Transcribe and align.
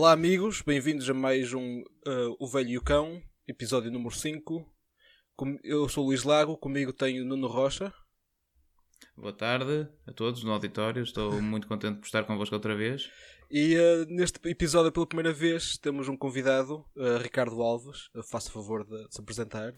Olá 0.00 0.12
amigos, 0.12 0.62
bem-vindos 0.62 1.10
a 1.10 1.12
mais 1.12 1.52
um 1.52 1.80
uh, 2.06 2.34
O 2.40 2.48
Velho 2.48 2.70
e 2.70 2.78
o 2.78 2.82
Cão, 2.82 3.22
episódio 3.46 3.90
número 3.92 4.14
5. 4.14 4.66
Com- 5.36 5.58
Eu 5.62 5.90
sou 5.90 6.04
o 6.04 6.06
Luís 6.06 6.22
Lago, 6.22 6.56
comigo 6.56 6.90
tenho 6.90 7.22
o 7.22 7.26
Nuno 7.26 7.46
Rocha. 7.46 7.92
Boa 9.14 9.34
tarde 9.34 9.86
a 10.06 10.12
todos 10.14 10.42
no 10.42 10.52
auditório. 10.52 11.02
Estou 11.02 11.42
muito 11.42 11.68
contente 11.68 11.98
por 11.98 12.06
estar 12.06 12.24
convosco 12.24 12.54
outra 12.54 12.74
vez. 12.74 13.10
E 13.50 13.76
uh, 13.76 14.06
neste 14.08 14.40
episódio, 14.48 14.90
pela 14.90 15.06
primeira 15.06 15.34
vez, 15.34 15.76
temos 15.76 16.08
um 16.08 16.16
convidado, 16.16 16.82
uh, 16.96 17.18
Ricardo 17.22 17.60
Alves. 17.60 18.06
Uh, 18.14 18.22
faça 18.22 18.50
favor 18.50 18.86
de 18.86 19.06
se 19.10 19.20
apresentar. 19.20 19.74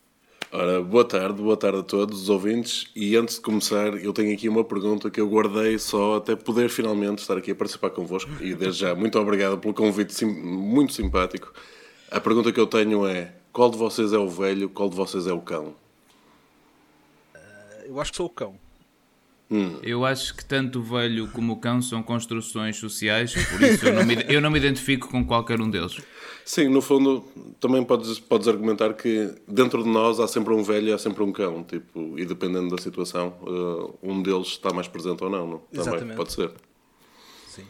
Ora, 0.55 0.83
boa 0.83 1.03
tarde, 1.05 1.41
boa 1.41 1.57
tarde 1.57 1.79
a 1.79 1.83
todos 1.83 2.23
os 2.23 2.29
ouvintes. 2.29 2.87
E 2.95 3.17
antes 3.17 3.37
de 3.37 3.41
começar, 3.41 3.95
eu 3.95 4.13
tenho 4.13 4.35
aqui 4.35 4.49
uma 4.51 4.63
pergunta 4.63 5.11
que 5.11 5.19
eu 5.19 5.27
guardei 5.29 5.79
só 5.79 6.17
até 6.17 6.37
poder 6.37 6.69
finalmente 6.69 7.21
estar 7.21 7.39
aqui 7.39 7.53
a 7.53 7.55
participar 7.55 7.89
convosco. 7.89 8.31
E 8.39 8.55
desde 8.55 8.81
já, 8.81 8.95
muito 8.95 9.19
obrigado 9.19 9.57
pelo 9.59 9.73
convite 9.73 10.13
sim- 10.13 10.27
muito 10.27 10.93
simpático. 10.93 11.53
A 12.11 12.21
pergunta 12.21 12.53
que 12.53 12.61
eu 12.61 12.67
tenho 12.67 13.07
é: 13.07 13.33
qual 13.51 13.71
de 13.71 13.79
vocês 13.79 14.13
é 14.13 14.19
o 14.19 14.29
velho, 14.29 14.69
qual 14.69 14.91
de 14.91 14.97
vocês 14.97 15.27
é 15.27 15.33
o 15.33 15.41
cão? 15.41 15.75
Eu 17.87 17.99
acho 17.99 18.11
que 18.11 18.17
sou 18.19 18.27
o 18.27 18.31
cão. 18.31 18.59
Eu 19.83 20.05
acho 20.05 20.35
que 20.35 20.45
tanto 20.45 20.81
o 20.81 20.83
velho 20.83 21.29
como 21.29 21.53
o 21.55 21.57
cão 21.57 21.83
são 21.83 22.03
construções 22.03 22.77
sociais, 22.77 23.35
por 23.51 23.63
isso 23.63 23.87
eu 23.87 23.95
não 23.95 24.05
me, 24.05 24.17
eu 24.29 24.41
não 24.41 24.51
me 24.51 24.59
identifico 24.59 25.09
com 25.09 25.25
qualquer 25.25 25.61
um 25.61 25.71
deles. 25.71 25.97
Sim, 26.45 26.69
no 26.69 26.81
fundo, 26.83 27.25
também 27.61 27.85
podes, 27.85 28.19
podes 28.19 28.49
argumentar 28.49 28.95
que 28.95 29.33
dentro 29.47 29.83
de 29.83 29.89
nós 29.89 30.19
há 30.19 30.27
sempre 30.27 30.53
um 30.53 30.63
velho 30.63 30.89
e 30.89 30.93
há 30.93 30.99
sempre 30.99 31.23
um 31.23 31.31
cão. 31.31 31.63
Tipo, 31.63 32.19
e 32.19 32.25
dependendo 32.25 32.75
da 32.75 32.83
situação, 32.83 33.35
eh, 33.47 33.99
um 34.03 34.23
deles 34.23 34.49
está 34.49 34.73
mais 34.73 34.89
presente 34.89 35.23
ou 35.23 35.31
não. 35.31 35.47
não? 35.47 35.59
Também 35.59 35.81
Exatamente. 35.81 36.17
pode 36.17 36.33
ser. 36.33 36.51
Sim. 37.47 37.65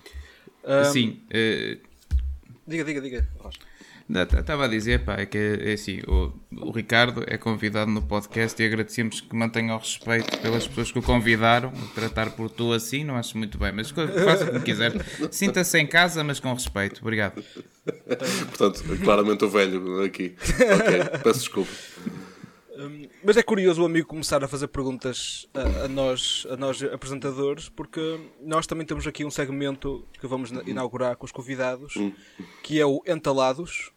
Sim, 0.93 1.21
eh, 1.29 1.79
Diga, 2.67 2.85
diga, 2.85 3.01
diga. 3.01 3.29
Rocha. 3.39 3.59
Estava 4.21 4.65
a 4.65 4.69
dizer, 4.69 5.05
pá, 5.05 5.15
é 5.21 5.27
que 5.27 5.39
é 5.39 5.73
assim, 5.73 6.01
o, 6.07 6.33
o 6.67 6.71
Ricardo 6.71 7.25
é 7.27 7.37
convidado 7.39 7.91
no 7.91 8.03
podcast 8.03 8.61
e 8.63 8.67
agradecemos 8.67 9.21
que 9.21 9.35
mantenha 9.35 9.75
o 9.75 9.79
respeito 9.79 10.39
pelas 10.41 10.67
pessoas 10.67 10.93
que 10.93 10.99
o 10.99 11.03
convidaram. 11.03 11.73
Tratar 11.95 12.31
por 12.31 12.51
tu 12.51 12.73
assim, 12.73 13.05
não 13.05 13.17
acho 13.17 13.37
muito 13.39 13.59
bem, 13.59 13.73
mas 13.73 13.91
faça 13.91 14.47
como 14.47 14.61
quiser. 14.61 14.93
Sinta-se 15.31 15.79
em 15.79 15.87
casa, 15.87 16.23
mas 16.23 16.39
com 16.41 16.53
respeito. 16.53 17.01
Obrigado. 17.01 17.43
Portanto, 18.57 18.83
claramente 19.03 19.45
o 19.45 19.49
velho 19.49 20.03
aqui. 20.05 20.35
Ok, 20.41 21.21
peço 21.23 21.41
desculpa. 21.41 21.71
Mas 23.23 23.37
é 23.37 23.43
curioso 23.43 23.83
o 23.83 23.87
amigo 23.87 24.09
começar 24.09 24.43
a 24.43 24.49
fazer 24.49 24.67
perguntas 24.67 25.47
a, 25.55 25.85
a 25.85 25.89
nós, 25.89 26.47
a 26.51 26.57
nós 26.57 26.83
apresentadores, 26.83 27.69
porque 27.69 28.19
nós 28.43 28.67
também 28.67 28.85
temos 28.85 29.07
aqui 29.07 29.25
um 29.25 29.31
segmento 29.31 30.05
que 30.19 30.27
vamos 30.27 30.51
na- 30.51 30.63
inaugurar 30.67 31.15
com 31.17 31.25
os 31.25 31.31
convidados, 31.31 31.95
que 32.63 32.81
é 32.81 32.87
o 32.87 33.01
Entalados, 33.07 33.93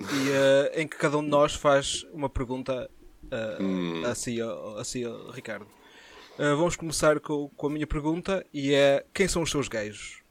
e, 0.00 0.30
eh, 0.30 0.82
em 0.82 0.86
que 0.88 0.96
cada 0.96 1.18
um 1.18 1.22
de 1.22 1.28
nós 1.28 1.54
faz 1.54 2.06
uma 2.12 2.28
pergunta 2.28 2.90
uh, 3.24 4.06
a, 4.06 4.14
si, 4.14 4.40
a, 4.40 4.80
a 4.80 4.84
si, 4.84 5.04
Ricardo. 5.32 5.66
Eh, 6.38 6.54
vamos 6.54 6.76
começar 6.76 7.18
com, 7.18 7.50
com 7.56 7.66
a 7.66 7.70
minha 7.70 7.86
pergunta, 7.86 8.46
e 8.54 8.72
é 8.72 9.04
quem 9.12 9.26
são 9.26 9.42
os 9.42 9.50
seus 9.50 9.66
gajos? 9.66 10.22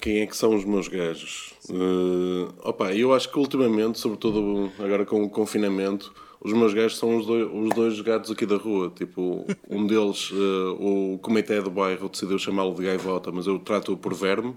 Quem 0.00 0.22
é 0.22 0.26
que 0.26 0.36
são 0.36 0.56
os 0.56 0.64
meus 0.64 0.88
gajos? 0.88 1.54
Eh, 1.70 2.52
opa, 2.64 2.92
eu 2.92 3.14
acho 3.14 3.30
que 3.30 3.38
ultimamente, 3.38 4.00
sobretudo 4.00 4.72
agora 4.80 5.06
com 5.06 5.22
o 5.22 5.30
confinamento, 5.30 6.12
os 6.40 6.52
meus 6.52 6.74
gajos 6.74 6.98
são 6.98 7.16
os 7.16 7.24
dois, 7.24 7.48
os 7.52 7.68
dois 7.70 8.00
gatos 8.00 8.32
aqui 8.32 8.44
da 8.44 8.56
rua. 8.56 8.92
Tipo, 8.96 9.46
um 9.70 9.86
deles, 9.86 10.32
eh, 10.32 10.76
o 10.80 11.16
comitê 11.22 11.60
do 11.60 11.70
bairro 11.70 12.08
decidiu 12.08 12.36
chamá-lo 12.36 12.74
de 12.74 12.82
gaivota, 12.82 13.30
mas 13.30 13.46
eu 13.46 13.60
trato-o 13.60 13.96
por 13.96 14.12
verme. 14.12 14.56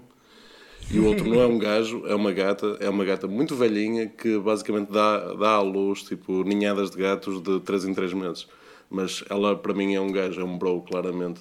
E 0.90 0.98
o 1.00 1.06
outro 1.06 1.28
não 1.28 1.40
é 1.40 1.46
um 1.46 1.58
gajo, 1.58 2.04
é 2.06 2.14
uma 2.14 2.32
gata, 2.32 2.76
é 2.80 2.88
uma 2.88 3.04
gata 3.04 3.26
muito 3.26 3.56
velhinha 3.56 4.06
que 4.06 4.38
basicamente 4.38 4.90
dá, 4.92 5.34
dá 5.34 5.50
à 5.56 5.60
luz, 5.60 6.02
tipo, 6.02 6.44
ninhadas 6.44 6.90
de 6.90 6.98
gatos 6.98 7.42
de 7.42 7.58
3 7.60 7.86
em 7.86 7.94
3 7.94 8.12
meses. 8.12 8.46
Mas 8.88 9.24
ela, 9.28 9.56
para 9.56 9.74
mim, 9.74 9.94
é 9.94 10.00
um 10.00 10.12
gajo, 10.12 10.40
é 10.40 10.44
um 10.44 10.56
bro, 10.56 10.80
claramente. 10.82 11.40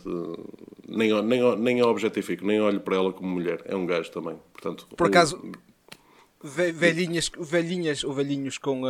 Nem, 0.88 1.22
nem, 1.24 1.56
nem 1.58 1.80
a 1.82 1.86
objetifico, 1.86 2.44
nem 2.46 2.60
olho 2.60 2.80
para 2.80 2.96
ela 2.96 3.14
como 3.14 3.30
mulher. 3.30 3.62
É 3.66 3.76
um 3.76 3.86
gajo 3.86 4.10
também. 4.12 4.36
Portanto, 4.52 4.88
Por 4.98 5.06
acaso, 5.08 5.40
ve- 6.44 6.72
velhinhas, 6.72 7.32
velhinhas 7.40 8.04
ou 8.04 8.14
velhinhos 8.14 8.58
com 8.58 8.82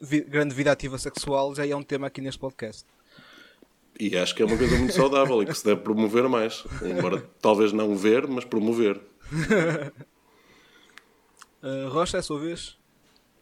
vi- 0.00 0.20
grande 0.22 0.54
vida 0.54 0.70
ativa 0.70 0.96
sexual 0.98 1.52
já 1.52 1.66
é 1.66 1.74
um 1.74 1.82
tema 1.82 2.06
aqui 2.06 2.20
neste 2.20 2.38
podcast. 2.38 2.84
E 3.98 4.16
acho 4.16 4.34
que 4.36 4.42
é 4.42 4.46
uma 4.46 4.56
coisa 4.56 4.76
muito 4.78 4.92
saudável 4.94 5.42
e 5.42 5.46
que 5.46 5.54
se 5.54 5.64
deve 5.64 5.80
promover 5.80 6.28
mais. 6.28 6.64
Embora 6.80 7.24
talvez 7.42 7.72
não 7.72 7.96
ver, 7.96 8.26
mas 8.28 8.44
promover. 8.44 9.00
Eh, 11.62 11.88
Rocha, 11.88 12.18
é 12.18 12.20
a 12.20 12.22
sua 12.22 12.38
vez? 12.40 12.76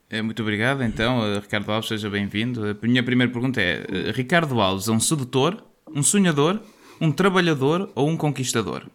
É, 0.08 0.22
Muito 0.22 0.42
obrigado, 0.42 0.82
então, 0.84 1.24
eh, 1.26 1.40
Ricardo 1.40 1.72
Alves, 1.72 1.88
seja 1.88 2.08
bem-vindo. 2.08 2.64
A 2.64 2.86
minha 2.86 3.02
primeira 3.02 3.32
pergunta 3.32 3.60
é: 3.60 3.84
eh, 3.88 4.12
Ricardo 4.12 4.60
Alves 4.60 4.86
é 4.86 4.92
um 4.92 5.00
sedutor, 5.00 5.60
um 5.88 6.04
sonhador, 6.04 6.60
um 7.00 7.10
trabalhador 7.10 7.90
ou 7.96 8.08
um 8.08 8.16
conquistador? 8.16 8.86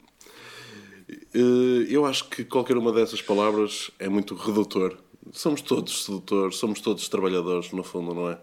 Eh, 1.09 1.87
Eu 1.89 2.05
acho 2.05 2.29
que 2.29 2.45
qualquer 2.45 2.77
uma 2.77 2.93
dessas 2.93 3.21
palavras 3.21 3.91
é 3.99 4.07
muito 4.07 4.33
redutor. 4.33 4.97
Somos 5.33 5.61
todos 5.61 6.05
sedutores, 6.05 6.55
somos 6.55 6.79
todos 6.79 7.09
trabalhadores, 7.09 7.73
no 7.73 7.83
fundo, 7.83 8.13
não 8.13 8.29
é? 8.29 8.39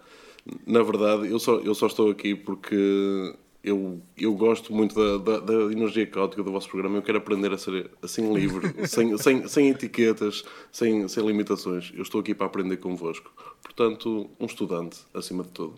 Na 0.67 0.83
verdade, 0.83 1.31
eu 1.31 1.39
só, 1.39 1.55
eu 1.61 1.75
só 1.75 1.87
estou 1.87 2.11
aqui 2.11 2.35
porque 2.35 3.35
eu, 3.65 4.01
eu 4.17 4.35
gosto 4.35 4.73
muito 4.73 4.95
da, 4.95 5.17
da, 5.19 5.41
da 5.41 5.55
energia 5.73 6.07
caótica 6.07 6.43
do 6.43 6.53
vosso 6.53 6.69
programa. 6.69 6.99
Eu 6.99 7.03
quero 7.03 7.19
aprender 7.19 7.53
a 7.53 7.59
ser 7.59 7.91
assim 8.03 8.33
livre, 8.33 8.73
sem, 8.87 9.17
sem, 9.19 9.49
sem 9.49 9.69
etiquetas, 9.71 10.45
sem, 10.71 11.09
sem 11.09 11.27
limitações. 11.27 11.91
Eu 11.95 12.03
estou 12.03 12.21
aqui 12.21 12.35
para 12.35 12.47
aprender 12.47 12.77
convosco. 12.77 13.33
Portanto, 13.63 14.31
um 14.39 14.45
estudante, 14.47 14.99
acima 15.15 15.43
de 15.43 15.51
tudo. 15.51 15.75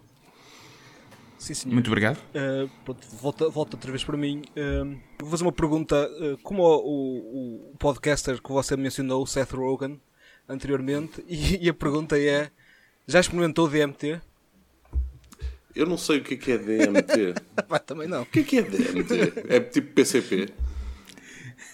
Sim, 1.39 1.55
senhor. 1.55 1.75
Muito 1.75 1.87
obrigado. 1.89 2.17
Uh, 2.35 2.69
pronto, 2.85 3.07
volta, 3.21 3.49
volta 3.49 3.77
outra 3.77 3.91
vez 3.91 4.03
para 4.03 4.17
mim. 4.17 4.43
Um, 4.57 4.99
vou 5.21 5.31
fazer 5.31 5.45
uma 5.45 5.53
pergunta. 5.53 6.11
uh, 6.21 6.39
como 6.43 6.63
o, 6.63 6.79
o- 6.79 7.71
o 7.73 7.77
podcaster 7.79 8.43
que 8.43 8.51
você 8.51 8.77
mencionou, 8.77 9.23
o 9.23 9.27
Seth 9.27 9.53
Rogen, 9.53 10.01
anteriormente, 10.49 11.23
e, 11.29 11.65
e 11.67 11.69
a 11.69 11.75
pergunta 11.75 12.19
é: 12.19 12.51
já 13.07 13.21
experimentou 13.21 13.69
DMT? 13.69 14.21
Eu 15.77 15.87
não 15.87 15.99
sei 15.99 16.19
o 16.19 16.23
que 16.23 16.51
é 16.51 16.55
é 16.55 16.59
DMT. 16.59 17.35
Pá, 17.69 17.79
também 17.79 18.09
não. 18.09 18.23
O 18.23 18.27
que 18.27 18.41
é 18.41 18.43
que 18.43 18.59
é 18.59 18.63
DMT? 18.63 19.33
É 19.49 19.61
tipo 19.61 19.93
PCP? 19.93 20.49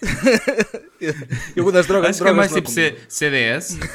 Eu 1.55 1.63
vou 1.63 1.71
das 1.71 1.87
drogas. 1.87 2.09
Acho 2.11 2.23
que 2.23 2.29
é 2.29 2.33
mais 2.33 2.51
tipo 2.53 2.69
comigo. 2.69 2.97
C- 3.07 3.29
CDS. 3.29 3.77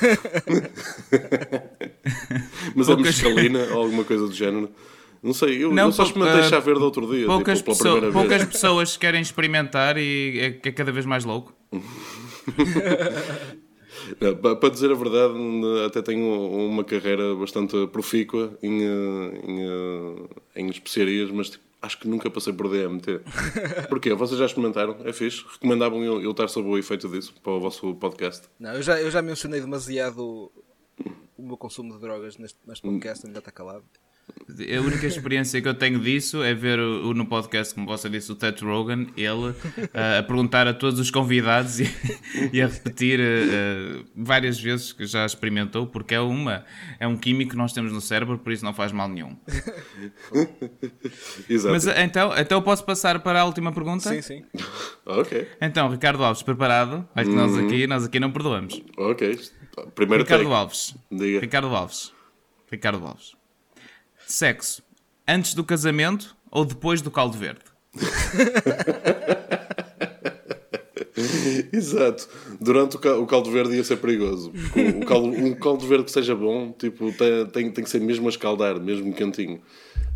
Mas 2.75 2.89
é 2.89 2.95
Poucas- 2.95 3.05
mescalina 3.23 3.59
ou 3.73 3.83
alguma 3.83 4.05
coisa 4.05 4.27
do 4.27 4.33
género. 4.33 4.71
Não 5.23 5.35
sei, 5.35 5.63
eu, 5.65 5.73
Não, 5.73 5.87
eu 5.87 5.93
só 5.93 6.05
experimentei 6.05 6.41
ah, 6.41 6.49
chá 6.49 6.61
verde 6.61 6.81
outro 6.81 7.05
dia, 7.13 7.27
Poucas, 7.27 7.59
tipo, 7.59 7.73
pela 7.73 7.77
pessoa- 7.77 7.93
primeira 8.01 8.13
poucas 8.21 8.39
vez. 8.43 8.53
pessoas 8.53 8.97
querem 8.97 9.21
experimentar 9.21 9.99
e 9.99 10.39
é, 10.39 10.69
é 10.69 10.73
cada 10.73 10.93
vez 10.93 11.05
mais 11.05 11.25
louco. 11.25 11.53
Pa- 14.43 14.57
Para 14.57 14.69
dizer 14.71 14.91
a 14.91 14.95
verdade, 14.95 15.35
até 15.87 16.03
tenho 16.03 16.25
uma 16.67 16.85
carreira 16.85 17.35
bastante 17.35 17.87
profícua 17.89 18.57
em, 18.63 18.83
eh, 18.83 19.41
em, 19.47 19.61
eh, 19.63 20.29
em 20.57 20.69
especiarias, 20.71 21.31
mas 21.31 21.51
tipo, 21.51 21.65
acho 21.83 21.99
que 22.01 22.09
nunca 22.09 22.31
passei 22.31 22.53
por 22.53 22.69
DMT. 22.69 23.21
Porquê? 23.89 24.13
Vocês 24.15 24.39
já 24.39 24.47
experimentaram? 24.47 24.97
É 25.05 25.13
fixe? 25.13 25.45
Recomendavam 25.53 26.03
eu, 26.03 26.21
eu 26.23 26.31
estar 26.33 26.49
sob 26.49 26.69
o 26.69 26.79
efeito 26.79 27.09
disso 27.09 27.35
para 27.43 27.53
o 27.53 27.61
vosso 27.61 27.95
podcast? 27.97 28.49
Não, 28.59 28.73
eu 28.75 28.83
já, 28.83 29.01
eu 29.01 29.11
já 29.11 29.23
mencionei 29.23 29.61
demasiado 29.61 30.51
o 31.37 31.43
meu 31.43 31.57
consumo 31.57 31.95
de 31.95 32.01
drogas 32.01 32.37
neste, 32.37 32.59
neste 32.67 32.83
podcast, 32.83 33.27
ainda 33.27 33.39
está 33.39 33.51
calado. 33.53 33.85
A 34.77 34.81
única 34.81 35.07
experiência 35.07 35.61
que 35.63 35.69
eu 35.69 35.75
tenho 35.75 36.01
disso 36.01 36.43
é 36.43 36.53
ver 36.53 36.81
o, 36.81 37.11
o- 37.11 37.15
no 37.15 37.27
podcast, 37.27 37.73
como 37.75 37.87
você 37.87 38.09
disse, 38.09 38.33
o 38.33 38.35
Ted 38.35 38.63
Rogan, 38.65 39.07
ele 39.17 39.55
ah, 39.95 40.19
a 40.19 40.23
perguntar 40.23 40.67
a 40.67 40.75
todos 40.75 40.99
os 40.99 41.11
convidados 41.11 41.79
e, 41.81 41.85
e 42.53 42.61
a 42.61 42.67
repetir 42.67 43.21
ah, 43.21 44.03
várias 44.17 44.59
vezes 44.59 44.93
que 44.93 45.07
já 45.07 45.25
experimentou, 45.25 45.87
porque 45.87 46.15
é, 46.15 46.21
uma, 46.21 46.65
é 46.99 47.07
um 47.07 47.17
químico 47.17 47.53
que 47.53 47.57
nós 47.57 47.73
temos 47.73 47.93
no 47.93 48.01
cérebro, 48.01 48.39
por 48.39 48.53
isso 48.53 48.65
não 48.65 48.75
faz 48.75 48.91
mal 48.91 49.09
nenhum. 49.09 49.37
Exato. 51.49 51.73
Mas 51.73 51.87
então, 51.87 52.33
então 52.37 52.59
eu 52.59 52.63
posso 52.63 52.85
passar 52.85 53.21
para 53.21 53.41
a 53.41 53.45
última 53.45 53.73
pergunta? 53.73 54.09
Sim, 54.11 54.23
sim. 54.23 54.45
Ok, 55.07 55.47
Então, 55.61 55.89
Ricardo 55.89 56.23
Alves, 56.25 56.43
preparado? 56.43 57.09
Olha 57.15 57.27
que 57.27 57.33
nós 57.35 57.57
aqui, 57.57 57.87
nós 57.87 58.05
aqui 58.05 58.19
não 58.21 58.31
perdoamos. 58.33 58.83
ok. 58.97 59.39
Primeiro 59.95 60.25
Ricardo 60.25 60.43
take. 60.43 60.55
Alves. 60.55 60.95
Diga. 61.13 61.41
Ricardo 61.41 61.69
Alves. 61.69 62.13
Ricardo 62.71 63.07
Alves. 63.07 63.38
Sexo. 64.29 64.83
Antes 65.27 65.55
do 65.55 65.65
casamento 65.65 66.37
ou 66.51 66.65
depois 66.65 67.01
do 67.01 67.11
caldo 67.11 67.39
verde? 67.39 67.61
Exato. 71.73 72.29
Durante 72.61 72.97
o, 72.97 72.99
ca- 72.99 73.17
o 73.17 73.27
caldo 73.27 73.51
verde 73.51 73.77
ia 73.77 73.85
ser 73.85 73.97
perigoso. 73.97 74.53
O, 75.01 75.05
caldo, 75.07 75.29
um 75.29 75.55
caldo 75.55 75.87
verde 75.87 76.05
que 76.05 76.11
seja 76.13 76.35
bom, 76.35 76.73
tipo, 76.73 77.13
tem, 77.13 77.47
tem, 77.47 77.71
tem 77.71 77.85
que 77.85 77.91
ser 77.91 78.01
mesmo 78.01 78.27
a 78.27 78.31
escaldar, 78.31 78.79
mesmo 78.81 79.13
quentinho. 79.15 79.61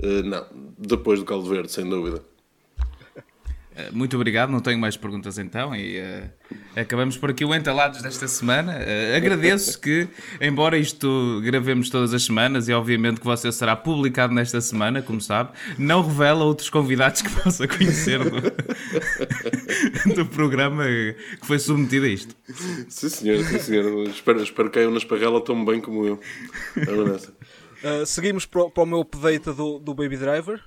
Eh, 0.00 0.22
não, 0.22 0.46
depois 0.78 1.18
do 1.18 1.24
caldo 1.24 1.48
verde, 1.48 1.72
sem 1.72 1.88
dúvida. 1.88 2.22
Eh, 3.74 3.90
muito 3.90 4.14
obrigado, 4.16 4.50
não 4.50 4.60
tenho 4.60 4.78
mais 4.78 4.98
perguntas 4.98 5.38
então 5.38 5.74
e 5.74 5.98
uh, 5.98 6.30
acabamos 6.76 7.16
por 7.16 7.30
aqui 7.30 7.42
o 7.42 7.54
Entalados 7.54 8.02
desta 8.02 8.28
semana. 8.28 8.74
Uh, 8.74 9.16
agradeço 9.16 9.80
que, 9.80 10.06
embora 10.40 10.76
isto 10.76 11.40
gravemos 11.42 11.88
todas 11.88 12.12
as 12.12 12.22
semanas 12.22 12.68
e 12.68 12.72
obviamente 12.72 13.18
que 13.18 13.24
você 13.24 13.50
será 13.50 13.74
publicado 13.74 14.34
nesta 14.34 14.60
semana, 14.60 15.00
como 15.00 15.22
sabe, 15.22 15.52
não 15.78 16.02
revela 16.02 16.44
outros 16.44 16.68
convidados 16.68 17.22
que 17.22 17.30
possa 17.30 17.66
conhecer 17.66 18.18
do, 18.18 18.42
do 20.14 20.26
programa 20.26 20.84
que 20.84 21.46
foi 21.46 21.58
submetido 21.58 22.04
a 22.04 22.08
isto. 22.10 22.36
Sim 22.88 23.08
senhor, 23.08 23.42
sim 23.44 23.58
senhor. 23.58 24.06
espero, 24.06 24.42
espero 24.42 24.68
que 24.68 24.74
caiam 24.74 24.90
na 24.90 24.98
esparrela 24.98 25.40
tão 25.42 25.64
bem 25.64 25.80
como 25.80 26.04
eu. 26.06 26.20
Uh, 27.82 28.04
seguimos 28.04 28.44
para, 28.44 28.68
para 28.68 28.82
o 28.82 28.86
meu 28.86 29.00
update 29.00 29.50
do, 29.52 29.78
do 29.78 29.94
Baby 29.94 30.18
Driver. 30.18 30.60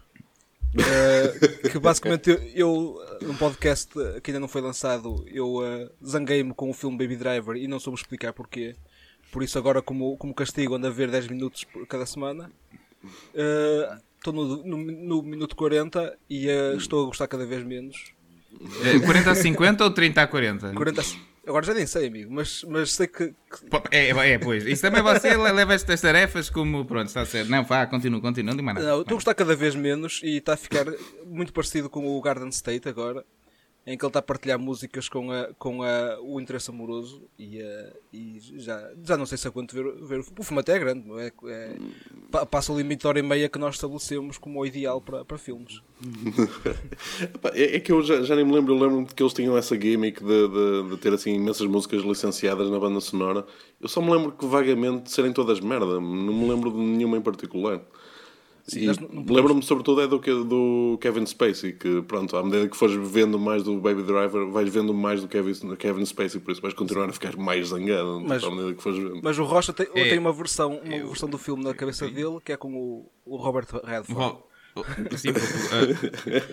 Uh, 0.75 1.69
que 1.69 1.79
basicamente 1.79 2.29
eu, 2.29 2.39
eu, 2.53 3.27
num 3.27 3.35
podcast 3.35 3.89
que 4.21 4.31
ainda 4.31 4.41
não 4.41 4.47
foi 4.47 4.61
lançado, 4.61 5.25
eu 5.27 5.55
uh, 5.55 5.89
zanguei-me 6.05 6.53
com 6.53 6.69
o 6.69 6.73
filme 6.73 6.97
Baby 6.97 7.15
Driver 7.15 7.55
e 7.55 7.67
não 7.67 7.79
soube 7.79 7.97
explicar 7.97 8.33
porquê. 8.33 8.75
Por 9.31 9.41
isso, 9.41 9.57
agora, 9.57 9.81
como, 9.81 10.17
como 10.17 10.33
castigo, 10.33 10.75
ando 10.75 10.87
a 10.87 10.89
ver 10.89 11.09
10 11.09 11.27
minutos 11.29 11.63
por 11.63 11.87
cada 11.87 12.05
semana. 12.05 12.51
Estou 14.17 14.33
uh, 14.33 14.35
no, 14.35 14.63
no, 14.63 14.77
no, 14.77 15.21
minuto 15.23 15.55
40 15.55 16.17
e 16.29 16.47
estou 16.77 17.03
a 17.03 17.07
gostar 17.07 17.27
cada 17.27 17.45
vez 17.45 17.63
menos. 17.63 18.13
40 19.05 19.31
a 19.31 19.35
50 19.35 19.83
ou 19.83 19.91
30 19.91 20.21
a 20.21 20.27
40? 20.27 20.73
40 20.73 21.01
a 21.01 21.03
Agora 21.47 21.65
já 21.65 21.73
nem 21.73 21.85
sei, 21.85 22.07
amigo, 22.07 22.33
mas, 22.33 22.63
mas 22.63 22.93
sei 22.93 23.07
que. 23.07 23.33
É, 23.91 24.09
é, 24.09 24.39
pois. 24.39 24.65
Isso 24.65 24.81
também 24.81 25.01
você 25.01 25.35
leva 25.37 25.73
estas 25.73 26.01
tarefas 26.01 26.49
como. 26.49 26.83
Pronto, 26.85 27.07
está 27.07 27.25
certo. 27.25 27.49
Não, 27.49 27.63
vá, 27.63 27.85
continua, 27.85 28.19
continua, 28.19 28.55
não 28.55 28.63
mais 28.63 28.77
nada. 28.77 28.89
Não, 28.89 29.01
estou 29.01 29.15
a 29.15 29.17
gostar 29.17 29.35
cada 29.35 29.55
vez 29.55 29.75
menos 29.75 30.21
e 30.23 30.37
está 30.37 30.53
a 30.53 30.57
ficar 30.57 30.85
muito 31.25 31.53
parecido 31.53 31.89
com 31.89 32.05
o 32.07 32.21
Garden 32.21 32.49
State 32.49 32.89
agora 32.89 33.23
em 33.87 33.95
que 33.95 34.03
ele 34.03 34.09
está 34.09 34.19
a 34.19 34.23
partilhar 34.23 34.57
músicas 34.57 35.07
com, 35.07 35.31
a, 35.31 35.53
com 35.59 35.83
a, 35.83 36.19
o 36.19 36.41
interesse 36.41 36.71
amoroso 36.71 37.21
e, 37.37 37.61
uh, 37.61 37.93
e 38.11 38.39
já, 38.57 38.91
já 39.03 39.15
não 39.15 39.27
sei 39.27 39.37
se 39.37 39.47
aguento 39.47 39.73
ver, 39.73 39.83
ver 40.03 40.19
o 40.21 40.43
filme 40.43 40.59
até 40.59 40.75
é 40.75 40.79
grande, 40.79 41.07
é? 41.19 41.31
é 41.47 42.45
passa 42.49 42.73
o 42.73 42.77
limite 42.77 43.01
de 43.01 43.07
hora 43.07 43.19
e 43.19 43.21
meia 43.21 43.47
que 43.47 43.59
nós 43.59 43.75
estabelecemos 43.75 44.39
como 44.39 44.59
o 44.59 44.65
ideal 44.65 44.99
para, 44.99 45.23
para 45.23 45.37
filmes. 45.37 45.81
é, 47.53 47.75
é, 47.75 47.79
que 47.79 47.91
eu 47.91 48.01
já, 48.01 48.23
já 48.23 48.35
nem 48.35 48.43
me 48.43 48.53
lembro, 48.53 48.73
eu 48.73 48.79
lembro 48.79 49.13
que 49.13 49.21
eles 49.21 49.33
tinham 49.33 49.55
essa 49.55 49.79
gimmick 49.79 50.19
de, 50.19 50.47
de, 50.47 50.89
de, 50.89 50.97
ter 50.97 51.13
assim 51.13 51.35
imensas 51.35 51.67
músicas 51.67 52.01
licenciadas 52.01 52.71
na 52.71 52.79
banda 52.79 52.99
sonora. 52.99 53.45
Eu 53.79 53.87
só 53.87 54.01
me 54.01 54.11
lembro 54.11 54.31
que 54.31 54.47
vagamente 54.47 55.11
serem 55.11 55.31
todas 55.31 55.59
merda, 55.59 55.85
não 55.85 56.33
me 56.33 56.49
lembro 56.49 56.71
de 56.71 56.77
nenhuma 56.77 57.17
em 57.17 57.21
particular. 57.21 57.81
Lembro-me 58.73 59.61
sobretudo 59.61 60.01
é 60.01 60.07
do, 60.07 60.17
do 60.43 60.97
Kevin 60.99 61.25
Spacey, 61.25 61.73
que 61.73 62.01
pronto, 62.01 62.35
à 62.35 62.43
medida 62.43 62.67
que 62.67 62.75
fores 62.75 62.95
vendo 62.95 63.37
mais 63.37 63.61
do 63.61 63.79
Baby 63.79 64.01
Driver, 64.01 64.47
vais 64.49 64.73
vendo 64.73 64.91
mais 64.91 65.21
do 65.21 65.27
Kevin, 65.27 65.53
Kevin 65.75 66.05
Spacey, 66.05 66.39
por 66.39 66.51
isso 66.51 66.61
vais 66.61 66.73
continuar 66.73 67.07
a 67.07 67.13
ficar 67.13 67.37
mais 67.37 67.67
zangado 67.67 68.19
mas, 68.21 68.43
à 68.43 68.49
medida 68.49 68.73
que 68.73 68.81
fores 68.81 68.97
vendo. 68.97 69.19
Mas 69.21 69.37
o 69.37 69.43
Rocha 69.43 69.71
tem, 69.71 69.87
é, 69.93 70.09
tem 70.09 70.17
uma, 70.17 70.33
versão, 70.33 70.79
uma 70.83 70.95
eu, 70.95 71.07
versão 71.07 71.29
do 71.29 71.37
filme 71.37 71.63
na 71.63 71.75
cabeça 71.75 72.09
dele 72.09 72.39
que 72.43 72.51
é 72.53 72.57
com 72.57 72.73
o, 72.73 73.11
o 73.23 73.35
Robert 73.37 73.67
Redford. 73.83 74.39
Sim, 75.15 75.31
porque, 75.31 75.47
uh, 75.47 76.43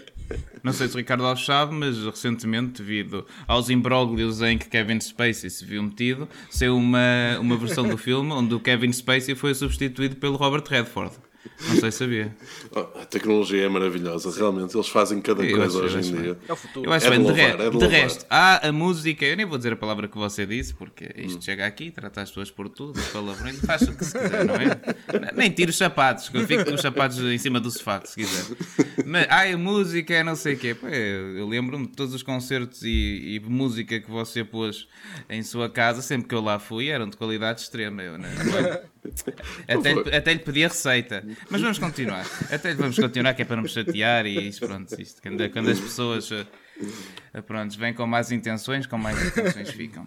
não 0.63 0.73
sei 0.73 0.87
se 0.87 0.95
o 0.95 0.99
Ricardo 0.99 1.25
Alves 1.25 1.45
sabe, 1.45 1.75
mas 1.75 1.99
recentemente, 2.05 2.81
devido 2.81 3.27
aos 3.49 3.69
imbróglios 3.69 4.41
em 4.43 4.57
que 4.57 4.69
Kevin 4.69 5.01
Spacey 5.01 5.51
se 5.51 5.65
viu 5.65 5.83
metido, 5.83 6.29
saiu 6.49 6.77
uma, 6.77 7.39
uma 7.41 7.57
versão 7.57 7.89
do 7.89 7.99
filme 7.99 8.31
onde 8.33 8.55
o 8.55 8.61
Kevin 8.61 8.93
Spacey 8.93 9.35
foi 9.35 9.55
substituído 9.55 10.17
pelo 10.17 10.37
Robert 10.37 10.65
Redford. 10.69 11.17
Não 11.69 11.77
sei 11.77 11.91
sabia. 11.91 12.35
Oh, 12.75 12.81
a 12.99 13.05
tecnologia 13.05 13.65
é 13.65 13.69
maravilhosa, 13.69 14.31
realmente. 14.35 14.75
Eles 14.75 14.89
fazem 14.89 15.21
cada 15.21 15.45
eu 15.45 15.59
coisa 15.59 15.79
hoje 15.79 15.99
em 15.99 16.23
dia. 16.23 16.39
É 16.49 16.53
o 16.53 16.57
futuro. 16.57 16.89
Eu 16.89 16.93
acho 16.93 17.07
é 17.07 17.11
bem. 17.11 17.19
De, 17.19 17.25
louvar, 17.27 17.57
de, 17.57 17.63
é 17.63 17.71
de, 17.71 17.79
de 17.79 17.87
resto, 17.87 18.25
há 18.31 18.69
a 18.69 18.73
música. 18.73 19.27
Eu 19.27 19.37
nem 19.37 19.45
vou 19.45 19.59
dizer 19.59 19.75
a 19.75 19.77
palavra 19.77 20.09
que 20.09 20.17
você 20.17 20.47
disse, 20.47 20.73
porque 20.73 21.11
isto 21.17 21.39
hum. 21.39 21.43
chega 21.43 21.67
aqui, 21.67 21.91
trata 21.91 22.23
as 22.23 22.31
pessoas 22.31 22.51
por 22.51 22.69
tudo, 22.71 22.99
palavrões, 23.13 23.61
faz 23.61 23.83
o 23.83 23.95
que 23.95 24.05
se 24.05 24.19
quiser, 24.19 24.45
não 24.45 24.55
é? 24.55 24.81
Nem 25.37 25.51
tira 25.51 25.71
os 25.71 25.77
sapatos, 25.77 26.29
que 26.31 26.37
eu 26.39 26.47
fico 26.47 26.65
com 26.65 26.75
os 26.75 26.81
sapatos 26.81 27.19
em 27.19 27.39
cima 27.39 27.61
do 27.61 27.71
sofá, 27.71 28.01
se 28.05 28.17
quiser. 28.17 28.57
Mas 29.05 29.27
há 29.29 29.43
a 29.43 29.57
música, 29.59 30.15
é 30.15 30.25
não 30.25 30.37
sei 30.37 30.55
o 30.55 30.59
quê. 30.59 30.75
Pô, 30.75 30.89
eu 30.89 31.47
lembro-me 31.47 31.87
de 31.87 31.93
todos 31.93 32.15
os 32.15 32.23
concertos 32.23 32.83
e, 32.83 33.37
e, 33.37 33.41
música 33.41 34.01
que 34.01 34.11
você 34.11 34.45
pôs 34.45 34.89
em 35.29 35.43
sua 35.43 35.69
casa, 35.69 36.01
sempre 36.01 36.29
que 36.29 36.35
eu 36.35 36.41
lá 36.41 36.59
fui, 36.59 36.89
eram 36.89 37.09
de 37.09 37.17
qualidade 37.17 37.61
extrema. 37.61 38.03
Eu, 38.03 38.17
né? 38.17 38.29
até, 39.69 40.17
até 40.17 40.33
lhe 40.33 40.39
pedi 40.39 40.65
a 40.65 40.69
receita. 40.69 41.25
Mas 41.51 41.61
vamos 41.61 41.79
continuar. 41.79 42.25
Até 42.51 42.75
vamos 42.75 42.97
continuar, 42.97 43.35
que 43.35 43.43
é 43.43 43.45
para 43.45 43.57
não 43.57 43.65
me 43.65 43.69
chatear 43.69 44.27
e 44.27 44.49
isso, 44.49 44.67
pronto. 44.67 45.01
Isto, 45.01 45.21
quando, 45.21 45.51
quando 45.51 45.71
as 45.71 45.81
pessoas 45.81 46.31
uh, 46.31 47.43
pronto, 47.47 47.77
vêm 47.79 47.93
com 47.93 48.07
más 48.07 48.31
intenções, 48.31 48.87
com 48.87 48.97
mais 48.97 49.21
intenções 49.27 49.71
ficam. 49.71 50.07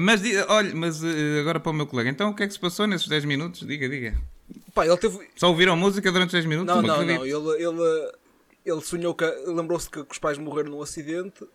Mas 0.00 0.22
olha, 0.48 0.74
mas 0.74 1.02
uh, 1.02 1.40
agora 1.40 1.60
para 1.60 1.70
o 1.70 1.74
meu 1.74 1.86
colega, 1.86 2.10
então 2.10 2.30
o 2.30 2.34
que 2.34 2.42
é 2.42 2.46
que 2.46 2.52
se 2.52 2.60
passou 2.60 2.86
nesses 2.86 3.06
10 3.06 3.24
minutos? 3.24 3.60
Diga, 3.66 3.88
diga. 3.88 4.14
Pá, 4.74 4.84
ele 4.86 4.96
teve... 4.96 5.28
Só 5.36 5.48
ouviram 5.48 5.76
música 5.76 6.10
durante 6.10 6.32
10 6.32 6.46
minutos? 6.46 6.74
Não, 6.74 6.82
não, 6.82 7.04
não. 7.04 7.24
Ele, 7.24 7.62
ele, 7.62 8.12
ele 8.66 8.80
sonhou 8.80 9.14
que. 9.14 9.24
Lembrou-se 9.46 9.88
que, 9.88 10.04
que 10.04 10.12
os 10.12 10.18
pais 10.18 10.36
morreram 10.36 10.72
num 10.72 10.82
acidente 10.82 11.46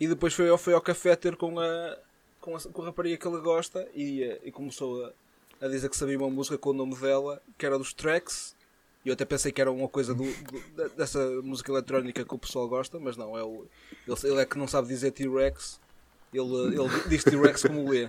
e 0.00 0.08
depois 0.08 0.32
foi, 0.32 0.56
foi 0.56 0.72
ao 0.72 0.80
café 0.80 1.14
ter 1.14 1.36
com 1.36 1.60
a, 1.60 1.96
com 2.40 2.56
a, 2.56 2.60
com 2.60 2.82
a 2.82 2.86
rapariga 2.86 3.18
que 3.18 3.28
ele 3.28 3.40
gosta 3.40 3.86
e, 3.94 4.22
e 4.42 4.50
começou 4.50 5.04
a 5.04 5.12
a 5.62 5.68
dizer 5.68 5.88
que 5.88 5.96
sabia 5.96 6.18
uma 6.18 6.28
música 6.28 6.58
com 6.58 6.70
o 6.70 6.72
nome 6.72 6.96
dela, 6.96 7.40
que 7.56 7.64
era 7.64 7.78
dos 7.78 7.94
Tracks. 7.94 8.56
E 9.04 9.08
eu 9.08 9.14
até 9.14 9.24
pensei 9.24 9.52
que 9.52 9.60
era 9.60 9.70
uma 9.70 9.88
coisa 9.88 10.12
do, 10.12 10.24
do, 10.24 10.88
dessa 10.96 11.20
música 11.42 11.70
eletrónica 11.70 12.24
que 12.24 12.34
o 12.34 12.38
pessoal 12.38 12.68
gosta, 12.68 12.98
mas 12.98 13.16
não, 13.16 13.38
é 13.38 13.44
o, 13.44 13.64
ele, 14.06 14.16
ele 14.24 14.40
é 14.40 14.44
que 14.44 14.58
não 14.58 14.66
sabe 14.66 14.88
dizer 14.88 15.12
T-Rex. 15.12 15.80
Ele, 16.34 16.42
ele 16.42 17.08
diz 17.08 17.22
T-Rex 17.22 17.62
como 17.62 17.88
lê. 17.88 18.08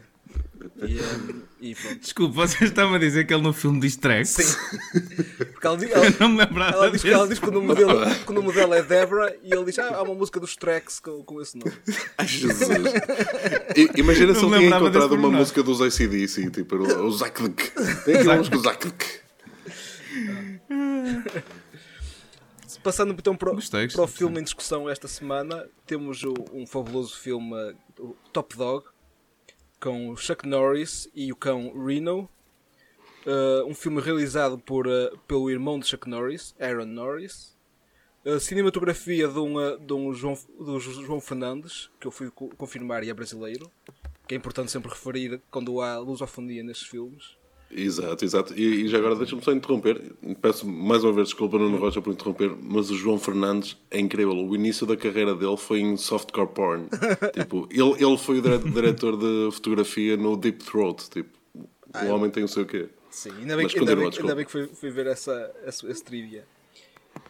E, 0.81 0.99
um, 0.99 1.41
e 1.61 1.75
Desculpe, 1.99 2.35
vocês 2.35 2.69
estavam 2.69 2.95
a 2.95 2.97
dizer 2.97 3.25
que 3.25 3.33
ele 3.33 3.43
no 3.43 3.53
filme 3.53 3.79
diz 3.79 3.95
Trex? 3.95 4.29
Sim. 4.29 4.43
Porque 5.51 5.67
ela, 5.67 5.85
ela, 5.85 6.15
não 6.19 6.29
me 6.29 6.37
lembrava 6.37 6.75
ela, 6.75 6.91
diz, 6.91 7.05
ela 7.05 7.27
diz 7.27 7.39
que 7.39 7.47
o, 7.47 7.51
nome 7.51 7.75
dele, 7.75 8.15
que 8.25 8.31
o 8.31 8.33
nome 8.33 8.51
dela 8.53 8.77
é 8.77 8.81
Debra 8.81 9.35
e 9.43 9.53
ele 9.53 9.65
diz: 9.65 9.79
Ah, 9.79 9.95
há 9.95 10.01
uma 10.03 10.15
música 10.15 10.39
dos 10.39 10.55
Trex 10.55 10.99
com, 10.99 11.23
com 11.23 11.41
esse 11.41 11.57
nome. 11.57 11.71
Ai, 12.17 12.27
Jesus. 12.27 12.69
Imagina 13.95 14.33
se 14.33 14.45
ele 14.45 14.57
tinha 14.57 14.77
encontrado 14.77 15.15
uma 15.15 15.29
música 15.29 15.61
dos 15.63 15.81
ACDC, 15.81 16.49
tipo 16.49 16.75
o 16.75 17.11
Zaklik. 17.11 17.71
Tem 18.05 18.15
aqui 18.15 18.27
uma 18.27 18.37
música 18.37 18.57
do 18.57 18.63
Zaklik. 18.63 19.05
Passando 22.83 23.15
então 23.17 23.35
para, 23.35 23.51
gostei, 23.53 23.87
para 23.87 24.01
o 24.01 24.07
filme 24.07 24.41
em 24.41 24.43
discussão 24.43 24.89
esta 24.89 25.07
semana, 25.07 25.65
temos 25.85 26.21
um 26.51 26.67
fabuloso 26.67 27.17
filme, 27.17 27.55
Top 28.33 28.57
Dog, 28.57 28.85
com 29.83 30.15
Chuck 30.15 30.47
Norris 30.47 31.09
e 31.13 31.29
o 31.33 31.35
cão 31.35 31.73
Reno. 31.85 32.29
Uh, 33.27 33.67
um 33.67 33.75
filme 33.75 33.99
realizado 33.99 34.57
por, 34.57 34.87
uh, 34.87 35.17
pelo 35.27 35.51
irmão 35.51 35.77
de 35.77 35.85
Chuck 35.85 36.07
Norris, 36.09 36.55
Aaron 36.57 36.85
Norris. 36.85 37.53
A 38.25 38.39
cinematografia 38.39 39.27
de 39.27 39.39
um, 39.39 39.57
uh, 39.57 39.77
de 39.77 39.91
um 39.91 40.13
João, 40.13 40.37
do 40.57 40.79
João 40.79 41.19
Fernandes, 41.19 41.91
que 41.99 42.07
eu 42.07 42.11
fui 42.11 42.31
confirmar 42.31 43.03
e 43.03 43.09
é 43.09 43.13
brasileiro. 43.13 43.69
Que 44.25 44.35
é 44.35 44.37
importante 44.37 44.71
sempre 44.71 44.89
referir 44.89 45.41
quando 45.51 45.81
há 45.81 45.97
fundia 46.25 46.63
nestes 46.63 46.87
filmes. 46.87 47.35
Exato, 47.75 48.23
exato. 48.23 48.53
E, 48.53 48.83
e 48.83 48.87
já 48.87 48.97
agora 48.97 49.15
deixa-me 49.15 49.43
só 49.43 49.51
interromper. 49.51 50.01
Peço 50.41 50.67
mais 50.67 51.03
uma 51.03 51.11
vez 51.11 51.29
desculpa, 51.29 51.57
Nuno 51.57 51.77
Rocha, 51.77 52.01
por 52.01 52.13
interromper, 52.13 52.55
mas 52.61 52.91
o 52.91 52.95
João 52.95 53.17
Fernandes 53.17 53.77
é 53.89 53.99
incrível. 53.99 54.33
O 54.33 54.55
início 54.55 54.85
da 54.85 54.95
carreira 54.95 55.33
dele 55.33 55.57
foi 55.57 55.79
em 55.79 55.97
softcore 55.97 56.49
porn. 56.49 56.87
tipo, 57.33 57.67
ele, 57.71 58.03
ele 58.03 58.17
foi 58.17 58.39
o 58.39 58.41
diretor 58.41 59.17
de 59.17 59.49
fotografia 59.51 60.15
no 60.15 60.37
Deep 60.37 60.63
Throat. 60.63 61.09
Tipo, 61.09 61.29
ah, 61.93 62.05
o 62.05 62.09
homem 62.09 62.29
tem 62.29 62.43
o 62.43 62.47
seu 62.47 62.65
quê. 62.65 62.89
Sim, 63.09 63.31
ainda 63.39 63.55
bem, 63.55 63.65
mas 63.65 63.75
ainda 63.75 63.95
bem, 63.95 64.09
ainda 64.19 64.35
bem 64.35 64.45
que 64.45 64.51
fui, 64.51 64.67
fui 64.67 64.89
ver 64.89 65.07
essa, 65.07 65.51
essa, 65.63 65.89
esse 65.89 66.03
trivia. 66.03 66.45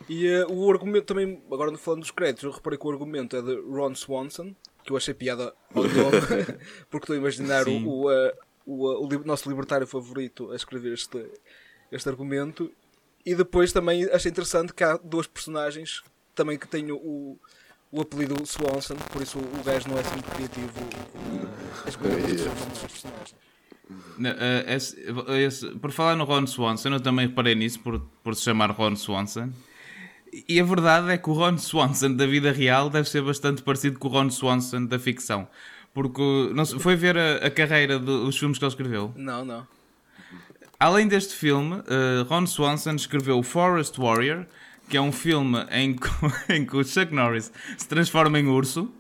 E 0.08 0.28
uh, 0.30 0.52
o 0.52 0.72
argumento 0.72 1.06
também, 1.06 1.42
agora 1.52 1.76
falando 1.78 2.02
dos 2.02 2.12
créditos, 2.12 2.44
eu 2.44 2.52
reparei 2.52 2.78
que 2.78 2.88
o 2.88 2.92
argumento 2.92 3.36
é 3.36 3.42
de 3.42 3.56
Ron 3.62 3.96
Swanson, 3.96 4.56
que 4.84 4.92
eu 4.92 4.98
achei 4.98 5.14
piada 5.14 5.54
ao 5.74 5.84
nome, 5.84 6.22
porque 6.90 7.04
estou 7.04 7.16
a 7.16 7.20
imaginar 7.20 7.66
Sim. 7.66 7.86
o, 7.86 7.90
o 7.90 8.10
uh, 8.10 8.32
o, 8.66 9.06
o, 9.06 9.26
nosso 9.26 9.50
libertário 9.50 9.88
favorito 9.88 10.52
a 10.52 10.56
escrever 10.56 10.94
este, 10.94 11.26
este 11.92 12.10
argumento. 12.10 12.72
E 13.26 13.36
depois 13.36 13.72
também 13.72 14.06
achei 14.12 14.32
interessante 14.32 14.74
que 14.74 14.84
há 14.84 14.98
duas 14.98 15.28
personagens 15.28 16.04
também 16.36 16.58
que 16.58 16.68
têm 16.68 16.92
o, 16.92 17.38
o 17.92 18.02
apelido 18.02 18.46
Swanson, 18.46 18.96
por 19.12 19.22
isso 19.22 19.38
o 19.38 19.64
gajo 19.64 19.88
não 19.88 19.98
é 19.98 20.02
assim 20.02 20.14
muito 20.14 20.32
criativo 20.32 20.80
a 21.86 21.90
escrever 21.90 22.24
os 22.26 22.82
personagens. 22.82 23.36
Não, 24.18 24.32
uh, 24.32 24.70
esse, 24.70 24.98
esse, 25.46 25.68
por 25.80 25.92
falar 25.92 26.16
no 26.16 26.24
Ron 26.24 26.48
Swanson, 26.48 26.90
eu 26.90 27.00
também 27.00 27.28
reparei 27.28 27.56
nisso 27.56 27.80
por, 27.80 28.00
por 28.24 28.36
se 28.36 28.44
chamar 28.44 28.72
Ron 28.72 28.96
Swanson. 28.96 29.52
E 30.48 30.60
a 30.60 30.64
verdade 30.64 31.12
é 31.12 31.18
que 31.18 31.30
o 31.30 31.34
Ron 31.34 31.58
Swanson 31.58 32.14
da 32.16 32.26
vida 32.26 32.52
real 32.52 32.90
deve 32.90 33.08
ser 33.08 33.22
bastante 33.22 33.62
parecido 33.62 34.00
com 34.00 34.08
o 34.08 34.12
Ron 34.12 34.32
Swanson 34.32 34.86
da 34.86 34.98
ficção. 34.98 35.48
Porque 35.94 36.52
não 36.54 36.66
foi 36.66 36.96
ver 36.96 37.18
a, 37.18 37.36
a 37.46 37.52
carreira 37.52 38.00
dos 38.00 38.38
filmes 38.38 38.58
que 38.58 38.66
ele 38.66 38.72
escreveu? 38.72 39.14
Não, 39.16 39.46
não. 39.46 39.68
Além 40.80 41.08
deste 41.08 41.36
filme, 41.36 41.76
uh, 41.76 42.24
Ron 42.28 42.46
Swanson 42.46 42.96
escreveu 42.96 43.42
Forest 43.44 43.98
Warrior, 44.00 44.46
que 44.90 44.98
é 44.98 45.02
um 45.02 45.12
filme 45.12 45.66
em 45.72 45.96
que, 45.96 46.10
em 46.52 46.66
que 46.66 46.76
o 46.76 46.84
Chuck 46.84 47.14
Norris 47.14 47.52
se 47.78 47.88
transforma 47.88 48.40
em 48.40 48.48
urso. 48.48 48.92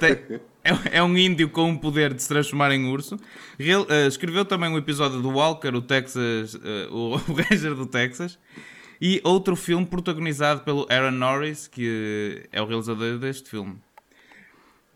Tem, 0.00 0.40
é, 0.64 0.98
é, 0.98 1.02
um 1.02 1.16
índio 1.16 1.48
com 1.50 1.70
o 1.70 1.78
poder 1.78 2.12
de 2.12 2.22
se 2.22 2.28
transformar 2.28 2.72
em 2.72 2.86
urso. 2.86 3.16
Real, 3.58 3.82
uh, 3.82 4.08
escreveu 4.08 4.44
também 4.44 4.70
um 4.70 4.76
episódio 4.76 5.20
do 5.22 5.30
Walker, 5.30 5.68
o 5.68 5.82
Texas, 5.82 6.54
uh, 6.54 6.60
o, 6.90 7.14
o 7.30 7.34
Ranger 7.34 7.74
do 7.74 7.86
Texas. 7.86 8.38
E 9.00 9.20
outro 9.22 9.54
filme 9.54 9.86
protagonizado 9.86 10.62
pelo 10.62 10.86
Aaron 10.90 11.12
Norris, 11.12 11.68
que 11.68 12.48
é 12.50 12.60
o 12.60 12.66
realizador 12.66 13.18
deste 13.18 13.48
filme. 13.48 13.76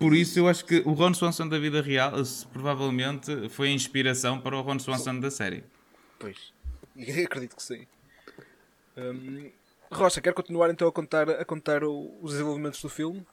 Por 0.03 0.17
isso 0.17 0.37
eu 0.37 0.49
acho 0.49 0.65
que 0.65 0.83
o 0.85 0.95
Ron 0.95 1.15
Swanson 1.15 1.47
da 1.47 1.61
vida 1.61 1.81
real 1.81 2.15
provavelmente 2.53 3.49
foi 3.49 3.69
a 3.69 3.71
inspiração 3.71 4.41
para 4.41 4.57
o 4.57 4.61
Ron 4.61 4.81
Swanson 4.81 5.21
da 5.21 5.31
série. 5.31 5.63
Pois, 6.19 6.53
acredito 7.25 7.55
que 7.55 7.63
sim. 7.63 7.87
Um, 8.97 9.49
Rocha, 9.93 10.21
quer 10.21 10.35
continuar 10.35 10.71
então 10.71 10.89
a 10.89 10.93
contar, 10.93 11.31
a 11.31 11.45
contar 11.45 11.85
os 11.85 12.33
desenvolvimentos 12.33 12.83
do 12.83 12.89
filme? 12.89 13.25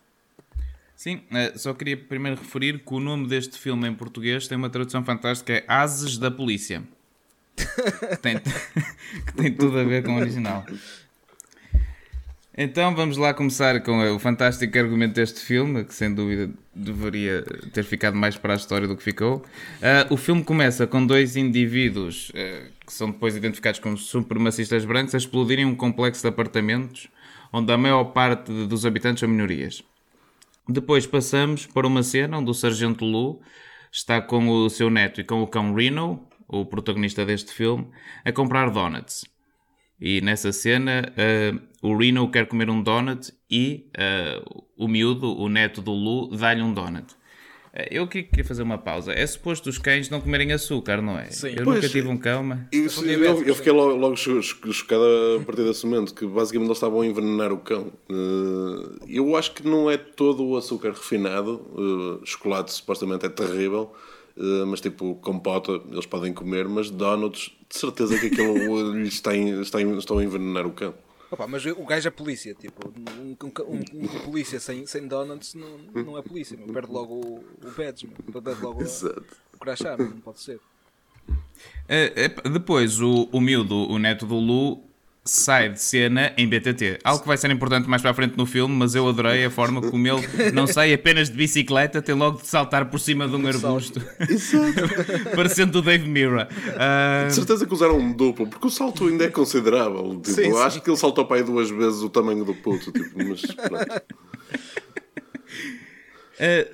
Sim, 0.95 1.23
eh, 1.31 1.57
só 1.57 1.73
queria 1.73 1.97
primeiro 1.97 2.39
referir 2.39 2.85
que 2.85 2.93
o 2.93 2.99
nome 2.99 3.27
deste 3.27 3.57
filme 3.57 3.87
em 3.87 3.95
português 3.95 4.47
tem 4.47 4.55
uma 4.55 4.69
tradução 4.69 5.03
fantástica, 5.03 5.53
é 5.53 5.65
Ases 5.67 6.19
da 6.19 6.29
Polícia. 6.29 6.83
que, 7.57 8.17
tem, 8.17 8.37
que 9.25 9.33
tem 9.35 9.55
tudo 9.55 9.79
a 9.79 9.83
ver 9.83 10.03
com 10.03 10.13
o 10.13 10.19
original. 10.19 10.63
Então 12.57 12.95
vamos 12.95 13.15
lá 13.15 13.33
começar 13.33 13.79
com 13.81 14.15
o 14.15 14.19
fantástico 14.19 14.77
argumento 14.77 15.13
deste 15.13 15.39
filme, 15.39 15.83
que 15.83 15.93
sem 15.93 16.13
dúvida 16.13 16.51
deveria 16.75 17.43
ter 17.71 17.83
ficado 17.83 18.15
mais 18.15 18.37
para 18.37 18.53
a 18.53 18.57
história 18.57 18.87
do 18.87 18.97
que 18.97 19.03
ficou. 19.03 19.37
Uh, 19.37 20.13
o 20.13 20.17
filme 20.17 20.43
começa 20.43 20.87
com 20.87 21.05
dois 21.05 21.37
indivíduos 21.37 22.29
uh, 22.29 22.71
que 22.85 22.91
são 22.91 23.11
depois 23.11 23.35
identificados 23.35 23.79
como 23.79 23.97
supremacistas 23.97 24.83
brancos 24.83 25.13
a 25.13 25.17
explodirem 25.19 25.65
um 25.65 25.75
complexo 25.75 26.23
de 26.23 26.27
apartamentos 26.27 27.07
onde 27.53 27.71
a 27.71 27.77
maior 27.77 28.05
parte 28.05 28.51
dos 28.67 28.85
habitantes 28.85 29.21
são 29.21 29.29
minorias. 29.29 29.83
Depois 30.67 31.05
passamos 31.05 31.65
para 31.65 31.87
uma 31.87 32.03
cena 32.03 32.37
onde 32.37 32.51
o 32.51 32.53
Sargento 32.53 33.05
Lu 33.05 33.41
está 33.91 34.21
com 34.21 34.47
o 34.49 34.69
seu 34.69 34.89
neto 34.89 35.21
e 35.21 35.23
com 35.23 35.41
o 35.41 35.47
cão 35.47 35.73
Reno, 35.73 36.27
o 36.47 36.65
protagonista 36.65 37.25
deste 37.25 37.51
filme, 37.51 37.87
a 38.23 38.31
comprar 38.31 38.69
donuts. 38.69 39.25
E 39.99 40.21
nessa 40.21 40.51
cena, 40.51 41.11
uh, 41.11 41.68
o 41.81 41.95
Reno 41.95 42.29
quer 42.29 42.45
comer 42.47 42.69
um 42.69 42.81
donut 42.81 43.31
e 43.49 43.89
uh, 43.97 44.65
o 44.77 44.87
miúdo, 44.87 45.37
o 45.37 45.47
neto 45.47 45.81
do 45.81 45.91
Lu, 45.91 46.35
dá-lhe 46.35 46.61
um 46.61 46.73
donut. 46.73 47.13
Uh, 47.73 47.87
eu 47.89 48.07
queria 48.07 48.43
fazer 48.43 48.63
uma 48.63 48.77
pausa. 48.77 49.13
É 49.13 49.25
suposto 49.25 49.69
os 49.69 49.77
cães 49.77 50.09
não 50.09 50.19
comerem 50.19 50.51
açúcar, 50.51 51.01
não 51.01 51.17
é? 51.17 51.27
Sim. 51.27 51.49
Eu 51.55 51.63
pois, 51.63 51.77
nunca 51.77 51.89
tive 51.89 52.07
um 52.09 52.17
cão, 52.17 52.43
mas... 52.43 52.59
Isso, 52.71 53.05
eu, 53.05 53.43
eu, 53.43 53.55
fiquei 53.55 53.71
logo, 53.71 53.95
logo 53.95 54.15
chocado 54.17 55.03
a 55.39 55.45
partir 55.45 55.63
desse 55.63 55.85
momento, 55.85 56.13
que 56.13 56.25
basicamente 56.25 56.67
eles 56.67 56.77
estavam 56.77 57.01
a 57.01 57.05
envenenar 57.05 57.53
o 57.53 57.59
cão. 57.59 57.91
eu 59.07 59.35
acho 59.37 59.53
que 59.53 59.65
não 59.65 59.89
é 59.89 59.97
todo 59.97 60.45
o 60.45 60.57
açúcar 60.57 60.89
refinado. 60.89 62.21
chocolate 62.25 62.73
supostamente 62.73 63.25
é 63.25 63.29
terrível. 63.29 63.93
mas 64.67 64.81
tipo, 64.81 65.15
compota 65.15 65.79
eles 65.89 66.05
podem 66.05 66.33
comer, 66.33 66.67
mas 66.67 66.89
donuts 66.89 67.51
de 67.69 67.77
certeza 67.79 68.17
que 68.19 68.25
aquilo 68.25 68.93
lhes 68.93 69.13
está, 69.13 69.33
está, 69.35 69.79
estão 69.81 70.17
a 70.17 70.23
envenenar 70.23 70.67
o 70.67 70.71
cão. 70.71 70.93
Opa, 71.31 71.45
mas 71.45 71.65
o 71.65 71.85
gajo 71.85 72.07
é 72.07 72.11
polícia, 72.11 72.55
tipo, 72.55 72.89
um, 72.89 73.35
um, 73.43 73.51
um, 73.67 74.05
um 74.05 74.19
polícia 74.25 74.59
sem, 74.59 74.85
sem 74.87 75.07
donuts 75.07 75.53
não, 75.53 75.77
não 76.03 76.17
é 76.17 76.23
polícia, 76.23 76.57
meu. 76.57 76.67
perde 76.67 76.91
logo 76.91 77.13
o, 77.13 77.45
o 77.63 77.71
badge, 77.77 78.07
meu. 78.07 78.41
perde 78.41 78.61
logo 78.61 78.81
Exato. 78.83 79.25
o 79.53 79.59
crachá, 79.59 79.95
não 79.95 80.19
pode 80.21 80.39
ser. 80.39 80.59
É, 81.87 82.25
é, 82.25 82.49
depois, 82.49 82.99
o, 82.99 83.29
o 83.31 83.39
miúdo, 83.39 83.75
o 83.75 83.99
neto 83.99 84.25
do 84.25 84.35
Lu, 84.35 84.88
sai 85.29 85.69
de 85.69 85.81
cena 85.81 86.33
em 86.37 86.47
BTT. 86.47 86.99
Algo 87.03 87.21
que 87.21 87.27
vai 87.27 87.37
ser 87.37 87.51
importante 87.51 87.87
mais 87.87 88.01
para 88.01 88.11
a 88.11 88.13
frente 88.13 88.37
no 88.37 88.45
filme, 88.45 88.75
mas 88.75 88.95
eu 88.95 89.07
adorei 89.07 89.45
a 89.45 89.49
forma 89.49 89.81
como 89.81 90.07
ele 90.07 90.51
não 90.53 90.65
sai 90.65 90.93
apenas 90.93 91.29
de 91.29 91.35
bicicleta, 91.35 92.01
tem 92.01 92.15
logo 92.15 92.41
de 92.41 92.47
saltar 92.47 92.89
por 92.89 92.99
cima 92.99 93.27
de 93.27 93.35
um 93.35 93.47
arbusto. 93.47 94.01
Exato. 94.19 94.81
Parecendo 95.35 95.79
o 95.79 95.81
Dave 95.81 96.07
Mira. 96.07 96.47
Uh... 96.51 97.27
De 97.27 97.35
certeza 97.35 97.65
que 97.65 97.73
usaram 97.73 97.97
um 97.97 98.11
duplo, 98.11 98.47
porque 98.47 98.67
o 98.67 98.69
salto 98.69 99.07
ainda 99.07 99.25
é 99.25 99.29
considerável. 99.29 100.21
Tipo, 100.23 100.41
sim, 100.41 100.51
acho 100.57 100.77
sim. 100.77 100.83
que 100.83 100.89
ele 100.89 100.97
saltou 100.97 101.25
para 101.25 101.37
aí 101.37 101.43
duas 101.43 101.69
vezes 101.69 102.01
o 102.01 102.09
tamanho 102.09 102.43
do 102.43 102.55
puto. 102.55 102.91
Tipo, 102.91 103.23
mas 103.23 103.43
uh, 103.43 104.01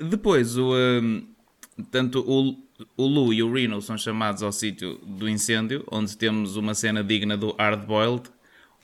depois, 0.09 0.57
o, 0.57 0.71
uh, 0.71 1.23
tanto 1.91 2.19
o 2.19 2.65
o 2.97 3.05
Lu 3.05 3.33
e 3.33 3.41
o 3.41 3.51
Reno 3.51 3.81
são 3.81 3.97
chamados 3.97 4.43
ao 4.43 4.51
sítio 4.51 4.99
do 5.05 5.29
incêndio, 5.29 5.83
onde 5.89 6.17
temos 6.17 6.57
uma 6.57 6.73
cena 6.73 7.03
digna 7.03 7.37
do 7.37 7.55
Hard 7.57 7.85
Boiled, 7.85 8.23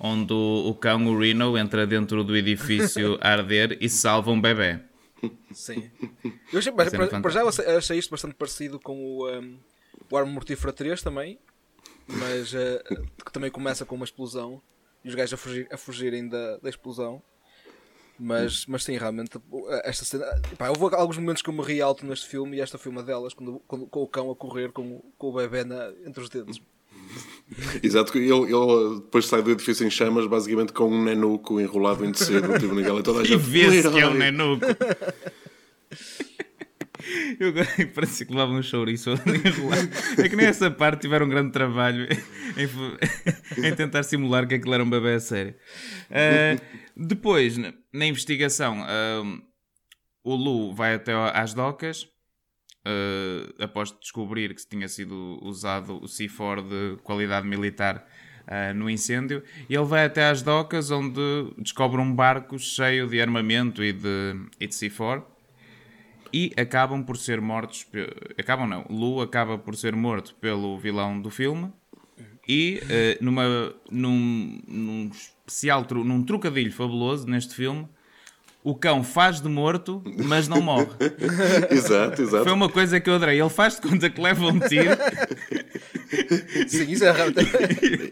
onde 0.01 0.33
o, 0.33 0.69
o 0.69 0.73
cão, 0.73 1.05
o 1.05 1.19
Reno, 1.19 1.55
entra 1.57 1.85
dentro 1.85 2.23
do 2.23 2.35
edifício 2.35 3.19
a 3.21 3.29
arder 3.37 3.77
e 3.79 3.87
salva 3.87 4.31
um 4.31 4.41
bebê. 4.41 4.79
Sim. 5.53 5.91
Eu 6.51 6.57
achei, 6.57 6.71
para, 6.71 6.89
para, 7.21 7.29
já 7.29 7.41
eu 7.41 7.77
achei 7.77 7.99
isto 7.99 8.09
bastante 8.09 8.33
parecido 8.33 8.79
com 8.79 8.97
o, 8.99 9.29
um, 9.29 9.59
o 10.09 10.17
Arma 10.17 10.31
Mortífera 10.31 10.73
3 10.73 11.03
também, 11.03 11.37
mas 12.07 12.51
uh, 12.53 13.05
que 13.23 13.31
também 13.31 13.51
começa 13.51 13.85
com 13.85 13.95
uma 13.95 14.05
explosão 14.05 14.59
e 15.05 15.09
os 15.09 15.13
gajos 15.13 15.33
a, 15.33 15.37
fugir, 15.37 15.67
a 15.71 15.77
fugirem 15.77 16.27
da, 16.27 16.57
da 16.57 16.69
explosão. 16.69 17.21
Mas, 18.17 18.65
mas 18.67 18.83
sim, 18.83 18.97
realmente, 18.97 19.39
esta 19.83 20.05
cena. 20.05 20.25
Pá, 20.57 20.69
houve 20.69 20.95
alguns 20.95 21.17
momentos 21.17 21.41
que 21.41 21.49
eu 21.49 21.53
me 21.53 21.63
ri 21.63 21.81
alto 21.81 22.05
neste 22.05 22.27
filme 22.27 22.57
e 22.57 22.61
esta 22.61 22.77
foi 22.77 22.91
uma 22.91 23.01
delas, 23.01 23.33
quando, 23.33 23.59
quando, 23.67 23.87
com 23.87 24.03
o 24.03 24.07
cão 24.07 24.29
a 24.29 24.35
correr 24.35 24.71
com, 24.71 24.99
com 25.17 25.29
o 25.29 25.33
bebê 25.33 25.63
na, 25.63 25.91
entre 26.05 26.21
os 26.21 26.29
dedos. 26.29 26.61
Exato, 27.83 28.17
ele, 28.17 28.31
ele 28.31 28.95
depois 29.01 29.25
sai 29.25 29.41
do 29.41 29.51
edifício 29.51 29.85
em 29.85 29.89
chamas, 29.89 30.25
basicamente 30.27 30.73
com 30.73 30.85
um 30.85 31.03
nenuco 31.03 31.59
enrolado 31.59 32.05
em 32.05 32.11
tecido, 32.11 32.57
tipo 32.59 32.73
naquela 32.73 33.03
toda 33.03 33.21
a 33.21 33.23
gente. 33.23 33.33
E 33.33 33.37
vê-se 33.37 33.89
que 33.89 33.99
é 33.99 34.07
um 34.07 34.13
nenuco. 34.13 34.65
Eu 37.39 37.51
parece 37.93 38.25
que 38.25 38.31
levava 38.31 38.51
um 38.51 38.61
chouriço 38.61 39.09
enrolado. 39.09 39.89
É 40.17 40.29
que 40.29 40.35
nessa 40.35 40.69
parte 40.69 41.01
tiveram 41.01 41.25
um 41.25 41.29
grande 41.29 41.51
trabalho 41.51 42.07
em, 42.55 43.67
em, 43.67 43.75
tentar 43.75 44.03
simular 44.03 44.47
que 44.47 44.55
aquilo 44.55 44.73
era 44.73 44.83
um 44.83 44.89
bebê 44.89 45.15
a 45.15 45.19
sério. 45.19 45.55
Uh, 46.09 46.61
depois, 46.95 47.57
na 47.57 48.05
investigação, 48.05 48.81
uh, 48.81 49.41
o 50.23 50.35
Lu 50.35 50.73
vai 50.73 50.95
até 50.95 51.13
às 51.33 51.53
docas 51.53 52.07
uh, 52.85 53.63
após 53.63 53.91
descobrir 53.91 54.53
que 54.53 54.65
tinha 54.67 54.87
sido 54.87 55.39
usado 55.41 55.95
o 55.95 56.05
C4 56.05 56.67
de 56.67 57.01
qualidade 57.01 57.47
militar 57.47 58.07
uh, 58.47 58.73
no 58.73 58.89
incêndio. 58.89 59.43
Ele 59.69 59.83
vai 59.83 60.05
até 60.05 60.29
às 60.29 60.41
docas 60.41 60.91
onde 60.91 61.21
descobre 61.57 61.99
um 61.99 62.13
barco 62.13 62.57
cheio 62.57 63.07
de 63.07 63.21
armamento 63.21 63.83
e 63.83 63.93
de, 63.93 64.35
e 64.59 64.67
de 64.67 64.73
C4 64.73 65.23
e 66.33 66.53
acabam 66.57 67.03
por 67.03 67.17
ser 67.17 67.41
mortos. 67.41 67.85
Acabam 68.37 68.67
não, 68.67 68.85
Lu 68.89 69.21
acaba 69.21 69.57
por 69.57 69.75
ser 69.75 69.95
morto 69.95 70.35
pelo 70.35 70.77
vilão 70.77 71.21
do 71.21 71.29
filme. 71.29 71.71
E 72.47 72.81
uh, 72.83 73.23
numa, 73.23 73.73
num, 73.89 74.61
num 74.67 75.09
especial, 75.09 75.85
num 75.91 76.23
trocadilho 76.23 76.71
fabuloso 76.71 77.27
neste 77.27 77.53
filme, 77.53 77.87
o 78.63 78.75
cão 78.75 79.03
faz 79.03 79.41
de 79.41 79.49
morto, 79.49 80.03
mas 80.23 80.47
não 80.47 80.61
morre. 80.61 80.87
exato, 81.71 82.21
exato. 82.21 82.43
Foi 82.43 82.53
uma 82.53 82.69
coisa 82.69 82.99
que 82.99 83.09
eu 83.09 83.15
adorei. 83.15 83.39
Ele 83.39 83.49
faz 83.49 83.75
de 83.75 83.81
conta 83.81 84.09
que 84.09 84.21
leva 84.21 84.45
um 84.45 84.59
tiro. 84.59 84.91
Sim, 86.67 86.91
isso 86.91 87.05
é 87.05 87.13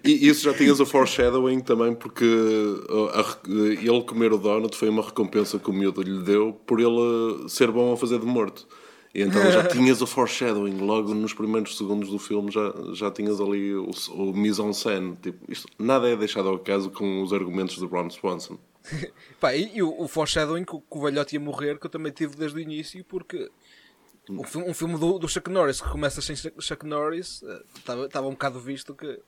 e 0.03 0.27
isso 0.27 0.43
já 0.43 0.53
tinhas 0.53 0.79
o 0.79 0.85
foreshadowing 0.85 1.59
também, 1.59 1.93
porque 1.93 2.25
uh, 2.25 3.09
a, 3.13 3.21
a, 3.21 3.25
ele 3.47 4.01
comer 4.03 4.33
o 4.33 4.37
donut 4.37 4.75
foi 4.75 4.89
uma 4.89 5.03
recompensa 5.03 5.59
que 5.59 5.69
o 5.69 5.73
miúdo 5.73 6.01
lhe 6.01 6.23
deu 6.23 6.53
por 6.65 6.79
ele 6.79 7.47
ser 7.47 7.69
bom 7.71 7.93
a 7.93 7.97
fazer 7.97 8.19
de 8.19 8.25
morto. 8.25 8.67
E 9.13 9.21
então 9.21 9.51
já 9.51 9.63
tinhas 9.67 10.01
o 10.01 10.07
foreshadowing, 10.07 10.77
logo 10.77 11.13
nos 11.13 11.33
primeiros 11.33 11.77
segundos 11.77 12.09
do 12.09 12.17
filme 12.17 12.51
já, 12.51 12.73
já 12.93 13.11
tinhas 13.11 13.39
ali 13.39 13.75
o, 13.75 13.91
o 14.11 14.33
mise-en-scène. 14.33 15.15
Tipo, 15.21 15.51
isto, 15.51 15.67
nada 15.77 16.09
é 16.09 16.15
deixado 16.15 16.49
ao 16.49 16.57
caso 16.57 16.89
com 16.89 17.21
os 17.21 17.33
argumentos 17.33 17.75
de 17.75 17.85
Ron 17.85 18.09
Swanson. 18.09 18.57
Pá, 19.39 19.55
e, 19.55 19.77
e, 19.77 19.83
o, 19.83 20.01
o 20.01 20.07
foreshadowing 20.07 20.63
que, 20.63 20.71
que 20.77 20.97
o 20.97 21.01
velhote 21.01 21.35
ia 21.35 21.39
morrer, 21.39 21.79
que 21.79 21.85
eu 21.85 21.89
também 21.89 22.11
tive 22.11 22.35
desde 22.35 22.57
o 22.57 22.59
início, 22.59 23.03
porque 23.05 23.49
um 24.29 24.43
filme, 24.43 24.69
um 24.69 24.73
filme 24.73 24.97
do, 24.97 25.17
do 25.17 25.27
Chuck 25.27 25.49
Norris 25.49 25.81
que 25.81 25.89
começa 25.89 26.21
sem 26.21 26.35
Chuck 26.35 26.85
Norris 26.85 27.43
estava 27.75 28.25
uh, 28.25 28.27
um 28.27 28.31
bocado 28.31 28.59
visto 28.59 28.93
que. 28.93 29.19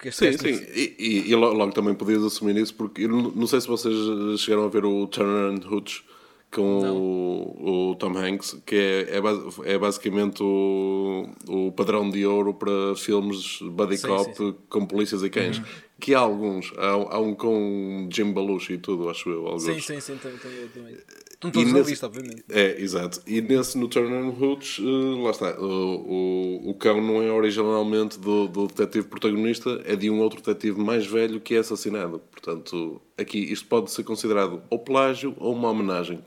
que 0.00 0.10
sim, 0.10 0.32
sim. 0.32 0.48
E, 0.48 0.96
e, 0.98 1.30
e 1.30 1.34
logo, 1.36 1.72
também 1.72 1.94
podias 1.94 2.22
assumir 2.22 2.56
isso, 2.56 2.74
porque 2.74 3.02
eu 3.02 3.08
não, 3.08 3.22
não 3.30 3.46
sei 3.46 3.60
se 3.60 3.68
vocês 3.68 3.94
chegaram 4.40 4.64
a 4.64 4.68
ver 4.68 4.84
o 4.84 5.06
Turner 5.06 5.52
and 5.52 5.68
Hooch 5.68 6.04
com 6.50 6.80
o, 6.80 7.90
o, 7.90 7.94
Tom 7.94 8.16
Hanks, 8.16 8.60
que 8.66 8.74
é, 8.74 9.18
é, 9.18 9.72
é 9.74 9.78
basicamente 9.78 10.42
o, 10.42 11.28
o 11.48 11.72
padrão 11.72 12.10
de 12.10 12.26
ouro 12.26 12.52
para 12.52 12.96
filmes 12.96 13.60
buddy 13.62 13.96
sim, 13.96 14.08
cop 14.08 14.24
sim, 14.24 14.34
sim. 14.34 14.56
com 14.68 14.84
polícias 14.84 15.22
e 15.22 15.30
cães. 15.30 15.58
Uhum. 15.58 15.64
Que 16.00 16.14
há 16.14 16.20
alguns, 16.20 16.72
há, 16.76 17.14
há, 17.14 17.20
um 17.20 17.34
com 17.34 18.08
Jim 18.10 18.32
Belushi 18.32 18.74
e 18.74 18.78
tudo, 18.78 19.08
acho 19.08 19.28
eu. 19.28 19.46
Alguns. 19.46 19.62
Sim, 19.62 19.80
sim, 19.80 20.00
sim, 20.00 20.16
também. 20.16 20.38
também. 20.38 20.96
Estão 21.40 21.50
todos 21.50 21.72
na 21.72 21.80
lista, 21.80 22.04
obviamente. 22.04 22.44
É, 22.50 22.78
exato. 22.78 23.22
E 23.26 23.40
nesse, 23.40 23.78
no 23.78 23.88
Turner 23.88 24.22
and 24.22 24.34
Hooch, 24.38 24.82
uh, 24.82 25.22
lá 25.22 25.30
está. 25.30 25.58
O, 25.58 26.66
o, 26.66 26.70
o 26.70 26.74
cão 26.74 27.00
não 27.00 27.22
é 27.22 27.32
originalmente 27.32 28.18
do, 28.18 28.46
do 28.46 28.66
detetive 28.66 29.08
protagonista, 29.08 29.80
é 29.86 29.96
de 29.96 30.10
um 30.10 30.20
outro 30.20 30.42
detetive 30.42 30.78
mais 30.78 31.06
velho 31.06 31.40
que 31.40 31.54
é 31.54 31.58
assassinado. 31.60 32.18
Portanto, 32.30 33.00
aqui 33.16 33.38
isto 33.38 33.66
pode 33.68 33.90
ser 33.90 34.04
considerado 34.04 34.62
ou 34.68 34.78
plágio 34.80 35.34
ou 35.38 35.54
uma 35.54 35.70
homenagem, 35.70 36.22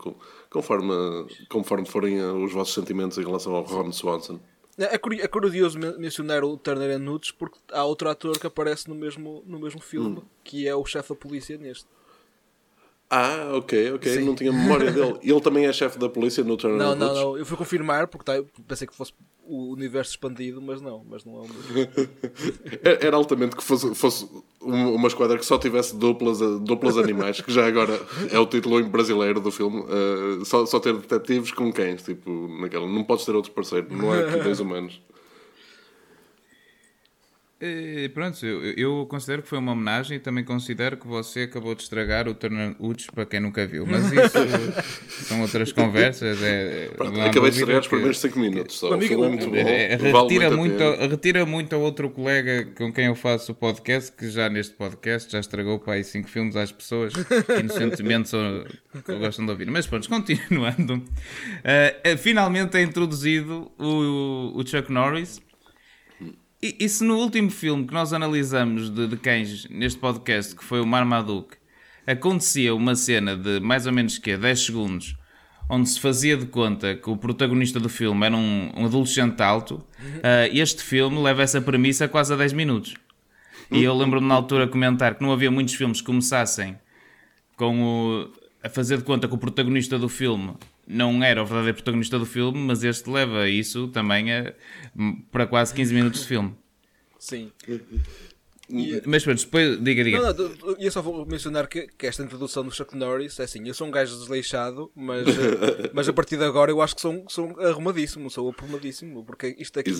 conforme, 0.49 0.91
conforme 1.47 1.85
forem 1.85 2.19
uh, 2.19 2.43
os 2.43 2.51
vossos 2.51 2.73
sentimentos 2.73 3.15
em 3.19 3.23
relação 3.23 3.53
ao 3.53 3.61
Ron 3.63 3.91
Swanson. 3.91 4.39
É, 4.79 4.95
é 4.95 5.27
curioso 5.27 5.77
mencionar 5.99 6.43
o 6.43 6.57
Turner 6.57 6.99
and 6.99 7.07
Hooch 7.07 7.35
porque 7.35 7.59
há 7.71 7.85
outro 7.85 8.09
ator 8.09 8.39
que 8.39 8.47
aparece 8.47 8.89
no 8.89 8.95
mesmo, 8.95 9.43
no 9.45 9.59
mesmo 9.59 9.79
filme, 9.79 10.17
hum. 10.17 10.23
que 10.43 10.67
é 10.67 10.75
o 10.75 10.83
chefe 10.83 11.09
da 11.09 11.15
polícia 11.15 11.55
neste. 11.55 11.85
Ah, 13.09 13.51
ok, 13.53 13.93
ok. 13.93 14.11
Sim. 14.11 14.25
Não 14.25 14.35
tinha 14.35 14.51
memória 14.51 14.91
dele. 14.91 15.19
Ele 15.21 15.41
também 15.41 15.65
é 15.65 15.73
chefe 15.73 15.99
da 15.99 16.09
polícia 16.09 16.43
no 16.43 16.57
Turner 16.57 16.79
Não, 16.79 16.95
não, 16.95 17.13
não. 17.13 17.37
Eu 17.37 17.45
fui 17.45 17.55
confirmar 17.55 18.07
porque 18.07 18.25
tá, 18.25 18.43
pensei 18.67 18.87
que 18.87 18.95
fosse 18.95 19.13
o 19.45 19.73
universo 19.73 20.11
expandido, 20.11 20.61
mas 20.61 20.81
não, 20.81 21.03
mas 21.07 21.25
não 21.25 21.37
é 21.37 21.41
o 21.41 21.41
mesmo. 21.41 22.09
Era 23.01 23.15
altamente 23.15 23.55
que 23.55 23.63
fosse, 23.63 23.93
fosse 23.93 24.27
uma 24.61 25.07
esquadra 25.07 25.37
que 25.37 25.45
só 25.45 25.57
tivesse 25.57 25.95
duplas, 25.95 26.39
duplas 26.61 26.97
animais, 26.97 27.41
que 27.41 27.51
já 27.51 27.67
agora 27.67 27.99
é 28.31 28.39
o 28.39 28.45
título 28.45 28.83
brasileiro 28.85 29.39
do 29.41 29.51
filme. 29.51 29.81
Uh, 29.81 30.45
só, 30.45 30.65
só 30.65 30.79
ter 30.79 30.93
detetives 30.93 31.51
com 31.51 31.71
cães, 31.71 32.01
tipo, 32.03 32.47
naquela. 32.59 32.87
Não 32.87 33.03
podes 33.03 33.25
ter 33.25 33.35
outro 33.35 33.51
parceiro, 33.51 33.87
não 33.91 34.13
é 34.13 34.23
aqui 34.27 34.39
dois 34.43 34.59
humanos. 34.59 35.01
E 37.65 38.09
pronto, 38.09 38.45
eu, 38.45 38.73
eu, 38.75 39.05
considero 39.05 39.41
que 39.41 39.47
foi 39.47 39.57
uma 39.57 39.71
homenagem 39.71 40.17
e 40.17 40.19
também 40.19 40.43
considero 40.43 40.97
que 40.97 41.07
você 41.07 41.43
acabou 41.43 41.73
de 41.73 41.83
estragar 41.83 42.27
o 42.27 42.33
Turner 42.33 42.75
Uts 42.77 43.07
para 43.07 43.25
quem 43.25 43.39
nunca 43.39 43.65
viu. 43.65 43.85
Mas 43.85 44.11
isso 44.11 45.23
são 45.23 45.41
outras 45.41 45.71
conversas. 45.71 46.43
É, 46.43 46.89
pronto, 46.89 47.21
acabei 47.21 47.51
de 47.51 47.59
estragar 47.59 47.81
os 47.81 47.87
primeiros 47.87 48.17
5 48.19 48.37
minutos 48.37 48.77
só. 48.77 48.93
Amigo, 48.93 49.23
é 49.23 49.29
muito 49.29 49.49
bom. 49.49 49.55
É, 49.55 49.95
retira, 49.95 50.51
muito, 50.51 50.83
retira 51.09 51.45
muito 51.45 51.73
a 51.73 51.77
outro 51.77 52.09
colega 52.09 52.65
com 52.75 52.91
quem 52.91 53.05
eu 53.05 53.15
faço 53.15 53.53
o 53.53 53.55
podcast, 53.55 54.11
que 54.11 54.29
já 54.29 54.49
neste 54.49 54.75
podcast 54.75 55.31
já 55.31 55.39
estragou 55.39 55.79
para 55.79 55.93
aí 55.93 56.03
5 56.03 56.27
filmes 56.27 56.57
às 56.57 56.69
pessoas 56.69 57.13
que 57.13 57.59
inocentemente 57.61 58.27
são, 58.27 58.65
que 59.05 59.15
gostam 59.15 59.45
de 59.45 59.51
ouvir. 59.51 59.71
Mas 59.71 59.87
pronto, 59.87 60.09
continuando. 60.09 60.95
Uh, 60.95 62.17
finalmente 62.17 62.75
é 62.75 62.81
introduzido 62.81 63.71
o, 63.79 64.51
o 64.53 64.67
Chuck 64.67 64.91
Norris 64.91 65.41
e, 66.63 66.77
e, 66.79 66.87
se 66.87 67.03
no 67.03 67.17
último 67.17 67.51
filme 67.51 67.85
que 67.85 67.93
nós 67.93 68.13
analisamos 68.13 68.89
de, 68.89 69.05
de 69.05 69.17
cães 69.17 69.67
neste 69.69 69.99
podcast, 69.99 70.55
que 70.55 70.63
foi 70.63 70.79
o 70.79 70.87
Marmaduke, 70.87 71.57
acontecia 72.07 72.73
uma 72.73 72.95
cena 72.95 73.35
de 73.35 73.59
mais 73.59 73.85
ou 73.85 73.91
menos 73.91 74.17
que 74.17 74.37
10 74.37 74.65
segundos, 74.67 75.17
onde 75.69 75.89
se 75.89 75.99
fazia 75.99 76.37
de 76.37 76.45
conta 76.45 76.95
que 76.95 77.09
o 77.09 77.17
protagonista 77.17 77.81
do 77.81 77.89
filme 77.89 78.25
era 78.25 78.35
um, 78.37 78.71
um 78.77 78.85
adolescente 78.85 79.41
alto, 79.41 79.75
uh, 79.75 80.49
este 80.53 80.81
filme 80.81 81.21
leva 81.21 81.43
essa 81.43 81.61
premissa 81.61 82.07
quase 82.07 82.31
a 82.31 82.37
10 82.37 82.53
minutos. 82.53 82.93
E 83.69 83.83
eu 83.83 83.93
lembro-me 83.93 84.27
na 84.27 84.35
altura 84.35 84.65
comentar 84.65 85.15
que 85.15 85.21
não 85.21 85.33
havia 85.33 85.51
muitos 85.51 85.73
filmes 85.73 85.99
que 85.99 86.05
começassem 86.05 86.77
com 87.57 87.83
o, 87.83 88.31
a 88.63 88.69
fazer 88.69 88.99
de 88.99 89.03
conta 89.03 89.27
que 89.27 89.33
o 89.33 89.37
protagonista 89.37 89.99
do 89.99 90.07
filme 90.07 90.53
não 90.87 91.23
era 91.23 91.41
o 91.41 91.45
verdadeiro 91.45 91.75
protagonista 91.75 92.19
do 92.19 92.25
filme, 92.25 92.57
mas 92.59 92.83
este 92.83 93.09
leva 93.09 93.49
isso 93.49 93.87
também 93.87 94.31
a, 94.31 94.53
para 95.31 95.47
quase 95.47 95.73
15 95.73 95.93
minutos 95.93 96.21
de 96.21 96.27
filme. 96.27 96.55
Sim. 97.23 97.53
E, 98.69 99.01
mas 99.05 99.23
pronto, 99.23 99.39
depois, 99.39 99.81
diga, 99.81 100.03
diga. 100.03 100.19
Não, 100.19 100.33
não, 100.33 100.75
eu 100.77 100.91
só 100.91 101.01
vou 101.01 101.25
mencionar 101.25 101.67
que, 101.67 101.87
que, 101.87 102.05
esta 102.05 102.21
introdução 102.21 102.65
do 102.65 102.71
Chuck 102.71 102.97
Norris 102.97 103.39
é 103.39 103.43
assim: 103.43 103.65
eu 103.65 103.73
sou 103.73 103.87
um 103.87 103.91
gajo 103.91 104.17
desleixado, 104.17 104.91
mas, 104.93 105.25
mas 105.93 106.09
a 106.09 106.13
partir 106.13 106.35
de 106.35 106.43
agora 106.43 106.69
eu 106.69 106.81
acho 106.81 106.95
que 106.95 107.01
sou, 107.01 107.23
sou 107.29 107.57
arrumadíssimo, 107.61 108.29
sou 108.29 108.49
aprumadíssimo, 108.49 109.23
porque 109.23 109.55
isto 109.57 109.79
aqui 109.79 109.91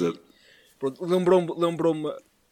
lembrou-me 1.02 1.54
lembrou 1.58 1.96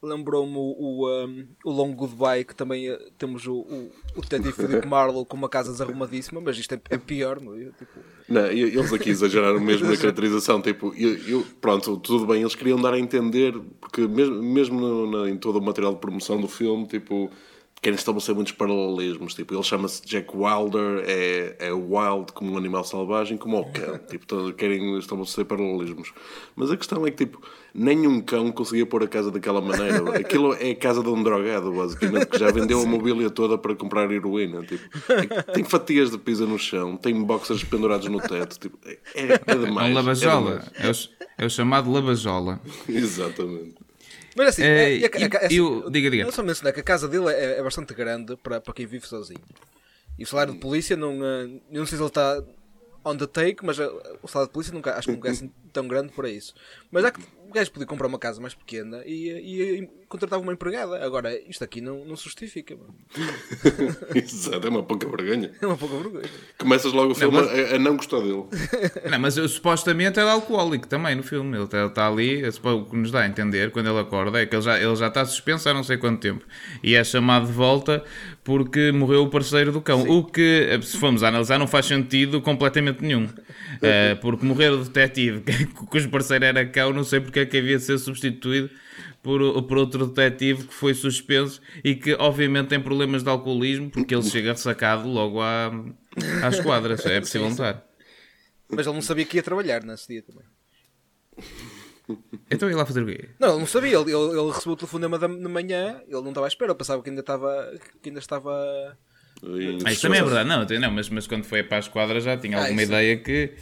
lembrou-me 0.04 0.56
o, 0.56 0.76
o, 0.78 1.26
um, 1.26 1.48
o 1.64 1.72
Long 1.72 1.94
Goodbye, 1.94 2.44
que 2.44 2.56
também 2.56 2.92
uh, 2.92 2.98
temos 3.18 3.46
o, 3.46 3.54
o, 3.54 3.92
o 4.16 4.22
detetive 4.22 4.54
Philip 4.54 4.88
Marlowe 4.88 5.26
com 5.26 5.38
uma 5.38 5.50
casa 5.50 5.72
desarrumadíssima, 5.72 6.42
mas 6.42 6.58
isto 6.58 6.74
é, 6.74 6.82
é 6.90 6.98
pior, 6.98 7.40
não 7.40 7.56
é? 7.56 7.66
Tipo... 7.66 8.00
Não, 8.28 8.48
eles 8.48 8.92
aqui 8.92 9.10
exageraram 9.10 9.60
mesmo 9.60 9.88
na 9.88 9.98
caracterização, 9.98 10.62
tipo, 10.62 10.94
eu, 10.96 11.18
eu, 11.28 11.46
pronto, 11.60 11.98
tudo 11.98 12.26
bem, 12.26 12.42
eles 12.42 12.56
queriam 12.56 12.82
dar 12.82 12.94
a 12.94 13.00
entender, 13.00 13.54
porque 13.80 14.08
mesmo, 14.08 14.42
mesmo 14.42 15.28
em 15.28 15.38
todo 15.38 15.58
o 15.58 15.62
material 15.62 15.94
de 15.94 16.00
promoção 16.00 16.40
do 16.40 16.48
filme, 16.48 16.88
tipo 16.88 17.30
querem 17.82 17.98
estabelecer 17.98 18.36
muitos 18.36 18.54
paralelismos. 18.54 19.34
Tipo, 19.34 19.56
ele 19.56 19.64
chama-se 19.64 20.06
Jack 20.06 20.30
Wilder, 20.36 21.04
é, 21.08 21.56
é 21.60 21.74
wild 21.74 22.32
como 22.34 22.54
um 22.54 22.58
animal 22.58 22.84
selvagem, 22.84 23.38
como 23.38 23.60
o 23.60 23.72
cão. 23.72 23.98
tipo, 24.08 24.54
querem 24.54 24.98
estabelecer 25.00 25.46
paralelismos. 25.46 26.14
Mas 26.56 26.70
a 26.70 26.78
questão 26.78 27.06
é 27.08 27.12
que, 27.12 27.26
tipo, 27.26 27.42
nenhum 27.74 28.22
cão 28.22 28.52
conseguia 28.52 28.86
pôr 28.86 29.04
a 29.04 29.08
casa 29.08 29.32
daquela 29.32 29.62
maneira. 29.62 29.98
Aquilo 30.18 30.54
é 30.54 30.72
a 30.72 30.76
casa 30.76 31.02
de 31.02 31.10
um 31.10 31.22
drogado, 31.24 31.72
basicamente, 31.72 32.28
que 32.28 32.40
já 32.40 32.52
vendeu 32.52 32.82
a 32.82 32.86
mobília 32.86 33.30
toda 33.30 33.58
para 33.58 33.76
comprar 33.76 34.12
heroína. 34.12 34.64
Tipo, 34.64 34.84
tem 35.54 35.64
fatias 35.64 36.12
de 36.12 36.18
pizza 36.18 36.46
no 36.46 36.60
chão, 36.60 36.98
tem 36.98 37.22
boxers 37.22 37.64
pendurados 37.64 38.08
no 38.08 38.20
teto. 38.20 38.60
Tipo, 38.60 38.78
é, 38.86 39.00
é 39.16 39.56
demais. 39.56 39.90
É 39.90 39.92
um 39.92 39.94
lavajola. 39.94 40.64
É, 40.76 40.88
é, 40.88 40.92
o, 40.92 40.94
é 41.40 41.46
o 41.46 41.50
chamado 41.50 41.92
lavajola. 41.92 42.60
Exatamente. 42.88 43.76
Mas 44.36 44.50
assim, 44.50 44.64
é, 44.64 44.98
é, 44.98 45.06
é, 45.06 45.48
eu, 45.52 45.90
diga, 45.90 46.10
diga. 46.10 46.24
Eu 46.24 46.32
só 46.32 46.42
mencionar 46.42 46.74
que 46.74 46.80
a 46.80 46.84
casa 46.84 47.08
dele 47.08 47.30
é, 47.30 47.60
é, 47.60 47.64
bastante 47.64 47.94
grande 47.94 48.36
para, 48.38 48.62
para 48.62 48.74
quem 48.74 48.86
vive 48.86 49.06
sozinho. 49.06 49.42
E 50.18 50.24
o 50.24 50.28
salário 50.28 50.54
de 50.54 50.60
polícia 50.60 50.96
não. 50.96 51.14
Eh, 51.24 51.62
eu 51.72 51.80
não 51.80 51.86
sei 51.86 51.98
se 51.98 52.04
ele 52.04 52.08
está 52.08 52.42
on 53.04 53.18
the 53.18 53.28
take, 53.28 53.66
mas 53.66 53.80
eh, 53.80 53.90
o 54.22 54.28
salário 54.28 54.50
de 54.50 54.54
polícia 54.54 54.74
nunca, 54.74 54.96
acho 54.96 55.08
que 55.08 55.16
nunca 55.16 55.30
é 55.30 55.32
assim 55.32 55.52
tão 55.74 55.88
grande 55.88 56.14
para 56.14 56.30
isso. 56.30 56.54
Mas 56.92 57.04
há 57.04 57.12
que 57.12 57.22
o 57.52 57.54
gajo 57.54 57.70
podia 57.70 57.86
comprar 57.86 58.08
uma 58.08 58.18
casa 58.18 58.40
mais 58.40 58.54
pequena 58.54 59.04
e, 59.06 59.30
e, 59.30 59.80
e 59.82 59.90
contratava 60.08 60.42
uma 60.42 60.54
empregada. 60.54 61.04
Agora, 61.04 61.38
isto 61.50 61.62
aqui 61.66 61.82
não, 61.82 62.06
não 62.06 62.16
se 62.16 62.24
justifica. 62.24 62.78
Exato, 64.16 64.66
é 64.66 64.70
uma 64.70 64.84
pouca 64.84 65.06
vergonha. 65.06 65.52
É 65.62 65.68
uma 65.68 65.76
pouca 65.76 65.98
vergonha. 65.98 66.30
Começas 66.58 66.94
logo 66.94 67.12
o 67.12 67.16
filme 67.16 67.38
não, 67.38 67.46
mas... 67.46 67.72
a, 67.72 67.76
a, 67.76 67.80
não 67.80 67.98
gostar 67.98 68.22
dele. 68.22 68.46
Não, 69.12 69.20
mas 69.20 69.36
eu, 69.36 69.48
supostamente 69.50 70.20
é 70.20 70.24
alcoólico 70.24 70.88
também 70.88 71.14
no 71.16 71.24
filme. 71.24 71.58
Ele 71.58 71.66
está, 71.66 71.86
está 71.86 72.08
ali, 72.08 72.42
o 72.48 72.86
que 72.86 72.96
nos 72.96 73.12
dá 73.12 73.22
a 73.22 73.28
entender 73.28 73.72
quando 73.72 73.90
ele 73.90 74.00
acorda 74.00 74.42
é 74.42 74.46
que 74.46 74.56
ele 74.56 74.62
já, 74.62 74.80
ele 74.80 74.96
já 74.96 75.08
está 75.08 75.26
suspenso 75.26 75.68
há 75.68 75.74
não 75.74 75.84
sei 75.84 75.98
quanto 75.98 76.22
tempo 76.22 76.46
e 76.82 76.96
é 76.96 77.04
chamado 77.04 77.48
de 77.48 77.52
volta 77.52 78.04
porque 78.44 78.92
morreu 78.92 79.24
o 79.24 79.30
parceiro 79.30 79.72
do 79.72 79.82
cão. 79.82 80.04
Sim. 80.04 80.10
O 80.10 80.24
que, 80.24 80.80
se 80.82 80.98
formos 80.98 81.24
analisar, 81.24 81.60
não 81.60 81.68
faz 81.68 81.86
sentido 81.86 82.42
completamente 82.42 83.02
nenhum. 83.02 83.26
Uh, 83.26 84.16
porque 84.22 84.46
morrer 84.46 84.72
o 84.72 84.84
detetive 84.84 85.44
cujo 85.90 86.10
parceiro 86.10 86.46
era 86.46 86.66
cão, 86.66 86.92
não 86.92 87.04
sei 87.04 87.20
porque 87.20 87.42
é 87.42 87.46
que 87.46 87.58
havia 87.58 87.78
de 87.78 87.84
ser 87.84 87.98
substituído 88.00 88.70
por, 89.22 89.64
por 89.64 89.78
outro 89.78 90.08
detetive 90.08 90.68
que 90.68 90.74
foi 90.74 90.94
suspenso 90.94 91.62
e 91.84 91.96
que 91.96 92.14
obviamente 92.16 92.70
tem 92.70 92.80
problemas 92.80 93.24
de 93.24 93.30
alcoolismo 93.30 93.90
porque 93.90 94.16
ele 94.16 94.24
chega 94.24 94.52
ressacado 94.52 95.08
logo 95.08 95.40
à, 95.42 95.72
à 96.44 96.50
esquadra. 96.50 96.96
É 97.06 97.20
possível 97.22 97.50
notar. 97.50 97.86
Mas 98.70 98.88
ele 98.88 98.96
não 98.96 99.02
sabia 99.02 99.26
que 99.26 99.38
ia 99.38 99.44
trabalhar 99.44 99.84
nesse 99.84 100.08
dia 100.08 100.24
também. 100.24 100.46
Então 102.50 102.70
ia 102.70 102.76
lá 102.76 102.86
fazer 102.86 103.04
o 103.04 103.06
quê? 103.06 103.30
Não, 103.40 103.50
ele 103.50 103.60
não 103.60 103.68
sabia. 103.68 103.98
Ele, 103.98 104.12
ele, 104.12 104.40
ele 104.40 104.52
recebeu 104.52 104.74
o 104.74 104.76
telefonema 104.76 105.18
da, 105.18 105.28
de 105.28 105.48
manhã, 105.48 106.02
ele 106.08 106.22
não 106.22 106.30
estava 106.30 106.48
à 106.48 106.50
espera, 106.50 106.72
eu 106.72 106.76
pensava 106.76 107.02
que 107.02 107.10
ainda 107.10 107.22
estava. 107.22 107.74
Que 108.02 108.10
ainda 108.10 108.20
estava. 108.20 108.98
Ah, 109.86 109.92
isso 109.92 110.04
também 110.04 110.20
é 110.20 110.24
verdade, 110.24 110.48
não, 110.48 110.80
não 110.80 110.92
mas, 110.92 111.10
mas 111.10 111.26
quando 111.26 111.46
foi 111.46 111.64
para 111.64 111.78
a 111.78 111.80
esquadra 111.80 112.20
já 112.20 112.38
tinha 112.38 112.58
ah, 112.58 112.62
alguma 112.62 112.84
ideia 112.84 113.18
que 113.18 113.56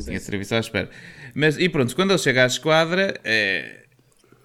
tinha 0.00 0.18
serviço 0.18 0.54
à 0.54 0.58
espera. 0.58 0.90
Mas 1.34 1.56
e 1.58 1.68
pronto, 1.68 1.94
quando 1.94 2.10
ele 2.10 2.18
chega 2.18 2.42
à 2.42 2.46
esquadra, 2.46 3.14
é, 3.22 3.84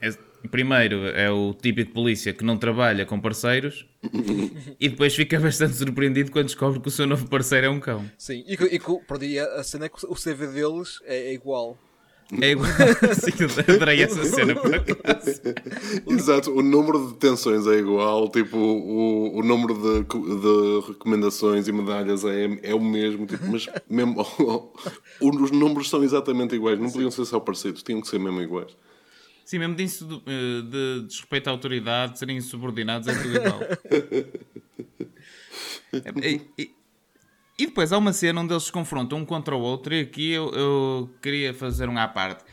é, 0.01 0.09
primeiro 0.51 1.07
é 1.07 1.31
o 1.31 1.53
típico 1.53 1.93
polícia 1.93 2.31
que 2.31 2.43
não 2.43 2.57
trabalha 2.57 3.05
com 3.05 3.19
parceiros 3.19 3.87
e 4.79 4.89
depois 4.89 5.15
fica 5.15 5.39
bastante 5.39 5.75
surpreendido 5.75 6.31
quando 6.31 6.45
descobre 6.45 6.79
que 6.79 6.87
o 6.87 6.91
seu 6.91 7.07
novo 7.07 7.27
parceiro 7.27 7.67
é 7.67 7.69
um 7.69 7.79
cão. 7.79 8.09
Sim, 8.17 8.43
e, 8.47 8.53
e, 8.53 9.25
e 9.25 9.39
a 9.39 9.63
cena 9.63 9.85
é 9.85 9.89
que 9.89 10.05
o 10.05 10.15
CV 10.15 10.47
deles 10.47 10.99
é, 11.05 11.29
é 11.29 11.33
igual. 11.33 11.77
É 12.31 12.51
igual. 12.51 12.67
Sim, 13.15 13.73
adorei 13.73 14.03
essa 14.03 14.23
cena 14.25 14.53
por 14.53 14.73
acaso. 14.75 15.41
Exato, 16.07 16.51
o 16.51 16.61
número 16.61 17.07
de 17.07 17.13
detenções 17.13 17.65
é 17.67 17.75
igual, 17.75 18.29
tipo, 18.29 18.57
o, 18.57 19.37
o 19.37 19.43
número 19.43 19.73
de, 19.73 20.03
de 20.03 20.87
recomendações 20.87 21.67
e 21.69 21.71
medalhas 21.71 22.25
é, 22.25 22.59
é 22.63 22.75
o 22.75 22.81
mesmo, 22.81 23.25
tipo, 23.25 23.47
mas 23.49 23.67
mesmo, 23.89 24.15
os 25.21 25.51
números 25.51 25.89
são 25.89 26.03
exatamente 26.03 26.53
iguais, 26.53 26.77
não 26.77 26.91
podiam 26.91 27.09
ser 27.09 27.25
só 27.25 27.39
parecidos, 27.39 27.81
tinham 27.81 28.01
que 28.01 28.07
ser 28.07 28.19
mesmo 28.19 28.41
iguais. 28.41 28.75
Sim, 29.45 29.59
mesmo 29.59 29.75
disso 29.75 30.05
de, 30.05 30.15
eh, 30.25 30.61
de 30.63 31.07
desrespeito 31.07 31.47
à 31.47 31.51
autoridade, 31.51 32.13
de 32.13 32.19
serem 32.19 32.35
insubordinados, 32.35 33.07
é 33.07 33.15
tudo 33.15 33.35
igual. 33.37 33.59
É, 35.93 36.41
e, 36.57 36.75
e 37.57 37.65
depois 37.65 37.91
há 37.91 37.97
uma 37.97 38.13
cena 38.13 38.41
onde 38.41 38.53
eles 38.53 38.63
se 38.63 38.71
confrontam 38.71 39.19
um 39.19 39.25
contra 39.25 39.55
o 39.55 39.59
outro, 39.59 39.93
e 39.95 40.01
aqui 40.01 40.31
eu, 40.31 40.51
eu 40.51 41.09
queria 41.21 41.53
fazer 41.53 41.89
um 41.89 41.97
à 41.97 42.07
parte. 42.07 42.43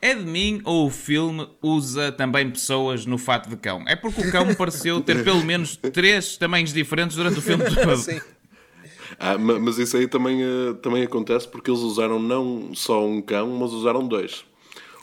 É 0.00 0.14
de 0.14 0.22
mim 0.22 0.60
ou 0.64 0.86
o 0.86 0.90
filme 0.90 1.48
usa 1.62 2.12
também 2.12 2.50
pessoas 2.50 3.06
no 3.06 3.18
fato 3.18 3.48
de 3.48 3.56
cão? 3.56 3.82
É 3.86 3.96
porque 3.96 4.20
o 4.20 4.30
cão 4.30 4.54
pareceu 4.54 5.00
ter 5.00 5.24
pelo 5.24 5.42
menos 5.42 5.76
três 5.76 6.36
tamanhos 6.36 6.72
diferentes 6.72 7.16
durante 7.16 7.38
o 7.38 7.42
filme 7.42 7.64
todo. 7.74 7.96
Sim. 7.96 8.20
ah, 9.18 9.38
mas 9.38 9.78
isso 9.78 9.96
aí 9.96 10.06
também, 10.06 10.44
uh, 10.44 10.74
também 10.74 11.02
acontece 11.02 11.48
porque 11.48 11.70
eles 11.70 11.80
usaram 11.80 12.20
não 12.20 12.74
só 12.74 13.04
um 13.04 13.22
cão, 13.22 13.48
mas 13.58 13.72
usaram 13.72 14.06
dois. 14.06 14.44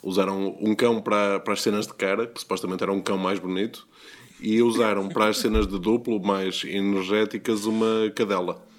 Usaram 0.03 0.55
um 0.61 0.73
cão 0.75 1.01
para, 1.01 1.39
para 1.39 1.53
as 1.53 1.61
cenas 1.61 1.87
de 1.87 1.93
cara, 1.93 2.27
que 2.27 2.39
supostamente 2.39 2.83
era 2.83 2.91
um 2.91 3.01
cão 3.01 3.17
mais 3.17 3.39
bonito, 3.39 3.87
e 4.39 4.61
usaram 4.61 5.09
para 5.09 5.27
as 5.27 5.39
cenas 5.39 5.67
de 5.67 5.79
duplo 5.79 6.21
mais 6.21 6.63
energéticas 6.63 7.65
uma 7.65 8.11
cadela. 8.15 8.70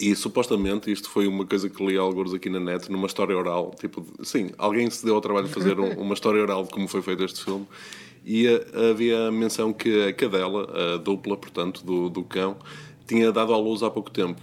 E 0.00 0.14
supostamente 0.14 0.92
isto 0.92 1.10
foi 1.10 1.26
uma 1.26 1.44
coisa 1.44 1.68
que 1.68 1.84
li 1.84 1.96
alguns 1.96 2.32
aqui 2.32 2.48
na 2.48 2.60
net, 2.60 2.90
numa 2.90 3.06
história 3.06 3.36
oral. 3.36 3.74
Tipo, 3.78 4.06
sim, 4.22 4.50
alguém 4.56 4.88
se 4.88 5.04
deu 5.04 5.16
ao 5.16 5.20
trabalho 5.20 5.48
de 5.48 5.52
fazer 5.52 5.78
um, 5.80 5.92
uma 6.00 6.14
história 6.14 6.40
oral 6.40 6.62
de 6.62 6.70
como 6.70 6.86
foi 6.86 7.02
feito 7.02 7.24
este 7.24 7.44
filme. 7.44 7.66
E 8.24 8.46
a, 8.46 8.52
eh, 8.52 8.90
havia 8.90 9.26
a 9.26 9.32
menção 9.32 9.72
que 9.72 10.08
a 10.08 10.12
cadela, 10.12 10.94
a 10.94 10.96
dupla, 10.98 11.36
portanto, 11.36 11.84
do, 11.84 12.08
do 12.08 12.22
cão, 12.22 12.56
tinha 13.08 13.32
dado 13.32 13.52
à 13.52 13.56
luz 13.56 13.82
há 13.82 13.90
pouco 13.90 14.10
tempo. 14.10 14.40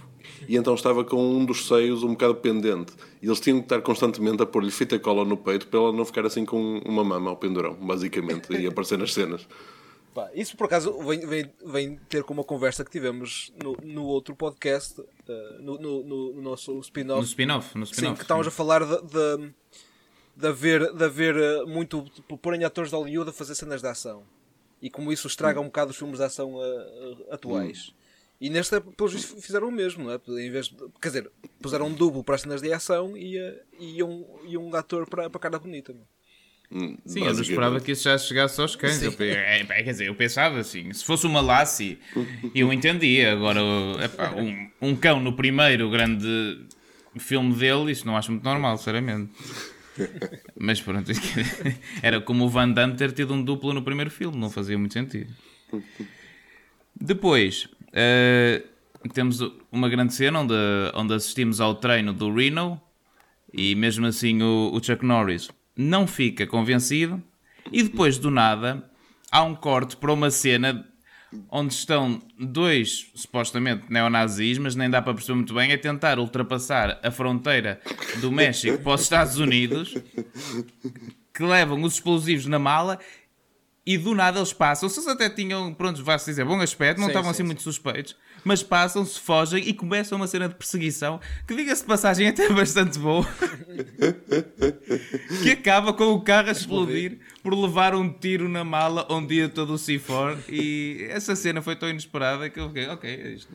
E 0.48 0.56
então 0.56 0.74
estava 0.74 1.04
com 1.04 1.16
um 1.16 1.44
dos 1.44 1.66
seios 1.66 2.02
um 2.02 2.10
bocado 2.10 2.34
pendente. 2.34 2.92
E 3.22 3.26
eles 3.26 3.40
tinham 3.40 3.58
que 3.58 3.64
estar 3.64 3.80
constantemente 3.80 4.42
a 4.42 4.46
pôr-lhe 4.46 4.70
fita 4.70 4.98
cola 4.98 5.24
no 5.24 5.36
peito 5.36 5.66
para 5.68 5.80
ela 5.80 5.92
não 5.92 6.04
ficar 6.04 6.26
assim 6.26 6.44
com 6.44 6.78
uma 6.84 7.02
mama 7.02 7.30
ao 7.30 7.36
pendurão, 7.36 7.74
basicamente, 7.74 8.52
e 8.52 8.66
aparecer 8.66 8.98
nas 8.98 9.14
cenas. 9.14 9.46
Pá, 10.14 10.30
isso 10.34 10.56
por 10.56 10.64
acaso 10.64 10.96
vem, 11.02 11.20
vem, 11.26 11.50
vem, 11.64 12.00
ter 12.08 12.22
com 12.24 12.32
uma 12.32 12.44
conversa 12.44 12.84
que 12.84 12.90
tivemos 12.90 13.52
no, 13.62 13.76
no 13.82 14.04
outro 14.04 14.34
podcast, 14.34 15.02
uh, 15.32 15.62
no, 15.62 15.78
no, 15.78 16.02
no, 16.02 16.42
nosso 16.42 16.78
spin-off. 16.80 17.20
No 17.20 17.26
spin-off, 17.26 17.78
no 17.78 17.84
spin-off. 17.84 18.08
Sim, 18.08 18.14
que 18.14 18.22
estávamos 18.22 18.46
a 18.46 18.50
falar 18.50 18.84
de, 18.84 19.02
de, 19.02 19.54
de, 20.36 20.46
haver, 20.46 20.92
de 20.92 21.04
haver 21.04 21.36
eh, 21.36 21.64
muito. 21.64 22.04
Porem 22.40 22.64
atores 22.64 22.90
de 22.90 22.96
Hollywood 22.96 23.30
a 23.30 23.32
fazer 23.32 23.54
cenas 23.54 23.80
de 23.80 23.88
ação. 23.88 24.24
E 24.80 24.90
como 24.90 25.12
isso 25.12 25.26
estraga 25.26 25.60
hum. 25.60 25.64
um 25.64 25.66
bocado 25.66 25.90
os 25.90 25.96
filmes 25.96 26.18
de 26.18 26.24
ação 26.24 26.54
uh, 26.54 27.26
atuais. 27.30 27.88
Hum. 27.90 27.96
E 28.40 28.50
nesta, 28.50 28.80
pelos 28.80 29.14
vistos, 29.14 29.44
fizeram 29.44 29.68
o 29.68 29.72
mesmo, 29.72 30.04
não 30.04 30.12
é? 30.12 30.20
Em 30.42 30.50
vez 30.50 30.66
de, 30.66 30.76
quer 31.00 31.08
dizer, 31.08 31.32
puseram 31.60 31.86
um 31.86 31.94
duplo 31.94 32.22
para 32.22 32.34
as 32.34 32.42
cenas 32.42 32.60
de 32.60 32.70
ação 32.70 33.16
e, 33.16 33.38
e, 33.78 34.02
um, 34.02 34.26
e 34.44 34.58
um 34.58 34.74
ator 34.76 35.08
para, 35.08 35.30
para 35.30 35.38
a 35.38 35.40
cara 35.40 35.58
bonita. 35.58 35.94
Não? 35.94 36.06
Hum, 36.70 36.98
Sim, 37.06 37.20
eu 37.24 37.32
não 37.32 37.40
esperava 37.40 37.80
que 37.80 37.92
isso 37.92 38.04
já 38.04 38.18
chegasse 38.18 38.60
aos 38.60 38.74
cães. 38.74 39.00
Eu, 39.00 39.14
é, 39.20 39.60
é, 39.60 39.64
quer 39.64 39.90
dizer, 39.92 40.08
eu 40.08 40.14
pensava 40.14 40.58
assim: 40.58 40.92
se 40.92 41.04
fosse 41.04 41.26
uma 41.26 41.40
Lassie, 41.40 41.98
eu 42.54 42.72
entendia. 42.72 43.32
Agora, 43.32 43.60
epá, 44.02 44.32
um, 44.32 44.68
um 44.80 44.96
cão 44.96 45.20
no 45.20 45.32
primeiro 45.32 45.88
grande 45.90 46.26
filme 47.18 47.54
dele, 47.54 47.92
isso 47.92 48.06
não 48.06 48.16
acho 48.16 48.32
muito 48.32 48.44
normal, 48.44 48.76
sinceramente. 48.78 49.30
Mas 50.58 50.80
pronto, 50.80 51.10
era 52.02 52.20
como 52.20 52.44
o 52.44 52.48
Van 52.48 52.70
Damme 52.70 52.96
ter 52.96 53.12
tido 53.12 53.32
um 53.32 53.42
duplo 53.42 53.72
no 53.72 53.82
primeiro 53.82 54.10
filme, 54.10 54.36
não 54.36 54.50
fazia 54.50 54.76
muito 54.76 54.92
sentido. 54.92 55.32
Depois, 56.94 57.68
uh, 57.88 59.08
temos 59.14 59.40
uma 59.70 59.88
grande 59.88 60.12
cena 60.14 60.40
onde, 60.40 60.54
onde 60.94 61.14
assistimos 61.14 61.60
ao 61.60 61.74
treino 61.76 62.12
do 62.12 62.32
Reno 62.34 62.80
e 63.52 63.74
mesmo 63.74 64.06
assim 64.06 64.42
o, 64.42 64.70
o 64.74 64.82
Chuck 64.82 65.04
Norris 65.04 65.48
não 65.76 66.06
fica 66.06 66.46
convencido 66.46 67.22
e 67.70 67.82
depois 67.82 68.18
do 68.18 68.30
nada 68.30 68.88
há 69.30 69.42
um 69.42 69.54
corte 69.54 69.96
para 69.96 70.12
uma 70.12 70.30
cena 70.30 70.86
onde 71.50 71.74
estão 71.74 72.22
dois 72.38 73.10
supostamente 73.14 73.84
neonazis, 73.90 74.58
mas 74.58 74.74
nem 74.74 74.88
dá 74.88 75.02
para 75.02 75.12
perceber 75.12 75.36
muito 75.36 75.54
bem, 75.54 75.72
a 75.72 75.78
tentar 75.78 76.18
ultrapassar 76.18 76.98
a 77.02 77.10
fronteira 77.10 77.80
do 78.20 78.30
México 78.30 78.78
para 78.78 78.94
os 78.94 79.02
Estados 79.02 79.38
Unidos, 79.38 79.94
que 81.34 81.42
levam 81.42 81.82
os 81.82 81.94
explosivos 81.94 82.46
na 82.46 82.58
mala 82.58 82.98
e 83.86 83.96
do 83.96 84.14
nada 84.14 84.38
eles 84.38 84.52
passam. 84.52 84.88
Se 84.88 84.98
eles 84.98 85.08
até 85.08 85.30
tinham, 85.30 85.72
pronto, 85.72 86.02
vai-se 86.02 86.26
dizer, 86.26 86.44
bom 86.44 86.60
aspecto, 86.60 86.98
não 86.98 87.06
sim, 87.06 87.12
estavam 87.12 87.28
sim, 87.28 87.36
assim 87.36 87.42
sim. 87.42 87.46
muito 87.46 87.62
suspeitos 87.62 88.16
mas 88.46 88.62
passam-se, 88.62 89.18
fogem 89.18 89.68
e 89.68 89.74
começa 89.74 90.14
uma 90.14 90.28
cena 90.28 90.48
de 90.48 90.54
perseguição 90.54 91.20
que, 91.48 91.56
diga-se 91.56 91.82
de 91.82 91.88
passagem, 91.88 92.28
é 92.28 92.30
até 92.30 92.48
bastante 92.48 92.96
boa. 92.96 93.26
que 95.42 95.50
acaba 95.50 95.92
com 95.92 96.12
o 96.12 96.20
carro 96.20 96.48
a 96.48 96.52
explodir 96.52 97.18
por 97.42 97.52
levar 97.54 97.96
um 97.96 98.08
tiro 98.08 98.48
na 98.48 98.62
mala 98.62 99.04
onde 99.10 99.34
ia 99.34 99.48
todo 99.48 99.74
o 99.74 99.76
C4 99.76 100.38
e 100.48 101.08
essa 101.10 101.34
cena 101.34 101.60
foi 101.60 101.74
tão 101.74 101.90
inesperada 101.90 102.48
que 102.48 102.60
eu 102.60 102.68
fiquei, 102.68 102.86
ok, 102.86 103.10
é 103.10 103.30
isto. 103.30 103.52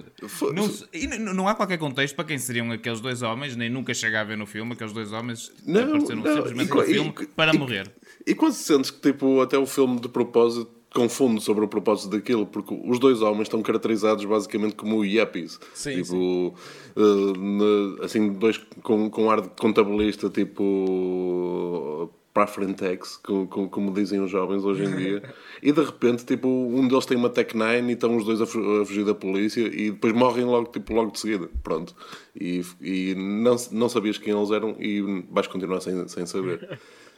Não, 0.53 0.69
e 0.93 1.07
não 1.07 1.47
há 1.47 1.55
qualquer 1.55 1.77
contexto 1.77 2.13
para 2.13 2.25
quem 2.25 2.37
seriam 2.37 2.69
aqueles 2.69 2.99
dois 2.99 3.21
homens, 3.21 3.55
nem 3.55 3.69
nunca 3.69 3.93
chega 3.93 4.19
a 4.19 4.25
ver 4.25 4.37
no 4.37 4.45
filme, 4.45 4.73
aqueles 4.73 4.91
dois 4.91 5.13
homens 5.13 5.53
não, 5.65 5.83
apareceram 5.83 6.21
não, 6.21 6.35
simplesmente 6.35 6.69
e, 6.69 6.75
no 6.75 6.83
filme 6.83 7.13
e, 7.21 7.25
para 7.27 7.55
e, 7.55 7.57
morrer. 7.57 7.89
E 8.25 8.35
quando 8.35 8.53
sentes 8.53 8.91
que 8.91 9.11
tipo, 9.11 9.41
até 9.41 9.57
o 9.57 9.65
filme 9.65 9.99
de 9.99 10.09
propósito 10.09 10.81
confundo 10.93 11.39
sobre 11.39 11.63
o 11.63 11.67
propósito 11.67 12.09
daquilo, 12.09 12.45
porque 12.45 12.77
os 12.85 12.99
dois 12.99 13.21
homens 13.21 13.43
estão 13.43 13.61
caracterizados 13.61 14.25
basicamente 14.25 14.75
como 14.75 15.05
yuppies. 15.05 15.59
Sim, 15.73 16.01
tipo, 16.03 16.05
sim. 16.05 16.53
Uh, 16.97 18.03
assim, 18.03 18.33
dois 18.33 18.57
com, 18.83 19.09
com 19.09 19.31
ar 19.31 19.41
de 19.41 19.49
contabilista, 19.49 20.29
tipo 20.29 22.11
para 22.33 22.43
a 22.43 22.47
Frentex, 22.47 23.17
como, 23.17 23.69
como, 23.69 23.93
dizem 23.93 24.21
os 24.21 24.31
jovens 24.31 24.63
hoje 24.63 24.85
em 24.85 24.95
dia, 24.95 25.23
e 25.61 25.71
de 25.71 25.83
repente, 25.83 26.23
tipo, 26.23 26.47
um 26.47 26.87
deles 26.87 27.05
tem 27.05 27.17
uma 27.17 27.29
Tech 27.29 27.55
9 27.55 27.89
e 27.89 27.91
estão 27.91 28.15
os 28.15 28.23
dois 28.23 28.41
a, 28.41 28.45
fugir 28.45 29.03
da 29.03 29.13
polícia 29.13 29.61
e 29.61 29.91
depois 29.91 30.13
morrem 30.13 30.45
logo, 30.45 30.71
tipo, 30.71 30.93
logo 30.93 31.11
de 31.11 31.19
seguida. 31.19 31.49
Pronto. 31.61 31.93
E, 32.33 32.63
e 32.79 33.15
não, 33.15 33.57
não 33.71 33.89
sabias 33.89 34.17
quem 34.17 34.33
eles 34.33 34.49
eram 34.51 34.77
e 34.79 35.01
vais 35.29 35.47
continuar 35.47 35.81
sem, 35.81 36.07
sem 36.07 36.25
saber. 36.25 36.79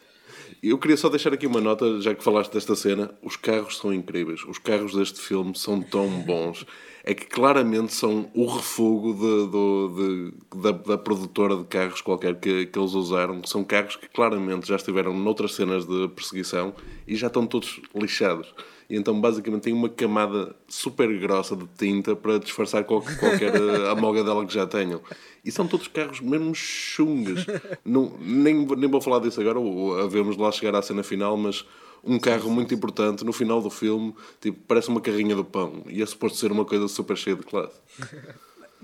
Eu 0.64 0.78
queria 0.78 0.96
só 0.96 1.10
deixar 1.10 1.34
aqui 1.34 1.46
uma 1.46 1.60
nota, 1.60 2.00
já 2.00 2.16
que 2.16 2.24
falaste 2.24 2.54
desta 2.54 2.74
cena. 2.74 3.14
Os 3.22 3.36
carros 3.36 3.78
são 3.78 3.94
incríveis. 3.94 4.46
Os 4.46 4.58
carros 4.58 4.96
deste 4.96 5.20
filme 5.20 5.54
são 5.58 5.82
tão 5.82 6.08
bons. 6.24 6.66
É 7.04 7.14
que 7.14 7.26
claramente 7.26 7.94
são 7.94 8.32
o 8.34 8.46
refugo 8.46 9.14
de, 9.14 9.48
de, 9.52 10.32
de, 10.32 10.62
da, 10.62 10.72
da, 10.72 10.98
produtora 10.98 11.58
de 11.58 11.66
carros 11.66 12.00
qualquer 12.00 12.40
que, 12.40 12.68
que 12.68 12.80
eles 12.80 12.94
usaram. 12.94 13.44
São 13.44 13.62
carros 13.62 13.98
que 13.98 14.08
claramente 14.08 14.66
já 14.66 14.78
estiveram 14.78 15.14
noutras 15.14 15.54
cenas 15.54 15.86
de 15.86 16.08
perseguição 16.08 16.74
e 17.06 17.14
já 17.14 17.28
estão 17.28 17.46
todos 17.46 17.82
lixados. 17.94 18.56
E 18.94 18.96
então 18.96 19.20
basicamente 19.20 19.64
tem 19.64 19.74
uma 19.74 19.90
camada 19.90 20.56
super 20.68 21.12
grossa 21.18 21.56
de 21.56 21.66
tinta 21.76 22.16
para 22.16 22.38
disfarçar 22.38 22.84
qualquer, 22.84 23.18
qualquer 23.18 23.56
eh, 23.56 23.90
amoga 23.90 24.46
que 24.46 24.54
já 24.54 24.68
tenham. 24.68 25.02
E 25.44 25.52
são 25.52 25.68
todos 25.68 25.88
carros 25.88 26.20
mesmo 26.22 26.54
chungas. 26.54 27.44
Não, 27.84 28.14
nem, 28.20 28.54
nem 28.54 28.88
vou 28.88 29.02
falar 29.02 29.18
disso 29.18 29.42
agora, 29.42 29.60
havemos 30.04 30.38
lá 30.38 30.52
chegar 30.52 30.76
à 30.76 30.82
cena 30.84 31.02
final, 31.02 31.36
mas 31.36 31.66
um 32.04 32.20
carro 32.20 32.52
muito 32.52 32.72
importante 32.72 33.26
no 33.26 33.34
final 33.34 33.64
do 33.64 33.72
filme, 33.72 34.14
tipo, 34.40 34.60
parece 34.68 34.90
uma 34.90 35.02
carrinha 35.02 35.36
do 35.36 35.44
pão. 35.44 35.82
E 35.88 36.00
é 36.00 36.06
suposto 36.06 36.38
ser 36.38 36.52
uma 36.52 36.64
coisa 36.64 36.88
super 36.88 37.18
cheia 37.18 37.36
de 37.36 37.42
classe. 37.42 37.82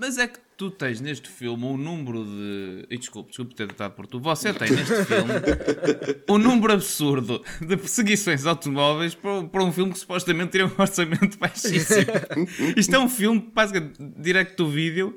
Mas 0.00 0.16
é 0.16 0.26
que 0.26 0.38
tu 0.56 0.70
tens 0.70 0.98
neste 0.98 1.28
filme 1.28 1.62
um 1.62 1.76
número 1.76 2.24
de. 2.24 2.86
E 2.88 2.96
desculpe, 2.96 3.28
desculpe 3.28 3.54
ter 3.54 3.66
tratado 3.66 3.94
por 3.94 4.06
tu. 4.06 4.18
Você 4.18 4.50
tem 4.54 4.70
neste 4.70 5.04
filme 5.04 5.30
um 6.26 6.38
número 6.38 6.72
absurdo 6.72 7.44
de 7.60 7.76
perseguições 7.76 8.46
automóveis 8.46 9.14
para, 9.14 9.44
para 9.44 9.62
um 9.62 9.70
filme 9.70 9.92
que 9.92 9.98
supostamente 9.98 10.52
teria 10.52 10.66
um 10.66 10.72
orçamento 10.78 11.38
baixíssimo. 11.38 12.12
Isto 12.78 12.96
é 12.96 12.98
um 12.98 13.10
filme, 13.10 13.50
basicamente, 13.54 13.98
direct 14.16 14.56
to 14.56 14.66
vídeo, 14.66 15.14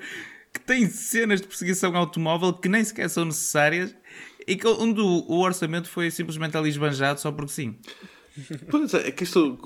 que 0.52 0.60
tem 0.60 0.86
cenas 0.90 1.40
de 1.40 1.48
perseguição 1.48 1.96
automóvel 1.96 2.52
que 2.52 2.68
nem 2.68 2.84
sequer 2.84 3.10
são 3.10 3.24
necessárias 3.24 3.96
e 4.46 4.58
que, 4.58 4.68
onde 4.68 5.00
o, 5.00 5.26
o 5.30 5.40
orçamento 5.40 5.88
foi 5.88 6.12
simplesmente 6.12 6.58
ali 6.58 6.68
esbanjado 6.68 7.22
só 7.22 7.32
porque 7.32 7.54
sim. 7.54 7.78
Pois 8.70 8.94
é, 8.94 9.10
é 9.10 9.12
que 9.12 9.24
isto 9.24 9.58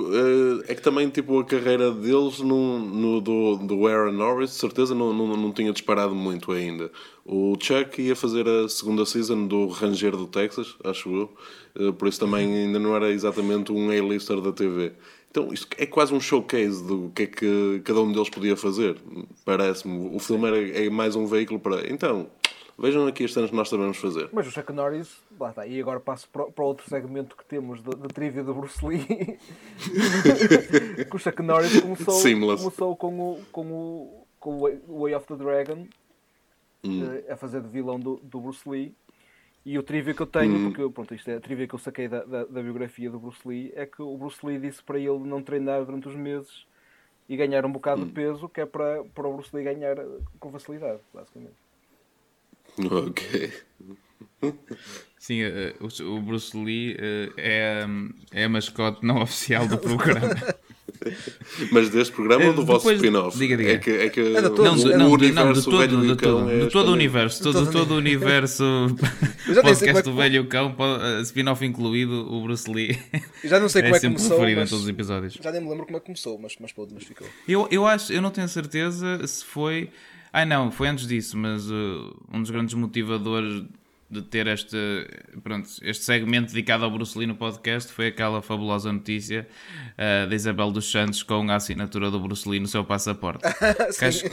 é, 0.67 0.71
é 0.71 0.75
que 0.75 0.81
também 0.81 1.09
tipo 1.09 1.39
a 1.39 1.45
carreira 1.45 1.91
deles 1.91 2.39
no, 2.39 2.79
no 2.79 3.21
do, 3.21 3.55
do 3.57 3.87
Aaron 3.87 4.11
Norris, 4.11 4.51
de 4.51 4.57
certeza, 4.57 4.93
não, 4.93 5.13
não, 5.13 5.37
não 5.37 5.51
tinha 5.53 5.71
disparado 5.71 6.13
muito 6.13 6.51
ainda. 6.51 6.91
O 7.25 7.55
Chuck 7.59 8.01
ia 8.01 8.15
fazer 8.15 8.47
a 8.47 8.67
segunda 8.67 9.05
season 9.05 9.47
do 9.47 9.67
Ranger 9.67 10.11
do 10.11 10.27
Texas, 10.27 10.75
acho 10.83 11.09
eu, 11.09 11.33
eh, 11.75 11.91
por 11.93 12.07
isso 12.07 12.19
também 12.19 12.53
ainda 12.53 12.79
não 12.79 12.95
era 12.95 13.09
exatamente 13.09 13.71
um 13.71 13.89
A-lister 13.89 14.41
da 14.41 14.51
TV. 14.51 14.91
Então 15.31 15.53
isto 15.53 15.67
é 15.77 15.85
quase 15.85 16.13
um 16.13 16.19
showcase 16.19 16.83
do 16.83 17.11
que 17.15 17.23
é 17.23 17.27
que 17.27 17.81
cada 17.85 18.01
um 18.01 18.11
deles 18.11 18.29
podia 18.29 18.57
fazer, 18.57 18.97
parece-me. 19.45 20.13
O 20.13 20.19
filme 20.19 20.47
era, 20.47 20.85
é 20.85 20.89
mais 20.89 21.15
um 21.15 21.25
veículo 21.25 21.59
para. 21.59 21.89
Então, 21.91 22.27
Vejam 22.79 23.07
aqui 23.07 23.25
as 23.25 23.33
cenas 23.33 23.49
que 23.49 23.55
nós 23.55 23.69
sabemos 23.69 23.97
fazer. 23.97 24.29
Mas 24.31 24.47
o 24.47 24.51
Chuck 24.51 24.71
Norris, 24.71 25.19
lá 25.39 25.49
está, 25.49 25.65
e 25.65 25.81
agora 25.81 25.99
passo 25.99 26.29
para, 26.29 26.45
para 26.45 26.63
outro 26.63 26.87
segmento 26.87 27.35
que 27.35 27.43
temos 27.43 27.81
da, 27.81 28.07
trivia 28.07 28.43
do 28.43 28.53
Bruce 28.53 28.85
Lee. 28.85 29.05
que 31.09 31.15
o 31.15 31.17
Chuck 31.17 31.41
Norris 31.41 31.81
começou, 31.81 32.21
começou 32.21 32.95
com, 32.95 33.19
o, 33.19 33.45
com, 33.51 33.71
o, 33.71 34.27
com 34.39 34.79
o 34.87 35.01
Way 35.01 35.15
of 35.15 35.25
the 35.25 35.35
Dragon 35.35 35.87
hum. 36.83 37.21
Eh, 37.27 37.31
a 37.31 37.35
fazer 37.35 37.61
de 37.61 37.67
vilão 37.67 37.99
do, 37.99 38.17
do 38.17 38.39
Bruce 38.39 38.69
Lee. 38.69 38.93
E 39.65 39.77
o 39.77 39.83
trivia 39.83 40.13
que 40.13 40.21
eu 40.21 40.27
tenho, 40.27 40.55
hum. 40.55 40.71
porque 40.71 40.93
pronto, 40.93 41.15
isto 41.15 41.29
é 41.29 41.37
a 41.37 41.41
trivia 41.41 41.67
que 41.67 41.73
eu 41.73 41.79
saquei 41.79 42.07
da, 42.07 42.23
da, 42.23 42.45
da, 42.45 42.61
biografia 42.61 43.09
do 43.09 43.19
Bruce 43.19 43.41
Lee, 43.43 43.73
é 43.75 43.87
que 43.87 44.03
o 44.03 44.15
Bruce 44.15 44.45
Lee 44.45 44.59
disse 44.59 44.83
para 44.83 44.99
ele 44.99 45.19
não 45.19 45.41
treinar 45.41 45.83
durante 45.83 46.07
os 46.07 46.15
meses 46.15 46.65
e 47.27 47.35
ganhar 47.35 47.65
um 47.65 47.71
bocado 47.71 48.03
hum. 48.03 48.05
de 48.05 48.11
peso, 48.11 48.47
que 48.47 48.61
é 48.61 48.67
para, 48.67 49.03
para 49.15 49.27
o 49.27 49.33
Bruce 49.33 49.53
Lee 49.55 49.65
ganhar 49.65 49.95
com 50.39 50.51
facilidade, 50.51 51.01
basicamente. 51.11 51.66
Ok. 52.79 53.51
Sim, 55.17 55.41
uh, 55.43 56.15
o 56.15 56.21
Bruce 56.21 56.55
Lee 56.55 56.93
uh, 56.93 57.33
é, 57.37 57.85
é 58.31 58.43
a 58.45 58.49
mascote 58.49 59.05
não 59.05 59.19
oficial 59.21 59.67
do 59.67 59.77
programa. 59.77 60.35
Mas 61.71 61.89
deste 61.89 62.13
programa 62.13 62.45
ou 62.45 62.53
do 62.53 62.65
vosso 62.65 62.79
Depois- 62.85 62.97
spin-off? 62.97 63.37
diga, 63.37 63.57
diga. 63.57 63.71
É 63.73 63.77
que, 63.77 63.89
é 63.91 64.09
que 64.09 64.19
É 64.19 64.41
de 64.41 64.47
o, 64.47 64.49
todos. 64.51 64.83
Não, 64.83 64.89
o 64.91 64.93
do, 64.93 64.97
não, 64.97 65.09
do, 65.09 65.13
universo 65.13 65.45
não, 65.45 65.53
de 65.53 65.63
todo, 65.63 65.77
velho 65.77 66.01
de 66.01 66.15
todo, 66.15 66.49
é 66.51 66.59
de 66.59 66.69
todo 66.71 66.89
o 66.89 66.93
universo, 66.93 67.43
todo, 67.43 67.53
todo 67.53 67.71
todo 67.71 67.91
o 67.91 67.97
universo 67.97 68.63
podcast 69.61 69.85
do 69.93 69.97
é 69.97 70.01
que- 70.01 70.11
Velho 70.11 70.47
Cão, 70.47 70.75
spin-off 71.23 71.65
incluído, 71.65 72.33
o 72.33 72.41
Bruce 72.43 72.71
Lee. 72.71 72.97
Eu 73.43 73.49
já 73.49 73.59
não 73.59 73.69
sei 73.69 73.81
é 73.81 73.85
como 73.85 73.95
é 73.95 73.99
que 73.99 74.07
começou, 74.07 74.29
preferido 74.29 74.61
mas... 74.61 74.69
em 74.69 74.71
todos 74.71 74.83
os 74.83 74.89
episódios. 74.89 75.33
Já 75.41 75.51
nem 75.51 75.61
me 75.61 75.69
lembro 75.69 75.85
como 75.85 75.97
é 75.97 75.99
que 75.99 76.05
começou, 76.05 76.39
mas, 76.39 76.55
mas 76.59 76.71
pronto, 76.71 76.93
mas 76.93 77.03
ficou. 77.03 77.27
Eu, 77.47 77.67
eu 77.69 77.85
acho, 77.85 78.11
eu 78.13 78.21
não 78.21 78.31
tenho 78.31 78.47
certeza 78.47 79.25
se 79.27 79.43
foi. 79.43 79.89
Ai 80.31 80.45
não, 80.45 80.71
foi 80.71 80.87
antes 80.87 81.07
disso, 81.07 81.37
mas 81.37 81.69
uh, 81.69 82.15
um 82.33 82.41
dos 82.41 82.51
grandes 82.51 82.73
motivadores 82.73 83.63
de 84.09 84.21
ter 84.21 84.47
este, 84.47 84.77
pronto, 85.43 85.67
este 85.81 86.05
segmento 86.05 86.53
dedicado 86.53 86.85
ao 86.85 86.91
Bruce 86.91 87.17
Lee 87.17 87.27
no 87.27 87.35
podcast 87.35 87.91
foi 87.91 88.07
aquela 88.07 88.41
fabulosa 88.41 88.91
notícia 88.91 89.45
uh, 89.93 90.29
da 90.29 90.33
Isabel 90.33 90.71
dos 90.71 90.89
Santos 90.89 91.23
com 91.23 91.49
a 91.51 91.55
assinatura 91.55 92.09
do 92.09 92.19
Bruce 92.19 92.47
Lee 92.47 92.59
no 92.59 92.67
seu 92.67 92.85
passaporte. 92.85 93.43
que, 93.99 94.05
acho, 94.05 94.23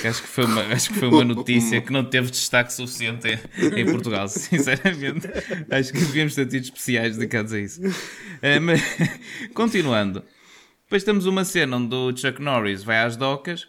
que 0.00 0.08
acho 0.08 0.22
que 0.22 0.28
foi 0.28 0.44
uma, 0.44 0.62
acho 0.62 0.92
que 0.92 0.98
foi 0.98 1.08
uma 1.08 1.24
notícia 1.24 1.80
que 1.80 1.92
não 1.92 2.04
teve 2.04 2.30
destaque 2.30 2.72
suficiente 2.72 3.28
em, 3.28 3.80
em 3.80 3.84
Portugal, 3.84 4.26
sinceramente. 4.28 5.28
Acho 5.70 5.92
que 5.92 6.00
devíamos 6.00 6.34
ter 6.34 6.46
tido 6.46 6.64
especiais 6.64 7.16
dedicados 7.16 7.52
a 7.52 7.60
isso. 7.60 7.80
Uh, 7.86 8.60
mas, 8.60 8.80
continuando. 9.54 10.24
Depois 10.82 11.04
temos 11.04 11.26
uma 11.26 11.44
cena 11.44 11.76
onde 11.76 11.94
o 11.94 12.16
Chuck 12.16 12.40
Norris 12.40 12.82
vai 12.82 12.98
às 12.98 13.16
docas. 13.16 13.68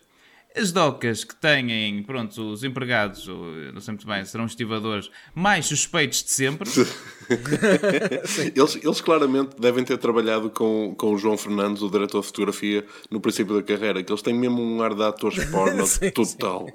As 0.56 0.72
docas 0.72 1.24
que 1.24 1.36
têm, 1.36 2.02
pronto, 2.04 2.52
os 2.52 2.64
empregados, 2.64 3.28
não 3.28 3.80
sei 3.80 3.94
muito 3.94 4.08
bem, 4.08 4.26
serão 4.26 4.46
estivadores 4.46 5.10
mais 5.36 5.68
suspeitos 5.68 6.24
de 6.24 6.32
sempre. 6.32 6.70
Eles, 8.56 8.76
eles 8.76 9.02
claramente 9.02 9.60
devem 9.60 9.84
ter 9.84 9.98
trabalhado 9.98 10.50
com, 10.50 10.96
com 10.96 11.14
o 11.14 11.18
João 11.18 11.38
Fernandes, 11.38 11.82
o 11.84 11.90
diretor 11.90 12.22
de 12.22 12.28
fotografia, 12.28 12.86
no 13.12 13.20
princípio 13.20 13.56
da 13.56 13.62
carreira, 13.62 14.02
que 14.02 14.12
eles 14.12 14.22
têm 14.22 14.34
mesmo 14.34 14.62
um 14.62 14.82
ar 14.82 14.96
de 14.96 15.04
atores 15.04 15.44
porno 15.52 15.86
Sim, 15.86 16.10
total. 16.12 16.68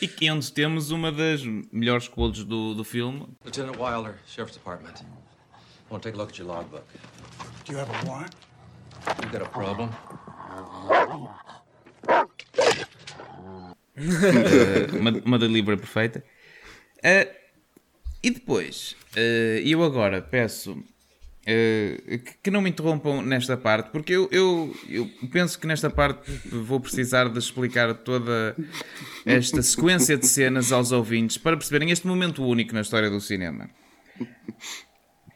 E 0.00 0.06
que 0.06 0.30
onde 0.30 0.52
temos 0.52 0.90
uma 0.90 1.10
das 1.10 1.42
melhores 1.72 2.08
quotes 2.08 2.44
do, 2.44 2.74
do 2.74 2.84
filme. 2.84 3.26
Lieutenant 3.44 3.76
Wilder, 3.78 4.16
Sheriff's 4.26 4.56
Department. 4.56 5.00
I 5.00 5.92
want 5.92 6.02
to 6.02 6.10
take 6.10 6.14
a 6.14 6.18
look 6.18 6.30
at 6.30 6.38
your 6.38 6.46
logbook. 6.46 6.84
Do 7.64 7.72
you 7.72 7.78
have 7.78 7.90
a 7.90 8.06
warrant? 8.06 8.34
You 9.22 9.30
got 9.30 9.42
a 9.42 9.48
problem? 9.48 9.90
uma, 14.98 15.10
uma 15.24 15.38
delivery 15.38 15.76
perfeita. 15.76 16.24
Ah, 17.02 17.26
e 18.22 18.30
depois, 18.30 18.96
ah, 19.16 19.60
eu 19.64 19.82
agora 19.82 20.22
peço 20.22 20.82
ah, 21.46 22.18
que, 22.18 22.34
que 22.44 22.50
não 22.50 22.60
me 22.60 22.70
interrompam 22.70 23.22
nesta 23.22 23.56
parte, 23.56 23.90
porque 23.90 24.12
eu, 24.12 24.28
eu, 24.30 24.76
eu 24.88 25.10
penso 25.30 25.58
que 25.58 25.66
nesta 25.66 25.90
parte 25.90 26.30
vou 26.46 26.80
precisar 26.80 27.28
de 27.28 27.38
explicar 27.38 27.94
toda 27.94 28.56
esta 29.26 29.60
sequência 29.62 30.16
de 30.16 30.26
cenas 30.26 30.72
aos 30.72 30.92
ouvintes 30.92 31.36
para 31.38 31.56
perceberem 31.56 31.90
este 31.90 32.06
momento 32.06 32.44
único 32.44 32.74
na 32.74 32.80
história 32.80 33.10
do 33.10 33.20
cinema. 33.20 33.68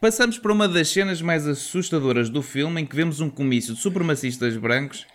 Passamos 0.01 0.39
para 0.39 0.53
uma 0.53 0.69
das 0.69 0.89
cenas 0.89 1.23
mais 1.23 1.47
assustadoras 1.47 2.29
do 2.29 2.43
filme 2.43 2.83
em 2.83 2.87
que 2.87 2.95
vemos 2.95 3.21
um 3.21 3.31
comício 3.31 3.75
de 3.75 3.81
supremacistas 3.81 4.55
brancos 4.57 5.07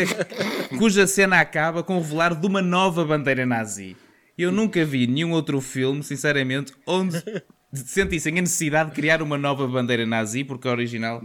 cuja 0.78 1.06
cena 1.06 1.40
acaba 1.40 1.82
com 1.82 1.96
o 1.96 2.00
revelar 2.00 2.38
de 2.38 2.46
uma 2.46 2.60
nova 2.60 3.02
bandeira 3.02 3.46
nazi. 3.46 3.96
Eu 4.36 4.52
nunca 4.52 4.84
vi 4.84 5.06
nenhum 5.06 5.32
outro 5.32 5.58
filme, 5.60 6.02
sinceramente, 6.02 6.72
onde 6.86 7.22
sentissem 7.72 8.38
a 8.38 8.42
necessidade 8.42 8.90
de 8.90 8.96
criar 8.96 9.22
uma 9.22 9.38
nova 9.38 9.66
bandeira 9.66 10.04
nazi 10.04 10.44
porque 10.44 10.68
a 10.68 10.72
original 10.72 11.22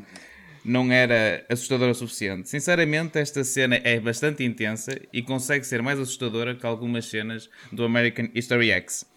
não 0.63 0.89
era 0.89 1.45
assustadora 1.49 1.91
o 1.91 1.95
suficiente. 1.95 2.47
Sinceramente, 2.47 3.17
esta 3.17 3.43
cena 3.43 3.79
é 3.83 3.99
bastante 3.99 4.43
intensa 4.43 4.97
e 5.11 5.21
consegue 5.21 5.65
ser 5.65 5.81
mais 5.81 5.99
assustadora 5.99 6.55
que 6.55 6.65
algumas 6.65 7.05
cenas 7.05 7.49
do 7.71 7.83
American 7.83 8.29
History 8.33 8.71
X. 8.71 9.08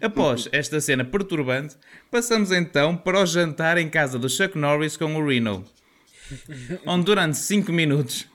Após 0.00 0.48
esta 0.52 0.80
cena 0.80 1.04
perturbante, 1.04 1.76
passamos 2.10 2.52
então 2.52 2.96
para 2.96 3.20
o 3.20 3.26
jantar 3.26 3.76
em 3.78 3.88
casa 3.88 4.18
do 4.18 4.28
Chuck 4.28 4.56
Norris 4.56 4.96
com 4.96 5.16
o 5.16 5.26
Reno, 5.26 5.64
onde 6.86 7.04
durante 7.04 7.36
5 7.36 7.72
minutos 7.72 8.28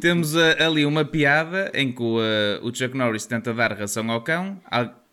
temos 0.00 0.36
ah, 0.36 0.56
ali 0.64 0.86
uma 0.86 1.04
piada 1.04 1.70
em 1.74 1.92
que 1.92 2.02
o, 2.02 2.18
ah, 2.20 2.60
o 2.62 2.74
Chuck 2.74 2.96
Norris 2.96 3.26
tenta 3.26 3.52
dar 3.52 3.72
ração 3.72 4.10
ao 4.10 4.22
cão 4.22 4.60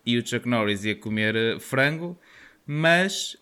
e 0.05 0.17
o 0.17 0.25
Chuck 0.25 0.47
Norris 0.47 0.85
ia 0.85 0.95
comer 0.95 1.35
ah, 1.35 1.59
frango, 1.59 2.19
mas 2.67 3.35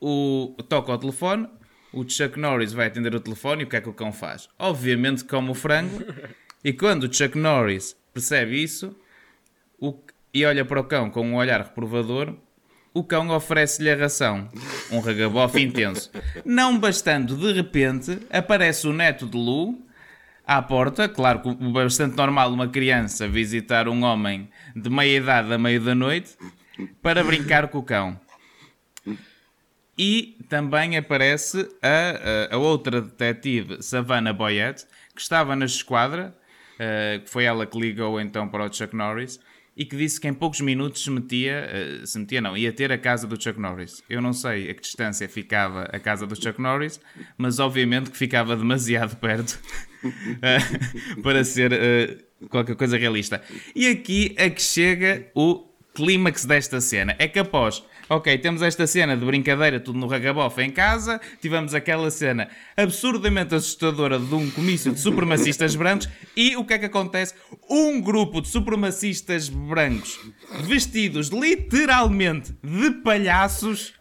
o, 0.00 0.54
toca 0.68 0.92
ao 0.92 0.98
telefone, 0.98 1.48
o 1.92 2.08
Chuck 2.08 2.38
Norris 2.38 2.72
vai 2.72 2.86
atender 2.86 3.14
o 3.14 3.20
telefone 3.20 3.62
e 3.62 3.64
o 3.64 3.68
que 3.68 3.76
é 3.76 3.80
que 3.80 3.88
o 3.88 3.92
cão 3.92 4.12
faz? 4.12 4.48
Obviamente 4.58 5.24
come 5.24 5.50
o 5.50 5.54
frango 5.54 6.04
e 6.64 6.72
quando 6.72 7.04
o 7.04 7.12
Chuck 7.12 7.36
Norris 7.36 7.96
percebe 8.14 8.62
isso, 8.62 8.88
o- 8.88 8.99
e 10.32 10.44
olha 10.44 10.64
para 10.64 10.80
o 10.80 10.84
cão 10.84 11.10
com 11.10 11.22
um 11.26 11.34
olhar 11.36 11.60
reprovador, 11.60 12.34
o 12.92 13.04
cão 13.04 13.28
oferece-lhe 13.30 13.90
a 13.90 13.96
ração. 13.96 14.48
Um 14.90 15.00
ragabofe 15.00 15.60
intenso. 15.62 16.10
Não 16.44 16.78
bastando, 16.78 17.36
de 17.36 17.52
repente, 17.52 18.18
aparece 18.30 18.86
o 18.88 18.92
neto 18.92 19.26
de 19.26 19.36
Lu 19.36 19.78
à 20.46 20.60
porta. 20.60 21.08
Claro 21.08 21.40
que 21.40 21.54
bastante 21.70 22.16
normal 22.16 22.52
uma 22.52 22.66
criança 22.68 23.28
visitar 23.28 23.88
um 23.88 24.02
homem 24.02 24.48
de 24.74 24.90
meia 24.90 25.16
idade 25.18 25.52
a 25.52 25.58
meio 25.58 25.80
da 25.80 25.94
noite 25.94 26.36
para 27.00 27.22
brincar 27.22 27.68
com 27.68 27.78
o 27.78 27.82
cão. 27.82 28.18
E 29.98 30.36
também 30.48 30.96
aparece 30.96 31.68
a, 31.82 32.50
a- 32.52 32.54
a 32.54 32.58
outra 32.58 33.00
detetive, 33.02 33.82
Savannah 33.82 34.32
Boyette, 34.32 34.86
que 35.14 35.20
estava 35.20 35.54
na 35.54 35.66
esquadra, 35.66 36.34
eh, 36.78 37.20
que 37.22 37.30
foi 37.30 37.44
ela 37.44 37.66
que 37.66 37.78
ligou 37.78 38.18
então 38.20 38.48
para 38.48 38.64
o 38.64 38.72
Chuck 38.72 38.96
Norris, 38.96 39.38
e 39.76 39.84
que 39.84 39.96
disse 39.96 40.20
que 40.20 40.28
em 40.28 40.34
poucos 40.34 40.60
minutos 40.60 41.02
se 41.02 41.10
metia, 41.10 41.68
eh, 41.70 42.00
se 42.04 42.18
metia 42.18 42.40
não, 42.40 42.56
ia 42.56 42.72
ter 42.72 42.90
a 42.92 42.98
casa 42.98 43.26
do 43.26 43.40
Chuck 43.40 43.58
Norris. 43.58 44.02
Eu 44.08 44.20
não 44.20 44.32
sei 44.32 44.70
a 44.70 44.74
que 44.74 44.82
distância 44.82 45.28
ficava 45.28 45.84
a 45.84 45.98
casa 45.98 46.26
do 46.26 46.34
Chuck 46.34 46.60
Norris, 46.60 47.00
mas 47.38 47.58
obviamente 47.58 48.10
que 48.10 48.16
ficava 48.16 48.56
demasiado 48.56 49.16
perto 49.16 49.58
eh, 50.42 50.58
para 51.22 51.44
ser 51.44 51.72
eh, 51.72 52.18
qualquer 52.48 52.76
coisa 52.76 52.96
realista. 52.96 53.42
E 53.74 53.86
aqui 53.86 54.34
é 54.36 54.50
que 54.50 54.60
chega 54.60 55.30
o 55.34 55.70
clímax 55.94 56.44
desta 56.44 56.80
cena. 56.80 57.14
É 57.18 57.28
que 57.28 57.38
após, 57.38 57.82
ok, 58.10 58.36
temos 58.38 58.60
esta 58.60 58.86
cena 58.86 59.16
de 59.16 59.24
brincadeira, 59.24 59.78
tudo 59.78 59.98
no 59.98 60.08
ragabofa 60.08 60.62
em 60.64 60.70
casa, 60.70 61.20
tivemos 61.40 61.72
aquela 61.74 62.10
cena 62.10 62.48
absurdamente 62.76 63.54
assustadora 63.54 64.18
de 64.18 64.34
um 64.34 64.50
comício 64.50 64.92
de 64.92 64.98
supremacistas 64.98 65.76
brancos, 65.76 66.08
e 66.36 66.56
o 66.56 66.64
que 66.64 66.74
é 66.74 66.78
que 66.78 66.86
acontece? 66.86 67.34
Um 67.70 68.00
grupo 68.00 68.42
de 68.42 68.48
supremacistas 68.48 69.48
brancos 69.48 70.18
vestidos 70.64 71.28
literalmente 71.28 72.52
de 72.62 72.90
palhaços. 73.02 73.94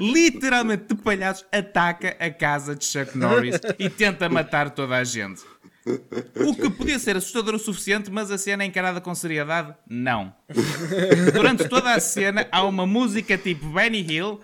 Literalmente 0.00 0.94
de 0.94 1.02
palhaços, 1.02 1.44
ataca 1.52 2.16
a 2.18 2.30
casa 2.30 2.74
de 2.74 2.84
Chuck 2.84 3.18
Norris 3.18 3.60
e 3.78 3.90
tenta 3.90 4.28
matar 4.28 4.70
toda 4.70 4.96
a 4.96 5.04
gente. 5.04 5.42
O 5.86 6.54
que 6.54 6.70
podia 6.70 6.98
ser 6.98 7.16
assustador 7.16 7.54
o 7.54 7.58
suficiente, 7.58 8.10
mas 8.10 8.30
a 8.30 8.38
cena 8.38 8.64
encarada 8.64 9.00
com 9.00 9.14
seriedade? 9.14 9.74
Não. 9.88 10.34
Durante 11.32 11.68
toda 11.68 11.92
a 11.92 12.00
cena 12.00 12.48
há 12.50 12.62
uma 12.64 12.86
música 12.86 13.36
tipo 13.36 13.66
Benny 13.66 14.00
Hill, 14.00 14.40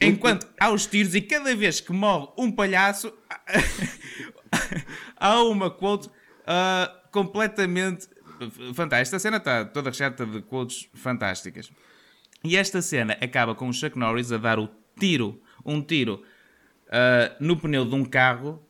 enquanto 0.00 0.46
há 0.60 0.70
os 0.70 0.86
tiros 0.86 1.14
e 1.14 1.22
cada 1.22 1.56
vez 1.56 1.80
que 1.80 1.92
morre 1.92 2.28
um 2.36 2.52
palhaço, 2.52 3.12
há 5.16 5.42
uma 5.42 5.70
quote 5.70 6.10
ah, 6.46 6.94
completamente 7.10 8.08
fantástica. 8.74 9.00
Esta 9.00 9.18
cena 9.18 9.38
está 9.38 9.64
toda 9.64 9.88
recheada 9.88 10.26
de 10.26 10.42
quotes 10.42 10.88
fantásticas. 10.94 11.70
E 12.44 12.56
esta 12.56 12.82
cena 12.82 13.16
acaba 13.22 13.54
com 13.54 13.68
o 13.68 13.72
Chuck 13.72 13.98
Norris 13.98 14.32
a 14.32 14.36
dar 14.36 14.58
o 14.58 14.68
tiro, 14.98 15.40
um 15.64 15.80
tiro 15.80 16.22
ah, 16.90 17.34
no 17.40 17.56
pneu 17.56 17.86
de 17.86 17.94
um 17.94 18.04
carro 18.04 18.62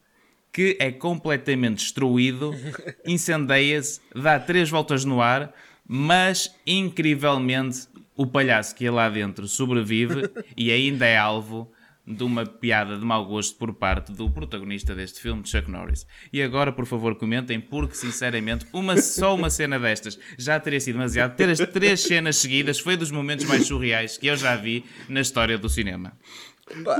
que 0.52 0.76
é 0.78 0.92
completamente 0.92 1.78
destruído, 1.78 2.54
incendeia-se, 3.06 4.00
dá 4.14 4.38
três 4.38 4.68
voltas 4.68 5.04
no 5.04 5.22
ar, 5.22 5.52
mas 5.86 6.54
incrivelmente 6.66 7.88
o 8.14 8.26
palhaço 8.26 8.74
que 8.74 8.86
é 8.86 8.90
lá 8.90 9.08
dentro 9.08 9.48
sobrevive 9.48 10.30
e 10.56 10.70
ainda 10.70 11.06
é 11.06 11.16
alvo 11.16 11.72
de 12.06 12.24
uma 12.24 12.44
piada 12.44 12.98
de 12.98 13.04
mau 13.04 13.24
gosto 13.24 13.56
por 13.56 13.72
parte 13.72 14.12
do 14.12 14.28
protagonista 14.28 14.94
deste 14.94 15.20
filme, 15.20 15.46
Chuck 15.46 15.70
Norris. 15.70 16.04
E 16.32 16.42
agora, 16.42 16.72
por 16.72 16.84
favor, 16.84 17.14
comentem, 17.14 17.60
porque 17.60 17.94
sinceramente, 17.94 18.66
uma, 18.72 18.96
só 19.00 19.34
uma 19.34 19.48
cena 19.48 19.78
destas 19.78 20.18
já 20.36 20.58
teria 20.58 20.80
sido 20.80 20.96
demasiado. 20.96 21.36
Ter 21.36 21.48
as 21.48 21.58
três 21.58 22.00
cenas 22.00 22.36
seguidas 22.36 22.80
foi 22.80 22.96
dos 22.96 23.10
momentos 23.10 23.46
mais 23.46 23.66
surreais 23.66 24.18
que 24.18 24.26
eu 24.26 24.36
já 24.36 24.56
vi 24.56 24.84
na 25.08 25.20
história 25.20 25.56
do 25.56 25.68
cinema. 25.68 26.12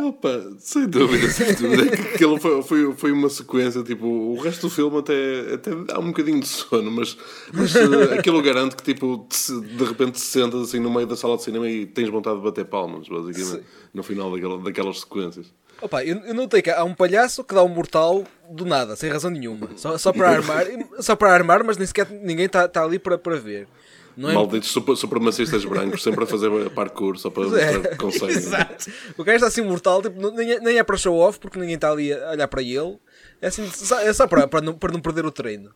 Opa, 0.05 0.53
sem 0.59 0.87
dúvida. 0.87 1.29
sem 1.31 1.55
dúvida. 1.57 1.95
É 1.95 2.15
aquilo 2.15 2.39
foi, 2.39 2.63
foi, 2.63 2.95
foi 2.95 3.13
uma 3.13 3.29
sequência, 3.29 3.83
tipo, 3.83 4.07
o 4.07 4.39
resto 4.41 4.69
do 4.69 4.71
filme 4.71 4.99
até, 4.99 5.55
até 5.55 5.75
dá 5.75 5.99
um 5.99 6.09
bocadinho 6.09 6.41
de 6.41 6.47
sono, 6.47 6.91
mas, 6.91 7.17
mas 7.53 7.75
eh, 7.75 8.15
aquilo 8.19 8.43
garante 8.43 8.77
que, 8.77 8.83
tipo, 8.83 9.27
de 9.29 9.85
repente 9.85 10.13
te 10.13 10.21
sentas 10.21 10.63
assim 10.63 10.79
no 10.79 10.91
meio 10.91 11.07
da 11.07 11.17
sala 11.17 11.37
de 11.37 11.45
cinema 11.45 11.69
e 11.69 11.87
tens 11.87 12.09
vontade 12.09 12.37
de 12.37 12.45
bater 12.45 12.65
palmas, 12.67 13.09
basicamente, 13.09 13.65
no 13.93 14.03
final 14.03 14.31
daquela, 14.31 14.59
daquelas 14.59 15.01
sequências. 15.01 15.47
Opa, 15.81 16.05
eu, 16.05 16.19
eu 16.19 16.33
notei 16.33 16.63
que 16.63 16.71
há 16.71 16.85
um 16.85 16.95
palhaço 16.95 17.43
que 17.43 17.55
dá 17.55 17.63
um 17.65 17.69
mortal 17.69 18.25
do 18.49 18.65
nada, 18.65 18.95
sem 18.95 19.11
razão 19.11 19.31
nenhuma. 19.31 19.69
Só, 19.77 19.99
só 19.99 20.13
para 20.13 20.31
armar, 20.37 20.65
só 21.01 21.17
para 21.17 21.33
armar, 21.33 21.65
mas 21.65 21.77
nem 21.77 21.87
sequer 21.87 22.09
ninguém 22.09 22.47
está 22.47 22.69
tá 22.69 22.85
ali 22.85 23.01
para, 23.01 23.19
para 23.19 23.37
ver. 23.37 23.67
É? 24.17 24.33
Malditos 24.35 24.71
super, 24.71 24.97
supremacistas 24.97 25.65
brancos, 25.65 26.03
sempre 26.03 26.25
a 26.25 26.27
fazer 26.27 26.71
parkour 26.71 27.17
só 27.19 27.31
para 27.31 27.45
É. 27.45 27.47
mostrar 27.73 27.91
que 27.91 27.97
conseguem. 27.97 28.37
Exato. 28.37 28.91
O 29.17 29.25
gajo 29.25 29.37
está 29.37 29.47
assim 29.49 29.63
mortal, 29.63 30.03
tipo, 30.03 30.31
nem, 30.33 30.53
é, 30.53 30.61
nem 30.61 30.79
é 30.79 30.83
para 30.85 30.97
show 30.97 31.17
off, 31.19 31.39
porque 31.39 31.59
ninguém 31.59 31.77
está 31.77 31.91
ali 31.91 32.13
a 32.13 32.31
olhar 32.31 32.49
para 32.49 32.63
ele. 32.63 32.99
É, 33.41 33.47
assim, 33.49 33.67
só, 33.71 34.01
é 34.01 34.13
só 34.13 34.27
para, 34.27 34.47
para, 34.47 34.61
não, 34.61 34.75
para 34.75 34.93
não 34.93 35.01
perder 35.01 35.25
o 35.25 35.31
treino. 35.31 35.75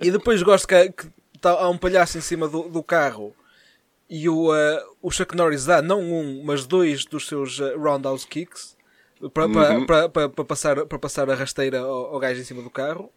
E 0.00 0.10
depois 0.10 0.42
gosto 0.42 0.66
que, 0.66 0.90
que 0.90 1.06
tá, 1.40 1.50
há 1.50 1.68
um 1.68 1.78
palhaço 1.78 2.18
em 2.18 2.20
cima 2.20 2.48
do, 2.48 2.68
do 2.68 2.82
carro 2.82 3.34
e 4.08 4.28
o, 4.28 4.54
eh, 4.54 4.84
o 5.00 5.10
Chuck 5.10 5.36
Norris 5.36 5.64
dá 5.66 5.80
não 5.80 6.00
um, 6.02 6.42
mas 6.44 6.66
dois 6.66 7.04
dos 7.04 7.28
seus 7.28 7.60
eh, 7.60 7.74
roundhouse 7.76 8.26
kicks 8.26 8.76
para, 9.32 10.08
para 10.08 10.44
passar, 10.44 10.84
passar 10.86 11.30
a 11.30 11.34
rasteira 11.34 11.78
ao, 11.80 12.14
ao 12.14 12.18
gajo 12.18 12.40
em 12.40 12.44
cima 12.44 12.62
do 12.62 12.70
carro. 12.70 13.12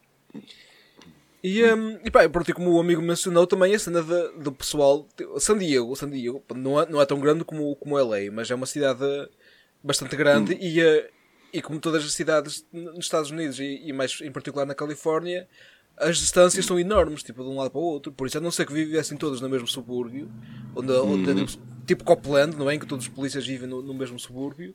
E, 1.43 1.61
um, 1.73 1.99
e 2.05 2.09
pá, 2.09 2.27
pronto, 2.29 2.49
e 2.49 2.53
como 2.53 2.71
o 2.71 2.79
amigo 2.79 3.01
mencionou 3.01 3.45
também 3.45 3.75
a 3.75 3.79
cena 3.79 4.01
de- 4.01 4.41
do 4.41 4.51
pessoal. 4.51 5.05
San 5.39 5.57
Diego, 5.57 5.93
San 5.95 6.09
Diego 6.09 6.41
não, 6.55 6.79
é, 6.79 6.89
não 6.89 7.01
é 7.01 7.05
tão 7.05 7.19
grande 7.19 7.43
como, 7.43 7.75
como 7.75 7.99
LA, 7.99 8.31
mas 8.31 8.49
é 8.49 8.55
uma 8.55 8.65
cidade 8.65 9.03
bastante 9.83 10.15
grande 10.15 10.53
e, 10.61 10.79
eh, 10.79 11.09
e 11.51 11.61
como 11.61 11.79
todas 11.81 12.05
as 12.05 12.13
cidades 12.13 12.65
nos 12.71 12.99
Estados 13.05 13.29
Unidos 13.29 13.59
e, 13.59 13.81
e 13.85 13.91
mais 13.91 14.21
em 14.21 14.31
particular 14.31 14.65
na 14.65 14.73
Califórnia, 14.73 15.45
as 15.97 16.17
distâncias 16.17 16.65
são 16.65 16.79
enormes, 16.79 17.21
tipo 17.21 17.43
de 17.43 17.49
um 17.49 17.57
lado 17.57 17.71
para 17.71 17.79
o 17.81 17.83
outro. 17.83 18.11
Por 18.13 18.25
isso, 18.25 18.37
a 18.37 18.41
não 18.41 18.49
ser 18.49 18.65
que 18.65 18.71
vivessem 18.73 19.17
todos 19.17 19.41
no 19.41 19.49
mesmo 19.49 19.67
subúrbio, 19.67 20.31
onde, 20.73 20.91
onde 20.93 21.25
tipo, 21.45 21.63
tipo 21.85 22.03
Copland, 22.05 22.55
não 22.55 22.69
é? 22.69 22.75
Em 22.75 22.79
que 22.79 22.87
todos 22.87 23.05
os 23.05 23.13
polícias 23.13 23.45
vivem 23.45 23.67
no, 23.67 23.81
no 23.81 23.93
mesmo 23.93 24.17
subúrbio, 24.17 24.73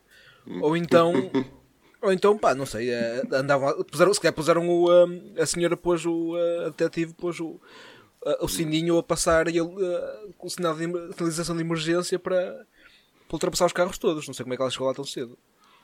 ou 0.60 0.76
então. 0.76 1.12
Ou 2.00 2.12
então, 2.12 2.38
pá, 2.38 2.54
não 2.54 2.64
sei, 2.64 2.90
eh, 2.90 3.22
andavam, 3.32 3.82
puseram, 3.84 4.14
se 4.14 4.20
calhar 4.20 4.34
puseram 4.34 4.68
o, 4.68 4.86
eh, 5.36 5.42
a 5.42 5.46
senhora 5.46 5.76
pôs 5.76 6.06
o, 6.06 6.36
eh, 6.36 6.66
a 6.66 6.68
detetive 6.68 7.12
pôs 7.12 7.40
o, 7.40 7.60
eh, 8.24 8.38
o 8.40 8.48
sininho 8.48 8.98
a 8.98 9.02
passar 9.02 9.48
e 9.48 9.58
com 10.36 10.46
o 10.46 10.50
sinal 10.50 10.74
de 10.74 10.84
sinalização 11.14 11.56
de 11.56 11.62
emergência 11.62 12.16
para, 12.16 12.54
para 13.26 13.34
ultrapassar 13.34 13.66
os 13.66 13.72
carros 13.72 13.98
todos. 13.98 14.28
Não 14.28 14.34
sei 14.34 14.44
como 14.44 14.54
é 14.54 14.56
que 14.56 14.62
ela 14.62 14.70
chegou 14.70 14.86
lá 14.86 14.94
tão 14.94 15.04
cedo. 15.04 15.36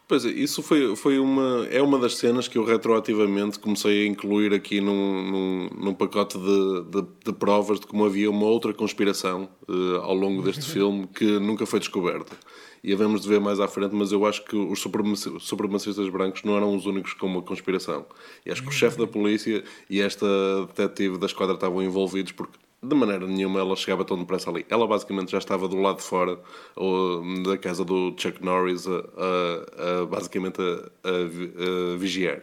Pois 0.06 0.22
é, 0.26 0.28
isso 0.28 0.62
foi, 0.62 0.94
foi 0.96 1.18
uma, 1.18 1.66
é 1.70 1.80
uma 1.80 1.98
das 1.98 2.16
cenas 2.16 2.46
que 2.46 2.58
eu 2.58 2.64
retroativamente 2.64 3.58
comecei 3.58 4.04
a 4.04 4.06
incluir 4.06 4.52
aqui 4.52 4.78
num, 4.78 5.30
num, 5.30 5.68
num 5.78 5.94
pacote 5.94 6.36
de, 6.36 6.82
de, 6.90 7.08
de 7.24 7.32
provas 7.32 7.80
de 7.80 7.86
como 7.86 8.04
havia 8.04 8.30
uma 8.30 8.44
outra 8.44 8.74
conspiração 8.74 9.48
eh, 9.66 9.96
ao 10.02 10.14
longo 10.14 10.42
deste 10.42 10.66
filme 10.66 11.06
que 11.06 11.24
nunca 11.38 11.64
foi 11.64 11.78
descoberta. 11.80 12.36
E 12.82 12.92
havemos 12.92 13.22
de 13.22 13.28
ver 13.30 13.40
mais 13.40 13.58
à 13.60 13.66
frente, 13.66 13.94
mas 13.94 14.12
eu 14.12 14.26
acho 14.26 14.44
que 14.44 14.54
os 14.54 14.78
supremaci- 14.78 15.32
supremacistas 15.40 16.06
brancos 16.10 16.42
não 16.42 16.54
eram 16.54 16.76
os 16.76 16.84
únicos 16.84 17.14
com 17.14 17.26
uma 17.26 17.40
conspiração. 17.40 18.04
E 18.44 18.50
acho 18.52 18.62
que 18.62 18.68
o 18.68 18.72
chefe 18.72 18.98
da 18.98 19.06
polícia 19.06 19.64
e 19.88 20.02
esta 20.02 20.26
detetive 20.66 21.16
da 21.16 21.24
esquadra 21.24 21.54
estavam 21.54 21.82
envolvidos 21.82 22.32
porque 22.32 22.58
de 22.88 22.94
maneira 22.94 23.26
nenhuma 23.26 23.60
ela 23.60 23.74
chegava 23.76 24.04
tão 24.04 24.18
depressa 24.18 24.50
ali. 24.50 24.64
Ela 24.68 24.86
basicamente 24.86 25.32
já 25.32 25.38
estava 25.38 25.66
do 25.68 25.80
lado 25.80 25.96
de 25.98 26.02
fora 26.02 26.38
ou, 26.76 27.22
da 27.42 27.56
casa 27.56 27.84
do 27.84 28.14
Chuck 28.16 28.44
Norris, 28.44 28.86
a, 28.86 28.90
a- 28.98 30.02
a- 30.02 30.06
basicamente 30.06 30.60
a, 30.60 31.08
a 31.08 31.24
vi- 31.24 31.52
a 31.94 31.96
vigiar. 31.98 32.42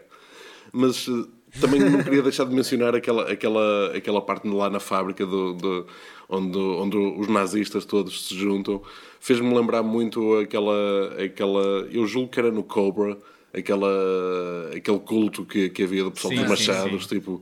Mas 0.73 1.07
eh, 1.07 1.59
também 1.59 1.79
não 1.81 1.99
queria 2.03 2.21
deixar 2.21 2.45
de 2.45 2.55
mencionar 2.55 2.95
aquela, 2.95 3.31
aquela, 3.31 3.91
aquela 3.95 4.21
parte 4.21 4.47
lá 4.47 4.69
na 4.69 4.79
fábrica 4.79 5.25
do, 5.25 5.53
do- 5.53 5.85
onde, 6.29 6.57
onde 6.57 6.97
os 6.97 7.27
nazistas 7.27 7.83
todos 7.85 8.27
se 8.27 8.35
juntam. 8.35 8.81
Fez-me 9.19 9.53
lembrar 9.53 9.83
muito 9.83 10.37
aquela, 10.37 10.73
aquela. 11.23 11.61
Eu 11.91 12.07
julgo 12.07 12.29
que 12.29 12.39
era 12.39 12.49
no 12.51 12.63
Cobra, 12.63 13.17
aquela, 13.53 13.89
aquele 14.75 14.99
culto 14.99 15.45
que, 15.45 15.69
que 15.69 15.83
havia 15.83 16.03
do 16.03 16.11
pessoal 16.11 16.33
Sim, 16.33 16.39
dos 16.45 16.59
sim, 16.59 16.67
machados. 16.67 17.03
sim. 17.05 17.15
Tipo, 17.15 17.41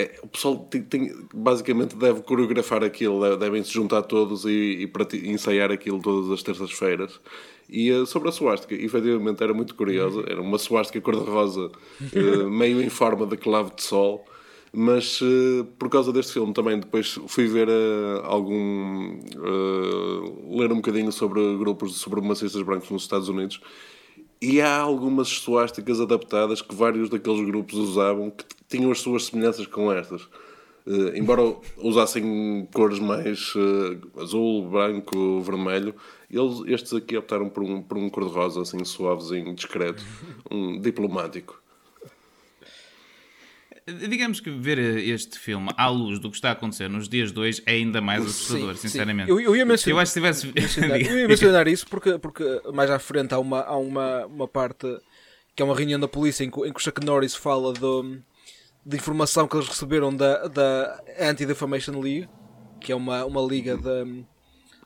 é, 0.00 0.20
o 0.22 0.28
pessoal 0.28 0.56
tem, 0.70 0.82
tem- 0.82 1.12
basicamente 1.34 1.96
deve 1.96 2.22
coreografar 2.22 2.82
aquilo, 2.84 3.20
deve- 3.20 3.36
devem 3.36 3.62
se 3.64 3.72
juntar 3.72 4.02
todos 4.02 4.44
e, 4.44 4.88
e 5.12 5.28
ensaiar 5.30 5.70
aquilo 5.72 6.00
todas 6.00 6.30
as 6.30 6.42
terças-feiras. 6.42 7.20
E 7.68 7.90
eh, 7.90 8.06
sobre 8.06 8.28
a 8.28 8.32
suástica, 8.32 8.74
efetivamente 8.74 9.42
era 9.42 9.52
muito 9.52 9.74
curiosa, 9.74 10.22
era 10.26 10.40
uma 10.40 10.56
suástica 10.58 11.00
cor-de-rosa, 11.00 11.70
eh, 12.14 12.44
meio 12.48 12.80
em 12.80 12.88
forma 12.88 13.26
de 13.26 13.36
clave 13.36 13.72
de 13.74 13.82
sol. 13.82 14.24
Mas 14.72 15.20
eh, 15.22 15.64
por 15.78 15.88
causa 15.88 16.12
deste 16.12 16.32
filme 16.34 16.52
também 16.52 16.78
depois 16.78 17.18
fui 17.26 17.46
ver 17.46 17.68
algum. 18.24 19.18
eh, 19.34 20.58
ler 20.60 20.70
um 20.72 20.76
bocadinho 20.76 21.10
sobre 21.10 21.40
grupos 21.56 21.92
de 21.92 21.98
supremacistas 21.98 22.62
brancos 22.62 22.90
nos 22.90 23.02
Estados 23.02 23.28
Unidos 23.28 23.60
e 24.40 24.60
há 24.60 24.78
algumas 24.78 25.28
suásticas 25.28 26.00
adaptadas 26.00 26.62
que 26.62 26.74
vários 26.74 27.08
daqueles 27.10 27.44
grupos 27.44 27.74
usavam 27.74 28.30
que 28.30 28.44
tinham 28.68 28.90
as 28.90 29.00
suas 29.00 29.26
semelhanças 29.26 29.66
com 29.66 29.92
estas. 29.92 30.28
Eh, 30.86 31.18
embora 31.18 31.42
usassem 31.76 32.66
cores 32.72 32.98
mais 32.98 33.52
eh, 33.56 34.22
azul, 34.22 34.68
branco, 34.68 35.40
vermelho, 35.40 35.94
eles, 36.30 36.62
estes 36.66 36.94
aqui 36.94 37.16
optaram 37.16 37.48
por 37.48 37.62
um, 37.62 37.82
por 37.82 37.98
um 37.98 38.08
cor-de-rosa 38.08 38.62
assim 38.62 38.82
suavezinho, 38.84 39.54
discreto, 39.54 40.02
um 40.50 40.80
diplomático. 40.80 41.60
Digamos 44.08 44.40
que 44.40 44.50
ver 44.50 44.78
este 44.78 45.38
filme 45.38 45.68
à 45.76 45.88
luz 45.88 46.18
do 46.18 46.30
que 46.30 46.36
está 46.36 46.50
a 46.50 46.52
acontecer 46.52 46.88
nos 46.88 47.08
dias 47.08 47.32
2 47.32 47.62
é 47.66 47.72
ainda 47.72 48.00
mais 48.00 48.24
assustador, 48.24 48.74
Sim, 48.74 48.82
sim. 48.82 48.88
sinceramente. 48.88 49.30
Eu, 49.30 49.40
eu 49.40 49.56
ia 49.56 49.64
mencionar, 49.64 49.96
Eu 49.96 50.00
acho 50.02 50.12
que 50.12 50.14
se 50.14 50.20
tivesse. 50.20 50.52
mencionar- 50.54 51.00
eu 51.02 51.18
ia 51.20 51.28
mencionar 51.28 51.68
isso 51.68 51.86
porque, 51.88 52.18
porque 52.18 52.44
mais 52.74 52.90
à 52.90 52.98
frente 52.98 53.32
há 53.34 53.38
uma, 53.38 53.60
há 53.62 53.76
uma, 53.76 54.26
uma 54.26 54.48
parte 54.48 54.86
que 55.56 55.62
é 55.62 55.64
uma 55.64 55.74
reunião 55.76 55.98
da 55.98 56.06
polícia 56.08 56.44
em 56.44 56.50
que, 56.50 56.60
em 56.60 56.72
que 56.72 56.78
o 56.78 56.82
Chuck 56.82 57.04
Norris 57.04 57.34
fala 57.34 57.72
do, 57.72 58.18
de 58.86 58.96
informação 58.96 59.48
que 59.48 59.56
eles 59.56 59.66
receberam 59.68 60.14
da, 60.14 60.46
da 60.48 61.02
Anti-Defamation 61.20 61.98
League, 62.00 62.28
que 62.80 62.92
é 62.92 62.94
uma, 62.94 63.24
uma 63.24 63.40
liga 63.42 63.76
de, 63.76 64.24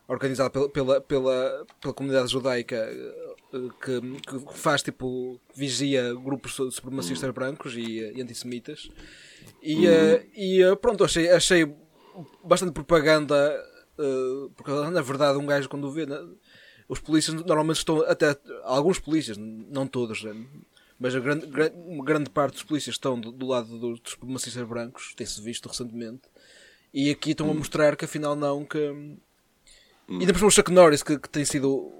organizada 0.09 0.51
pela, 0.51 0.69
pela, 0.71 1.01
pela, 1.01 1.67
pela 1.81 1.95
comunidade 1.95 2.31
judaica 2.33 2.77
eh, 2.77 3.32
que, 3.81 4.01
que 4.21 4.59
faz 4.59 4.83
tipo 4.83 5.41
vigia 5.55 6.15
grupos 6.15 6.53
de 6.53 6.71
supremacistas 6.73 7.31
brancos 7.31 7.75
e, 7.77 8.01
eh, 8.01 8.12
e 8.17 8.23
antissemitas. 8.23 8.88
E, 9.62 9.87
eh, 9.87 10.27
e 10.35 10.62
eh, 10.62 10.75
pronto 10.77 11.05
achei, 11.05 11.31
achei 11.31 11.75
bastante 12.45 12.73
propaganda 12.73 13.62
porque 14.57 14.71
na 14.71 15.03
verdade 15.03 15.38
um 15.38 15.47
gajo 15.47 15.69
quando 15.69 15.91
vê 15.91 16.07
né, 16.07 16.19
os 16.88 16.99
polícias 16.99 17.35
normalmente 17.45 17.77
estão 17.77 18.01
até 18.03 18.37
alguns 18.65 18.99
polícias 18.99 19.37
não 19.38 19.87
todos 19.87 20.25
né, 20.25 20.35
mas 20.99 21.15
a 21.15 21.21
grande, 21.21 21.47
gra- 21.47 21.73
uma 21.75 22.05
grande 22.05 22.29
parte 22.31 22.55
dos 22.55 22.65
polícias 22.65 22.95
estão 22.97 23.21
do, 23.21 23.31
do 23.31 23.47
lado 23.47 23.79
dos, 23.79 24.01
dos 24.01 24.12
supremacistas 24.12 24.67
brancos 24.67 25.15
tem-se 25.15 25.41
visto 25.41 25.69
recentemente. 25.69 26.23
E 26.93 27.11
aqui 27.11 27.31
estão 27.31 27.51
a 27.51 27.55
mostrar 27.55 27.97
que 27.97 28.05
afinal 28.05 28.35
não 28.35 28.65
que 28.65 28.79
e 30.09 30.15
ainda 30.21 30.33
por 30.33 30.38
cima 30.38 30.49
o 30.49 30.51
Chuck 30.51 30.71
Norris 30.73 31.03
que, 31.03 31.19
que 31.19 31.29
tem 31.29 31.45
sido 31.45 31.93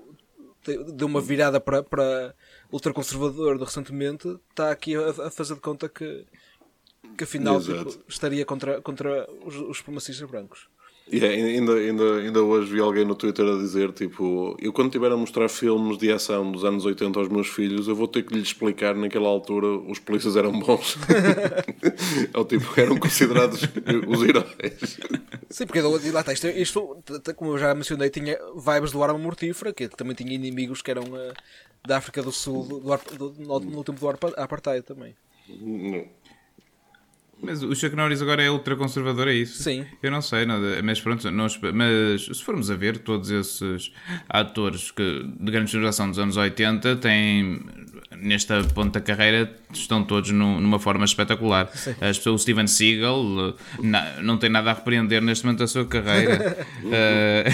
deu 0.94 1.07
uma 1.07 1.20
virada 1.20 1.61
para, 1.61 1.83
para 1.83 2.35
ultraconservador 2.70 3.59
de 3.59 3.64
recentemente 3.64 4.29
está 4.51 4.70
aqui 4.70 4.94
a, 4.94 5.11
a 5.27 5.31
fazer 5.31 5.55
de 5.55 5.61
conta 5.61 5.88
que 5.88 6.25
que 7.16 7.25
afinal 7.25 7.61
tipo, 7.61 8.05
estaria 8.09 8.44
contra, 8.44 8.81
contra 8.81 9.29
os, 9.44 9.57
os 9.57 9.79
supremacistas 9.79 10.29
brancos 10.29 10.68
E 11.11 11.19
é, 11.23 11.29
ainda, 11.29 11.75
ainda, 11.75 12.17
ainda 12.21 12.43
hoje 12.43 12.73
vi 12.73 12.81
alguém 12.81 13.05
no 13.05 13.15
Twitter 13.15 13.45
a 13.45 13.59
dizer: 13.59 13.93
tipo, 13.93 14.57
eu 14.61 14.73
quando 14.73 14.87
estiver 14.88 15.12
a 15.12 15.17
mostrar 15.17 15.49
filmes 15.49 15.99
de 15.99 16.11
ação 16.11 16.51
dos 16.51 16.65
anos 16.65 16.85
80 16.87 17.19
aos 17.19 17.29
meus 17.29 17.49
filhos, 17.49 17.87
eu 17.88 17.95
vou 17.95 18.09
ter 18.09 18.23
que 18.23 18.33
lhes 18.33 18.45
explicar 18.45 18.95
naquela 18.95 19.29
altura 19.29 19.67
os 19.67 19.99
polícias 19.99 20.37
eram 20.37 20.59
bons. 20.59 20.97
Ou 22.35 22.45
tipo, 22.45 22.81
eram 22.81 22.97
considerados 22.99 23.61
os 24.09 24.22
heróis. 24.22 24.99
Sim, 25.51 25.66
porque 25.66 25.81
lá 25.81 26.20
está, 26.20 26.33
isto, 26.33 26.47
isto, 26.49 27.03
como 27.37 27.53
eu 27.53 27.59
já 27.59 27.74
mencionei, 27.74 28.09
tinha 28.09 28.39
vibes 28.57 28.93
do 28.93 29.03
Arma 29.03 29.18
Mortífera, 29.18 29.72
que 29.72 29.89
também 29.89 30.14
tinha 30.14 30.33
inimigos 30.33 30.81
que 30.81 30.91
eram 30.91 31.05
eh, 31.14 31.33
da 31.87 31.99
África 31.99 32.22
do 32.22 32.33
Sul 32.33 32.64
do, 32.64 32.81
do, 32.81 33.31
do- 33.31 33.43
no, 33.43 33.61
no 33.61 33.85
tempo 33.85 34.01
do 34.01 34.09
Apartheid 34.09 34.83
também. 34.83 35.14
Mas 37.43 37.62
o 37.62 37.74
Chuck 37.74 37.97
Norris 37.97 38.22
agora 38.22 38.43
é 38.43 38.51
ultraconservador, 38.51 39.26
é 39.28 39.34
isso? 39.34 39.62
Sim. 39.62 39.84
Eu 40.03 40.11
não 40.12 40.22
sei, 40.22 40.47
nada, 40.47 40.80
mas 40.82 41.01
pronto, 41.01 41.28
nós, 41.30 41.59
mas 41.74 42.24
se 42.24 42.43
formos 42.45 42.70
a 42.70 42.76
ver, 42.76 42.99
todos 42.99 43.30
esses 43.30 43.93
atores 44.28 44.90
que, 44.93 45.26
de 45.40 45.51
grande 45.51 45.70
geração 45.72 46.09
dos 46.09 46.18
anos 46.20 46.36
80 46.36 46.97
têm, 46.97 47.61
nesta 48.16 48.62
ponta 48.74 49.01
da 49.01 49.05
carreira, 49.05 49.53
estão 49.72 50.05
todos 50.05 50.30
nu- 50.30 50.61
numa 50.61 50.78
forma 50.78 51.05
espetacular. 51.05 51.68
As 52.01 52.16
pessoas, 52.18 52.40
o 52.40 52.43
Steven 52.43 52.66
Seagal 52.68 53.24
na- 53.82 54.20
não 54.22 54.36
tem 54.38 54.49
nada 54.49 54.70
a 54.70 54.74
repreender 54.74 55.20
neste 55.20 55.45
momento 55.45 55.59
da 55.61 55.66
sua 55.66 55.84
carreira. 55.84 56.57
Eh, 56.95 57.45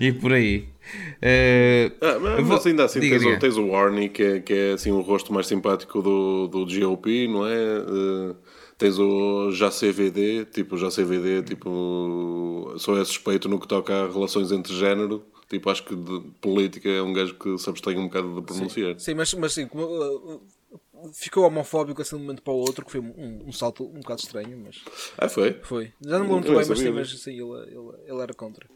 e 0.00 0.12
por 0.12 0.32
aí. 0.32 0.68
Eh, 1.22 1.92
Ah, 2.00 2.18
mas 2.20 2.46
vou- 2.46 2.60
ainda 2.66 2.84
assim 2.84 3.00
diga, 3.00 3.16
tens, 3.16 3.22
o- 3.24 3.28
diga. 3.28 3.40
tens 3.40 3.56
o 3.56 3.66
Warney, 3.68 4.08
que 4.08 4.22
é, 4.22 4.40
que 4.40 4.52
é 4.52 4.72
assim 4.72 4.90
o 4.90 5.00
rosto 5.00 5.32
mais 5.32 5.46
simpático 5.46 6.00
do, 6.02 6.48
do 6.48 6.66
GOP, 6.66 7.28
não 7.28 7.46
é? 7.46 7.52
Eh, 7.54 8.34
tens 8.78 8.98
o 8.98 9.50
JCVD, 9.50 10.46
tipo 10.46 10.76
JCVD, 10.76 11.42
tipo 11.42 12.74
só 12.78 12.96
é 12.96 13.04
suspeito 13.04 13.48
no 13.48 13.58
que 13.58 13.68
toca 13.68 14.04
a 14.04 14.08
relações 14.08 14.52
entre 14.52 14.74
género, 14.74 15.24
Tipo, 15.48 15.70
acho 15.70 15.82
que 15.82 15.96
de 15.96 16.20
política 16.42 16.90
é 16.90 17.00
um 17.00 17.12
gajo 17.12 17.34
que 17.34 17.56
se 17.56 17.70
abstém 17.70 17.98
um 17.98 18.04
bocado 18.04 18.34
de 18.34 18.42
pronunciar. 18.42 19.00
Sim, 19.00 19.14
mas, 19.14 19.32
mas 19.32 19.54
sim, 19.54 19.66
como, 19.66 19.82
uh, 19.82 20.42
ficou 21.14 21.44
homofóbico 21.44 22.02
assim 22.02 22.16
de 22.16 22.22
um 22.22 22.26
momento 22.26 22.42
para 22.42 22.52
o 22.52 22.56
outro, 22.56 22.84
que 22.84 22.92
foi 22.92 23.00
um, 23.00 23.44
um 23.46 23.52
salto 23.52 23.84
um 23.84 24.00
bocado 24.00 24.20
estranho, 24.20 24.58
mas 24.58 24.84
Ah, 25.16 25.26
foi? 25.26 25.58
foi. 25.62 25.92
Já 26.02 26.18
não 26.18 26.26
me 26.26 26.34
lembro 26.34 26.54
bem, 26.54 26.68
mas 26.68 26.78
sim, 26.78 26.90
mas 26.90 27.22
sim, 27.22 27.30
ele, 27.30 27.62
ele, 27.70 28.12
ele 28.12 28.20
era 28.20 28.34
contra. 28.34 28.68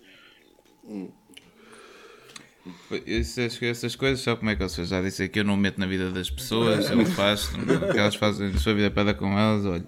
Essas, 3.06 3.60
essas 3.60 3.96
coisas, 3.96 4.20
só 4.20 4.36
como 4.36 4.48
é 4.50 4.54
que 4.54 4.62
eu 4.62 4.68
já 4.68 5.02
disse 5.02 5.24
aqui, 5.24 5.40
eu 5.40 5.44
não 5.44 5.56
me 5.56 5.62
meto 5.62 5.80
na 5.80 5.86
vida 5.86 6.10
das 6.10 6.30
pessoas, 6.30 6.88
eu 6.90 7.04
faço 7.06 7.56
o 7.58 7.92
que 7.92 7.98
elas 7.98 8.14
fazem 8.14 8.52
na 8.52 8.58
sua 8.58 8.72
vida 8.72 8.88
para 8.88 9.04
dar 9.04 9.14
com 9.14 9.36
elas, 9.36 9.64
olha, 9.64 9.84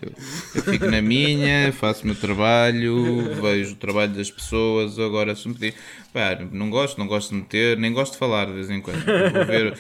eu 0.55 0.63
fico 0.63 0.87
na 0.87 1.01
minha, 1.01 1.73
faço 1.73 2.03
o 2.03 2.07
meu 2.07 2.17
trabalho, 2.17 3.33
vejo 3.41 3.75
o 3.75 3.77
trabalho 3.77 4.13
das 4.13 4.29
pessoas, 4.29 4.99
agora 4.99 5.37
se 5.37 5.47
me 5.47 5.55
pedir, 5.55 5.75
pá, 6.13 6.37
não 6.51 6.69
gosto, 6.69 6.99
não 6.99 7.07
gosto 7.07 7.31
de 7.31 7.37
meter, 7.37 7.79
nem 7.79 7.93
gosto 7.93 8.15
de 8.15 8.19
falar 8.19 8.47
de 8.47 8.55
vez 8.55 8.69
em 8.69 8.81
quando. 8.81 9.05
Vou 9.05 9.47
ver, 9.47 9.79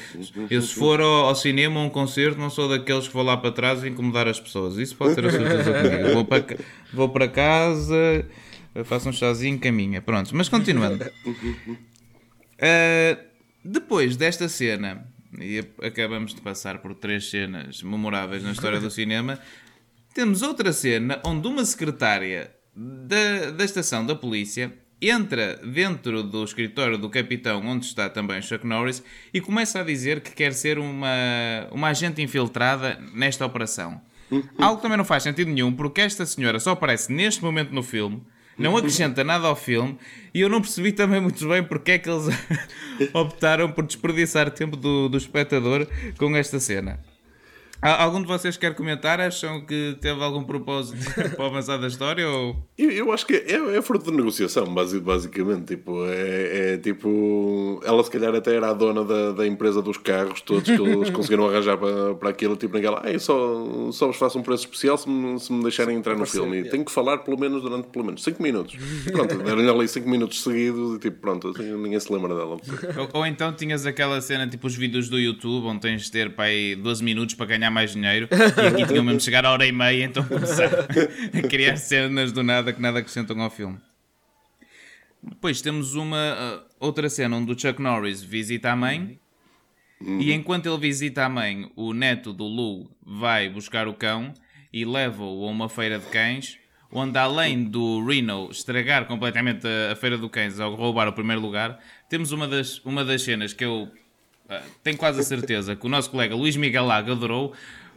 eu 0.49 0.63
se 0.63 0.75
for 0.75 1.01
ao, 1.01 1.27
ao 1.27 1.35
cinema 1.35 1.81
ou 1.81 1.83
a 1.83 1.89
um 1.89 1.91
concerto, 1.91 2.39
não 2.39 2.49
sou 2.49 2.69
daqueles 2.69 3.09
que 3.09 3.15
vou 3.15 3.25
lá 3.25 3.37
para 3.37 3.51
trás 3.51 3.83
e 3.83 3.89
incomodar 3.89 4.29
as 4.29 4.39
pessoas, 4.39 4.77
isso 4.77 4.95
pode 4.95 5.17
ter 5.17 5.27
a 5.27 5.31
certeza 5.33 5.73
comigo. 5.73 5.97
Eu 5.97 6.15
Vou 6.15 6.25
para, 6.25 6.45
vou 6.93 7.09
para 7.09 7.27
casa, 7.27 8.25
faço 8.85 9.09
um 9.09 9.13
chazinho, 9.13 9.59
caminha, 9.59 10.01
pronto, 10.01 10.31
mas 10.37 10.49
continuando. 10.49 11.05
Uh, 12.55 13.21
depois 13.65 14.17
desta 14.17 14.49
cena, 14.49 15.07
e 15.41 15.65
acabamos 15.83 16.35
de 16.35 16.41
passar 16.41 16.79
por 16.79 16.95
três 16.95 17.31
cenas 17.31 17.83
memoráveis 17.83 18.43
na 18.43 18.53
história 18.53 18.81
do 18.81 18.91
cinema, 18.91 19.39
temos 20.15 20.43
outra 20.43 20.73
cena 20.73 21.21
onde 21.25 21.49
uma 21.49 21.65
secretária 21.65 22.55
da, 22.75 23.51
da 23.51 23.65
estação 23.65 24.05
da 24.05 24.15
polícia 24.15 24.73
entra 25.01 25.57
dentro 25.57 26.23
do 26.23 26.45
escritório 26.45 26.97
do 26.97 27.11
capitão, 27.11 27.65
onde 27.67 27.87
está 27.87 28.09
também 28.09 28.41
Chuck 28.41 28.67
Norris, 28.67 29.03
e 29.33 29.41
começa 29.41 29.81
a 29.81 29.85
dizer 29.85 30.21
que 30.21 30.31
quer 30.31 30.53
ser 30.53 30.79
uma, 30.79 31.69
uma 31.71 31.89
agente 31.89 32.23
infiltrada 32.23 32.99
nesta 33.13 33.45
operação. 33.45 34.01
Algo 34.59 34.77
que 34.77 34.83
também 34.83 34.97
não 34.99 35.05
faz 35.05 35.23
sentido 35.23 35.51
nenhum, 35.51 35.73
porque 35.73 36.01
esta 36.01 36.25
senhora 36.25 36.59
só 36.59 36.71
aparece 36.71 37.13
neste 37.13 37.43
momento 37.43 37.73
no 37.73 37.83
filme, 37.83 38.23
não 38.59 38.77
acrescenta 38.77 39.25
nada 39.25 39.47
ao 39.47 39.57
filme, 39.57 39.99
e 40.33 40.41
eu 40.41 40.49
não 40.49 40.61
percebi 40.61 40.93
também 40.93 41.21
muito 41.21 41.47
bem 41.49 41.63
porque 41.63 41.93
é 41.93 41.99
que 41.99 42.09
eles 42.09 42.27
optaram 43.13 43.71
por 43.71 43.87
desperdiçar 43.87 44.51
tempo 44.51 44.77
do, 44.77 45.09
do 45.09 45.17
espectador 45.17 45.87
com 46.19 46.35
esta 46.37 46.61
cena. 46.61 46.99
Algum 47.93 48.23
de 48.23 48.27
vocês 48.27 48.57
quer 48.57 48.75
comentar? 48.75 49.21
Acham 49.21 49.61
que 49.65 49.97
teve 50.01 50.23
algum 50.23 50.43
propósito 50.43 50.97
para 51.37 51.47
avançar 51.47 51.77
da 51.77 51.87
história? 51.87 52.27
Ou... 52.29 52.57
Eu, 52.79 52.91
eu 52.91 53.13
acho 53.13 53.27
que 53.27 53.35
é, 53.35 53.77
é 53.77 53.83
fruto 53.83 54.11
de 54.11 54.17
negociação, 54.17 54.73
basi- 54.73 55.01
basicamente. 55.01 55.67
Tipo, 55.67 56.07
é, 56.07 56.75
é 56.75 56.79
tipo. 56.79 57.81
Ela 57.85 58.03
se 58.03 58.11
calhar 58.11 58.35
até 58.35 58.55
era 58.57 58.71
a 58.71 58.73
dona 58.73 59.05
da, 59.05 59.33
da 59.33 59.47
empresa 59.47 59.83
dos 59.83 59.99
carros, 59.99 60.41
todos 60.41 60.65
que 60.65 60.81
eles 60.81 61.11
conseguiram 61.11 61.47
arranjar 61.49 61.77
para, 61.77 62.15
para 62.15 62.31
aquilo. 62.31 62.57
Tipo, 62.57 62.75
naquela. 62.75 63.03
Ah, 63.05 63.11
eu 63.13 63.21
só, 63.21 63.91
só 63.93 64.07
vos 64.07 64.17
faço 64.17 64.39
um 64.39 64.43
preço 64.43 64.65
especial 64.65 64.97
se 64.97 65.09
me, 65.09 65.39
se 65.39 65.53
me 65.53 65.63
deixarem 65.63 65.97
entrar 65.97 66.17
no 66.17 66.25
filme. 66.25 66.61
E 66.61 66.71
tenho 66.71 66.85
que 66.85 66.91
falar 66.93 67.19
pelo 67.19 67.39
menos 67.39 67.61
durante 67.63 67.89
pelo 67.89 68.05
menos 68.07 68.23
5 68.25 68.43
minutos. 68.43 68.77
Pronto, 69.13 69.37
deram-lhe 69.37 69.69
ali 69.69 69.87
5 69.87 70.09
minutos 70.09 70.43
seguidos 70.43 70.97
e 70.97 70.99
tipo, 71.01 71.19
pronto, 71.21 71.53
ninguém 71.59 72.01
se 72.01 72.11
lembra 72.13 72.35
dela. 72.35 72.57
Ou, 72.57 73.09
ou 73.13 73.27
então 73.27 73.53
tinhas 73.53 73.85
aquela 73.85 74.21
cena 74.21 74.47
tipo 74.49 74.67
os 74.67 74.75
vídeos 74.75 75.09
do 75.09 75.19
YouTube 75.19 75.67
onde 75.67 75.81
tens 75.81 76.03
de 76.05 76.11
ter 76.11 76.35
para 76.35 76.45
aí 76.47 76.75
12 76.77 77.05
minutos 77.05 77.35
para 77.35 77.47
ganhar 77.47 77.74
mais 77.75 77.93
dinheiro 77.93 78.29
e 78.31 78.67
aqui 78.67 78.87
tinham 78.87 79.05
mesmo 79.05 79.19
de 79.19 79.25
chegar 79.25 79.45
à 79.45 79.51
hora 79.51 79.67
e 79.67 79.73
meia 79.73 80.05
então 80.05 80.25
começar 80.25 80.71
a 80.73 81.49
criar 81.49 81.77
cenas 81.77 82.33
do 82.33 82.43
nada 82.43 82.73
que 82.73 82.81
nada 82.81 83.01
acrescentam 83.01 83.41
ao 83.43 83.51
filme. 83.51 83.79
Depois 85.23 85.61
temos 85.61 85.95
uma 85.95 86.17
ah, 86.17 86.63
outra 86.79 87.09
cena 87.09 87.37
onde 87.37 87.53
o 87.53 87.59
Chuck 87.59 87.83
Norris 87.83 88.23
visita 88.23 88.71
a 88.71 88.77
mãe 88.77 89.19
e 90.01 90.33
enquanto 90.33 90.67
ele 90.67 90.79
visita 90.79 91.25
a 91.25 91.29
mãe, 91.29 91.71
o 91.75 91.93
neto 91.93 92.33
do 92.33 92.45
Lou 92.45 92.91
vai 93.03 93.49
buscar 93.49 93.89
o 93.89 93.95
cão 93.95 94.33
e 94.73 94.85
leva-o 94.85 95.47
a 95.47 95.51
uma 95.51 95.69
feira 95.69 95.99
de 95.99 96.07
cães 96.07 96.59
onde 96.95 97.19
além 97.19 97.65
do 97.65 98.05
Reno 98.07 98.49
estragar 98.51 99.07
completamente 99.07 99.67
a, 99.67 99.93
a 99.93 99.97
feira 99.97 100.17
do 100.17 100.31
cães 100.31 100.61
ao 100.61 100.75
roubar 100.77 101.09
o 101.09 101.13
primeiro 101.13 101.43
lugar, 101.43 101.81
temos 102.09 102.31
uma 102.31 102.47
das, 102.47 102.79
uma 102.85 103.05
das 103.05 103.23
cenas 103.23 103.53
que 103.53 103.65
eu 103.65 103.91
tenho 104.83 104.97
quase 104.97 105.21
a 105.21 105.23
certeza 105.23 105.75
que 105.77 105.87
o 105.87 105.89
nosso 105.89 106.11
colega 106.11 106.35
Luís 106.35 106.57
Miguel 106.57 106.85
Lago 106.87 107.13
adorou 107.13 107.53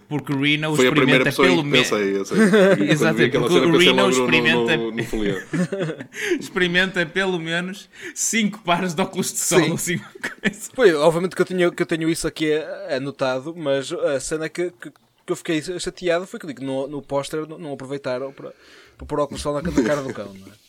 porque 0.10 0.32
o 0.32 0.42
Reno 0.42 0.74
Foi 0.74 0.86
experimenta 0.88 1.32
pelo 1.34 1.64
menos 1.66 1.92
aquela 1.92 3.46
porque 3.46 3.60
o 3.60 3.78
Reno 3.78 4.04
no- 4.04 4.10
experimenta- 4.10 4.78
no- 4.78 4.92
no 4.92 5.04
folheto. 5.04 5.48
experimenta 6.40 7.06
pelo 7.06 7.38
menos 7.40 7.90
5 8.16 8.60
pares 8.64 8.94
de 8.94 9.02
óculos 9.02 9.32
de 9.34 9.40
sol 9.40 9.78
Sim. 9.78 10.00
assim. 10.46 10.70
Foi, 10.74 10.94
obviamente 10.94 11.36
que 11.36 11.42
eu 11.42 11.46
tenho, 11.46 11.72
que 11.74 11.82
eu 11.84 11.86
tenho 11.86 12.10
isso 12.10 12.26
aqui 12.28 12.54
anotado, 12.96 13.54
mas 13.56 13.92
a 13.92 14.20
cena 14.20 14.48
que, 14.48 14.72
que, 14.80 14.90
que 14.92 15.32
eu 15.32 15.36
fiquei 15.36 15.62
chateado 15.62 16.26
foi 16.26 16.40
que 16.40 16.48
digo, 16.48 16.64
no, 16.64 16.88
no 16.88 17.02
póster 17.02 17.46
não, 17.46 17.58
não 17.58 17.74
aproveitaram 17.74 18.32
para, 18.32 18.54
para 18.98 19.06
pôr 19.06 19.20
óculos 19.20 19.40
de 19.40 19.44
sol 19.44 19.54
na, 19.56 19.62
na 19.62 19.84
cara 19.84 20.02
do 20.02 20.14
cão, 20.14 20.34
não 20.34 20.48
é? 20.48 20.67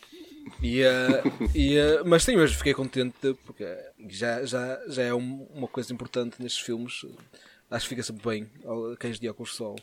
E, 0.62 0.82
eh, 0.82 1.22
e, 1.54 1.76
eh, 1.76 2.02
mas 2.04 2.24
sim, 2.24 2.36
mas 2.36 2.52
fiquei 2.52 2.74
contente 2.74 3.34
porque 3.44 3.64
já, 4.08 4.44
já, 4.44 4.80
já 4.88 5.02
é 5.02 5.14
um- 5.14 5.46
uma 5.54 5.68
coisa 5.68 5.92
importante 5.92 6.36
nestes 6.42 6.60
filmes. 6.60 7.04
Acho 7.70 7.84
que 7.84 7.90
fica 7.90 8.02
sempre 8.02 8.28
bem 8.28 8.50
cães 8.98 9.20
de 9.20 9.28
óculos 9.28 9.50
de 9.50 9.56
sol. 9.56 9.76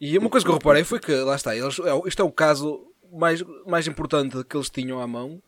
E 0.00 0.16
uma 0.16 0.30
coisa 0.30 0.44
que 0.46 0.50
eu 0.50 0.54
reparei 0.56 0.84
foi 0.84 1.00
que, 1.00 1.12
lá 1.12 1.34
está, 1.34 1.56
eles, 1.56 1.78
é, 1.80 1.92
o- 1.92 2.06
isto 2.06 2.22
é 2.22 2.24
o 2.24 2.30
caso 2.30 2.86
mais, 3.12 3.42
mais 3.66 3.86
importante 3.88 4.44
que 4.44 4.56
eles 4.56 4.70
tinham 4.70 5.00
à 5.00 5.06
mão. 5.06 5.42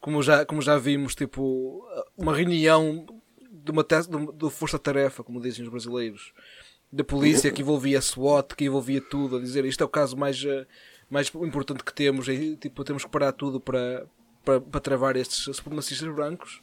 Como 0.00 0.22
já, 0.22 0.44
como 0.46 0.62
já 0.62 0.78
vimos, 0.78 1.16
tipo, 1.16 1.84
uma 2.16 2.32
reunião 2.36 3.04
de 3.50 3.72
uma 3.72 3.82
tese, 3.82 4.08
do, 4.08 4.48
força-tarefa, 4.48 5.24
como 5.24 5.40
dizem 5.40 5.64
os 5.64 5.70
brasileiros, 5.70 6.32
da 6.92 7.02
polícia 7.02 7.50
que 7.50 7.62
envolvia 7.62 8.00
SWAT, 8.00 8.54
que 8.54 8.64
envolvia 8.66 9.00
tudo, 9.00 9.36
a 9.36 9.40
dizer 9.40 9.64
isto 9.64 9.82
é 9.82 9.84
o 9.84 9.88
caso 9.88 10.16
mais, 10.16 10.42
eh, 10.44 10.64
mais 11.10 11.30
importante 11.34 11.82
que 11.82 11.92
temos, 11.92 12.28
e, 12.28 12.56
tipo, 12.56 12.84
temos 12.84 13.04
que 13.04 13.10
parar 13.10 13.32
tudo 13.32 13.58
para, 13.60 14.06
para, 14.44 14.60
para 14.60 14.80
travar 14.80 15.16
estes 15.16 15.56
supremacistas 15.56 16.12
brancos. 16.14 16.60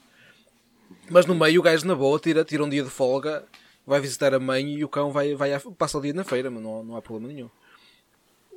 Mas 1.09 1.25
no 1.25 1.33
meio 1.35 1.59
o 1.59 1.63
gajo 1.63 1.85
na 1.87 1.95
boa 1.95 2.19
tira, 2.19 2.43
tira 2.43 2.63
um 2.63 2.69
dia 2.69 2.83
de 2.83 2.89
folga, 2.89 3.43
vai 3.85 3.99
visitar 3.99 4.33
a 4.33 4.39
mãe 4.39 4.75
e 4.75 4.83
o 4.83 4.89
cão 4.89 5.11
vai, 5.11 5.35
vai 5.35 5.53
à- 5.53 5.61
passa 5.77 5.97
o 5.97 6.01
dia 6.01 6.13
na 6.13 6.23
feira, 6.23 6.49
mas 6.49 6.61
não, 6.61 6.83
não 6.83 6.95
há 6.95 7.01
problema 7.01 7.33
nenhum. 7.33 7.49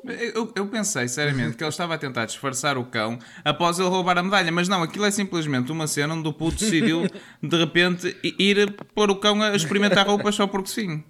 Eu, 0.05 0.53
eu 0.55 0.66
pensei 0.68 1.09
seriamente 1.09 1.57
que 1.57 1.64
ele 1.64 1.70
estava 1.70 1.95
a 1.95 1.99
tentar 1.99 2.24
disfarçar 2.24 2.78
o 2.78 2.84
cão 2.84 3.18
após 3.45 3.78
ele 3.80 3.89
roubar 3.89 4.16
a 4.16 4.22
medalha, 4.22 4.51
mas 4.53 4.68
não, 4.68 4.82
aquilo 4.82 5.05
é 5.05 5.11
simplesmente 5.11 5.72
uma 5.72 5.89
cena 5.89 6.14
onde 6.14 6.28
o 6.28 6.32
puto 6.32 6.59
decidiu 6.59 7.03
de 7.43 7.57
repente 7.57 8.16
ir 8.22 8.72
pôr 8.95 9.11
o 9.11 9.16
cão 9.16 9.43
a 9.43 9.57
experimentar 9.57 10.07
roupas 10.07 10.36
só 10.36 10.47
porque 10.47 10.68
sim. 10.70 11.03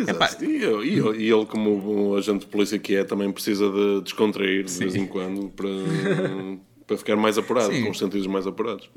Exato. 0.00 0.44
E, 0.44 0.62
eu- 0.62 0.84
e 0.84 0.98
eu- 0.98 1.14
e 1.14 1.30
ele, 1.30 1.46
como 1.46 2.10
um 2.12 2.14
agente 2.16 2.40
de 2.40 2.46
polícia 2.46 2.78
que 2.78 2.94
é, 2.96 3.04
também 3.04 3.30
precisa 3.32 3.70
de 3.70 4.02
descontrair 4.02 4.64
de 4.64 4.78
vez 4.78 4.94
em 4.94 5.06
quando 5.06 5.48
para, 5.50 5.68
para 6.86 6.96
ficar 6.96 7.16
mais 7.16 7.38
apurado, 7.38 7.72
Sim. 7.72 7.84
com 7.84 7.90
os 7.90 7.98
sentidos 7.98 8.26
mais 8.26 8.46
apurados. 8.46 8.88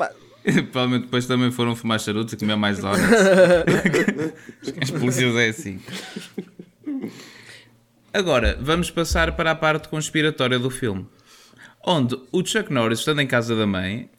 Provavelmente 0.71 1.03
depois 1.03 1.25
também 1.27 1.51
foram 1.51 1.75
fumar 1.75 1.99
charutos 1.99 2.33
e 2.33 2.37
comer 2.37 2.55
mais 2.55 2.79
donuts. 2.81 2.99
As 4.81 4.89
polícias 4.91 5.35
é 5.35 5.49
assim. 5.49 5.79
Agora, 8.13 8.57
vamos 8.61 8.89
passar 8.89 9.35
para 9.35 9.51
a 9.51 9.55
parte 9.55 9.87
conspiratória 9.89 10.57
do 10.57 10.69
filme. 10.69 11.05
Onde 11.85 12.17
o 12.31 12.43
Chuck 12.45 12.71
Norris, 12.73 12.99
estando 12.99 13.21
em 13.21 13.27
casa 13.27 13.55
da 13.55 13.65
mãe, 13.67 14.09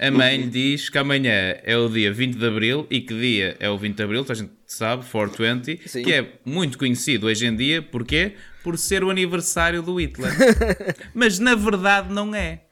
a 0.00 0.10
mãe 0.10 0.38
lhe 0.38 0.46
diz 0.46 0.88
que 0.88 0.96
amanhã 0.96 1.58
é 1.62 1.76
o 1.76 1.86
dia 1.86 2.10
20 2.10 2.34
de 2.34 2.46
Abril 2.46 2.86
e 2.88 3.02
que 3.02 3.12
dia 3.12 3.54
é 3.60 3.68
o 3.68 3.76
20 3.76 3.94
de 3.94 4.02
Abril, 4.02 4.22
toda 4.22 4.32
a 4.32 4.36
gente 4.36 4.52
sabe, 4.66 5.04
420, 5.04 5.86
Sim. 5.86 6.02
que 6.02 6.12
é 6.12 6.32
muito 6.42 6.78
conhecido 6.78 7.26
hoje 7.26 7.46
em 7.46 7.54
dia, 7.54 7.82
porquê? 7.82 8.32
Por 8.64 8.78
ser 8.78 9.04
o 9.04 9.10
aniversário 9.10 9.82
do 9.82 10.00
Hitler. 10.00 10.32
Mas 11.12 11.38
na 11.38 11.54
verdade 11.54 12.10
não 12.12 12.34
é. 12.34 12.62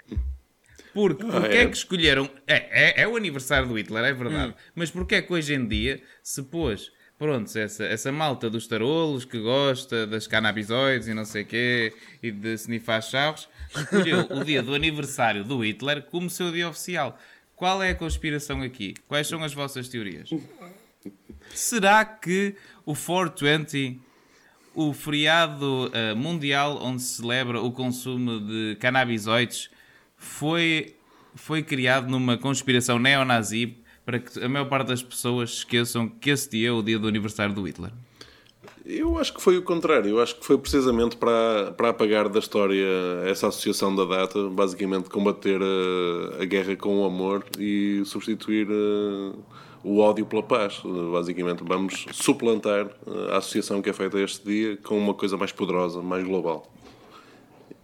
Porque 0.95 1.23
porque 1.25 1.55
é? 1.55 1.63
é? 1.63 1.67
que 1.67 1.77
escolheram. 1.77 2.31
É, 2.47 3.01
é, 3.01 3.03
é 3.03 3.09
o 3.09 3.15
aniversário 3.15 3.69
do 3.69 3.79
Hitler, 3.79 4.05
é 4.05 4.13
verdade. 4.15 4.55
Mas 4.75 4.91
porque 4.91 5.17
é 5.17 5.23
que 5.23 5.31
hoje 5.31 5.55
em 5.55 5.69
dia 5.69 6.01
se 6.23 6.43
pôs. 6.43 6.91
Pronto, 7.19 7.57
essa, 7.59 7.85
essa 7.85 8.13
malta 8.13 8.49
dos 8.49 8.67
tarolos 8.67 9.25
que 9.25 9.41
gosta 9.41 10.07
das 10.07 10.27
canabisoides 10.27 11.09
e 11.09 11.15
não 11.15 11.25
sei 11.25 11.43
o 11.43 11.47
quê 11.47 11.93
e 12.23 12.31
de 12.31 12.55
snifar 12.55 13.03
charros, 13.03 13.49
escolheu 13.75 14.27
o 14.31 14.45
dia 14.45 14.63
do 14.63 14.75
aniversário 14.75 15.45
do 15.45 15.65
Hitler 15.65 16.03
como 16.03 16.29
seu 16.29 16.53
dia 16.53 16.69
oficial. 16.69 17.19
Qual 17.57 17.83
é 17.83 17.91
a 17.91 17.95
conspiração 17.95 18.63
aqui? 18.63 18.95
Quais 19.09 19.27
são 19.27 19.43
as 19.43 19.53
vossas 19.53 19.89
teorias? 19.89 20.31
Será 21.55 22.05
que 22.05 22.55
o 22.85 22.95
420 22.95 24.01
o 24.75 24.93
feriado 24.93 25.91
eh, 25.93 26.15
mundial 26.15 26.79
onde 26.81 27.03
se 27.03 27.17
celebra 27.17 27.61
o 27.61 27.73
consumo 27.73 28.39
de 28.39 28.77
canabisoides 28.79 29.71
foi, 30.17 30.95
foi 31.35 31.65
criado 31.65 32.09
numa 32.09 32.37
conspiração 32.37 32.97
neonazi 32.97 33.77
para 34.05 34.21
que 34.21 34.39
a 34.43 34.49
maior 34.49 34.67
parte 34.67 34.87
das 34.87 35.03
pessoas 35.03 35.51
esqueçam 35.51 36.09
que 36.09 36.31
esse 36.31 36.49
dia 36.51 36.69
é 36.69 36.73
o 36.73 36.81
dia 36.81 36.97
do 36.97 37.09
aniversário 37.09 37.53
do 37.53 37.63
Hitler. 37.67 37.91
Eu 38.89 39.19
acho 39.19 39.35
que 39.35 39.43
foi 39.43 39.59
o 39.59 39.63
contrário. 39.63 40.09
Eu 40.09 40.23
acho 40.23 40.37
que 40.37 40.47
foi 40.47 40.57
precisamente 40.57 41.15
para, 41.15 41.73
para 41.77 41.91
apagar 41.91 42.27
da 42.27 42.39
história 42.39 42.87
essa 43.27 43.49
associação 43.49 43.95
da 43.95 44.07
data, 44.07 44.49
basicamente 44.49 45.11
combater 45.11 45.61
a, 45.61 46.43
a 46.43 46.45
guerra 46.47 46.75
com 46.75 47.03
o 47.03 47.05
amor 47.05 47.45
e 47.59 48.03
substituir 48.07 48.67
uh, 48.71 49.39
o 49.85 49.99
ódio 49.99 50.25
pela 50.25 50.43
paz. 50.43 50.81
Basicamente, 51.13 51.63
vamos 51.63 52.07
suplantar 52.13 52.87
uh, 52.87 53.33
a 53.33 53.37
associação 53.37 53.83
que 53.83 53.91
é 53.91 53.93
feita 53.93 54.19
este 54.21 54.43
dia 54.47 54.79
com 54.79 54.97
uma 54.97 55.13
coisa 55.13 55.37
mais 55.37 55.53
poderosa, 55.53 56.01
mais 56.01 56.25
global. 56.25 56.67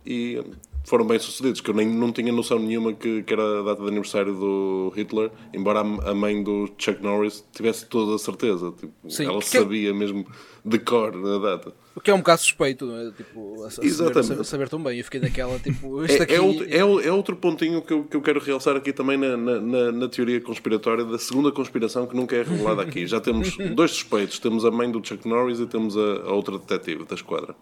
E 0.06 0.42
foram 0.84 1.06
bem 1.06 1.18
sucedidos, 1.18 1.60
que 1.60 1.70
eu 1.70 1.74
nem, 1.74 1.88
não 1.88 2.12
tinha 2.12 2.32
noção 2.32 2.58
nenhuma 2.58 2.92
que, 2.92 3.22
que 3.22 3.32
era 3.32 3.60
a 3.60 3.62
data 3.62 3.82
de 3.82 3.88
aniversário 3.88 4.34
do 4.34 4.92
Hitler, 4.94 5.30
embora 5.52 5.80
a, 5.80 6.10
a 6.10 6.14
mãe 6.14 6.42
do 6.42 6.68
Chuck 6.78 7.02
Norris 7.02 7.44
tivesse 7.52 7.86
toda 7.86 8.14
a 8.14 8.18
certeza. 8.18 8.72
Tipo, 8.78 8.92
Sim, 9.10 9.24
ela 9.26 9.38
que- 9.40 9.46
sabia 9.48 9.92
mesmo 9.94 10.26
de 10.64 10.78
cor 10.78 11.12
a 11.14 11.38
data. 11.38 11.72
O 11.96 12.00
que 12.00 12.10
é 12.10 12.14
um 12.14 12.18
bocado 12.18 12.40
suspeito, 12.40 12.86
não 12.86 12.96
é? 12.98 13.10
Tipo, 13.12 13.66
Exatamente. 13.80 14.26
saber, 14.26 14.44
saber 14.44 14.68
tão 14.68 14.82
bem. 14.82 14.98
Eu 14.98 15.04
fiquei 15.04 15.20
naquela, 15.20 15.58
tipo, 15.60 16.02
isto 16.04 16.20
É, 16.20 16.22
aqui. 16.24 16.34
é, 16.34 16.40
outro, 16.40 16.66
é 16.68 16.78
é 17.06 17.12
outro 17.12 17.36
pontinho 17.36 17.80
que 17.82 17.92
eu, 17.92 18.02
que 18.04 18.16
eu 18.16 18.20
quero 18.20 18.40
realçar 18.40 18.74
aqui 18.76 18.92
também 18.92 19.16
na, 19.16 19.36
na, 19.36 19.60
na- 19.60 19.92
na 19.92 20.08
teoria 20.08 20.40
conspiratória 20.40 21.04
da 21.04 21.18
segunda 21.18 21.52
conspiração 21.52 22.06
que 22.06 22.16
nunca 22.16 22.34
é 22.34 22.42
revelada 22.42 22.82
aqui. 22.82 23.06
Já 23.06 23.20
temos 23.20 23.56
dois 23.76 23.92
suspeitos: 23.92 24.38
temos 24.40 24.64
a 24.64 24.70
mãe 24.72 24.90
do 24.90 25.06
Chuck 25.06 25.26
Norris 25.28 25.60
e 25.60 25.66
temos 25.66 25.96
a, 25.96 26.00
a 26.26 26.32
outra 26.32 26.58
detetive 26.58 27.04
da 27.04 27.14
esquadra. 27.14 27.54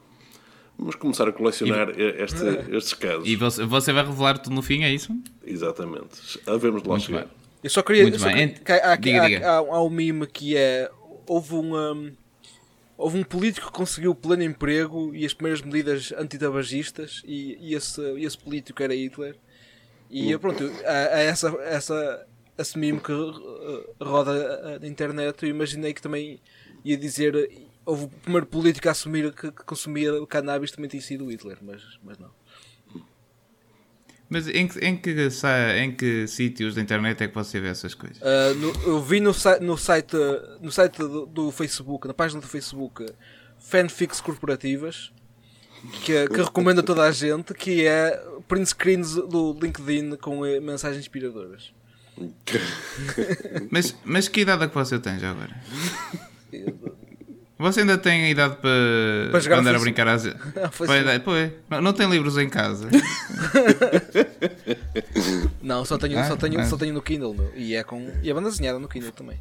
Vamos 0.82 0.96
começar 0.96 1.28
a 1.28 1.32
colecionar 1.32 1.90
este- 1.90 2.44
estes 2.76 2.94
casos. 2.94 3.26
E 3.28 3.36
você, 3.36 3.64
você 3.64 3.92
vai 3.92 4.04
revelar 4.04 4.38
tudo 4.38 4.54
no 4.54 4.62
fim, 4.62 4.82
é 4.82 4.92
isso? 4.92 5.14
Exatamente. 5.44 6.40
Havemos 6.46 6.82
de 6.82 6.88
lá 6.88 6.94
Muito 6.96 7.06
chegar. 7.06 7.20
bem. 7.20 7.28
Eu 7.62 7.70
só 7.70 7.82
queria. 7.82 8.02
Muito 8.02 8.18
só 8.18 8.26
bem. 8.32 8.48
que 8.54 8.72
há, 8.72 8.96
diga, 8.96 9.22
há- 9.22 9.28
diga. 9.28 9.48
há- 9.50 9.56
há 9.58 9.82
um 9.84 9.90
meme 9.90 10.26
que 10.26 10.56
é. 10.56 10.90
Houve 11.26 11.54
um. 11.54 11.76
hum, 11.76 12.12
houve 12.98 13.18
um 13.18 13.22
político 13.22 13.66
que 13.68 13.72
conseguiu 13.72 14.10
o 14.10 14.14
pleno 14.14 14.42
emprego 14.42 15.14
e 15.14 15.24
as 15.24 15.32
primeiras 15.32 15.62
medidas 15.62 16.12
antitabagistas, 16.18 17.22
e, 17.24 17.56
e 17.60 17.74
esse, 17.74 18.00
esse 18.20 18.36
político 18.38 18.82
era 18.82 18.94
Hitler. 18.94 19.36
E 20.10 20.36
pronto, 20.38 20.70
há, 20.84 21.14
há 21.14 21.18
essa, 21.20 21.48
essa, 21.62 22.26
esse 22.58 22.78
meme 22.78 23.00
que 23.00 23.12
uh, 23.12 23.34
roda 24.00 24.32
uh, 24.32 24.80
na 24.80 24.86
internet. 24.88 25.42
Eu 25.42 25.48
imaginei 25.48 25.94
que 25.94 26.02
também 26.02 26.40
ia 26.84 26.96
dizer. 26.96 27.48
Houve 27.84 28.04
o 28.04 28.08
primeiro 28.08 28.46
político 28.46 28.88
a 28.88 28.92
assumir 28.92 29.32
que, 29.32 29.50
que 29.50 29.64
consumia 29.64 30.12
cannabis 30.26 30.70
também 30.70 30.88
tinha 30.88 31.02
sido 31.02 31.26
Hitler, 31.30 31.58
mas, 31.62 31.82
mas 32.02 32.18
não. 32.18 32.30
Mas 34.28 34.48
em 34.48 34.66
que, 34.66 34.78
em 34.78 34.96
que, 34.96 35.30
sa- 35.30 35.76
em 35.76 35.94
que 35.94 36.26
sítios 36.26 36.74
da 36.74 36.80
internet 36.80 37.22
é 37.22 37.28
que 37.28 37.34
você 37.34 37.60
vê 37.60 37.68
essas 37.68 37.92
coisas? 37.94 38.18
Uh, 38.18 38.54
no- 38.54 38.82
eu 38.84 39.02
vi 39.02 39.20
no, 39.20 39.32
no 39.60 39.76
site, 39.76 40.14
no 40.60 40.72
site 40.72 40.96
do, 40.98 41.26
do 41.26 41.50
Facebook, 41.50 42.06
na 42.08 42.14
página 42.14 42.40
do 42.40 42.46
Facebook, 42.46 43.04
fanfics 43.58 44.20
corporativas, 44.22 45.12
que, 46.04 46.28
que 46.28 46.36
recomendo 46.40 46.78
a 46.78 46.82
toda 46.82 47.02
a 47.02 47.10
gente, 47.12 47.52
que 47.52 47.84
é 47.86 48.16
print 48.48 48.70
screens 48.70 49.14
do 49.14 49.52
LinkedIn 49.60 50.16
com 50.16 50.46
eh, 50.46 50.60
mensagens 50.60 51.00
inspiradoras. 51.00 51.72
Mas, 53.70 53.96
mas 54.04 54.28
que 54.28 54.42
idade 54.42 54.64
é 54.64 54.68
que 54.68 54.74
você 54.74 54.98
tem 54.98 55.18
já 55.18 55.30
agora? 55.30 55.50
Você 57.62 57.80
ainda 57.80 57.96
tem 57.96 58.24
a 58.24 58.30
idade 58.30 58.56
para, 58.56 59.30
Para 59.30 59.40
para 59.40 59.58
andar 59.58 59.74
a 59.76 59.78
brincar 59.78 60.08
às... 60.08 60.26
Para- 60.54 61.20
Pois, 61.20 61.52
não, 61.70 61.80
não 61.80 61.92
tem 61.92 62.08
livros 62.10 62.36
em 62.36 62.48
casa. 62.48 62.88
Não, 65.62 65.84
só 65.84 65.96
tenho, 65.96 66.18
Ah, 66.18 66.24
só 66.24 66.36
tenho, 66.36 66.60
ah. 66.60 66.64
só 66.64 66.76
tenho 66.76 66.92
no 66.92 67.00
Kindle, 67.02 67.34
meu, 67.34 67.52
e 67.54 67.74
é 67.74 67.82
com 67.84 68.10
e 68.22 68.28
é 68.30 68.34
banda 68.34 68.50
desenhada 68.50 68.78
no 68.78 68.88
Kindle 68.88 69.12
também. 69.12 69.40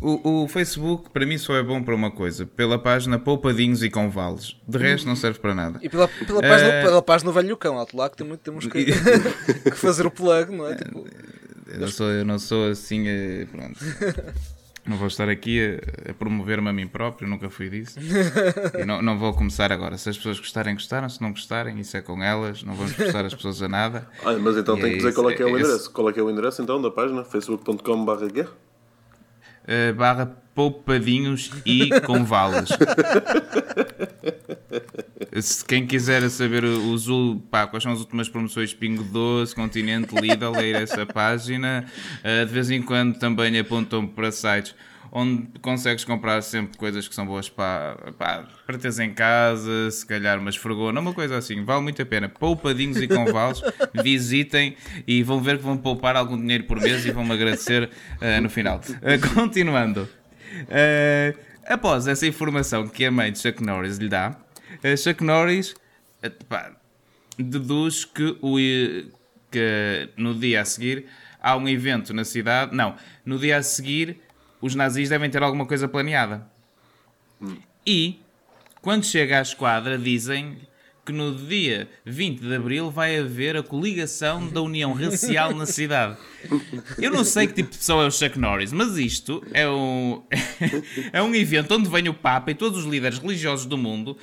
O, 0.00 0.42
o 0.44 0.48
Facebook 0.48 1.08
para 1.10 1.24
mim 1.24 1.38
só 1.38 1.56
é 1.56 1.62
bom 1.62 1.82
para 1.82 1.94
uma 1.94 2.10
coisa, 2.10 2.44
pela 2.46 2.78
página 2.78 3.18
Poupadinhos 3.18 3.82
e 3.82 3.88
Convales. 3.90 4.56
De 4.68 4.78
resto 4.78 5.06
não 5.06 5.16
serve 5.16 5.38
para 5.38 5.54
nada. 5.54 5.78
E 5.82 5.88
pela, 5.88 6.06
pela, 6.06 6.40
página, 6.42 6.68
Eh, 6.70 6.82
pela 6.82 7.02
página 7.02 7.32
Velho 7.32 7.56
Cão, 7.56 7.78
alto 7.78 7.96
lá 7.96 8.10
que 8.10 8.16
temos, 8.16 8.38
temos 8.38 8.66
que, 8.66 8.84
que 9.64 9.70
fazer 9.76 10.06
o 10.06 10.10
plug, 10.10 10.52
não 10.54 10.68
é? 10.68 10.74
Tipo, 10.76 11.06
Eu 11.66 11.80
não 11.80 11.88
sou, 11.88 12.10
eu 12.10 12.24
não 12.24 12.38
sou 12.38 12.70
assim, 12.70 13.08
eh, 13.08 13.46
pronto. 13.50 13.78
Não 14.86 14.96
vou 14.96 15.08
estar 15.08 15.28
aqui 15.28 15.80
a, 16.06 16.10
a 16.10 16.14
promover-me 16.14 16.68
a 16.68 16.72
mim 16.72 16.86
próprio, 16.86 17.28
nunca 17.28 17.50
fui 17.50 17.68
disso. 17.68 17.98
E 18.78 18.84
não, 18.84 19.02
não 19.02 19.18
vou 19.18 19.34
começar 19.34 19.72
agora. 19.72 19.98
Se 19.98 20.08
as 20.08 20.16
pessoas 20.16 20.38
gostarem, 20.38 20.74
gostaram. 20.74 21.08
Se 21.08 21.20
não 21.20 21.30
gostarem, 21.30 21.78
isso 21.80 21.96
é 21.96 22.00
com 22.00 22.22
elas. 22.22 22.62
Não 22.62 22.74
vamos 22.74 22.92
forçar 22.92 23.24
as 23.24 23.34
pessoas 23.34 23.60
a 23.62 23.68
nada. 23.68 24.08
Olha, 24.24 24.38
mas 24.38 24.56
então 24.56 24.76
E 24.78 24.80
tem 24.80 24.90
é 24.90 24.92
que 24.92 24.96
dizer 24.98 25.08
isso, 25.10 25.16
qual 25.20 25.30
é 25.30 25.34
que 25.34 25.42
é 25.42 25.44
o 25.44 25.48
é 25.48 25.52
esse. 25.52 25.60
endereço. 25.62 25.90
Qual 25.90 26.08
é 26.08 26.12
que 26.12 26.20
é 26.20 26.22
o 26.22 26.30
endereço 26.30 26.62
então 26.62 26.80
da 26.80 26.90
página? 26.90 27.24
facebook.com.br? 27.24 28.40
Uh, 29.68 29.94
barra 29.96 30.26
poupadinhos 30.54 31.50
e 31.66 31.90
convalas. 32.02 32.68
Se 35.40 35.64
quem 35.64 35.86
quiser 35.86 36.28
saber 36.30 36.64
os, 36.64 37.06
pá, 37.50 37.66
quais 37.66 37.82
são 37.82 37.92
as 37.92 38.00
últimas 38.00 38.28
promoções 38.28 38.72
Pingo 38.72 39.02
Doce, 39.04 39.54
Continente, 39.54 40.14
Lidl, 40.14 40.56
é 40.56 40.66
ir 40.66 40.76
a 40.76 40.80
essa 40.80 41.04
página. 41.04 41.84
Uh, 42.20 42.46
de 42.46 42.52
vez 42.52 42.70
em 42.70 42.82
quando 42.82 43.18
também 43.18 43.58
apontam 43.58 44.06
para 44.06 44.32
sites 44.32 44.74
onde 45.12 45.48
consegues 45.62 46.04
comprar 46.04 46.42
sempre 46.42 46.76
coisas 46.76 47.08
que 47.08 47.14
são 47.14 47.24
boas 47.26 47.48
para, 47.48 48.12
para, 48.18 48.48
para 48.66 48.78
teres 48.78 48.98
em 48.98 49.14
casa, 49.14 49.90
se 49.90 50.04
calhar 50.04 50.38
uma 50.38 50.50
esfregona, 50.50 51.00
uma 51.00 51.14
coisa 51.14 51.38
assim. 51.38 51.64
Vale 51.64 51.82
muito 51.82 52.02
a 52.02 52.06
pena. 52.06 52.28
Poupadinhos 52.28 52.98
e 52.98 53.08
convalos, 53.08 53.62
visitem 54.02 54.76
e 55.06 55.22
vão 55.22 55.40
ver 55.40 55.56
que 55.58 55.64
vão 55.64 55.76
poupar 55.76 56.16
algum 56.16 56.36
dinheiro 56.36 56.64
por 56.64 56.80
mês 56.80 57.06
e 57.06 57.10
vão-me 57.10 57.32
agradecer 57.32 57.84
uh, 58.20 58.42
no 58.42 58.50
final. 58.50 58.78
Uh, 58.78 59.34
continuando. 59.34 60.02
Uh, 60.02 61.38
após 61.66 62.06
essa 62.06 62.26
informação 62.26 62.86
que 62.86 63.04
a 63.04 63.10
mãe 63.10 63.32
de 63.32 63.38
Chuck 63.38 63.62
Norris 63.62 63.96
lhe 63.96 64.08
dá, 64.08 64.36
uh, 64.84 64.96
Chuck 64.96 65.22
Norris 65.22 65.72
uh, 66.24 66.44
pá, 66.48 66.72
deduz 67.38 68.04
que, 68.04 68.36
o, 68.40 68.58
eh, 68.58 69.04
que 69.50 70.08
no 70.16 70.34
dia 70.34 70.62
a 70.62 70.64
seguir 70.64 71.06
há 71.40 71.56
um 71.56 71.68
evento 71.68 72.12
na 72.14 72.24
cidade. 72.24 72.74
Não, 72.74 72.96
no 73.24 73.38
dia 73.38 73.58
a 73.58 73.62
seguir 73.62 74.20
os 74.60 74.74
nazis 74.74 75.08
devem 75.08 75.30
ter 75.30 75.42
alguma 75.42 75.66
coisa 75.66 75.86
planeada. 75.86 76.46
E 77.86 78.18
quando 78.80 79.04
chega 79.04 79.38
à 79.38 79.42
esquadra, 79.42 79.98
dizem 79.98 80.58
que 81.04 81.12
no 81.12 81.34
dia 81.34 81.88
20 82.04 82.40
de 82.40 82.54
abril 82.54 82.90
vai 82.90 83.16
haver 83.16 83.56
a 83.56 83.62
coligação 83.62 84.48
da 84.48 84.60
União 84.60 84.92
Racial 84.92 85.54
na 85.54 85.66
cidade. 85.66 86.16
Eu 87.00 87.10
não 87.10 87.24
sei 87.24 87.46
que 87.46 87.54
tipo 87.54 87.70
de 87.70 87.78
pessoa 87.78 88.04
é 88.04 88.06
o 88.06 88.10
Chuck 88.10 88.38
Norris, 88.38 88.72
mas 88.72 88.96
isto 88.96 89.42
é 89.52 89.68
um, 89.68 90.22
é 91.12 91.22
um 91.22 91.34
evento 91.34 91.74
onde 91.74 91.88
vem 91.88 92.08
o 92.08 92.14
Papa 92.14 92.50
e 92.50 92.54
todos 92.54 92.80
os 92.80 92.84
líderes 92.90 93.18
religiosos 93.18 93.66
do 93.66 93.76
mundo. 93.76 94.16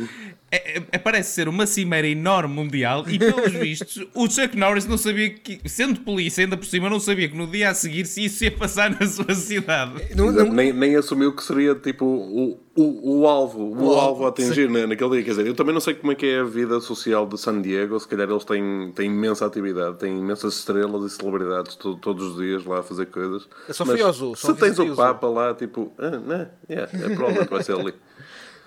É, 0.52 0.84
é- 0.92 0.98
parece 1.00 1.32
ser 1.34 1.48
uma 1.48 1.66
cimeira 1.66 2.08
enorme 2.08 2.54
mundial 2.54 3.04
e, 3.10 3.18
pelos 3.18 3.52
vistos, 3.60 4.06
o 4.14 4.30
Chuck 4.30 4.56
Norris 4.56 4.86
não 4.86 4.98
sabia 5.00 5.32
que, 5.32 5.60
sendo 5.68 6.00
polícia, 6.02 6.44
ainda 6.44 6.56
por 6.56 6.66
cima, 6.66 6.90
não 6.90 7.00
sabia 7.00 7.28
que 7.28 7.36
no 7.36 7.48
dia 7.48 7.70
a 7.72 7.74
seguir 7.74 8.06
se 8.06 8.26
isso 8.26 8.44
ia 8.44 8.52
passar 8.52 8.92
na 8.92 9.08
sua 9.08 9.34
cidade. 9.34 9.94
não- 10.16 10.32
não- 10.32 10.54
Nem, 10.54 10.72
nem 10.72 10.96
assumiu 10.96 11.34
que 11.36 11.44
seria 11.44 11.74
tipo 11.74 12.06
o, 12.06 12.60
o, 12.76 13.22
o 13.22 13.28
alvo, 13.28 13.60
o, 13.62 13.72
O 13.72 13.90
alvo 13.94 14.00
alvo, 14.00 14.26
a 14.26 14.30
atingir 14.30 14.70
né, 14.70 14.86
naquele 14.86 15.10
dia. 15.12 15.24
Quer 15.24 15.30
dizer, 15.32 15.48
eu 15.48 15.56
também 15.56 15.74
não 15.74 15.82
sei 15.82 15.96
como 15.96 16.12
é 16.12 16.16
que 16.16 16.26
é 16.28 16.40
a 16.42 16.44
vida 16.44 16.80
social 16.80 17.26
de 17.28 17.40
San 17.40 17.60
Diego. 17.60 18.00
Se 18.00 18.08
calhar 18.08 18.30
eles 18.30 18.46
têm, 18.46 18.92
têm 18.96 19.08
imensa 19.10 19.48
atividade, 19.48 19.98
têm 19.98 20.20
imensas 20.20 20.58
estrelas 20.60 21.12
e 21.12 21.16
celebridades 21.16 21.76
to- 21.76 21.96
todos 22.14 22.34
os 22.34 22.38
dias 22.38 22.66
lá 22.66 22.80
a 22.80 22.84
fazer 22.84 23.08
coisas. 23.08 23.48
Eu 23.68 23.74
só 23.74 23.86
Mas 23.86 24.02
ao 24.02 24.14
zoo, 24.14 24.36
Se 24.36 24.54
tens 24.56 24.78
o. 24.80 24.96
Papa 24.96 25.28
lá, 25.28 25.54
tipo, 25.54 25.92
ah, 25.98 26.12
não, 26.12 26.50
yeah, 26.70 26.92
é 26.94 27.16
provavelmente 27.16 27.50
vai 27.50 27.64
ser 27.64 27.74
ali. 27.74 27.94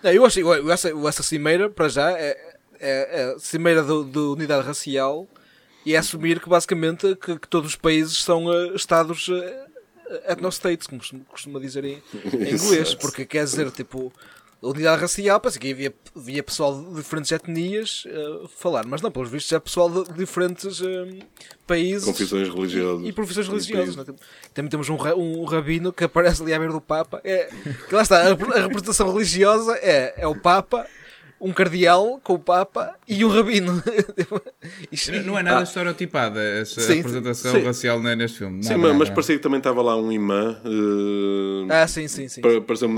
Não, 0.03 0.12
eu 0.12 0.26
achei 0.26 0.42
eu- 0.42 0.70
essa, 0.70 0.90
essa 0.90 1.22
cimeira, 1.22 1.70
para 1.70 1.88
já, 1.88 2.11
é, 2.12 2.36
é, 2.78 3.32
é 3.32 3.38
cimeira 3.38 3.82
de 3.82 4.18
unidade 4.18 4.66
racial 4.66 5.26
e 5.86 5.94
é 5.94 5.99
assumir 5.99 6.38
que 6.38 6.49
basicamente 6.49 7.16
que, 7.16 7.38
que 7.38 7.49
todos 7.49 7.70
os 7.70 7.76
países 7.76 8.22
são 8.22 8.53
eh, 8.53 8.72
estados 8.74 9.28
uh, 9.28 9.42
ethno-states, 10.28 10.86
como 10.86 11.03
se 11.03 11.16
costuma 11.28 11.59
dizer 11.59 11.84
em, 11.84 12.03
em 12.24 12.53
inglês, 12.55 12.94
porque 12.94 13.24
quer 13.24 13.44
dizer, 13.44 13.70
tipo, 13.70 14.12
a 14.62 14.68
unidade 14.68 15.00
racial, 15.02 15.38
parece 15.38 15.59
que 15.59 15.70
havia, 15.70 15.94
havia 16.16 16.42
pessoal 16.42 16.82
de 16.82 16.94
diferentes 16.94 17.30
etnias 17.30 18.04
eh, 18.07 18.46
falar, 18.57 18.86
mas 18.86 19.02
não, 19.02 19.11
pelos 19.11 19.30
vistos 19.30 19.52
é 19.52 19.59
pessoal 19.61 19.90
de 19.90 20.12
diferentes 20.14 20.80
eh, 20.80 21.18
países 21.66 22.04
Confissões 22.04 22.48
religiosas. 22.48 23.04
e, 23.04 23.09
e 23.09 23.12
profissões 23.12 23.48
religiosas. 23.48 23.94
países. 23.94 24.09
não 24.09 24.14
é? 24.14 24.50
Também 24.54 24.70
temos 24.70 24.88
um, 24.88 24.96
um 25.16 25.44
rabino 25.44 25.92
que 25.92 26.04
aparece 26.04 26.42
ali 26.42 26.54
à 26.54 26.59
beira 26.59 26.72
do 26.72 26.80
Papa. 26.80 27.20
É, 27.22 27.50
lá 27.92 28.02
está, 28.02 28.22
a, 28.22 28.30
a 28.30 28.62
representação 28.62 29.12
religiosa 29.12 29.76
é, 29.76 30.14
é 30.16 30.26
o 30.26 30.34
Papa 30.34 30.86
um 31.41 31.53
cardeal 31.53 32.20
com 32.24 32.34
o 32.34 32.39
Papa 32.39 32.95
e 33.07 33.24
um 33.24 33.28
rabino. 33.28 33.82
Isto- 34.91 35.12
Não 35.24 35.39
é 35.39 35.43
nada 35.43 35.62
estereotipada 35.62 36.41
essa 36.43 36.80
Sim, 36.80 37.01
apresentação 37.01 37.53
sim. 37.53 37.62
racial 37.62 38.01
né, 38.01 38.14
neste 38.16 38.39
filme. 38.39 38.62
Sim, 38.62 38.70
Nada, 38.70 38.78
mas, 38.78 38.87
nada, 38.89 38.99
mas 38.99 39.09
nada. 39.09 39.14
parecia 39.14 39.37
que 39.37 39.43
também 39.43 39.59
estava 39.59 39.82
lá 39.82 39.97
um 39.97 40.11
imã. 40.11 40.57
eh, 40.64 41.82
Ah, 41.82 41.87
sim, 41.87 42.09
sim, 42.09 42.28
sim. 42.28 42.41
Pa- 42.41 42.61
Pareceu-me 42.66 42.97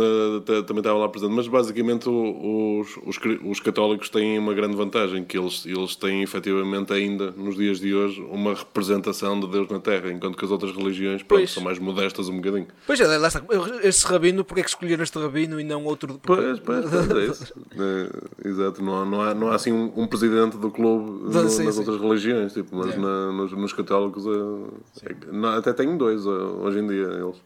também 0.67 0.79
estava 0.79 0.99
lá 0.99 1.09
presente, 1.09 1.33
mas 1.33 1.49
basicamente 1.49 2.09
os, 2.09 2.97
os, 3.05 3.19
os 3.45 3.61
católicos 3.61 4.09
têm 4.09 4.39
uma 4.39 4.55
grande 4.55 4.77
vantagem, 4.77 5.25
que 5.25 5.37
eles, 5.39 5.67
eles 5.67 5.97
têm 5.97 6.23
efetivamente 6.23 6.93
ainda, 6.93 7.31
nos 7.33 7.57
dias 7.57 7.81
de 7.81 7.95
hoje, 7.95 8.21
uma 8.31 8.55
representação 8.55 9.39
de 9.41 9.49
Deus 9.49 9.69
na 9.69 9.81
Terra, 9.81 10.11
enquanto 10.13 10.37
que 10.39 10.45
as 10.45 10.51
outras 10.51 10.75
religiões 10.75 11.23
pronto, 11.23 11.41
Pois. 11.41 11.51
são 11.51 11.63
mais 11.63 11.79
modestas 11.79 12.29
um 12.29 12.37
bocadinho. 12.37 12.69
Pois 12.87 13.01
é, 13.01 13.07
lá 13.19 13.29
está. 13.29 13.43
Este 13.83 14.07
rabino, 14.07 14.45
porque 14.45 14.61
é 14.61 14.65
que 14.65 14.71
escolheram 14.71 15.03
este 15.03 15.19
rabino 15.19 15.61
e 15.61 15.65
não 15.65 15.85
outro? 15.85 16.21
Pois, 16.23 16.59
pois, 16.61 16.85
pois 16.89 17.11
é 17.11 17.27
isso. 17.27 17.55
Exato, 18.45 18.83
não 18.83 19.03
há, 19.03 19.05
não, 19.05 19.21
há, 19.23 19.35
não 19.35 19.49
há 19.51 19.55
assim 19.57 19.73
um, 19.73 19.93
um 19.97 20.07
presidente 20.07 20.57
do 20.57 20.71
clube 20.71 21.11
no- 21.33 21.49
sim, 21.49 21.65
nas 21.65 21.75
sim. 21.75 21.81
outras 21.81 22.01
religiões, 22.01 22.53
tipo, 22.53 22.75
mas 22.77 22.97
na- 22.97 23.33
nos, 23.33 23.53
nos 23.53 23.73
católicos 23.73 24.25
é- 24.27 25.11
é- 25.11 25.33
não, 25.33 25.49
até 25.51 25.73
tem 25.73 25.97
dois 25.97 26.25
eh, 26.25 26.29
hoje 26.29 26.79
em 26.79 26.87
dia 26.87 27.05
eles. 27.05 27.43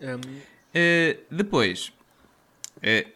Um, 0.00 0.38
Eh, 0.74 1.20
depois, 1.30 1.92
eh, 2.82 3.06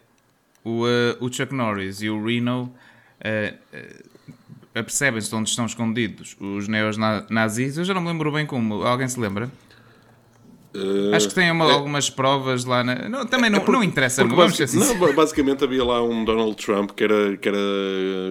o, 0.65 0.87
eh, 0.87 1.15
o 1.21 1.31
Chuck 1.31 1.53
Norris 1.53 2.01
e 2.01 2.09
o 2.09 2.21
Reno 2.25 2.73
eh, 3.21 3.53
eh, 3.71 4.03
apercebem-se 4.75 5.29
de 5.29 5.35
onde 5.35 5.49
estão 5.49 5.65
escondidos 5.65 6.35
os 6.39 6.67
neonazis. 6.67 7.77
Eu 7.77 7.85
já 7.85 7.93
não 7.93 8.01
me 8.01 8.07
lembro 8.09 8.31
bem 8.31 8.45
como. 8.45 8.83
Alguém 8.83 9.07
se 9.07 9.19
lembra? 9.19 9.49
Eh, 10.75 11.15
Acho 11.15 11.29
que 11.29 11.35
tem 11.35 11.51
uma- 11.51 11.71
algumas 11.71 12.09
provas 12.09 12.65
lá 12.65 12.83
na. 12.83 13.07
Não, 13.07 13.25
também 13.27 13.49
não, 13.49 13.63
não 13.63 13.83
interessa, 13.83 14.23
Porque 14.23 14.35
vamos 14.35 14.53
basic- 14.57 14.67
sinceros. 14.69 14.99
não, 14.99 15.07
ba- 15.07 15.13
basicamente 15.13 15.63
havia 15.63 15.83
lá 15.83 16.01
um 16.03 16.25
Donald 16.25 16.55
Trump 16.55 16.91
que 16.91 17.03
era, 17.03 17.37
que 17.37 17.47
era 17.47 17.59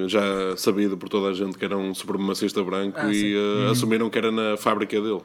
já 0.09 0.57
sabido 0.57 0.97
por 0.99 1.09
toda 1.09 1.29
a 1.29 1.33
gente 1.33 1.57
que 1.57 1.65
era 1.65 1.77
um 1.79 1.95
supremacista 1.95 2.63
branco 2.65 2.99
Ah, 3.01 3.13
e 3.13 3.37
Uhum. 3.37 3.69
eh, 3.69 3.71
assumiram 3.71 4.11
que 4.11 4.19
era 4.19 4.33
na 4.33 4.57
fábrica 4.57 5.01
dele 5.01 5.21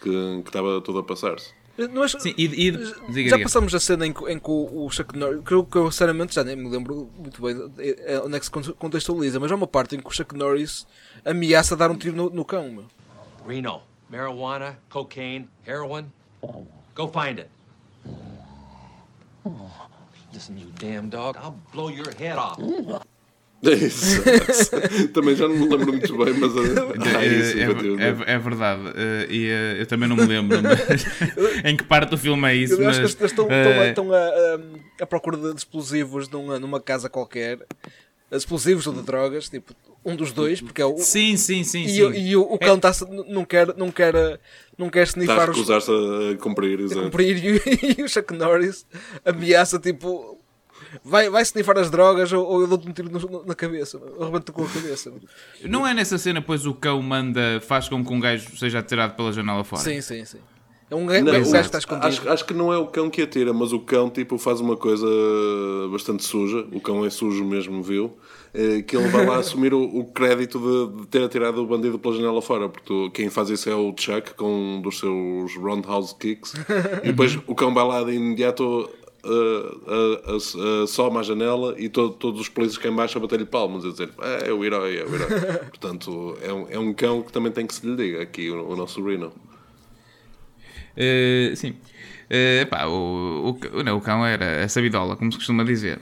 que, 0.00 0.10
que 0.42 0.48
estava 0.48 0.80
tudo 0.80 1.00
a 1.00 1.02
passar-se. 1.02 1.52
não 1.92 2.02
acho- 2.02 2.20
Sim, 2.20 2.34
e, 2.36 2.44
e- 2.44 2.70
diga, 2.70 2.84
já 2.84 3.02
diga. 3.10 3.38
passamos 3.40 3.74
a 3.74 3.80
cena 3.80 4.06
em, 4.06 4.12
que- 4.12 4.30
em 4.30 4.38
que 4.38 4.50
o, 4.50 4.84
o 4.86 4.90
Chuck 4.90 5.18
Norris, 5.18 5.40
que 5.44 5.52
eu, 5.54 5.64
que 5.64 5.76
eu 5.76 5.90
sinceramente 5.90 6.34
já 6.34 6.44
nem 6.44 6.54
me 6.54 6.68
lembro 6.68 7.10
muito 7.18 7.40
bem 7.42 7.56
é, 7.78 8.14
é, 8.14 8.20
onde 8.20 8.36
é 8.36 8.38
que 8.38 8.44
se 8.44 8.50
con- 8.50 8.62
contextualiza, 8.78 9.40
mas 9.40 9.50
há 9.50 9.56
uma 9.56 9.66
parte 9.66 9.96
em 9.96 9.98
que 9.98 10.06
o 10.06 10.10
Chuck 10.12 10.36
Norris 10.36 10.86
ameaça 11.24 11.74
dar 11.76 11.90
um 11.90 11.96
tiro 11.96 12.14
no, 12.14 12.28
no 12.30 12.44
cão. 12.44 12.70
Meu. 12.70 12.84
Reno, 13.48 13.80
marijuana, 14.10 14.78
cocaine, 14.90 15.48
heroin. 15.66 16.04
Go 16.94 17.06
find 17.08 17.38
it. 17.38 17.50
Listen, 20.32 20.58
you 20.58 20.66
damn 20.78 21.08
dog, 21.10 21.36
I'll 21.36 21.56
blow 21.72 21.88
your 21.88 22.10
head 22.18 22.36
off. 22.38 22.58
É 23.62 23.74
isso. 23.74 24.22
Também 25.12 25.36
já 25.36 25.46
não 25.46 25.54
me 25.54 25.68
lembro 25.68 25.92
muito 25.92 26.16
bem, 26.16 26.32
mas 26.32 26.50
eh, 26.56 27.18
há 27.18 27.26
isso, 27.26 27.58
É, 27.58 28.32
é- 28.32 28.34
é 28.36 28.38
verdade, 28.38 28.80
eh, 28.96 29.26
e 29.28 29.50
eh, 29.50 29.76
eu 29.82 29.86
também 29.86 30.08
não 30.08 30.16
me 30.16 30.24
lembro 30.24 30.58
mas 30.62 31.04
em 31.62 31.76
que 31.76 31.84
parte 31.84 32.08
do 32.08 32.16
filme 32.16 32.48
é 32.48 32.54
isso. 32.54 32.80
Eu 32.80 32.88
acho 32.88 33.00
que 33.00 33.02
mas, 33.02 33.20
eles 33.20 33.30
estão, 33.32 33.48
estão 33.86 34.12
a, 34.14 34.16
a, 34.16 35.02
a 35.02 35.06
procura 35.06 35.36
de 35.36 35.54
explosivos 35.54 36.26
numa, 36.30 36.58
numa 36.58 36.80
casa 36.80 37.10
qualquer. 37.10 37.58
Explosivos 38.30 38.86
ou 38.86 38.94
de 38.94 39.02
drogas, 39.02 39.48
tipo, 39.48 39.74
um 40.04 40.14
dos 40.14 40.30
dois, 40.32 40.60
porque 40.60 40.80
é 40.80 40.84
o. 40.86 40.96
Sim, 40.98 41.36
sim, 41.36 41.64
sim. 41.64 41.82
e, 41.84 41.88
sim. 41.90 42.02
o- 42.02 42.14
e 42.14 42.36
o, 42.36 42.42
o 42.42 42.58
cão 42.58 42.78
tá, 42.78 42.92
não 43.28 43.44
quer, 43.44 43.76
não 43.76 43.90
quer, 43.90 44.14
não 44.78 44.88
quer 44.88 45.06
snifar 45.08 45.50
os, 45.50 45.56
recusar-se 45.56 45.90
a 45.90 46.38
cumprir, 46.38 46.78
exato. 46.80 47.02
cumprir 47.02 47.36
e, 47.44 47.96
e 48.00 48.02
o 48.02 48.08
Chuck 48.08 48.32
Norris 48.32 48.86
ameaça 49.24 49.78
tipo 49.78 50.38
vai, 51.04 51.28
vai 51.28 51.42
snifar 51.42 51.76
as 51.78 51.90
drogas 51.90 52.32
ou, 52.32 52.46
ou 52.46 52.60
eu 52.62 52.66
dou-te 52.66 52.88
um 52.88 52.92
tiro 52.92 53.10
no- 53.10 53.44
na 53.44 53.54
cabeça, 53.54 53.96
eu 53.98 54.24
rebento 54.24 54.52
com 54.52 54.64
a 54.64 54.68
cabeça. 54.68 55.12
Não 55.64 55.86
é 55.86 55.92
nessa 55.92 56.16
cena, 56.16 56.40
pois 56.40 56.64
o 56.66 56.72
cão 56.74 57.02
manda, 57.02 57.60
faz 57.60 57.88
com 57.88 58.04
que 58.04 58.12
um 58.12 58.20
gajo 58.20 58.56
seja 58.56 58.78
atirado 58.78 59.14
pela 59.16 59.32
janela 59.32 59.64
fora. 59.64 59.82
Sim, 59.82 60.00
sim, 60.00 60.24
sim. 60.24 60.38
É 60.90 60.94
um 60.96 61.02
um 61.02 61.06
gajo 61.06 61.50
que 61.50 61.58
está 61.58 61.78
escondido. 61.78 62.06
acho, 62.08 62.28
acho 62.28 62.44
que 62.44 62.52
não 62.52 62.72
é 62.72 62.78
o 62.78 62.86
cão 62.86 63.08
que 63.08 63.22
atira, 63.22 63.52
mas 63.52 63.72
o 63.72 63.78
cão 63.80 64.10
tipo, 64.10 64.36
faz 64.38 64.60
uma 64.60 64.76
coisa 64.76 65.06
bastante 65.90 66.24
suja. 66.24 66.66
O 66.72 66.80
cão 66.80 67.04
é 67.04 67.10
sujo 67.10 67.44
mesmo, 67.44 67.82
viu? 67.82 68.16
Eh, 68.52 68.82
Que 68.82 68.96
ele 68.96 69.08
vai 69.08 69.24
lá 69.24 69.36
assumir 69.38 69.72
o, 69.72 69.82
o 69.82 70.04
crédito 70.06 70.58
de, 70.58 71.00
de 71.02 71.06
ter 71.06 71.22
atirado 71.22 71.62
o 71.62 71.66
bandido 71.66 71.98
pela 71.98 72.14
janela 72.16 72.42
fora, 72.42 72.68
porque 72.68 73.10
quem 73.10 73.30
faz 73.30 73.50
isso 73.50 73.70
é 73.70 73.74
o 73.74 73.94
Chuck 73.96 74.34
com 74.34 74.52
um 74.52 74.82
dos 74.82 74.98
seus 74.98 75.54
roundhouse 75.56 76.14
kicks, 76.18 76.54
e 77.04 77.06
depois 77.08 77.38
o 77.46 77.54
cão 77.54 77.72
vai 77.72 77.86
lá 77.86 78.02
de 78.02 78.12
imediato. 78.12 78.90
Uh, 79.22 80.32
uh, 80.32 80.82
uh, 80.82 80.86
soma 80.86 81.20
a 81.20 81.22
janela 81.22 81.74
e 81.76 81.90
to- 81.90 82.08
todos 82.08 82.40
os 82.40 82.48
polícias 82.48 82.78
cá 82.78 82.88
em 82.88 82.94
baixo 82.96 83.18
a 83.18 83.20
bater-lhe 83.20 83.44
palmas 83.44 83.84
a 83.84 83.90
dizer 83.90 84.08
"É, 84.18 84.48
é 84.48 84.52
o 84.54 84.64
herói, 84.64 84.96
é 84.96 85.04
o 85.04 85.14
herói 85.14 85.58
portanto 85.68 86.38
é 86.40 86.50
um, 86.50 86.66
é 86.70 86.78
um 86.78 86.94
cão 86.94 87.20
que 87.20 87.30
também 87.30 87.52
tem 87.52 87.66
que 87.66 87.74
se 87.74 87.86
lhe 87.86 87.94
diga 87.96 88.22
aqui 88.22 88.48
o, 88.50 88.66
o 88.70 88.74
nosso 88.74 89.04
Reno 89.04 89.30
Eh, 90.96 91.52
sim. 91.56 91.74
Eh, 92.32 92.64
pá, 92.66 92.86
o, 92.86 93.58
o, 93.72 93.82
não, 93.82 93.96
o 93.96 94.00
cão 94.00 94.24
era 94.24 94.64
a 94.64 94.68
sabidola, 94.68 95.16
como 95.16 95.32
se 95.32 95.38
costuma 95.38 95.64
dizer. 95.64 95.98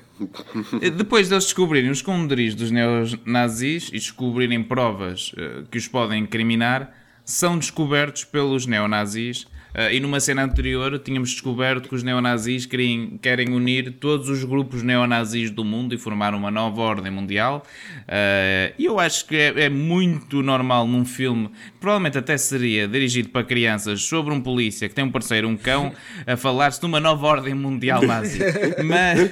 Eh, 0.83 0.91
Depois 0.91 1.29
deles 1.29 1.45
descobrirem 1.45 1.91
os 1.91 1.99
esconderijos 1.99 2.55
dos 2.55 2.71
neonazis 2.71 3.89
e 3.89 3.93
descobrirem 3.93 4.63
provas 4.63 5.33
eh, 5.37 5.63
que 5.71 5.79
os 5.79 5.89
podem 5.89 6.23
incriminar, 6.23 6.95
são 7.25 7.59
descobertos 7.59 8.25
pelos 8.25 8.67
neonazis. 8.67 9.47
Eh, 9.79 9.95
e 9.95 10.01
numa 10.01 10.19
cena 10.19 10.43
anterior 10.43 10.99
tínhamos 10.99 11.31
descoberto 11.31 11.89
que 11.89 11.95
os 11.95 12.03
neonazis 12.03 12.67
querem, 12.67 13.17
querem 13.23 13.51
unir 13.51 13.93
todos 14.01 14.29
os 14.29 14.43
grupos 14.43 14.83
neonazis 14.83 15.53
do 15.53 15.65
mundo 15.65 15.95
e 15.95 15.99
formar 15.99 16.35
uma 16.35 16.51
nova 16.51 16.81
ordem 16.83 17.13
mundial. 17.13 17.65
Eh, 18.09 18.75
E 18.77 18.87
eu 18.87 18.99
acho 18.99 19.25
que 19.27 19.37
é, 19.37 19.67
é 19.67 19.69
muito 19.69 20.43
normal 20.43 20.85
num 20.85 21.05
filme, 21.05 21.49
provavelmente 21.79 22.19
até 22.19 22.37
seria 22.37 22.89
dirigido 22.89 23.29
para 23.29 23.45
crianças, 23.45 24.03
sobre 24.03 24.35
um 24.35 24.41
polícia 24.41 24.89
que 24.89 24.95
tem 24.97 25.05
um 25.05 25.13
parceiro, 25.13 25.47
um 25.47 25.57
cão, 25.57 25.93
a 26.27 26.37
falar-se 26.37 26.81
de 26.81 26.87
uma 26.87 26.99
nova 26.99 27.25
ordem 27.25 27.55
mundial 27.55 28.03
nazi. 28.03 28.41
Mas, 28.85 29.31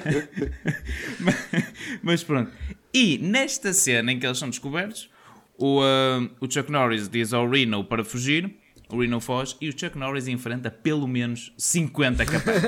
mas, 1.19 1.63
mas 2.01 2.23
pronto. 2.23 2.51
E 2.93 3.17
nesta 3.17 3.73
cena 3.73 4.13
em 4.13 4.19
que 4.19 4.25
eles 4.25 4.37
são 4.37 4.49
descobertos, 4.49 5.09
o, 5.57 5.81
ah, 5.81 6.25
o 6.39 6.49
Chuck 6.49 6.71
Norris 6.71 7.09
diz 7.09 7.33
ao 7.33 7.49
Reno 7.49 7.83
para 7.83 8.03
fugir, 8.05 8.49
o 8.89 9.01
Reno 9.01 9.19
foge 9.19 9.55
e 9.59 9.69
o 9.69 9.77
Chuck 9.77 9.97
Norris 9.97 10.27
enfrenta 10.27 10.71
pelo 10.71 11.07
menos 11.07 11.53
50 11.57 12.25
capazes. 12.25 12.63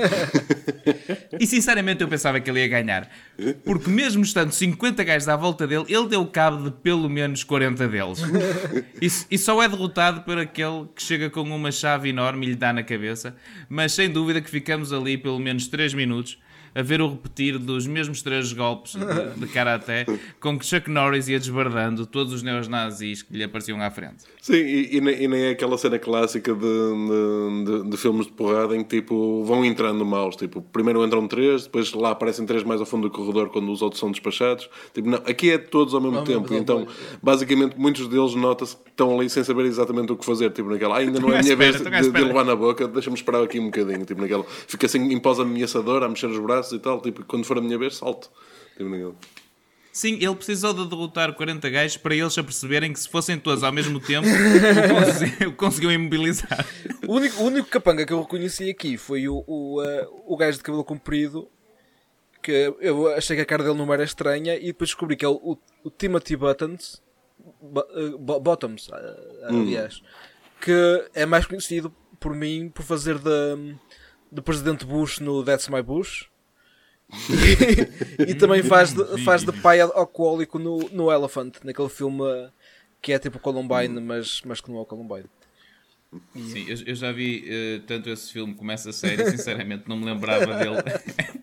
e 1.40 1.46
sinceramente 1.46 2.02
eu 2.02 2.08
pensava 2.08 2.40
que 2.40 2.50
ele 2.50 2.60
ia 2.60 2.68
ganhar, 2.68 3.10
porque 3.64 3.88
mesmo 3.88 4.22
estando 4.22 4.52
50 4.52 5.02
gajos 5.02 5.28
à 5.28 5.36
volta 5.36 5.66
dele, 5.66 5.84
ele 5.88 6.08
deu 6.08 6.26
cabo 6.26 6.64
de 6.64 6.70
pelo 6.70 7.08
menos 7.08 7.44
40 7.44 7.88
deles. 7.88 8.20
E, 9.00 9.06
e 9.30 9.38
só 9.38 9.62
é 9.62 9.68
derrotado 9.68 10.22
por 10.22 10.36
aquele 10.38 10.86
que 10.94 11.02
chega 11.02 11.30
com 11.30 11.40
uma 11.42 11.72
chave 11.72 12.10
enorme 12.10 12.46
e 12.46 12.50
lhe 12.50 12.54
dá 12.54 12.70
na 12.72 12.82
cabeça, 12.82 13.34
mas 13.68 13.92
sem 13.92 14.10
dúvida 14.10 14.42
que 14.42 14.50
ficamos 14.50 14.92
ali 14.92 15.16
pelo 15.16 15.38
menos 15.38 15.68
3 15.68 15.94
minutos 15.94 16.38
a 16.74 16.82
ver 16.82 17.00
o 17.00 17.08
repetir 17.10 17.58
dos 17.58 17.86
mesmos 17.86 18.22
três 18.22 18.52
golpes 18.52 18.94
de, 18.94 19.40
de 19.40 19.46
karaté 19.52 20.06
com 20.40 20.58
que 20.58 20.64
Chuck 20.66 20.88
Norris 20.90 21.28
ia 21.28 21.38
desbardando 21.38 22.06
todos 22.06 22.32
os 22.32 22.42
neonazis 22.42 23.22
que 23.22 23.36
lhe 23.36 23.42
apareciam 23.44 23.80
à 23.82 23.90
frente. 23.90 24.24
Sim, 24.40 24.54
e, 24.54 24.96
e 24.96 25.00
nem, 25.00 25.22
e 25.22 25.28
nem 25.28 25.40
é 25.42 25.50
aquela 25.50 25.76
cena 25.76 25.98
clássica 25.98 26.54
de, 26.54 26.60
de, 26.60 27.64
de- 27.82 27.90
de 27.90 27.96
filmes 27.96 28.26
de 28.26 28.32
porrada 28.32 28.76
em 28.76 28.82
que 28.84 29.00
tipo, 29.00 29.42
vão 29.44 29.64
entrando 29.64 30.04
maus. 30.04 30.36
Tipo, 30.36 30.62
primeiro 30.62 31.04
entram 31.04 31.26
três, 31.26 31.64
depois 31.64 31.92
lá 31.92 32.10
aparecem 32.10 32.46
três 32.46 32.62
mais 32.62 32.80
ao 32.80 32.86
fundo 32.86 33.08
do 33.08 33.14
corredor 33.14 33.50
quando 33.50 33.70
os 33.70 33.82
outros 33.82 34.00
são 34.00 34.10
despachados. 34.10 34.68
Tipo, 34.94 35.08
não, 35.08 35.18
aqui 35.26 35.50
é 35.50 35.58
todos 35.58 35.94
ao 35.94 36.00
mesmo 36.00 36.22
tempo. 36.24 36.52
então, 36.54 36.86
basicamente, 37.22 37.78
muitos 37.78 38.06
deles 38.08 38.34
nota-se 38.34 38.76
que 38.76 38.90
estão 38.90 39.18
ali 39.18 39.28
sem 39.28 39.42
saber 39.44 39.64
exatamente 39.66 40.12
o 40.12 40.16
que 40.16 40.24
fazer. 40.24 40.50
Tipo, 40.50 40.70
naquela, 40.70 40.96
"Ah, 40.96 40.98
ainda 40.98 41.20
não 41.20 41.32
é 41.32 41.38
a 41.38 41.42
minha 41.42 41.52
espera, 41.52 41.72
vez 41.72 41.86
à 41.86 41.90
de, 41.90 41.90
de 41.90 42.06
espera." 42.06 42.24
levar 42.26 42.44
na 42.44 42.56
boca, 42.56 42.86
deixa-me 42.88 43.16
esperar 43.16 43.42
aqui 43.42 43.58
um 43.60 43.66
bocadinho. 43.66 44.04
Tipo, 44.04 44.20
naquela, 44.22 44.44
fica 44.66 44.86
assim 44.86 45.12
em 45.12 45.18
pós 45.18 45.38
ameaçadora, 45.40 46.06
a 46.06 46.08
mexer 46.08 46.26
os 46.26 46.38
braços 46.38 46.59
e 46.72 46.78
tal. 46.78 47.00
Tipo, 47.00 47.24
quando 47.24 47.44
for 47.44 47.58
a 47.58 47.60
minha 47.60 47.78
vez, 47.78 47.96
salto. 47.96 48.30
Tipo, 48.76 48.88
naquela. 48.90 49.14
Sim, 49.92 50.14
ele 50.22 50.34
precisou 50.36 50.72
de 50.72 50.86
derrotar 50.88 51.32
40 51.34 51.68
gajos 51.68 51.96
para 51.96 52.14
eles 52.14 52.32
se 52.32 52.38
aperceberem 52.38 52.92
que 52.92 53.00
se 53.00 53.08
fossem 53.08 53.36
todos 53.38 53.64
ao 53.64 53.72
mesmo 53.72 53.98
tempo, 53.98 54.24
o 54.30 55.04
conseguiu, 55.04 55.52
conseguiu 55.54 55.90
imobilizar. 55.90 56.64
O 57.08 57.14
único, 57.14 57.42
o 57.42 57.46
único 57.46 57.68
capanga 57.68 58.06
que 58.06 58.12
eu 58.12 58.20
reconheci 58.22 58.70
aqui 58.70 58.96
foi 58.96 59.28
o, 59.28 59.42
o, 59.48 59.82
eh, 59.82 60.06
o 60.26 60.36
gajo 60.36 60.58
de 60.58 60.62
cabelo 60.64 60.84
comprido. 60.84 61.48
Que 62.42 62.72
eu 62.80 63.08
achei 63.14 63.34
que 63.36 63.42
a 63.42 63.44
cara 63.46 63.62
dele 63.64 63.76
não 63.76 63.92
era 63.92 64.02
estranha 64.04 64.54
e 64.56 64.66
depois 64.66 64.90
descobri 64.90 65.14
que 65.16 65.24
é 65.24 65.28
o, 65.28 65.32
o, 65.34 65.58
o 65.84 65.90
Timothy 65.90 66.36
Buttons. 66.36 67.02
Bo- 67.60 67.86
eh, 67.94 68.38
Bottoms, 68.40 68.88
eh, 68.92 69.44
aliás. 69.46 70.00
Que 70.60 71.04
é 71.14 71.26
mais 71.26 71.46
conhecido 71.46 71.92
por 72.20 72.34
mim 72.34 72.70
por 72.72 72.82
fazer 72.84 73.18
de, 73.18 73.74
de 74.30 74.40
Presidente 74.40 74.84
Bush 74.86 75.18
no 75.18 75.44
That's 75.44 75.68
My 75.68 75.82
Bush. 75.82 76.26
e, 78.26 78.34
também 78.34 78.62
faz 78.62 78.92
de, 78.92 79.24
faz 79.24 79.44
de 79.44 79.52
pai 79.52 79.80
alcoólico 79.80 80.58
no, 80.58 80.88
no 80.90 81.10
Elephant, 81.10 81.56
naquele 81.64 81.88
filme 81.88 82.22
que 83.02 83.12
é 83.12 83.18
tipo 83.18 83.38
Columbine, 83.38 84.00
mas, 84.00 84.42
mas 84.44 84.60
que 84.60 84.70
não 84.70 84.78
é 84.78 84.82
o 84.82 84.86
Columbine. 84.86 85.26
Sim, 86.34 86.66
eu, 86.68 86.76
eu 86.86 86.94
já 86.94 87.12
vi 87.12 87.44
uh, 87.46 87.86
tanto 87.86 88.10
esse 88.10 88.32
filme 88.32 88.54
como 88.54 88.70
essa 88.72 88.92
série, 88.92 89.30
sinceramente 89.30 89.88
não 89.88 89.96
me 89.96 90.04
lembrava 90.04 90.46
dele. 90.56 90.76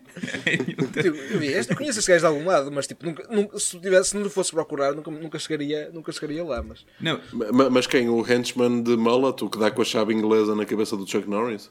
Tipo, 0.92 1.16
eu 1.16 1.38
vi, 1.38 1.46
este, 1.48 1.72
eu 1.72 1.76
conheço 1.76 2.00
este 2.00 2.10
gajo 2.10 2.20
de 2.20 2.26
algum 2.26 2.44
lado, 2.44 2.72
mas 2.72 2.86
tipo, 2.86 3.06
nunca, 3.06 3.26
nunca, 3.30 3.58
se, 3.58 3.78
tivesse, 3.78 4.10
se 4.10 4.16
não 4.16 4.28
fosse 4.28 4.50
procurar, 4.50 4.92
nunca, 4.92 5.10
nunca, 5.10 5.38
chegaria, 5.38 5.90
nunca 5.92 6.10
chegaria 6.10 6.42
lá. 6.44 6.62
Mas... 6.62 6.84
Não, 7.00 7.20
Ma- 7.52 7.70
Mas 7.70 7.86
quem? 7.86 8.08
O 8.08 8.26
henchman 8.26 8.82
de 8.82 8.96
mullet, 8.96 9.44
o 9.44 9.48
que 9.48 9.58
dá 9.58 9.70
com 9.70 9.80
a 9.80 9.84
chave 9.84 10.12
inglesa 10.12 10.56
na 10.56 10.66
cabeça 10.66 10.96
do 10.96 11.06
Chuck 11.06 11.28
Norris? 11.28 11.70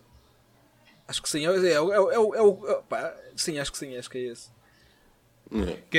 Acho 1.08 1.22
que 1.22 1.30
sim, 1.30 1.46
é, 1.46 1.50
é, 1.50 1.72
é, 1.74 1.80
o- 1.82 1.92
é, 1.94 2.00
o- 2.00 2.12
é, 2.12 2.20
o- 2.20 2.36
é, 2.36 2.42
o- 2.42 2.56
pá, 2.90 3.14
sim, 3.36 3.58
acho 3.60 3.72
que 3.72 3.78
sim, 3.78 3.96
acho 3.96 4.10
que 4.10 4.18
é 4.18 4.22
esse. 4.32 4.50
É. 5.50 5.78
que, 5.90 5.98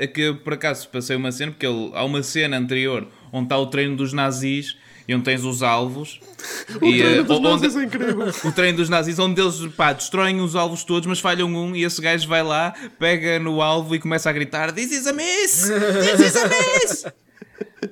é, 0.00 0.06
que 0.08 0.20
eu, 0.20 0.36
por 0.40 0.52
acaso 0.52 0.86
passei 0.90 1.16
uma 1.16 1.32
cena, 1.32 1.52
porque 1.52 1.64
ele, 1.66 1.90
há 1.94 2.04
uma 2.04 2.22
cena 2.22 2.58
anterior 2.58 3.08
onde 3.32 3.46
está 3.46 3.56
o 3.56 3.66
treino 3.66 3.96
dos 3.96 4.12
nazis 4.12 4.76
e 5.08 5.14
onde 5.14 5.24
tens 5.24 5.42
os 5.42 5.62
alvos. 5.62 6.20
e, 6.82 7.00
eh, 7.00 7.22
dos 7.22 7.38
onde- 7.38 7.48
nazis 7.48 7.76
é 7.76 7.82
incrível. 7.84 8.26
o 8.44 8.52
treino 8.52 8.76
dos 8.76 8.90
nazis, 8.90 9.18
onde 9.18 9.40
eles 9.40 9.56
pá, 9.74 9.94
destroem 9.94 10.38
os 10.42 10.54
alvos 10.54 10.84
todos, 10.84 11.06
mas 11.06 11.18
falham 11.18 11.48
um, 11.48 11.74
e 11.74 11.82
esse 11.82 11.98
gajo 12.02 12.28
vai 12.28 12.42
lá, 12.42 12.74
pega 12.98 13.38
no 13.38 13.62
alvo 13.62 13.94
e 13.94 13.98
começa 13.98 14.28
a 14.28 14.32
gritar: 14.34 14.70
This 14.72 14.92
is 14.92 15.06
a 15.06 15.12
miss! 15.14 15.70
This 15.70 16.20
is 16.20 16.36
a 16.36 16.48
miss! 16.48 17.06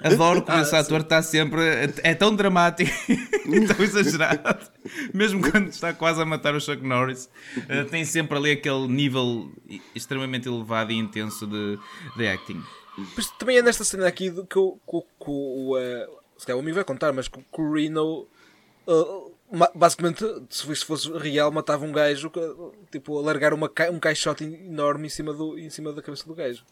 Adoro 0.03 0.43
como 0.43 0.59
esse 0.61 0.75
ator 0.77 1.01
está 1.01 1.23
sempre. 1.23 1.61
É 2.03 2.14
tão 2.14 2.35
dramático 2.35 2.91
e 3.09 3.66
tão 3.66 3.85
exagerado. 3.85 4.71
Mesmo 5.14 5.41
quando 5.51 5.69
está 5.69 5.93
quase 5.93 6.21
a 6.21 6.25
matar 6.25 6.55
o 6.55 6.61
Chuck 6.61 6.83
Norris, 6.87 7.29
eh, 7.69 7.85
tem 7.85 8.05
sempre 8.05 8.37
ali 8.39 8.51
aquele 8.53 8.87
nível 8.89 9.51
extremamente 9.95 10.49
elevado 10.49 10.93
e 10.93 10.97
intenso 10.97 11.47
de, 11.47 11.79
de 12.16 12.29
acting. 12.29 12.62
Mas 13.16 13.31
também 13.33 13.59
é 13.59 13.62
nesta 13.62 13.85
cena 13.85 14.07
aqui 14.07 14.31
que 14.49 14.59
o. 14.59 14.79
Que, 14.89 15.01
que 15.25 15.79
eh, 15.79 16.09
se 16.37 16.47
calhar 16.47 16.59
o 16.59 16.61
amigo 16.62 16.75
vai 16.77 16.85
contar, 16.85 17.12
mas 17.12 17.27
que, 17.29 17.39
o 17.59 17.73
Reno. 17.75 18.27
eh, 18.87 19.31
ma- 19.53 19.71
basicamente, 19.75 20.25
se 20.51 20.64
fosse- 20.66 20.81
se 20.81 20.85
fosse 20.87 21.12
real, 21.19 21.51
matava 21.51 21.85
um 21.85 21.93
gajo, 21.93 22.31
tipo, 22.93 23.19
a 23.19 23.23
largar 23.23 23.53
uma, 23.55 23.71
um 23.93 23.99
caixote 23.99 24.45
enorme 24.45 25.07
em 25.07 25.11
cima, 25.11 25.33
do, 25.33 25.59
em 25.59 25.71
cima 25.71 25.93
da 25.93 26.03
cabeça 26.03 26.25
do 26.27 26.35
gajo. 26.35 26.64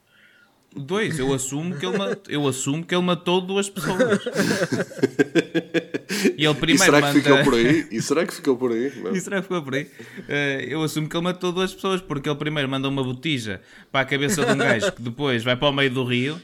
Dois, 0.76 1.18
eu 1.18 1.32
assumo 1.32 1.74
que 1.76 1.86
ele, 1.86 1.96
eu 2.28 2.46
assumo 2.46 2.84
que 2.84 2.94
ele 2.94 3.02
matou 3.02 3.40
duas 3.40 3.68
pessoas. 3.68 4.20
E 6.36 6.44
ele 6.44 6.48
E 6.48 6.54
primeiro 6.54 6.84
será 6.84 6.98
que 7.00 7.06
manda. 7.08 7.20
ficou 7.20 7.44
por 7.44 7.54
aí? 7.54 7.88
E 7.90 8.02
será 8.02 8.26
que 8.26 8.34
ficou 8.34 8.56
por 8.56 8.72
aí? 8.72 8.92
Não. 9.02 9.12
E 9.16 9.20
será 9.20 9.36
que 9.36 9.42
ficou 9.42 9.62
por 9.62 9.74
aí? 9.74 9.86
Eh, 10.28 10.66
eu 10.68 10.82
assumo 10.82 11.08
que 11.08 11.16
ele 11.16 11.24
matou 11.24 11.52
duas 11.52 11.72
pessoas, 11.74 12.00
porque 12.00 12.28
ele 12.28 12.38
primeiro 12.38 12.68
manda 12.68 12.88
uma 12.88 13.02
botija 13.02 13.60
para 13.90 14.00
a 14.02 14.04
cabeça 14.04 14.44
de 14.44 14.52
um 14.52 14.56
gajo 14.56 14.92
que 14.92 15.02
depois 15.02 15.42
vai 15.42 15.56
para 15.56 15.68
o 15.68 15.72
meio 15.72 15.90
do 15.90 16.04
rio 16.04 16.40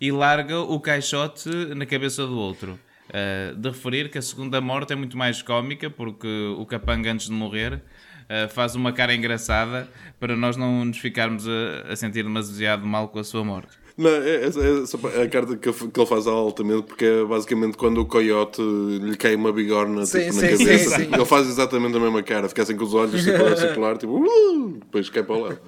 e 0.00 0.10
larga 0.10 0.58
o 0.60 0.78
caixote 0.80 1.48
na 1.74 1.86
cabeça 1.86 2.26
do 2.26 2.36
outro. 2.36 2.78
Eh, 3.12 3.54
de 3.56 3.68
referir 3.68 4.10
que 4.10 4.18
a 4.18 4.22
segunda 4.22 4.60
morte 4.60 4.92
é 4.92 4.96
muito 4.96 5.16
mais 5.16 5.40
cómica, 5.42 5.88
porque 5.88 6.26
o 6.58 6.66
capanga 6.66 7.12
antes 7.12 7.26
de 7.26 7.32
morrer 7.32 7.80
eh, 8.28 8.48
faz 8.48 8.74
uma 8.74 8.92
cara 8.92 9.14
engraçada 9.14 9.88
para 10.18 10.36
nós 10.36 10.56
não 10.56 10.84
nos 10.84 10.98
ficarmos 10.98 11.46
a, 11.48 11.92
a 11.92 11.96
sentir 11.96 12.22
demasiado 12.22 12.86
mal 12.86 13.08
com 13.08 13.18
a 13.18 13.24
sua 13.24 13.44
morte. 13.44 13.76
Não, 13.96 14.10
é, 14.10 14.44
é, 14.44 15.20
é 15.20 15.22
a 15.22 15.28
carta 15.28 15.56
que, 15.56 15.72
que 15.72 16.00
ele 16.00 16.06
faz 16.06 16.26
altamente, 16.26 16.82
porque 16.82 17.04
é 17.06 17.24
basicamente 17.24 17.78
quando 17.78 17.98
o 17.98 18.04
coiote 18.04 18.60
lhe 18.60 19.16
cai 19.16 19.34
uma 19.34 19.50
bigorna 19.52 20.04
Sim, 20.04 20.20
tipo, 20.20 20.32
sim, 20.34 20.40
na 20.42 20.56
sim, 20.56 20.58
cabeça. 20.58 20.96
sim. 20.96 21.08
Ele 21.14 21.24
faz 21.24 21.48
exatamente 21.48 21.96
a 21.96 22.00
mesma 22.00 22.22
cara, 22.22 22.46
fica 22.48 22.62
assim 22.62 22.76
com 22.76 22.84
os 22.84 22.92
olhos 22.92 23.24
tipo, 23.24 23.42
a 23.42 23.56
circular, 23.56 23.96
tipo, 23.96 24.18
uh, 24.18 24.72
depois 24.80 25.08
cai 25.08 25.22
para 25.22 25.34
o 25.34 25.40
lado. 25.40 25.58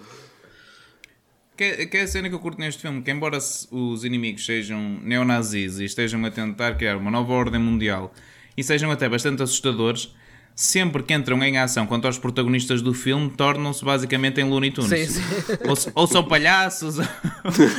Que, 1.56 1.64
é- 1.64 1.86
que 1.86 1.96
é 1.96 2.02
a 2.02 2.06
cena 2.06 2.28
que 2.28 2.34
eu 2.34 2.38
curto 2.38 2.60
neste 2.60 2.82
filme, 2.82 3.02
que 3.02 3.10
embora 3.10 3.38
os 3.38 4.04
inimigos 4.04 4.44
sejam 4.46 4.98
neonazis 5.02 5.80
e 5.80 5.84
estejam 5.86 6.24
a 6.24 6.30
tentar 6.30 6.74
criar 6.76 6.96
uma 6.96 7.10
nova 7.10 7.32
ordem 7.32 7.60
mundial 7.60 8.12
e 8.56 8.62
sejam 8.62 8.90
até 8.90 9.08
bastante 9.08 9.42
assustadores, 9.42 10.14
sempre 10.58 11.04
que 11.04 11.14
entram 11.14 11.40
em 11.44 11.56
ação 11.56 11.86
quanto 11.86 12.06
aos 12.06 12.18
protagonistas 12.18 12.82
do 12.82 12.92
filme, 12.92 13.30
tornam-se 13.30 13.84
basicamente 13.84 14.40
em 14.40 14.44
Looney 14.44 14.72
Tunes. 14.72 14.90
Sim, 14.90 15.22
sim. 15.22 15.52
Ou, 15.68 15.92
ou 15.94 16.06
são 16.08 16.24
palhaços, 16.24 16.98
ou, 16.98 17.04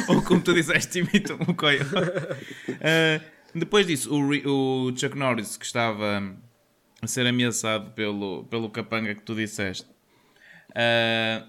ou 0.15 0.21
como 0.21 0.39
tu 0.39 0.53
disseste, 0.53 0.99
imitam 0.99 1.37
o 1.45 1.53
coiote. 1.53 1.93
Uh, 1.93 3.21
depois 3.53 3.85
disso, 3.85 4.09
o, 4.13 4.87
o 4.87 4.97
Chuck 4.97 5.17
Norris, 5.17 5.57
que 5.57 5.65
estava 5.65 6.33
a 7.01 7.07
ser 7.07 7.27
ameaçado 7.27 7.91
pelo, 7.91 8.45
pelo 8.45 8.69
capanga 8.69 9.13
que 9.13 9.23
tu 9.23 9.35
disseste, 9.35 9.85
Uh, 10.69 11.43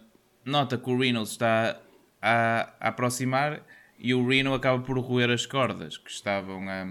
nota 0.46 0.78
que 0.78 0.90
o 0.90 0.98
Reno 0.98 1.22
está 1.22 1.78
a, 2.22 2.72
a 2.80 2.88
aproximar 2.88 3.62
e 3.98 4.14
o 4.14 4.26
Reno 4.26 4.54
acaba 4.54 4.82
por 4.82 4.98
roer 4.98 5.30
as 5.30 5.44
cordas 5.44 5.98
que 5.98 6.10
estavam 6.10 6.68
a, 6.70 6.86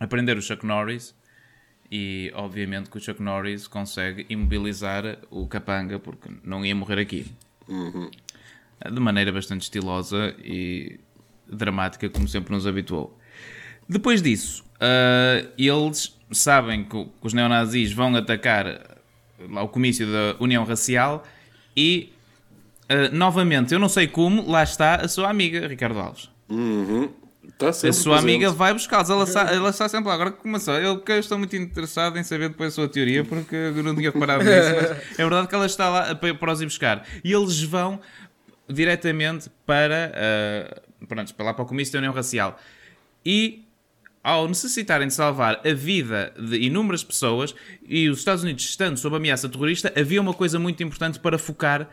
a 0.00 0.06
prender 0.08 0.36
o 0.36 0.42
Chuck 0.42 0.66
Norris 0.66 1.15
e 1.90 2.32
obviamente 2.34 2.90
que 2.90 2.98
o 2.98 3.00
Chuck 3.00 3.22
Norris 3.22 3.66
consegue 3.66 4.26
imobilizar 4.28 5.18
o 5.30 5.46
capanga 5.46 5.98
porque 5.98 6.28
não 6.44 6.64
ia 6.64 6.74
morrer 6.74 7.00
aqui. 7.00 7.26
De 8.90 9.00
maneira 9.00 9.32
bastante 9.32 9.62
estilosa 9.62 10.34
e 10.42 10.98
dramática 11.48 12.08
como 12.08 12.26
sempre 12.28 12.52
nos 12.52 12.66
habituou. 12.66 13.18
Depois 13.88 14.20
disso 14.20 14.64
uh, 14.76 15.48
eles 15.56 16.16
sabem 16.30 16.84
que, 16.84 17.04
que 17.04 17.26
os 17.26 17.32
neonazis 17.32 17.92
vão 17.92 18.14
atacar 18.16 18.96
lá 19.50 19.62
o 19.62 19.68
comício 19.68 20.06
da 20.06 20.36
União 20.40 20.64
Racial 20.64 21.24
e 21.76 22.12
uh, 22.90 23.14
novamente, 23.14 23.72
eu 23.72 23.78
não 23.78 23.88
sei 23.88 24.06
como, 24.06 24.50
lá 24.50 24.62
está 24.62 24.96
a 24.96 25.08
sua 25.08 25.30
amiga 25.30 25.66
Ricardo 25.66 25.98
Alves. 25.98 26.30
Está 27.48 27.68
A 27.68 27.92
sua 27.92 28.18
amiga 28.18 28.50
vai 28.50 28.72
buscá-los, 28.72 29.08
ela, 29.08 29.26
sa- 29.26 29.50
ela 29.52 29.70
está 29.70 29.88
sempre 29.88 30.08
lá. 30.08 30.14
Agora 30.14 30.30
começou, 30.32 30.74
eu, 30.74 30.98
que 31.00 31.12
eu 31.12 31.18
estou 31.18 31.38
muito 31.38 31.54
interessado 31.56 32.18
em 32.18 32.22
saber 32.24 32.48
depois 32.50 32.72
a 32.72 32.74
sua 32.74 32.88
teoria, 32.88 33.24
porque 33.24 33.54
eu 33.54 33.82
não 33.82 33.94
tinha 33.94 34.10
reparado 34.10 34.42
nisso, 34.44 34.68
mas 34.74 34.90
é 35.18 35.22
verdade 35.22 35.48
que 35.48 35.54
ela 35.54 35.66
está 35.66 35.88
lá 35.88 36.14
para, 36.14 36.34
para 36.34 36.52
os 36.52 36.60
ir 36.60 36.66
buscar. 36.66 37.06
E 37.24 37.32
eles 37.32 37.62
vão 37.62 38.00
diretamente 38.68 39.50
para, 39.64 40.12
uh, 41.00 41.06
pronto, 41.06 41.34
para 41.34 41.46
lá 41.46 41.54
para 41.54 41.62
o 41.64 41.66
comício 41.66 41.92
da 41.92 41.98
União 42.00 42.12
Racial. 42.12 42.58
E 43.24 43.64
ao 44.22 44.48
necessitarem 44.48 45.06
de 45.06 45.14
salvar 45.14 45.60
a 45.64 45.72
vida 45.72 46.34
de 46.36 46.56
inúmeras 46.58 47.04
pessoas 47.04 47.54
e 47.88 48.08
os 48.08 48.18
Estados 48.18 48.42
Unidos 48.42 48.64
estando 48.64 48.96
sob 48.98 49.14
ameaça 49.16 49.48
terrorista, 49.48 49.92
havia 49.96 50.20
uma 50.20 50.34
coisa 50.34 50.58
muito 50.58 50.82
importante 50.82 51.20
para 51.20 51.38
focar 51.38 51.88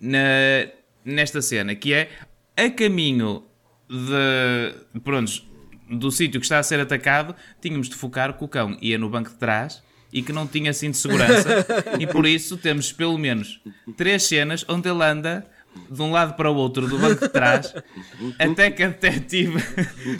na- 0.00 0.66
nesta 1.04 1.40
cena, 1.40 1.74
que 1.76 1.92
é 1.94 2.10
a 2.56 2.68
caminho 2.70 3.44
de, 3.90 5.00
pronto, 5.00 5.42
do 5.90 6.10
sítio 6.10 6.40
que 6.40 6.46
está 6.46 6.58
a 6.58 6.62
ser 6.62 6.78
atacado, 6.78 7.34
tínhamos 7.60 7.88
de 7.88 7.96
focar 7.96 8.36
que 8.36 8.44
o 8.44 8.48
cão 8.48 8.76
ia 8.80 8.96
no 8.96 9.10
banco 9.10 9.30
de 9.30 9.36
trás 9.36 9.82
e 10.12 10.22
que 10.22 10.32
não 10.32 10.46
tinha 10.46 10.72
cinto 10.72 10.92
de 10.92 10.98
segurança. 10.98 11.66
E 11.98 12.06
por 12.06 12.26
isso 12.26 12.56
temos 12.56 12.92
pelo 12.92 13.18
menos 13.18 13.60
três 13.96 14.22
cenas 14.22 14.64
onde 14.68 14.88
ele 14.88 15.02
anda 15.02 15.46
de 15.88 16.02
um 16.02 16.10
lado 16.10 16.34
para 16.34 16.50
o 16.50 16.54
outro 16.54 16.88
do 16.88 16.98
banco 16.98 17.20
de 17.20 17.28
trás 17.28 17.72
até 18.38 18.72
que 18.72 18.82
a 18.82 18.88
detetive 18.88 19.56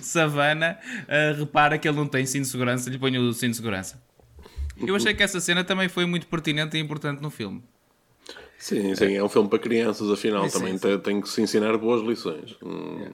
Savana 0.00 0.78
eh, 1.08 1.34
repara 1.36 1.76
que 1.76 1.88
ele 1.88 1.96
não 1.96 2.06
tem 2.06 2.24
cinto 2.24 2.42
de 2.42 2.48
segurança 2.48 2.88
lhe 2.88 2.98
põe 2.98 3.18
o 3.18 3.32
cinto 3.32 3.50
de 3.50 3.56
segurança. 3.56 4.00
Eu 4.78 4.94
achei 4.94 5.12
que 5.12 5.22
essa 5.22 5.40
cena 5.40 5.64
também 5.64 5.88
foi 5.88 6.06
muito 6.06 6.26
pertinente 6.26 6.76
e 6.76 6.80
importante 6.80 7.20
no 7.20 7.30
filme. 7.30 7.62
Sim, 8.60 8.94
sim, 8.94 9.14
é 9.16 9.24
um 9.24 9.28
filme 9.28 9.48
para 9.48 9.58
crianças, 9.58 10.10
afinal, 10.10 10.48
Sim, 10.48 10.58
também 10.58 10.72
sim. 10.74 10.78
Tem, 10.80 10.98
tem 10.98 11.20
que 11.20 11.28
se 11.30 11.40
ensinar 11.40 11.76
boas 11.78 12.02
lições. 12.02 12.56
hum, 12.62 13.10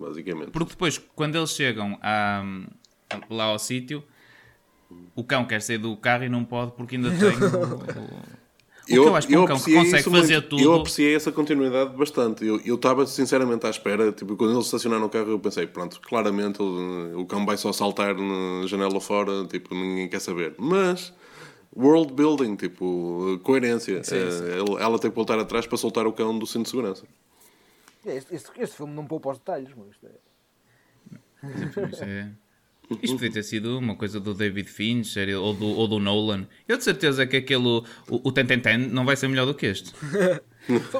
Basicamente. 0.00 0.50
Porque 0.50 0.70
depois, 0.70 0.98
quando 1.14 1.36
eles 1.36 1.50
chegam 1.50 1.98
a- 2.02 2.42
lá 3.28 3.44
ao 3.44 3.58
sítio, 3.58 4.02
o 5.14 5.22
cão 5.22 5.44
quer 5.44 5.60
sair 5.60 5.78
do 5.78 5.96
carro 5.96 6.24
e 6.24 6.28
não 6.28 6.44
pode 6.44 6.72
porque 6.72 6.96
ainda 6.96 7.10
tem. 7.10 7.36
O, 7.36 8.96
o- 8.96 9.00
o 9.00 9.02
que 9.04 9.08
eu 9.08 9.14
acho 9.14 9.28
que 9.28 9.36
um 9.36 9.44
cão 9.46 9.60
que 9.60 9.72
consegue 9.74 10.02
fazer 10.10 10.34
muito. 10.34 10.48
tudo. 10.48 10.62
Eu 10.62 10.74
apreciei 10.74 11.14
essa 11.14 11.30
continuidade 11.30 11.96
bastante. 11.96 12.44
Eu 12.44 12.60
eu 12.64 12.74
estava 12.74 13.06
sinceramente 13.06 13.66
à 13.66 13.70
espera. 13.70 14.10
Tipo, 14.10 14.36
quando 14.36 14.52
eles 14.54 14.64
estacionaram 14.64 15.04
o 15.06 15.08
carro, 15.10 15.30
eu 15.30 15.38
pensei, 15.38 15.66
pronto, 15.66 16.00
claramente 16.00 16.60
ele- 16.60 17.14
o 17.14 17.24
cão 17.26 17.44
vai 17.46 17.56
só 17.56 17.72
saltar 17.72 18.16
na 18.16 18.66
janela 18.66 19.00
fora, 19.00 19.44
tipo, 19.46 19.74
ninguém 19.74 20.08
quer 20.08 20.20
saber. 20.20 20.54
Mas. 20.58 21.12
World 21.76 22.12
building, 22.14 22.56
tipo, 22.56 23.38
coerência. 23.44 24.02
Eh, 24.10 24.58
ele- 24.58 24.82
Ela 24.82 24.98
tem 24.98 25.08
que 25.08 25.14
voltar 25.14 25.38
atrás 25.38 25.68
para 25.68 25.78
soltar 25.78 26.04
o 26.04 26.12
cão 26.12 26.36
do 26.36 26.44
cinto 26.44 26.64
de 26.64 26.70
segurança. 26.70 27.04
Este, 28.04 28.34
este, 28.34 28.50
este 28.60 28.76
filme 28.76 28.94
não 28.94 29.06
poupa 29.06 29.30
os 29.30 29.38
detalhes, 29.38 29.70
mas 29.76 29.88
isto 29.90 30.06
é. 30.06 30.10
Isto, 31.90 32.04
é- 32.04 32.30
isto 33.02 33.16
podia 33.16 33.32
ter 33.32 33.42
sido 33.42 33.78
uma 33.78 33.94
coisa 33.96 34.18
do 34.18 34.34
David 34.34 34.68
Fincher 34.68 35.38
ou 35.38 35.54
do, 35.54 35.66
ou 35.66 35.86
do 35.88 35.98
Nolan. 35.98 36.46
Eu 36.66 36.76
de 36.76 36.84
certeza 36.84 37.26
que 37.26 37.36
aquele. 37.36 37.66
O, 37.66 37.84
o 38.08 38.32
Ten 38.32 38.46
Ten 38.46 38.60
Ten 38.60 38.78
não 38.78 39.04
vai 39.04 39.16
ser 39.16 39.28
melhor 39.28 39.46
do 39.46 39.54
que 39.54 39.66
este. 39.66 39.92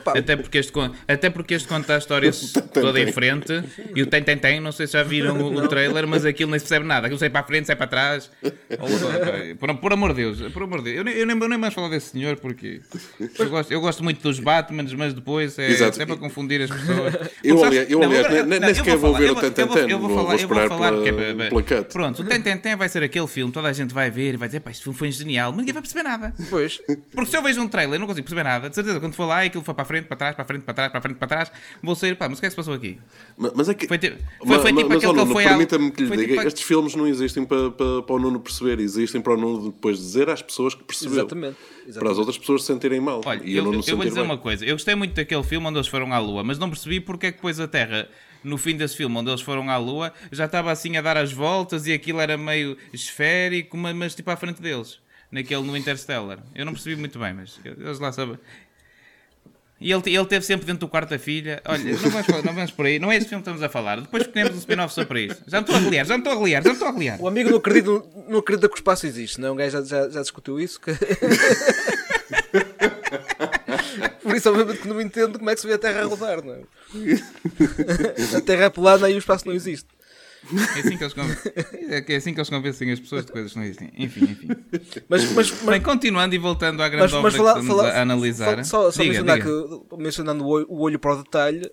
Até 0.06 0.36
porque, 0.36 0.58
este, 0.58 0.72
até 1.06 1.30
porque 1.30 1.54
este 1.54 1.68
conta 1.68 1.94
a 1.94 1.98
história 1.98 2.30
toda 2.74 3.00
em 3.00 3.12
frente 3.12 3.52
e 3.94 4.02
o 4.02 4.06
tem, 4.06 4.22
tem, 4.22 4.36
tem. 4.36 4.60
Não 4.60 4.72
sei 4.72 4.86
se 4.86 4.94
já 4.94 5.02
viram 5.02 5.36
o, 5.40 5.54
o 5.56 5.68
trailer, 5.68 6.06
mas 6.06 6.24
aquilo 6.24 6.50
nem 6.50 6.58
se 6.58 6.64
percebe 6.66 6.86
nada. 6.86 7.06
Aquilo 7.06 7.18
sai 7.18 7.30
para 7.30 7.40
a 7.40 7.44
frente, 7.44 7.66
sai 7.66 7.76
para 7.76 7.86
trás. 7.86 8.30
Ou- 8.78 9.56
por, 9.56 9.74
por 9.76 9.92
amor 9.92 10.10
de 10.14 10.22
Deus, 10.22 10.52
por 10.52 10.62
amor 10.62 10.78
de 10.78 10.84
Deus. 10.84 10.96
Eu 10.98 11.04
nem, 11.04 11.14
eu 11.14 11.26
nem, 11.26 11.38
eu 11.38 11.48
nem 11.48 11.58
mais 11.58 11.74
falo 11.74 11.88
desse 11.88 12.10
senhor 12.10 12.36
porque 12.36 12.80
eu 13.38 13.50
gosto, 13.50 13.72
eu 13.72 13.80
gosto 13.80 14.02
muito 14.04 14.22
dos 14.22 14.38
Batmans, 14.40 14.92
mas 14.94 15.14
depois 15.14 15.58
é, 15.58 15.70
Exato. 15.70 15.98
para 16.06 16.16
confundir 16.16 16.62
as 16.62 16.70
pessoas. 16.70 17.14
Eu, 17.44 17.56
Porque, 17.56 17.66
aliás- 17.66 17.90
eu, 17.90 18.02
aliás, 18.02 18.46
nem- 18.46 18.74
sequer 18.74 18.96
vou 18.96 19.12
falar, 19.12 19.18
ver 19.18 19.30
o 19.30 19.34
vou- 19.34 19.42
eu 19.88 19.98
vou- 19.98 20.14
falar- 20.16 20.36
eu 20.40 20.48
vou 20.48 20.68
falar 20.68 20.90
pela- 20.92 21.02
que 21.02 21.08
é- 21.08 21.48
pela 21.48 21.62
cut. 21.62 21.92
Pronto, 21.92 22.22
o 22.22 22.24
Tentem 22.24 22.76
vai 22.76 22.88
ser 22.88 23.02
aquele 23.02 23.26
filme, 23.26 23.52
toda 23.52 23.68
a 23.68 23.72
gente 23.72 23.92
vai 23.92 24.10
ver 24.10 24.34
e 24.34 24.36
vai 24.36 24.48
dizer, 24.48 24.60
pá, 24.60 24.70
este 24.70 24.82
filme 24.84 24.98
foi 24.98 25.10
genial, 25.12 25.50
mas 25.50 25.58
ninguém 25.58 25.72
vai 25.74 25.82
perceber 25.82 26.02
nada. 26.02 26.32
Pois. 26.48 26.80
Porque 27.14 27.30
se 27.30 27.36
eu 27.36 27.42
vejo 27.42 27.60
um 27.60 27.68
trailer, 27.68 27.98
não 27.98 28.06
consigo 28.06 28.24
perceber 28.24 28.44
nada. 28.48 28.68
De 28.68 28.74
certeza, 28.74 29.00
quando 29.00 29.14
for 29.14 29.26
lá 29.26 29.44
aquilo 29.50 29.62
foi 29.62 29.74
para 29.74 29.82
a 29.82 29.84
frente, 29.84 30.06
para 30.06 30.16
trás, 30.16 30.34
para 30.34 30.42
a 30.42 30.46
frente, 30.46 30.62
para 30.62 30.72
trás, 30.74 30.90
para 30.90 30.98
a 30.98 31.02
frente, 31.02 31.16
para 31.18 31.28
trás, 31.28 31.52
vou 31.82 31.94
sair, 31.94 32.16
pá, 32.16 32.28
mas 32.28 32.38
o 32.38 32.40
que 32.40 32.46
é 32.46 32.48
que 32.48 32.52
se 32.52 32.56
passou 32.56 32.72
aqui? 32.74 32.98
Ma- 33.36 33.52
Mas 33.54 33.68
é 33.68 33.74
que. 33.74 33.86
Foi 33.86 33.98
foi- 33.98 34.10
Ma- 34.44 34.58
foi 34.60 34.72
ma- 34.72 34.78
tipo 34.78 34.88
mas, 34.88 34.96
aquele 35.04 35.06
ó, 35.06 35.12
que 35.12 35.18
ele 35.20 35.24
Nuno, 35.24 35.32
foi 35.34 35.44
permita-me 35.44 35.90
que 35.90 36.02
lhe 36.04 36.16
diga: 36.16 36.26
tipo 36.36 36.48
estes 36.48 36.62
filmes 36.62 36.94
não 36.94 37.06
existem 37.06 37.44
para, 37.44 37.70
para, 37.72 38.02
para 38.02 38.14
o 38.16 38.18
Nuno 38.18 38.40
perceber, 38.40 38.80
existem 38.80 39.20
para 39.20 39.34
o 39.34 39.36
Nuno 39.36 39.70
depois 39.72 39.98
dizer 39.98 40.30
às 40.30 40.40
pessoas 40.40 40.74
que 40.74 40.82
percebeu. 40.84 41.18
Exatamente. 41.18 41.56
Para 41.56 41.80
as 41.82 41.88
Exatamente. 41.88 42.18
outras 42.18 42.38
pessoas 42.38 42.60
se 42.62 42.66
sentirem 42.72 43.00
mal. 43.00 43.20
Olha, 43.24 43.42
e 43.44 43.56
eu, 43.56 43.64
Nuno 43.64 43.78
eu, 43.78 43.82
se 43.82 43.90
eu 43.90 43.96
vou 43.96 44.06
dizer 44.06 44.20
bem. 44.20 44.24
uma 44.30 44.38
coisa. 44.38 44.64
Eu 44.64 44.74
gostei 44.74 44.94
muito 44.94 45.14
daquele 45.14 45.42
filme 45.42 45.66
onde 45.66 45.76
eles 45.78 45.88
foram 45.88 46.12
à 46.12 46.18
Lua, 46.18 46.42
mas 46.44 46.58
não 46.58 46.70
percebi 46.70 47.00
porque 47.00 47.26
é 47.26 47.30
que 47.32 47.36
depois 47.38 47.58
a 47.58 47.66
Terra, 47.66 48.08
no 48.44 48.56
fim 48.56 48.76
desse 48.76 48.96
filme 48.96 49.16
onde 49.16 49.28
eles 49.30 49.40
foram 49.40 49.68
à 49.68 49.76
Lua, 49.76 50.12
já 50.30 50.44
estava 50.46 50.70
assim 50.70 50.96
a 50.96 51.02
dar 51.02 51.16
as 51.16 51.32
voltas 51.32 51.86
e 51.86 51.92
aquilo 51.92 52.20
era 52.20 52.36
meio 52.38 52.76
esférico, 52.92 53.76
mas, 53.76 53.94
mas 53.96 54.14
tipo 54.14 54.30
à 54.30 54.36
frente 54.36 54.62
deles. 54.62 54.98
Naquele 55.32 55.62
no 55.62 55.76
Interstellar. 55.76 56.38
Eu 56.54 56.64
não 56.64 56.72
percebi 56.72 56.96
muito 56.96 57.16
bem, 57.18 57.32
mas 57.32 57.58
eles 57.64 57.98
lá 58.00 58.10
sabem. 58.12 58.36
E 59.80 59.90
ele, 59.90 60.02
ele 60.06 60.26
teve 60.26 60.44
sempre 60.44 60.66
dentro 60.66 60.80
do 60.80 60.88
quarto 60.88 61.08
da 61.08 61.18
filha. 61.18 61.62
Olha, 61.64 61.82
não 61.82 61.96
vamos, 62.10 62.26
não 62.44 62.52
vamos 62.54 62.70
por 62.70 62.84
aí. 62.84 62.98
Não 62.98 63.10
é 63.10 63.16
esse 63.16 63.26
filme 63.26 63.42
que 63.42 63.48
estamos 63.48 63.62
a 63.62 63.68
falar. 63.70 64.00
Depois 64.00 64.26
temos 64.26 64.54
um 64.54 64.58
spin-off 64.58 64.92
só 64.92 65.04
para 65.06 65.18
isso. 65.20 65.42
Já 65.46 65.58
me 65.58 65.62
estou 65.64 65.74
a 65.76 65.78
reliar, 65.78 66.04
já 66.04 66.14
me 66.14 66.20
estou 66.20 66.32
a 66.34 66.36
reliar, 66.36 66.62
já 66.62 66.68
me 66.68 66.74
estou 66.74 66.88
a 66.88 66.92
reliar. 66.92 67.18
O 67.20 67.26
amigo 67.26 67.48
não 67.48 67.56
acredita, 67.56 67.90
não 68.28 68.38
acredita 68.40 68.68
que 68.68 68.74
o 68.74 68.76
espaço 68.76 69.06
existe, 69.06 69.40
não 69.40 69.48
é? 69.48 69.50
Um 69.52 69.56
gajo 69.56 69.70
já, 69.72 69.82
já, 69.82 70.08
já 70.10 70.20
discutiu 70.20 70.60
isso. 70.60 70.78
que- 70.80 70.92
Por 74.22 74.36
isso, 74.36 74.48
obviamente, 74.50 74.80
que 74.82 74.88
não 74.88 75.00
entendo 75.00 75.38
como 75.38 75.50
é 75.50 75.54
que 75.54 75.60
se 75.60 75.66
vê 75.66 75.74
a 75.74 75.78
Terra 75.78 76.02
a 76.02 76.04
rodar, 76.04 76.44
não 76.44 76.54
é? 76.54 76.58
A 78.36 78.40
Terra 78.40 78.64
é 78.64 78.70
plana 78.70 79.08
e 79.08 79.14
o 79.14 79.18
espaço 79.18 79.46
não 79.46 79.54
existe. 79.54 79.86
É 80.76 80.80
assim 80.80 80.96
que 80.96 81.04
eles, 81.04 81.12
conven- 81.12 81.36
é 81.90 82.12
é 82.12 82.16
assim 82.16 82.32
que 82.32 82.40
eles 82.40 82.48
convencem 82.50 82.90
as 82.90 82.98
pessoas 82.98 83.26
de 83.26 83.32
coisas 83.32 83.52
que 83.52 83.58
não 83.58 83.64
existem. 83.64 83.92
Enfim, 83.96 84.24
enfim. 84.24 84.48
Mas, 85.08 85.30
mas, 85.32 85.50
Bem, 85.50 85.60
mas, 85.64 85.82
continuando 85.84 86.34
e 86.34 86.38
voltando 86.38 86.82
à 86.82 86.88
grande 86.88 87.02
mas, 87.04 87.12
obra 87.12 87.22
mas 87.30 87.36
falar, 87.36 87.52
que 87.54 87.60
estamos 87.60 87.82
falar- 87.82 87.98
a 87.98 88.02
analisar. 88.02 88.64
Só, 88.64 88.90
só 88.90 89.02
Diga, 89.02 89.12
mencionar 89.22 89.38
diga. 89.38 89.50
que, 89.90 89.96
mencionando 89.96 90.44
o 90.44 90.80
olho, 90.80 90.98
para 90.98 91.14
o 91.14 91.22
detalhe, 91.22 91.70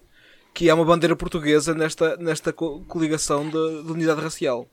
que 0.53 0.69
há 0.69 0.75
uma 0.75 0.83
bandeira 0.85 1.15
portuguesa 1.15 1.73
nesta, 1.73 2.17
nesta 2.17 2.51
co- 2.51 2.81
coligação 2.87 3.45
de, 3.49 3.83
de 3.83 3.91
unidade 3.91 4.21
racial. 4.21 4.69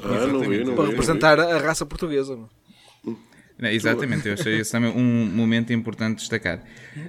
Ah, 0.00 0.26
não 0.26 0.40
vi, 0.40 0.64
não 0.64 0.74
Para 0.74 0.84
vi. 0.84 0.90
representar 0.90 1.38
a, 1.38 1.54
a 1.54 1.58
raça 1.58 1.84
portuguesa. 1.86 2.34
não 2.36 2.44
é? 2.44 3.14
Não, 3.56 3.68
exatamente, 3.68 4.26
eu 4.26 4.34
achei 4.34 4.58
esse 4.58 4.72
também 4.72 4.90
um 4.90 5.26
momento 5.26 5.72
importante 5.72 6.14
de 6.16 6.20
destacar. 6.22 6.60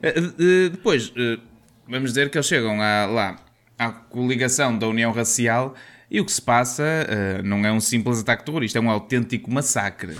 Eh, 0.04 0.14
eh, 0.18 0.70
Depois, 0.70 1.12
eh, 1.18 1.40
vamos 1.88 2.12
dizer 2.12 2.30
que 2.30 2.38
eles 2.38 2.46
chegam 2.46 2.80
à- 2.82 3.06
lá 3.08 3.36
à 3.80 3.90
coligação 3.92 4.78
da 4.78 4.88
União 4.88 5.12
Racial 5.12 5.74
e 6.10 6.22
o 6.22 6.26
que 6.26 6.32
se 6.32 6.42
passa 6.42 6.84
eh, 6.84 7.42
não 7.44 7.66
é 7.66 7.72
um 7.72 7.80
simples 7.80 8.20
ataque 8.20 8.46
terrorista, 8.46 8.78
é 8.78 8.82
um 8.82 8.90
autêntico 8.90 9.52
massacre. 9.52 10.16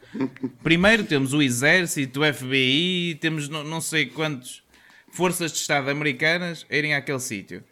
Primeiro 0.62 1.04
temos 1.04 1.32
o 1.32 1.40
Exército, 1.40 2.20
o 2.20 2.34
FBI, 2.34 3.18
temos 3.20 3.48
não, 3.48 3.64
não 3.64 3.80
sei 3.80 4.06
quantos 4.06 4.62
forças 5.10 5.52
de 5.52 5.58
Estado 5.58 5.90
americanas 5.90 6.66
a 6.70 6.76
irem 6.76 6.94
àquele 6.94 7.20
sítio. 7.20 7.64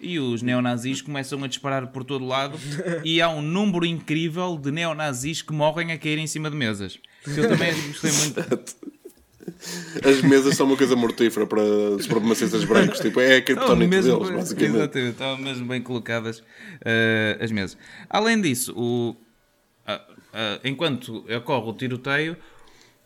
E 0.00 0.18
os 0.18 0.42
neonazis 0.42 1.00
começam 1.00 1.42
a 1.44 1.46
disparar 1.46 1.86
por 1.88 2.02
todo 2.02 2.26
lado 2.26 2.58
e 3.04 3.20
há 3.20 3.28
um 3.28 3.40
número 3.40 3.86
incrível 3.86 4.58
de 4.58 4.72
neonazis 4.72 5.42
que 5.42 5.52
morrem 5.52 5.92
a 5.92 5.98
cair 5.98 6.18
em 6.18 6.26
cima 6.26 6.50
de 6.50 6.56
mesas. 6.56 6.98
Que 7.22 7.38
Eu 7.38 7.48
também 7.48 7.72
gostei 7.88 8.10
muito. 8.12 8.76
As 10.04 10.22
mesas 10.22 10.56
são 10.56 10.66
uma 10.66 10.76
coisa 10.76 10.96
mortífera 10.96 11.46
para 11.46 11.62
supremacistas 12.00 12.64
brancos. 12.64 13.00
Tipo, 13.00 13.20
é 13.20 13.36
a 13.36 13.42
criptonite 13.42 13.88
mesmo, 13.88 14.18
deles, 14.18 14.30
basicamente. 14.30 14.76
exatamente, 14.76 15.12
estavam 15.12 15.38
mesmo 15.38 15.66
bem 15.66 15.82
colocadas 15.82 16.42
eh, 16.84 17.38
as 17.40 17.50
mesas. 17.50 17.76
Além 18.08 18.40
disso, 18.40 18.72
o, 18.76 19.16
ah, 19.86 20.00
ah, 20.32 20.60
enquanto 20.64 21.24
ocorre 21.36 21.70
o 21.70 21.72
tiroteio, 21.72 22.36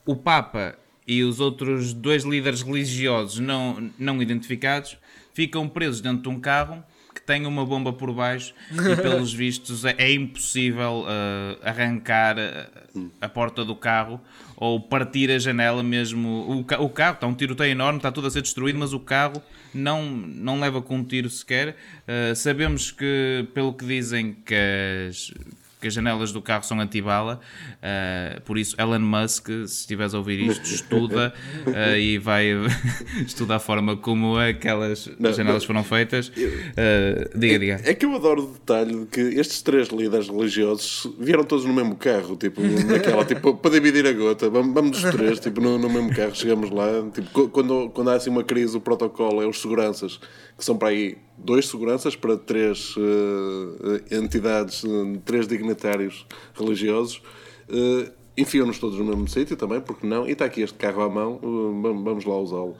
o 0.05 0.14
Papa 0.14 0.78
e 1.07 1.22
os 1.22 1.41
outros 1.41 1.93
dois 1.93 2.24
líderes 2.24 2.62
religiosos 2.62 3.39
não, 3.39 3.91
não 3.99 4.20
identificados 4.20 4.99
ficam 5.32 5.68
presos 5.68 6.01
dentro 6.01 6.22
de 6.22 6.28
um 6.28 6.41
carro 6.41 6.82
que 7.16 7.22
tem 7.22 7.46
uma 7.46 7.64
bomba 7.64 7.92
por 7.92 8.12
baixo 8.12 8.52
e 8.70 8.96
pelos 9.00 9.32
vistos 9.34 9.84
é, 9.84 9.94
é 9.98 10.12
impossível 10.12 11.04
ah, 11.08 11.56
arrancar 11.70 12.36
ah, 12.38 12.68
a 13.20 13.28
porta 13.28 13.64
do 13.64 13.74
carro 13.74 14.20
ou 14.56 14.78
partir 14.80 15.30
a 15.30 15.38
janela 15.38 15.82
mesmo. 15.82 16.46
O, 16.60 16.64
ca- 16.64 16.80
o 16.80 16.88
carro 16.90 17.14
está 17.14 17.26
um 17.26 17.34
tiroteio 17.34 17.72
enorme, 17.72 17.98
está 17.98 18.12
tudo 18.12 18.26
a 18.26 18.30
ser 18.30 18.42
destruído, 18.42 18.78
mas 18.78 18.92
o 18.92 19.00
carro 19.00 19.42
não, 19.74 20.04
não 20.06 20.60
leva 20.60 20.80
com 20.80 20.96
um 20.96 21.04
tiro 21.04 21.28
sequer. 21.30 21.76
Ah, 22.06 22.34
sabemos 22.34 22.90
que, 22.90 23.46
pelo 23.54 23.72
que 23.72 23.84
dizem, 23.86 24.32
que 24.44 24.54
as, 25.08 25.32
que 25.81 25.89
as 25.89 25.95
janelas 25.95 26.33
do 26.33 26.41
carro 26.41 26.64
são 26.64 26.81
antibala, 26.81 27.41
uh, 27.77 28.41
por 28.43 28.57
isso 28.57 28.74
Elon 28.81 29.01
Musk, 29.01 29.47
se 29.47 29.81
estiveres 29.81 30.14
a 30.14 30.18
ouvir 30.18 30.41
isto, 30.41 30.64
estuda 30.64 31.33
uh, 31.66 31.97
e 31.99 32.18
vai 32.18 32.47
estudar 33.27 33.57
a 33.57 33.59
forma 33.59 33.97
como 33.97 34.39
aquelas 34.39 35.11
Não, 35.18 35.33
janelas 35.33 35.62
não. 35.62 35.66
foram 35.66 35.85
feitas. 35.85 36.29
Uh, 36.29 37.39
diga, 37.39 37.59
diga. 37.59 37.81
É 37.85 37.95
que 37.95 38.07
eu 38.07 38.14
adoro 38.14 38.45
o 38.45 38.53
detalhe 38.53 39.01
de 39.01 39.07
que 39.07 39.20
estes 39.20 39.62
três 39.62 39.89
líderes 39.89 40.29
religiosos 40.29 41.09
vieram 41.18 41.45
todos 41.45 41.64
no 41.64 41.74
mesmo 41.74 41.95
carro, 41.97 42.37
tipo, 42.37 42.61
naquela, 42.62 43.24
tipo, 43.27 43.55
para 43.55 43.70
dividir 43.70 44.07
a 44.07 44.12
gota. 44.12 44.49
Vamos, 44.49 44.72
vamos 44.72 45.05
os 45.05 45.11
três, 45.11 45.39
tipo, 45.41 45.61
no, 45.61 45.79
no 45.79 45.91
mesmo 45.91 46.14
carro, 46.14 46.35
chegamos 46.35 46.70
lá. 46.70 46.87
Tipo, 47.12 47.49
quando, 47.49 47.91
quando 47.91 48.11
há 48.11 48.14
assim 48.14 48.31
uma 48.31 48.45
crise, 48.45 48.77
o 48.77 48.81
protocolo 48.81 49.43
é 49.43 49.47
os 49.47 49.61
seguranças, 49.61 50.18
que 50.57 50.64
são 50.64 50.77
para 50.77 50.89
aí 50.89 51.18
dois 51.39 51.68
seguranças 51.68 52.16
para 52.16 52.37
três 52.37 52.95
eh, 52.99 54.16
entidades, 54.16 54.84
eh, 54.84 55.18
três 55.24 55.47
dignitários 55.47 56.26
religiosos. 56.55 57.22
Uh, 57.68 58.11
Enfiam-nos 58.39 58.78
todos 58.78 58.99
no 58.99 59.05
mesmo 59.07 59.26
sítio 59.28 59.57
também, 59.57 59.80
porque 59.80 60.07
não? 60.07 60.28
E 60.28 60.32
está 60.32 60.45
aqui 60.45 60.61
este 60.61 60.76
carro 60.76 61.01
à 61.01 61.09
mão, 61.09 61.41
uh, 61.43 62.03
vamos, 62.05 62.26
lá 62.26 62.37
usá-lo. 62.37 62.76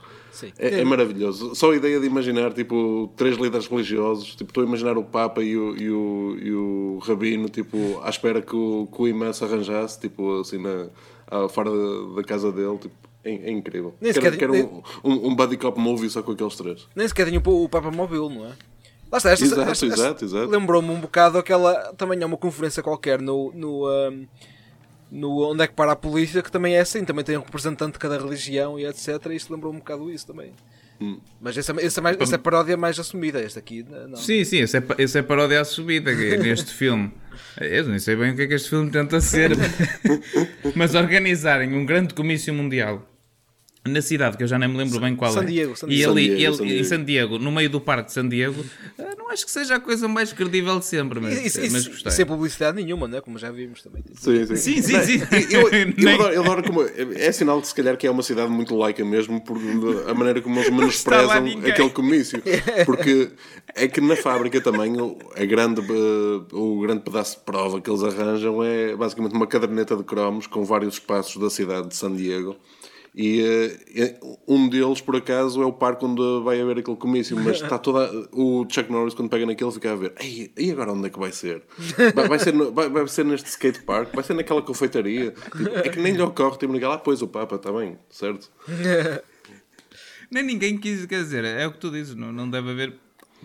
É, 0.59 0.81
é 0.81 0.85
maravilhoso. 0.85 1.55
Só 1.55 1.71
a 1.71 1.75
ideia 1.75 1.99
de 1.99 2.05
imaginar, 2.05 2.53
tipo, 2.53 3.11
três 3.17 3.37
líderes 3.37 3.65
religiosos, 3.65 4.35
tipo, 4.35 4.51
estou 4.51 4.63
a 4.63 4.67
imaginar 4.67 4.95
o 4.99 5.03
Papa 5.03 5.41
e 5.41 5.57
o, 5.57 5.75
e 5.75 5.89
o, 5.89 6.37
e 6.39 6.51
o 6.51 6.99
Rabino, 7.01 7.49
tipo, 7.49 7.99
à 8.03 8.09
espera 8.09 8.39
que 8.39 8.55
o, 8.55 8.87
que 8.93 9.01
o 9.01 9.07
imã 9.07 9.33
se 9.33 9.43
arranjasse, 9.43 9.99
tipo, 9.99 10.41
assim, 10.41 10.59
na, 10.59 10.89
fora 11.49 11.71
da, 11.71 12.15
da 12.17 12.23
casa 12.23 12.51
dele, 12.51 12.77
tipo, 12.77 12.95
é, 13.27 13.49
é 13.49 13.51
incrível. 13.51 13.93
Nem 14.01 14.13
Quero, 14.13 14.25
sequer- 14.25 14.39
quero 14.39 14.53
nem- 14.53 14.63
um, 14.63 14.81
um, 15.03 15.27
um 15.29 15.35
buddy 15.35 15.57
cop 15.57 15.79
movie 15.79 16.09
só 16.09 16.21
com 16.23 16.31
aqueles 16.31 16.55
três. 16.55 16.87
Nem 16.95 17.07
sequer 17.07 17.27
tinha 17.27 17.41
o, 17.45 17.63
o 17.63 17.69
Papa 17.69 17.91
Móvel, 17.91 18.29
não 18.29 18.45
é? 18.45 18.51
Lá 19.11 19.17
está, 19.19 19.31
esta, 19.31 19.45
Exato, 19.45 19.61
esta- 19.61 19.71
esta- 19.71 19.85
exato, 20.01 20.25
exato. 20.25 20.49
Lembrou-me 20.49 20.89
um 20.89 20.99
bocado 20.99 21.37
aquela. 21.37 21.93
Também 21.93 22.21
é 22.21 22.25
uma 22.25 22.37
conferência 22.37 22.83
qualquer 22.83 23.21
no. 23.21 23.51
no, 23.53 23.87
ahm, 23.87 24.25
no 25.09 25.49
onde 25.51 25.63
é 25.63 25.67
que 25.67 25.73
para 25.73 25.93
a 25.93 25.95
polícia, 25.95 26.41
que 26.43 26.51
também 26.51 26.75
é 26.75 26.81
assim, 26.81 27.05
também 27.05 27.23
tem 27.23 27.37
um 27.37 27.41
representante 27.41 27.93
de 27.93 27.99
cada 27.99 28.17
religião 28.17 28.77
e 28.77 28.85
etc. 28.85 29.07
E 29.31 29.35
isto 29.35 29.53
lembrou 29.53 29.71
um 29.71 29.77
bocado 29.77 30.11
isso 30.11 30.27
também. 30.27 30.51
Hum. 30.99 31.19
Mas 31.39 31.55
essa, 31.57 31.73
essa, 31.79 31.99
é 31.99 32.03
mais, 32.03 32.17
essa 32.19 32.35
é 32.35 32.37
a 32.37 32.39
paródia 32.39 32.75
mais 32.75 32.99
assumida, 32.99 33.39
esta 33.39 33.59
aqui 33.59 33.85
não. 33.89 34.17
Sim, 34.17 34.43
sim, 34.43 34.57
esse 34.61 34.77
é, 34.77 34.83
esse 34.97 35.17
é 35.17 35.21
paródia 35.21 35.61
é 35.61 36.37
neste 36.37 36.73
filme. 36.73 37.13
Eu 37.61 37.87
nem 37.87 37.99
sei 37.99 38.15
bem 38.15 38.31
o 38.31 38.35
que 38.35 38.41
é 38.41 38.47
que 38.47 38.55
este 38.55 38.69
filme 38.69 38.89
tenta 38.89 39.21
ser, 39.21 39.51
mas 40.75 40.95
organizarem 40.95 41.73
um 41.73 41.85
grande 41.85 42.13
comício 42.13 42.53
mundial 42.53 43.07
na 43.87 44.01
cidade, 44.01 44.37
que 44.37 44.43
eu 44.43 44.47
já 44.47 44.57
nem 44.59 44.67
me 44.69 44.77
lembro 44.77 44.99
bem 44.99 45.15
qual 45.15 45.31
San 45.31 45.41
é. 45.43 45.45
Diego, 45.45 45.75
San 45.75 45.87
e 45.87 45.95
Diego. 45.95 46.11
ali, 46.11 46.21
San 46.29 46.35
Diego, 46.35 46.41
ele, 46.47 46.55
San 46.57 46.63
em 46.63 46.67
Diego. 46.67 46.85
San 46.85 47.03
Diego, 47.03 47.39
no 47.39 47.51
meio 47.51 47.69
do 47.69 47.79
parque 47.81 48.07
de 48.07 48.13
San 48.13 48.27
Diego, 48.27 48.65
eh, 48.97 49.15
não 49.17 49.29
acho 49.29 49.45
que 49.45 49.51
seja 49.51 49.75
a 49.75 49.79
coisa 49.79 50.07
mais 50.07 50.31
credível 50.33 50.79
de 50.79 50.85
sempre, 50.85 51.19
mas, 51.19 51.33
Isso, 51.45 51.59
mas 51.61 51.73
isso, 51.73 51.89
gostei. 51.91 52.11
sem 52.11 52.25
publicidade 52.25 52.81
nenhuma, 52.81 53.07
não 53.07 53.17
é? 53.17 53.21
Como 53.21 53.37
já 53.37 53.51
vimos 53.51 53.81
também. 53.83 54.03
Sim, 54.15 54.45
sim. 54.45 54.55
Sim, 54.55 54.81
sim, 54.81 55.01
sim. 55.03 55.21
Eu, 55.51 55.67
eu, 55.69 56.13
adoro, 56.15 56.33
eu 56.33 56.41
adoro 56.43 56.63
como. 56.63 56.81
É 57.15 57.31
sinal 57.31 57.59
de 57.61 57.67
se 57.67 57.75
calhar 57.75 57.95
que 57.97 58.07
é 58.07 58.11
uma 58.11 58.23
cidade 58.23 58.49
muito 58.51 58.75
laica 58.75 59.03
mesmo, 59.05 59.39
por 59.41 59.57
a 60.09 60.13
maneira 60.13 60.41
como 60.41 60.59
eles 60.59 60.69
menosprezam 60.69 61.45
aquele 61.65 61.89
comício. 61.89 62.41
Porque 62.85 63.29
é 63.75 63.87
que 63.87 64.01
na 64.01 64.15
fábrica 64.15 64.59
também 64.61 64.99
o- 64.99 65.17
a 65.35 65.45
grande, 65.45 65.81
eh, 65.81 66.55
o 66.55 66.79
grande 66.81 67.01
pedaço 67.01 67.37
de 67.37 67.43
prova 67.43 67.79
que 67.81 67.89
eles 67.89 68.03
arranjam 68.03 68.63
é 68.63 68.95
basicamente 68.95 69.33
uma 69.33 69.45
caderneta 69.47 69.95
de 69.95 70.03
cromos 70.03 70.47
com 70.47 70.63
vários 70.63 70.95
espaços 70.95 71.37
da 71.41 71.49
cidade 71.49 71.87
de 71.89 71.95
San 71.95 72.15
Diego. 72.15 72.55
E 73.19 73.41
eh, 73.95 74.19
um 74.47 74.69
deles, 74.69 75.01
por 75.01 75.15
acaso, 75.15 75.59
é 75.63 75.65
o 75.65 75.73
parque 75.73 76.05
onde 76.05 76.21
vai 76.43 76.61
haver 76.61 76.77
aquele 76.77 76.95
comício, 76.97 77.35
mas 77.35 77.59
está 77.59 77.79
toda. 77.79 78.11
O 78.31 78.63
Chuck 78.69 78.91
Norris, 78.91 79.15
quando 79.15 79.27
pega 79.27 79.43
naquele, 79.43 79.71
fica 79.71 79.91
a 79.91 79.95
ver. 79.95 80.13
Ei, 80.19 80.51
e 80.55 80.69
agora 80.71 80.93
onde 80.93 81.07
é 81.07 81.09
que 81.09 81.17
vai 81.17 81.31
ser? 81.31 81.63
Vai, 82.13 82.27
vai 82.27 82.37
ser, 82.37 82.53
no- 82.53 82.71
vai, 82.71 82.87
vai 82.87 83.07
ser 83.07 83.25
neste 83.25 83.49
skate 83.49 83.81
park? 83.81 84.13
Vai 84.13 84.23
ser 84.23 84.35
naquela 84.35 84.61
confeitaria? 84.61 85.31
Tipo, 85.31 85.67
é 85.79 85.89
que 85.89 85.99
nem 85.99 86.13
lhe 86.13 86.21
ocorre, 86.21 86.59
tipo 86.59 86.71
naquela. 86.71 86.93
Ah, 86.93 86.99
pois 86.99 87.23
o 87.23 87.27
Papa, 87.27 87.55
está 87.55 87.71
bem, 87.71 87.97
certo? 88.07 88.51
Nem 90.29 90.43
ninguém 90.43 90.77
quis, 90.77 91.05
quer 91.05 91.23
dizer, 91.23 91.43
é 91.43 91.65
o 91.65 91.71
que 91.71 91.79
tu 91.79 91.89
dizes, 91.89 92.13
não, 92.13 92.31
não 92.33 92.49
deve 92.49 92.69
haver 92.69 92.93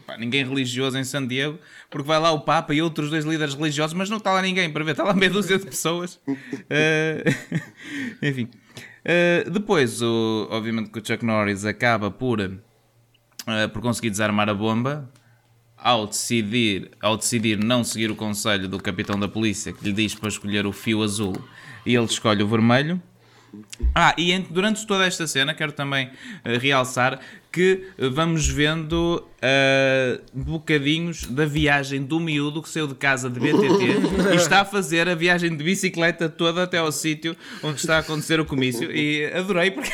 pá, 0.07 0.18
ninguém 0.18 0.45
religioso 0.45 0.99
em 0.99 1.05
San 1.05 1.27
Diego, 1.27 1.59
porque 1.89 2.07
vai 2.07 2.18
lá 2.18 2.33
o 2.33 2.41
Papa 2.41 2.75
e 2.75 2.83
outros 2.83 3.09
dois 3.09 3.25
líderes 3.25 3.55
religiosos, 3.55 3.95
mas 3.95 4.11
não 4.11 4.16
está 4.18 4.33
lá 4.33 4.43
ninguém 4.43 4.68
para 4.70 4.83
ver, 4.85 4.91
está 4.91 5.05
lá 5.05 5.14
meia 5.14 5.31
dúzia 5.31 5.59
de 5.59 5.64
pessoas. 5.64 6.16
Uh, 6.27 7.23
enfim. 8.20 8.49
Uh, 9.05 9.51
depois, 9.51 10.01
o, 10.01 10.49
obviamente 10.51 10.91
que 10.91 10.99
o 10.99 11.05
Chuck 11.05 11.25
Norris 11.25 11.65
acaba 11.65 12.11
por, 12.11 12.41
uh, 12.41 13.69
por 13.73 13.83
conseguir 13.83 14.11
desarmar 14.11 14.49
a 14.49 14.55
bomba, 14.55 15.11
ao 15.77 16.07
decidir, 16.07 16.93
ao 17.01 17.17
decidir 17.17 17.59
não 17.59 17.83
seguir 17.83 18.11
o 18.11 18.17
conselho 18.17 18.69
do 18.69 18.79
capitão 18.81 19.19
da 19.19 19.27
polícia 19.27 19.73
que 19.73 19.85
lhe 19.85 19.93
diz 19.93 20.15
para 20.15 20.29
escolher 20.29 20.65
o 20.65 20.73
fio 20.73 21.03
azul 21.03 21.35
e 21.85 21.95
ele 21.97 22.05
escolhe 22.05 22.43
o 22.43 22.47
vermelho. 22.47 23.03
Ah, 23.95 24.15
e 24.17 24.37
durante 24.39 24.87
toda 24.87 25.07
esta 25.07 25.27
cena 25.27 25.53
quero 25.55 25.73
também 25.73 26.07
uh, 26.07 26.59
realçar 26.59 27.21
que 27.51 27.87
vamos 27.99 28.49
vendo 28.49 29.23
uh, 29.23 30.23
bocadinhos 30.33 31.27
da 31.27 31.45
viagem 31.45 32.03
do 32.03 32.19
miúdo 32.19 32.63
que 32.63 32.69
saiu 32.69 32.87
de 32.87 32.95
casa 32.95 33.29
de 33.29 33.39
BTT 33.39 34.33
e 34.33 34.37
está 34.37 34.63
a 34.63 34.65
fazer 34.65 35.07
a 35.07 35.15
viagem 35.15 35.55
de 35.55 35.63
bicicleta 35.63 36.31
toda 36.31 36.63
até 36.63 36.79
ao 36.79 36.91
sítio 36.91 37.37
onde 37.63 37.79
está 37.79 37.97
a 37.97 37.99
acontecer 37.99 38.41
o 38.41 38.47
comício. 38.47 38.91
E 38.91 39.27
adorei 39.35 39.71
porque 39.71 39.93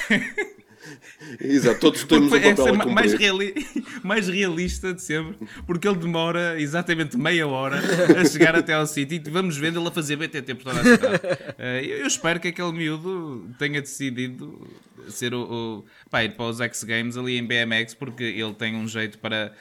Exato, 1.41 1.81
todos 1.81 2.05
temos 2.05 2.27
um 2.27 2.31
papel 2.31 2.83
a 2.83 2.87
mais, 2.87 3.13
reali 3.13 3.55
mais 4.03 4.29
realista 4.29 4.93
de 4.93 5.03
sempre, 5.03 5.37
porque 5.67 5.87
ele 5.89 5.99
demora 5.99 6.61
exatamente 6.61 7.17
meia 7.17 7.47
hora 7.47 7.81
a 8.21 8.25
chegar 8.25 8.55
até 8.57 8.75
ao 8.75 8.87
sítio 8.87 9.17
e 9.17 9.31
vamos 9.31 9.57
vendo 9.57 9.81
ele 9.81 9.89
a 9.89 9.91
fazer 9.91 10.17
BTT 10.17 10.55
por 10.55 10.65
toda 10.65 10.81
a 10.81 10.85
cidade. 10.85 11.19
Uh, 11.59 11.85
eu 11.85 12.07
espero 12.07 12.39
que 12.39 12.49
aquele 12.49 12.73
miúdo 12.73 13.51
tenha 13.59 13.81
decidido 13.81 14.69
ser 15.09 15.35
o, 15.35 15.43
o 15.43 15.85
pá, 16.09 16.23
ir 16.23 16.35
para 16.35 16.47
os 16.47 16.61
X 16.61 16.85
Games 16.85 17.17
ali 17.17 17.37
em 17.37 17.45
BMX, 17.45 17.95
porque 17.95 18.23
ele 18.23 18.55
tem 18.55 18.77
um 18.77 18.87
jeito 18.87 19.19
para 19.19 19.53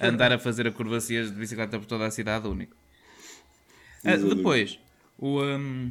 andar 0.00 0.32
a 0.32 0.38
fazer 0.38 0.66
acrobacias 0.66 1.30
de 1.30 1.36
bicicleta 1.36 1.78
por 1.78 1.86
toda 1.86 2.06
a 2.06 2.10
cidade 2.10 2.48
único. 2.48 2.74
Uh, 4.04 4.34
depois, 4.34 4.78
o, 5.18 5.42
um, 5.42 5.90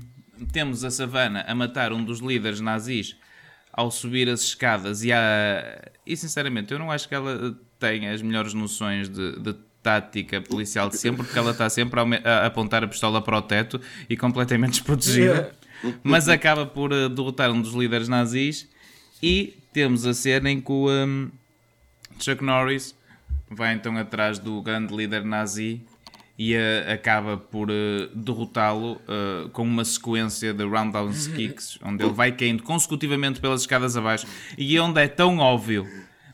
temos 0.51 0.83
a 0.83 0.89
Savana 0.89 1.45
a 1.47 1.53
matar 1.53 1.93
um 1.93 2.03
dos 2.03 2.19
líderes 2.19 2.59
nazis 2.59 3.15
ao 3.73 3.89
subir 3.89 4.29
as 4.29 4.41
escadas 4.41 5.03
e, 5.03 5.11
a... 5.11 5.91
e 6.05 6.15
sinceramente 6.17 6.73
eu 6.73 6.79
não 6.79 6.91
acho 6.91 7.07
que 7.07 7.15
ela 7.15 7.57
tenha 7.79 8.13
as 8.13 8.21
melhores 8.21 8.53
noções 8.53 9.09
de, 9.09 9.39
de 9.39 9.55
tática 9.81 10.41
policial 10.41 10.89
de 10.89 10.97
sempre 10.97 11.23
porque 11.23 11.37
ela 11.37 11.51
está 11.51 11.69
sempre 11.69 11.99
a, 11.99 12.45
apontar 12.45 12.83
a 12.83 12.87
pistola 12.87 13.21
para 13.21 13.37
o 13.37 13.41
teto 13.41 13.81
e 14.09 14.15
completamente 14.15 14.73
desprotegida. 14.73 15.53
Mas 16.03 16.29
acaba 16.29 16.65
por 16.65 16.93
uh, 16.93 17.09
derrotar 17.09 17.51
um 17.51 17.59
dos 17.59 17.73
líderes 17.73 18.07
nazis 18.07 18.69
e 19.21 19.57
temos 19.73 20.05
a 20.05 20.13
cena 20.13 20.51
em 20.51 20.61
que 20.61 20.71
o 20.71 20.89
um, 20.89 21.31
Chuck 22.19 22.43
Norris 22.43 22.95
vai 23.49 23.73
então 23.73 23.97
atrás 23.97 24.37
do 24.37 24.61
grande 24.61 24.95
líder 24.95 25.25
nazi 25.25 25.81
e 26.43 26.55
uh, 26.55 26.91
acaba 26.91 27.37
por 27.37 27.69
uh, 27.69 28.09
derrotá-lo 28.15 28.93
uh, 28.93 29.47
com 29.49 29.61
uma 29.61 29.85
sequência 29.85 30.51
de 30.51 30.63
roundhouse 30.63 31.29
kicks, 31.29 31.77
onde 31.83 32.03
ele 32.03 32.13
vai 32.13 32.31
caindo 32.31 32.63
consecutivamente 32.63 33.39
pelas 33.39 33.61
escadas 33.61 33.95
abaixo 33.95 34.25
e 34.57 34.79
onde 34.79 34.99
é 34.99 35.07
tão 35.07 35.37
óbvio 35.37 35.87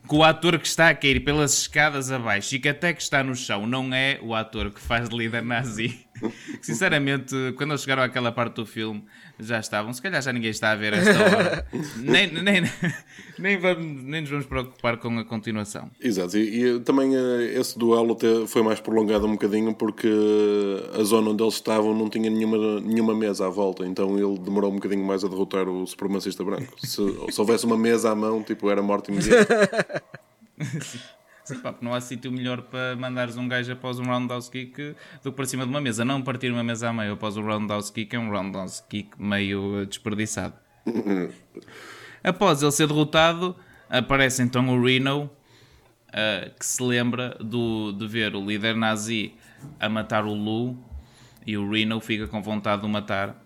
que 0.07 0.15
o 0.15 0.23
ator 0.23 0.57
que 0.59 0.65
está 0.65 0.87
a 0.87 0.95
cair 0.95 1.19
pelas 1.25 1.59
escadas 1.59 2.09
abaixo 2.09 2.55
e 2.55 2.59
que 2.59 2.69
até 2.69 2.93
que 2.93 3.01
está 3.01 3.21
no 3.21 3.35
chão 3.35 3.67
não 3.67 3.93
é 3.93 4.17
o 4.21 4.33
ator 4.33 4.71
que 4.71 4.79
faz 4.79 5.09
de 5.09 5.17
líder 5.17 5.43
nazi. 5.43 6.06
Sinceramente, 6.61 7.35
quando 7.55 7.71
eles 7.71 7.81
chegaram 7.81 8.03
àquela 8.03 8.31
parte 8.31 8.55
do 8.55 8.65
filme, 8.65 9.03
já 9.39 9.59
estavam. 9.59 9.93
Se 9.93 10.01
calhar 10.01 10.21
já 10.21 10.33
ninguém 10.33 10.51
está 10.51 10.71
a 10.71 10.75
ver 10.75 10.93
esta 10.93 11.11
hora. 11.23 11.67
nem, 11.97 12.31
nem, 12.31 12.63
nem, 13.37 13.57
vamos, 13.57 14.03
nem 14.03 14.21
nos 14.21 14.29
vamos 14.29 14.45
preocupar 14.45 14.97
com 14.97 15.19
a 15.19 15.25
continuação. 15.25 15.89
Exato, 16.01 16.37
e, 16.37 16.63
e 16.63 16.79
também 16.81 17.15
uh, 17.15 17.41
esse 17.41 17.77
duelo 17.77 18.17
foi 18.47 18.63
mais 18.63 18.79
prolongado 18.79 19.25
um 19.25 19.31
bocadinho 19.31 19.73
porque 19.73 20.09
a 20.99 21.03
zona 21.03 21.31
onde 21.31 21.43
eles 21.43 21.55
estavam 21.55 21.93
não 21.93 22.09
tinha 22.09 22.29
nenhuma, 22.29 22.79
nenhuma 22.81 23.15
mesa 23.15 23.47
à 23.47 23.49
volta, 23.49 23.85
então 23.85 24.17
ele 24.17 24.39
demorou 24.39 24.71
um 24.71 24.75
bocadinho 24.75 25.05
mais 25.05 25.23
a 25.23 25.27
derrotar 25.27 25.67
o 25.67 25.85
supremacista 25.85 26.43
branco. 26.43 26.73
Se, 26.79 27.01
se 27.31 27.39
houvesse 27.39 27.65
uma 27.65 27.77
mesa 27.77 28.11
à 28.11 28.15
mão, 28.15 28.43
tipo, 28.43 28.69
era 28.69 28.81
morte 28.81 29.11
imediata. 29.11 30.03
Pá, 31.55 31.73
não 31.81 31.93
há 31.93 32.01
sítio 32.01 32.31
melhor 32.31 32.61
para 32.61 32.95
mandares 32.95 33.37
um 33.37 33.47
gajo 33.47 33.71
após 33.71 33.99
um 33.99 34.03
roundhouse 34.03 34.49
kick 34.49 34.95
do 35.23 35.31
que 35.31 35.35
para 35.35 35.45
cima 35.45 35.63
de 35.63 35.69
uma 35.69 35.79
mesa. 35.79 36.03
Não 36.03 36.21
partir 36.21 36.51
uma 36.51 36.63
mesa 36.63 36.89
a 36.89 36.93
meio 36.93 37.13
após 37.13 37.37
um 37.37 37.43
roundhouse 37.43 37.91
kick 37.91 38.15
é 38.15 38.19
um 38.19 38.29
roundhouse 38.29 38.83
kick 38.89 39.09
meio 39.17 39.85
desperdiçado. 39.85 40.55
após 42.23 42.61
ele 42.61 42.71
ser 42.71 42.87
derrotado, 42.87 43.55
aparece 43.89 44.41
então 44.41 44.67
o 44.69 44.83
Reno, 44.83 45.29
uh, 46.09 46.57
que 46.57 46.65
se 46.65 46.83
lembra 46.83 47.37
do, 47.39 47.91
de 47.93 48.07
ver 48.07 48.35
o 48.35 48.45
líder 48.45 48.75
nazi 48.75 49.33
a 49.79 49.87
matar 49.87 50.25
o 50.25 50.33
Lu 50.33 50.77
e 51.45 51.57
o 51.57 51.69
Reno 51.69 51.99
fica 51.99 52.27
com 52.27 52.41
vontade 52.41 52.81
de 52.81 52.87
o 52.87 52.89
matar 52.89 53.41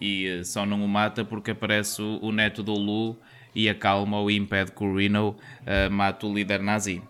e 0.00 0.40
uh, 0.40 0.44
só 0.44 0.64
não 0.64 0.84
o 0.84 0.88
mata 0.88 1.24
porque 1.24 1.50
aparece 1.50 2.00
o, 2.00 2.18
o 2.22 2.32
neto 2.32 2.62
do 2.62 2.74
Lu 2.74 3.18
e 3.54 3.68
acalma-o 3.68 4.30
e 4.30 4.36
impede 4.36 4.72
que 4.72 4.84
o 4.84 4.96
Reno 4.96 5.30
uh, 5.30 5.90
mate 5.90 6.26
o 6.26 6.32
líder 6.32 6.60
nazi. 6.60 7.02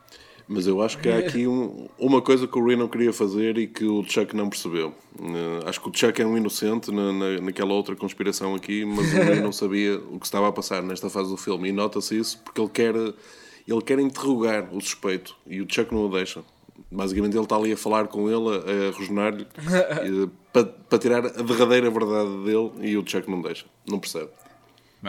Mas 0.47 0.67
eu 0.67 0.83
acho 0.83 0.99
que 0.99 1.09
há 1.09 1.19
aqui 1.19 1.47
um, 1.47 1.89
uma 1.99 2.21
coisa 2.21 2.47
que 2.47 2.59
o 2.59 2.67
Reno 2.67 2.89
queria 2.89 3.13
fazer 3.13 3.57
e 3.57 3.67
que 3.67 3.85
o 3.85 4.05
Chuck 4.05 4.37
não 4.37 4.49
percebeu. 4.49 4.95
Uh, 5.19 5.67
acho 5.67 5.81
que 5.81 5.89
o 5.89 5.93
Chuck 5.95 6.21
é 6.21 6.27
um 6.27 6.37
inocente 6.37 6.91
na, 6.91 7.13
na, 7.13 7.41
naquela 7.41 7.73
outra 7.73 7.97
conspiração 7.97 8.55
aqui, 8.55 8.85
mas 8.85 9.13
o 9.13 9.17
Reno 9.17 9.43
não 9.43 9.53
sabia 9.53 9.97
o 9.97 10.19
que 10.19 10.27
estava 10.27 10.49
a 10.49 10.53
passar 10.53 10.83
nesta 10.83 11.09
fase 11.09 11.31
do 11.31 11.37
filme. 11.37 11.71
E 11.71 11.73
nota-se 11.73 12.19
isso 12.19 12.39
porque 12.45 12.61
ele 12.61 12.71
quer, 12.71 12.95
ele 12.95 13.83
quer 13.85 13.99
interrogar 13.99 14.69
o 14.75 14.81
suspeito 14.81 15.35
e 15.47 15.63
o 15.63 15.67
Chuck 15.69 15.95
não 15.95 16.07
o 16.07 16.09
deixa. 16.11 16.43
Basicamente 16.91 17.35
ele 17.35 17.45
está 17.45 17.57
ali 17.57 17.73
a 17.73 17.77
falar 17.77 18.09
com 18.09 18.29
ele, 18.29 18.57
a, 18.57 18.89
a 18.89 18.91
rosnar-lhe, 18.99 19.47
para, 20.53 20.65
para 20.65 20.99
tirar 20.99 21.25
a 21.25 21.43
derradeira 21.43 21.91
verdade 21.91 22.45
dele 22.45 22.71
e 22.83 22.97
o 22.99 23.05
Chuck 23.07 23.31
não 23.31 23.41
deixa. 23.41 23.65
Não 23.89 23.99
percebe. 23.99 24.29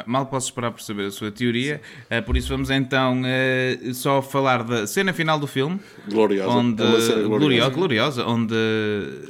Mal 0.05 0.25
posso 0.25 0.47
esperar 0.47 0.71
por 0.71 0.81
saber 0.81 1.05
a 1.05 1.11
sua 1.11 1.31
teoria, 1.31 1.81
uh, 2.11 2.23
por 2.23 2.35
isso 2.35 2.49
vamos 2.49 2.69
então 2.69 3.21
uh, 3.21 3.93
só 3.93 4.21
falar 4.21 4.63
da 4.63 4.85
cena 4.87 5.13
final 5.13 5.39
do 5.39 5.47
filme. 5.47 5.79
Gloriosa. 6.09 6.49
Onde, 6.49 6.83
é 6.83 6.87
gloriosa. 6.87 7.27
gloriosa. 7.27 7.69
gloriosa. 7.69 8.25
Onde 8.25 8.55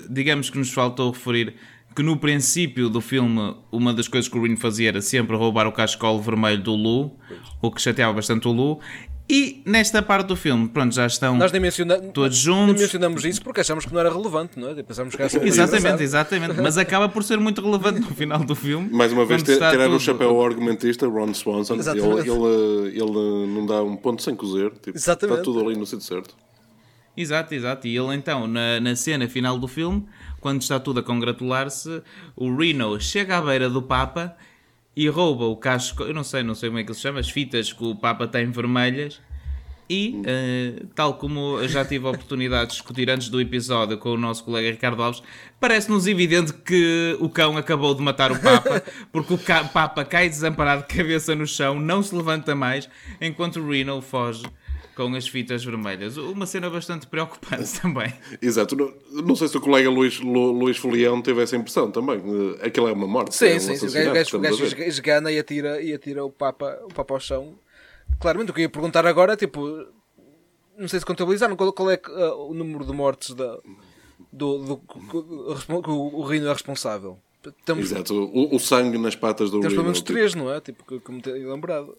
digamos 0.09 0.49
que 0.49 0.57
nos 0.57 0.71
faltou 0.71 1.11
referir 1.11 1.55
que 1.95 2.03
no 2.03 2.17
princípio 2.17 2.89
do 2.89 2.99
filme 2.99 3.55
uma 3.71 3.93
das 3.93 4.07
coisas 4.07 4.29
que 4.29 4.37
o 4.37 4.41
Reno 4.41 4.57
fazia 4.57 4.89
era 4.89 5.01
sempre 5.01 5.35
roubar 5.37 5.65
o 5.65 5.71
cascolo 5.71 6.21
vermelho 6.21 6.61
do 6.61 6.75
Lu, 6.75 7.17
o 7.61 7.71
que 7.71 7.81
chateava 7.81 8.13
bastante 8.13 8.47
o 8.49 8.51
Lu, 8.51 8.81
e 9.27 9.63
nesta 9.65 10.03
parte 10.03 10.27
do 10.27 10.35
filme, 10.35 10.67
pronto, 10.67 10.93
já 10.93 11.07
estão 11.07 11.35
Nós 11.35 11.51
nem 11.51 11.59
menciona... 11.59 11.99
todos 11.99 12.37
juntos. 12.37 12.73
Nem 12.73 12.83
mencionamos 12.83 13.25
isso 13.25 13.41
porque 13.41 13.61
achamos 13.61 13.83
que 13.83 13.91
não 13.91 13.99
era 13.99 14.09
relevante, 14.09 14.59
não 14.59 14.69
é? 14.69 14.83
Pensamos 14.83 15.15
que 15.15 15.21
era 15.21 15.47
Exatamente, 15.47 16.03
exatamente. 16.03 16.61
Mas 16.61 16.77
acaba 16.77 17.09
por 17.09 17.23
ser 17.23 17.39
muito 17.39 17.59
relevante 17.59 18.01
no 18.01 18.13
final 18.13 18.39
do 18.43 18.55
filme. 18.55 18.87
Mais 18.91 19.11
uma 19.11 19.25
vez, 19.25 19.41
tirar 19.41 19.71
tudo... 19.71 19.95
o 19.95 19.99
chapéu 19.99 20.29
ao 20.29 20.45
argumentista, 20.45 21.07
Ron 21.07 21.33
Swanson. 21.33 21.73
Ele, 21.73 22.29
ele, 22.29 23.01
ele, 23.01 23.47
não 23.47 23.65
dá 23.65 23.81
um 23.81 23.95
ponto 23.95 24.21
sem 24.21 24.35
cozer. 24.35 24.71
Tipo, 24.73 24.95
Exatamente. 24.95 25.39
Está 25.39 25.43
tudo 25.43 25.67
ali 25.67 25.75
no 25.75 25.85
sítio 25.87 26.05
certo. 26.05 26.35
Exato, 27.17 27.55
exato. 27.55 27.87
E 27.87 27.97
ele 27.97 28.13
então, 28.13 28.45
na, 28.45 28.79
na 28.79 28.95
cena 28.95 29.27
final 29.27 29.57
do 29.57 29.67
filme, 29.67 30.05
quando 30.39 30.61
está 30.61 30.79
tudo 30.79 30.99
a 30.99 31.03
congratular-se, 31.03 32.03
o 32.35 32.55
Reno 32.55 32.99
chega 32.99 33.37
à 33.37 33.41
beira 33.41 33.69
do 33.69 33.81
Papa 33.81 34.35
e 34.95 35.07
rouba 35.09 35.45
o 35.45 35.57
casco, 35.57 36.03
eu 36.03 36.13
não 36.13 36.23
sei, 36.23 36.41
não 36.41 36.55
sei 36.55 36.69
como 36.69 36.79
é 36.79 36.83
que 36.83 36.93
se 36.93 37.01
chama, 37.01 37.19
as 37.19 37.29
fitas 37.29 37.73
que 37.73 37.83
o 37.83 37.95
Papa 37.95 38.27
tem 38.27 38.49
vermelhas. 38.49 39.19
E, 39.87 40.19
uh, 40.21 40.87
tal 40.95 41.13
como 41.13 41.63
já 41.67 41.85
tive 41.85 42.07
a 42.07 42.09
oportunidade 42.09 42.69
de 42.69 42.77
discutir 42.77 43.07
antes 43.07 43.29
do 43.29 43.39
episódio 43.39 43.99
com 43.99 44.13
o 44.13 44.17
nosso 44.17 44.43
colega 44.43 44.71
Ricardo 44.71 45.03
Alves, 45.03 45.21
parece-nos 45.59 46.07
evidente 46.07 46.53
que 46.53 47.15
o 47.19 47.29
cão 47.29 47.55
acabou 47.55 47.93
de 47.93 48.01
matar 48.01 48.31
o 48.31 48.39
Papa, 48.39 48.81
porque 49.13 49.33
o 49.35 49.37
Papa 49.71 50.03
cai 50.03 50.27
desamparado 50.27 50.87
de 50.87 50.95
cabeça 50.95 51.35
no 51.35 51.45
chão, 51.45 51.79
não 51.79 52.01
se 52.01 52.15
levanta 52.15 52.55
mais, 52.55 52.89
enquanto 53.21 53.59
o 53.59 53.69
Reno 53.69 54.01
foge 54.01 54.43
com 54.95 55.13
as 55.13 55.27
fitas 55.27 55.63
vermelhas. 55.63 56.17
Uma 56.17 56.45
cena 56.45 56.69
bastante 56.69 57.05
preocupante 57.05 57.69
também. 57.81 58.13
Exato. 58.41 58.75
Não, 58.75 58.93
não 59.23 59.35
sei 59.35 59.47
se 59.47 59.57
o 59.57 59.61
colega 59.61 59.89
Luís, 59.89 60.19
Lu, 60.19 60.51
Luís 60.51 60.77
Folião 60.77 61.21
teve 61.21 61.43
essa 61.43 61.55
impressão 61.55 61.91
também. 61.91 62.21
Aquilo 62.61 62.87
é 62.87 62.93
uma 62.93 63.07
morte. 63.07 63.35
Sim, 63.35 63.47
é 63.47 63.55
um 63.55 63.59
sim. 63.59 63.75
sim. 63.75 63.87
O 63.87 64.13
gajo, 64.13 64.39
gajo 64.39 64.65
esgana 64.65 65.31
e 65.31 65.37
atira, 65.37 65.81
e 65.81 65.93
atira 65.93 66.23
o, 66.23 66.31
Papa, 66.31 66.79
o 66.83 66.93
Papa 66.93 67.13
ao 67.13 67.19
chão. 67.19 67.55
Claramente, 68.19 68.51
o 68.51 68.53
que 68.53 68.61
eu 68.61 68.63
ia 68.63 68.69
perguntar 68.69 69.05
agora 69.05 69.33
é 69.33 69.35
tipo. 69.35 69.85
Não 70.77 70.87
sei 70.87 70.99
se 70.99 71.05
contabilizaram 71.05 71.55
qual, 71.55 71.71
qual 71.71 71.89
é 71.89 71.99
uh, 72.09 72.49
o 72.49 72.53
número 72.53 72.85
de 72.85 72.91
mortes 72.91 73.33
da, 73.33 73.57
do, 74.31 74.57
do, 74.57 74.81
do, 75.11 75.21
do 75.21 75.91
o, 75.91 76.19
o 76.19 76.23
Rino 76.23 76.47
é 76.47 76.53
responsável. 76.53 77.17
Exato, 77.77 78.13
o, 78.13 78.55
o, 78.55 78.59
sangue 78.59 78.97
nas 78.97 79.15
patas 79.15 79.51
do 79.51 79.59
Temos 79.59 79.73
pelo 79.73 79.83
menos 79.83 79.99
tipo... 79.99 80.13
três, 80.13 80.33
não 80.33 80.51
é? 80.51 80.59
Tipo, 80.59 80.99
como 81.01 81.21
ter 81.21 81.33
lembrado. 81.33 81.95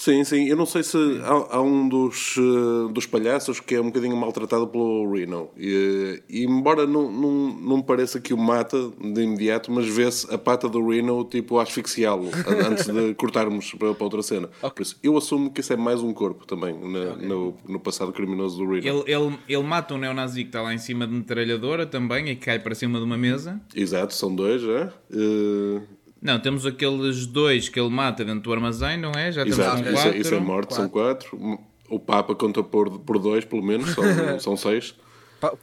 Sim, 0.00 0.24
sim. 0.24 0.48
Eu 0.48 0.56
não 0.56 0.64
sei 0.64 0.82
se 0.82 0.96
há, 1.22 1.56
há 1.56 1.60
um 1.60 1.86
dos, 1.86 2.34
eh, 2.38 2.90
dos 2.90 3.04
palhaços 3.04 3.60
que 3.60 3.74
é 3.74 3.80
um 3.82 3.84
bocadinho 3.88 4.16
maltratado 4.16 4.66
pelo 4.66 5.12
Reno. 5.12 5.50
E, 5.58 6.22
e 6.26 6.44
embora 6.46 6.86
não, 6.86 7.12
não, 7.12 7.30
não 7.60 7.82
pareça 7.82 8.18
que 8.18 8.32
o 8.32 8.38
mata 8.38 8.78
de 8.98 9.20
imediato, 9.20 9.70
mas 9.70 9.86
vê-se 9.86 10.32
a 10.32 10.38
pata 10.38 10.70
do 10.70 10.88
Reno 10.88 11.22
tipo 11.24 11.58
asfixiá-lo 11.58 12.30
antes 12.66 12.86
de 12.86 13.12
cortarmos 13.12 13.74
para, 13.74 13.92
para 13.92 14.04
outra 14.04 14.22
cena. 14.22 14.48
Por 14.74 14.80
isso, 14.80 14.98
eu 15.02 15.18
assumo 15.18 15.50
que 15.50 15.60
isso 15.60 15.74
é 15.74 15.76
mais 15.76 16.00
um 16.00 16.14
corpo 16.14 16.46
também 16.46 16.72
na- 16.78 17.16
no, 17.16 17.54
no 17.68 17.78
passado 17.78 18.10
criminoso 18.10 18.56
do 18.56 18.72
Reno. 18.72 19.02
Ele, 19.06 19.12
ele, 19.12 19.38
ele 19.46 19.62
mata 19.62 19.92
um 19.92 19.98
neonazi 19.98 20.44
que 20.44 20.48
está 20.48 20.62
lá 20.62 20.72
em 20.72 20.78
cima 20.78 21.06
de 21.06 21.12
metralhadora 21.12 21.84
também 21.84 22.26
e 22.30 22.36
cai 22.36 22.58
para 22.58 22.74
cima 22.74 22.98
de 22.98 23.04
uma 23.04 23.18
mesa. 23.18 23.60
Exato, 23.76 24.14
são 24.14 24.34
dois, 24.34 24.62
é? 24.64 24.90
Eh, 25.12 25.80
Não, 26.22 26.38
temos 26.38 26.66
aqueles 26.66 27.26
dois 27.26 27.68
que 27.68 27.80
ele 27.80 27.88
mata 27.88 28.24
dentro 28.24 28.40
do 28.42 28.52
armazém, 28.52 28.98
não 28.98 29.12
é? 29.12 29.32
Já 29.32 29.42
temos 29.42 29.58
exato, 29.58 29.76
com 29.82 29.88
isso, 29.88 29.92
quatro. 29.94 30.10
é, 30.12 30.18
isso 30.20 30.34
é 30.34 30.40
morte, 30.40 30.74
são 30.74 30.88
quatro. 30.88 31.58
O 31.88 31.98
Papa 31.98 32.34
conta 32.34 32.62
por, 32.62 32.98
por 33.00 33.18
dois, 33.18 33.44
pelo 33.44 33.62
menos, 33.62 33.90
são, 33.90 34.04
são 34.38 34.56
seis. 34.56 34.94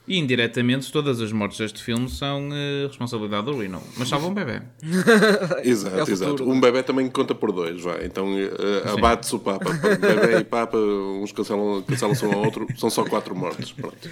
E 0.08 0.18
indiretamente 0.18 0.92
todas 0.92 1.22
as 1.22 1.32
mortes 1.32 1.60
deste 1.60 1.84
filme 1.84 2.10
são 2.10 2.50
eh, 2.52 2.88
responsabilidade 2.88 3.46
do 3.46 3.56
Reno. 3.60 3.80
Mas 3.96 4.10
salva 4.10 4.26
um 4.26 4.34
bebê. 4.34 4.64
Exato, 5.64 5.96
É 5.98 6.00
futuro, 6.00 6.12
exato. 6.12 6.44
não 6.46 6.52
é? 6.52 6.56
Um 6.56 6.60
bebê 6.60 6.82
também 6.82 7.08
conta 7.08 7.36
por 7.36 7.52
dois, 7.52 7.80
vai. 7.84 8.04
Então 8.06 8.28
eh, 8.40 8.50
abate-se 8.92 9.36
o 9.36 9.40
Papa. 9.40 9.70
Bebê 10.02 10.40
e 10.40 10.44
Papa, 10.44 10.76
uns 10.78 11.32
cancelam- 11.32 11.84
cancelam-se 11.84 12.26
um 12.26 12.34
ao 12.34 12.40
outro, 12.46 12.66
são 12.76 12.90
só 12.90 13.04
quatro 13.06 13.36
mortes. 13.36 13.72
Pronto. 13.72 14.10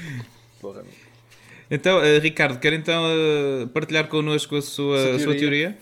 Então, 1.72 2.00
eh, 2.00 2.20
Ricardo, 2.20 2.60
quer 2.60 2.74
então 2.74 3.02
partilhar 3.74 4.08
connosco 4.08 4.56
a 4.56 4.62
sua, 4.62 5.16
a 5.16 5.20
sua 5.20 5.34
teoria? 5.36 5.76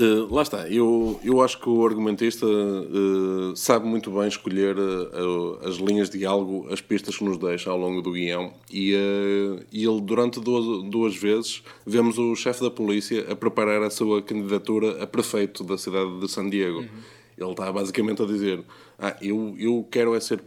Eh, 0.00 0.26
lá 0.30 0.42
está, 0.42 0.68
eu, 0.68 1.18
eu 1.24 1.42
acho 1.42 1.60
que 1.60 1.68
o 1.68 1.84
argumentista 1.84 2.46
eh, 2.46 3.52
sabe 3.56 3.84
muito 3.84 4.12
bem 4.12 4.28
escolher 4.28 4.76
eh, 4.78 5.68
as 5.68 5.76
linhas 5.76 6.08
de 6.08 6.18
diálogo, 6.18 6.68
as 6.72 6.80
pistas 6.80 7.16
que 7.16 7.24
nos 7.24 7.36
deixa 7.36 7.68
ao 7.68 7.76
longo 7.76 8.00
do 8.00 8.12
guião. 8.12 8.52
E, 8.72 8.92
e 9.72 9.84
ele, 9.84 10.00
durante 10.00 10.38
duas, 10.38 10.88
duas 10.88 11.16
vezes, 11.16 11.64
vemos 11.84 12.16
o 12.16 12.36
chefe 12.36 12.62
da 12.62 12.70
polícia 12.70 13.26
a 13.28 13.34
preparar 13.34 13.82
a 13.82 13.90
sua 13.90 14.22
candidatura 14.22 15.02
a 15.02 15.06
prefeito 15.06 15.64
da 15.64 15.76
cidade 15.76 16.20
de 16.20 16.30
San 16.30 16.48
Diego. 16.48 16.84
Ele 17.36 17.50
está 17.50 17.72
basicamente 17.72 18.22
a 18.22 18.26
dizer: 18.26 18.62
ah, 19.00 19.16
eu, 19.20 19.56
eu 19.58 19.86
quero 19.90 20.14
é 20.14 20.20
ser 20.20 20.40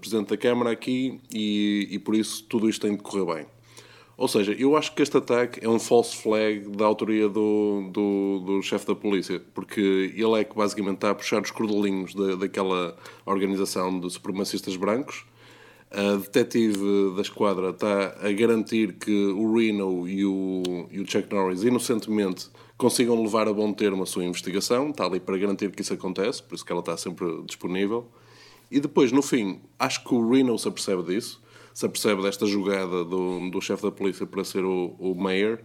presidente 0.00 0.30
da 0.30 0.36
Câmara 0.38 0.70
aqui 0.70 1.20
e, 1.32 1.88
e 1.90 1.98
por 1.98 2.14
isso 2.14 2.42
tudo 2.48 2.70
isto 2.70 2.86
tem 2.86 2.96
de 2.96 3.02
correr 3.02 3.34
bem. 3.34 3.46
Ou 4.18 4.26
seja, 4.26 4.52
eu 4.58 4.76
acho 4.76 4.92
que 4.96 5.00
este 5.00 5.16
ataque 5.16 5.64
é 5.64 5.68
um 5.68 5.78
false 5.78 6.16
flag 6.16 6.68
da 6.70 6.84
autoria 6.84 7.28
do, 7.28 7.88
do, 7.92 8.40
do 8.44 8.62
chefe 8.62 8.84
da 8.84 8.94
polícia, 8.96 9.40
porque 9.54 10.12
ele 10.12 10.40
é 10.40 10.42
que 10.42 10.56
basicamente 10.56 10.96
está 10.96 11.10
a 11.10 11.14
puxar 11.14 11.40
os 11.40 11.52
cordelinhos 11.52 12.16
da, 12.16 12.34
daquela 12.34 12.96
organização 13.24 14.00
de 14.00 14.10
supremacistas 14.10 14.74
brancos. 14.74 15.24
A 15.92 16.16
detetive 16.16 17.14
da 17.14 17.22
esquadra 17.22 17.70
está 17.70 18.16
a 18.20 18.32
garantir 18.32 18.94
que 18.94 19.26
o 19.28 19.56
Reno 19.56 20.08
e 20.08 20.24
o, 20.24 20.88
e 20.90 20.98
o 21.00 21.08
Chuck 21.08 21.32
Norris 21.32 21.62
inocentemente 21.62 22.48
consigam 22.76 23.22
levar 23.22 23.46
a 23.46 23.52
bom 23.52 23.72
termo 23.72 24.02
a 24.02 24.06
sua 24.06 24.24
investigação, 24.24 24.90
está 24.90 25.06
ali 25.06 25.20
para 25.20 25.38
garantir 25.38 25.70
que 25.70 25.80
isso 25.80 25.94
acontece, 25.94 26.42
por 26.42 26.56
isso 26.56 26.64
que 26.64 26.72
ela 26.72 26.80
está 26.80 26.96
sempre 26.96 27.40
disponível. 27.46 28.08
E 28.68 28.80
depois, 28.80 29.12
no 29.12 29.22
fim, 29.22 29.60
acho 29.78 30.02
que 30.02 30.12
o 30.12 30.28
Reno 30.28 30.58
se 30.58 30.66
apercebe 30.66 31.04
disso, 31.04 31.40
se 31.74 31.86
apercebe 31.86 32.22
desta 32.22 32.46
jogada 32.46 33.04
do, 33.04 33.50
do 33.50 33.60
chefe 33.60 33.82
da 33.82 33.90
polícia 33.90 34.26
para 34.26 34.44
ser 34.44 34.64
o, 34.64 34.94
o 34.98 35.14
mayor 35.14 35.60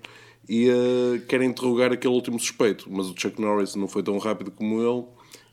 e 0.47 0.69
eh, 0.69 1.21
quer 1.27 1.41
interrogar 1.41 1.91
aquele 1.91 2.13
último 2.13 2.39
suspeito. 2.39 2.87
Mas 2.91 3.07
o 3.09 3.15
Chuck 3.17 3.39
Norris 3.41 3.75
não 3.75 3.87
foi 3.87 4.03
tão 4.03 4.17
rápido 4.17 4.51
como 4.51 4.81
ele 4.81 5.05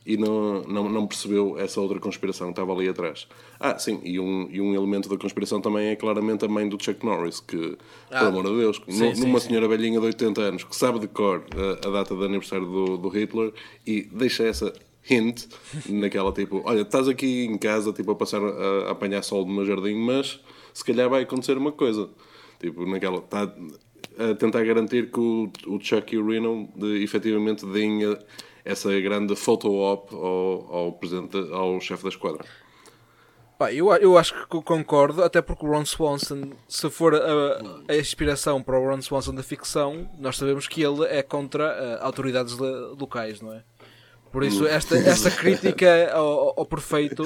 e 0.05 0.17
não, 0.17 0.63
não, 0.63 0.89
não 0.89 1.07
percebeu 1.07 1.59
essa 1.59 1.81
outra 1.81 2.01
conspiração 2.01 2.47
que 2.49 2.53
estava 2.53 2.73
ali 2.73 2.89
atrás. 2.89 3.29
Ah, 3.61 3.79
sim, 3.79 4.01
e 4.03 4.19
um, 4.19 4.49
e 4.51 4.61
um 4.61 4.75
elemento 4.75 5.09
da 5.09 5.17
conspiração 5.17 5.61
também 5.61 5.89
é 5.89 5.95
claramente 5.97 6.45
a 6.45 6.49
mãe 6.49 6.67
do 6.69 6.83
Chuck 6.83 7.05
Norris, 7.05 7.39
que, 7.39 7.77
pelo 8.09 8.29
amor 8.29 8.45
de 8.47 8.57
Deus, 8.57 8.81
nu- 8.89 9.05
numa 9.27 9.39
senhora 9.39 9.69
velhinha 9.69 10.01
de 10.01 10.07
80 10.07 10.41
anos 10.41 10.65
que 10.65 10.75
sabe 10.75 10.99
de 10.99 11.07
cor 11.07 11.45
a, 11.55 11.87
a 11.87 11.91
data 11.91 12.17
de 12.17 12.25
aniversário 12.25 12.67
do, 12.67 12.97
do 12.97 13.09
Hitler 13.11 13.53
e 13.87 14.03
deixa 14.11 14.43
essa 14.45 14.73
hint 15.09 15.47
naquela 15.89 16.33
tipo, 16.33 16.63
olha, 16.65 16.83
estás 16.83 17.09
aqui 17.09 17.45
em 17.47 17.57
casa 17.59 17.93
tipo 17.93 18.11
a 18.11 18.15
passar 18.15 18.43
a, 18.43 18.89
a 18.89 18.91
apanhar 18.91 19.23
sol 19.23 19.47
no 19.47 19.53
meu 19.53 19.65
jardim, 19.67 19.95
mas 19.95 20.41
se 20.75 20.85
calhar 20.85 21.09
vai 21.09 21.23
acontecer 21.23 21.57
uma 21.57 21.73
coisa. 21.73 22.09
Tipo, 22.59 22.85
naquela, 22.87 23.19
está 23.19 23.43
a 24.19 24.35
tentar 24.35 24.63
garantir 24.65 25.11
que 25.11 25.19
o, 25.19 25.51
o 25.67 25.81
Chuck 25.81 26.15
e 26.15 26.19
o 26.19 26.27
Reno 26.29 26.69
de, 26.77 27.03
efetivamente 27.03 27.65
deem 27.67 28.05
a- 28.05 28.19
essa 28.65 28.91
grande 29.01 29.35
photo-op 29.35 30.15
ao, 30.15 30.21
ao, 30.71 31.01
ao 31.55 31.81
chefe 31.81 32.03
da 32.03 32.09
esquadra. 32.11 32.45
Pá, 33.59 33.73
eu, 33.73 33.91
eu 33.95 34.17
acho 34.19 34.35
que 34.35 34.47
co- 34.47 34.63
concordo, 34.63 35.23
até 35.23 35.41
porque 35.43 35.65
o 35.67 35.71
Ron 35.71 35.85
Swanson, 35.85 36.51
se 36.69 36.89
for 36.91 37.15
a, 37.15 37.61
a 37.89 37.97
inspiração 37.97 38.63
para 38.63 38.79
o 38.79 38.87
Ron 38.89 39.01
Swanson 39.03 39.35
da 39.35 39.43
ficção, 39.43 40.09
nós 40.19 40.37
sabemos 40.37 40.67
que 40.67 40.83
ele 40.83 41.05
é 41.07 41.23
contra 41.23 41.65
eh, 41.65 41.99
autoridades 42.03 42.57
locais, 42.59 43.41
não 43.41 43.53
é? 43.53 43.63
Por 44.33 44.45
isso, 44.45 44.67
esta, 44.67 44.97
esta 44.97 45.31
crítica 45.35 46.13
ao, 46.13 46.61
ao 46.61 46.65
prefeito, 46.67 47.23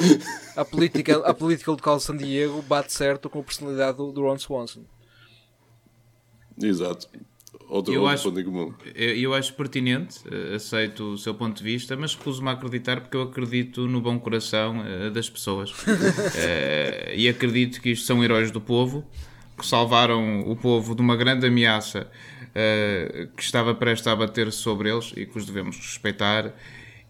à 0.56 0.64
política, 0.64 1.18
à 1.18 1.34
política 1.34 1.70
local 1.70 1.98
de 1.98 2.02
San 2.02 2.16
Diego, 2.16 2.62
bate 2.62 2.92
certo 2.92 3.28
com 3.28 3.40
a 3.40 3.42
personalidade 3.42 3.98
do, 3.98 4.10
do 4.10 4.22
Ron 4.22 4.38
Swanson. 4.38 4.84
Exato. 6.60 7.08
Outro, 7.68 7.92
Eu 7.94 8.02
outro 8.02 8.14
acho- 8.14 8.24
ponto 8.28 8.40
em 8.40 8.44
comum. 8.44 8.74
Eu, 8.94 9.16
eu 9.16 9.34
acho 9.34 9.54
pertinente, 9.54 10.20
eh, 10.30 10.54
aceito 10.54 11.12
o 11.14 11.18
seu 11.18 11.34
ponto 11.34 11.56
de 11.58 11.64
vista, 11.64 11.96
mas 11.96 12.14
recuso-me 12.14 12.48
a 12.50 12.52
acreditar 12.52 13.00
porque 13.00 13.16
eu 13.16 13.22
acredito 13.22 13.86
no 13.88 14.00
bom 14.00 14.18
coração 14.18 14.82
eh, 14.86 15.10
das 15.10 15.28
pessoas. 15.30 15.72
Eh, 16.36 17.14
e 17.16 17.28
acredito 17.28 17.80
que 17.80 17.90
isto 17.90 18.06
são 18.06 18.22
heróis 18.22 18.50
do 18.50 18.60
povo, 18.60 19.04
que 19.58 19.66
salvaram 19.66 20.40
o 20.40 20.56
povo 20.56 20.94
de 20.94 21.00
uma 21.00 21.16
grande 21.16 21.46
ameaça 21.46 22.10
eh, 22.54 23.28
que 23.36 23.42
estava 23.42 23.74
prestes 23.74 24.06
a 24.08 24.12
abater 24.12 24.50
sobre 24.52 24.90
eles 24.90 25.12
e 25.16 25.24
que 25.26 25.36
os 25.38 25.46
devemos 25.46 25.76
respeitar 25.76 26.52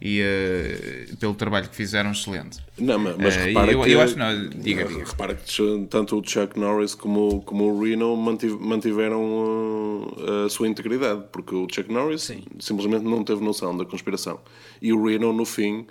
e 0.07 0.21
eh, 0.21 1.07
pelo 1.19 1.33
trabalho 1.35 1.67
que 1.67 1.75
fizeram 1.75 2.11
excelente. 2.13 2.59
Não, 2.79 2.99
mas, 2.99 3.17
mas 3.17 3.37
Eh, 3.37 3.45
repara 3.47 3.73
eu, 3.73 3.81
que... 3.81 3.91
eu 3.91 4.01
acho 4.03 4.19
não, 4.19 4.49
diga, 4.51 4.85
diga. 4.85 5.05
Repara 5.05 5.35
que 5.35 5.87
tanto 5.89 6.19
o 6.19 6.23
Chuck 6.23 6.61
Norris 6.61 6.95
como, 6.95 7.41
como 7.41 7.65
o 7.73 7.83
Reno 7.83 8.15
mantiv- 8.15 8.61
mantiveram 8.61 9.23
uh, 9.23 10.45
a 10.45 10.51
sua 10.51 10.69
integridade, 10.69 11.23
porque 11.33 11.55
o 11.55 11.67
Chuck 11.73 11.91
Norris 11.91 12.31
simplesmente 12.61 13.05
não 13.05 13.25
teve 13.25 13.43
noção 13.43 13.75
da 13.75 13.87
conspiração. 13.87 14.39
E 14.83 14.93
o 14.93 15.03
Reno, 15.03 15.33
no 15.33 15.47
fim, 15.47 15.87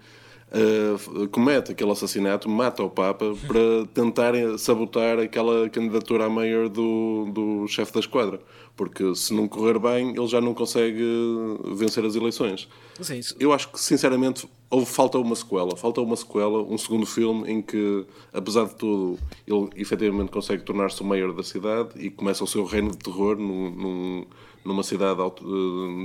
uh, 0.52 1.28
comete 1.30 1.72
aquele 1.72 1.90
assassinato, 1.92 2.48
mata 2.48 2.84
o 2.84 2.92
Papa 2.92 3.34
para 3.48 3.88
tentar 3.96 4.34
sabotar 4.60 5.18
aquela 5.18 5.68
candidatura 5.70 6.26
à 6.26 6.30
mayor 6.30 6.70
do, 6.70 7.32
do 7.34 7.68
chefe 7.68 7.92
da 7.92 8.00
esquadra. 8.00 8.40
Porque 8.76 9.14
se 9.14 9.34
não 9.34 9.48
correr 9.48 9.78
bem, 9.78 10.10
ele 10.18 10.28
já 10.28 10.42
não 10.42 10.54
consegue 10.54 11.04
vencer 11.76 12.04
as 12.06 12.16
eleições. 12.16 12.68
Sim, 13.00 13.20
isso- 13.20 13.36
Eu 13.40 13.54
acho 13.54 13.70
que, 13.72 13.80
sinceramente, 13.80 14.48
houve, 14.70 14.86
falta 14.88 15.20
uma 15.20 15.36
sequela. 15.36 15.76
Falta 15.76 16.02
uma 16.02 16.16
sequela, 16.16 16.60
um 16.64 16.78
segundo 16.78 17.06
filme 17.06 17.52
em 17.52 17.62
que, 17.62 18.04
apesar 18.34 18.66
de 18.66 18.76
tudo, 18.76 19.20
ele 19.48 19.70
efetivamente 19.76 20.32
consegue 20.32 20.64
tornar-se 20.64 21.00
o 21.02 21.06
maior 21.06 21.32
da 21.34 21.44
cidade 21.44 21.90
e 21.96 22.10
começa 22.10 22.44
o 22.44 22.48
seu 22.48 22.64
reino 22.66 22.90
de 22.92 22.98
terror 22.98 23.38
num- 23.38 23.70
num- 23.70 24.26
numa 24.66 24.84
cidade 24.84 25.20
auto- 25.20 25.44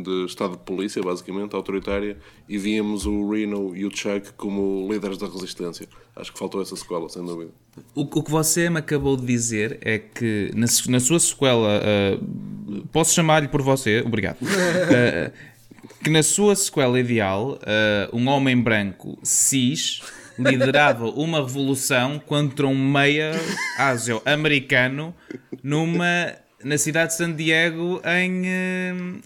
de 0.03 0.25
estado 0.27 0.53
de 0.53 0.59
polícia, 0.65 1.03
basicamente, 1.03 1.55
autoritária, 1.55 2.17
e 2.49 2.59
víamos 2.59 3.07
o 3.07 3.31
Reno 3.31 3.75
e 3.77 3.85
o 3.85 3.91
Chuck 3.97 4.33
como 4.37 4.89
líderes 4.91 5.19
da 5.19 5.27
resistência. 5.29 5.87
Acho 6.17 6.33
que 6.33 6.39
faltou 6.39 6.61
essa 6.61 6.75
sequela, 6.77 7.09
sem 7.09 7.25
dúvida. 7.25 7.51
O, 7.95 8.03
o 8.03 8.23
que 8.23 8.31
você 8.31 8.69
me 8.69 8.79
acabou 8.79 9.17
de 9.17 9.25
dizer 9.25 9.79
é 9.83 9.99
que 9.99 10.51
na, 10.55 10.67
na 10.89 11.01
sua 11.01 11.21
sequela, 11.21 11.81
ah, 11.83 12.19
posso 12.93 13.15
chamar-lhe 13.15 13.49
por 13.49 13.63
você, 13.63 14.03
obrigado, 14.05 14.39
Ah, 14.43 15.31
que 16.03 16.11
na 16.11 16.23
sua 16.23 16.57
sequela 16.57 16.99
ideal, 16.99 17.59
ah, 17.63 18.09
um 18.13 18.27
homem 18.29 18.61
branco 18.61 19.17
cis 19.23 20.01
liderava 20.39 21.07
uma 21.15 21.39
revolução 21.39 22.19
contra 22.19 22.67
um 22.67 22.75
meia 22.93 23.33
ásio-americano 23.79 25.15
numa 25.63 26.35
na 26.65 26.79
cidade 26.79 27.13
de 27.13 27.17
San 27.17 27.33
Diego 27.33 28.01
em 28.05 29.23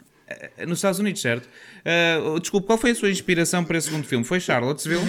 ah, 0.59 0.67
nos 0.67 0.79
Estados 0.79 0.99
Unidos, 0.99 1.21
certo? 1.21 1.49
Ah, 1.85 2.39
desculpe, 2.39 2.67
qual 2.67 2.79
foi 2.79 2.91
a 2.91 2.95
sua 2.95 3.11
inspiração 3.11 3.65
para 3.65 3.79
esse 3.79 3.89
segundo 3.89 4.07
filme? 4.07 4.25
Foi 4.25 4.41
Charlottesville? 4.41 5.03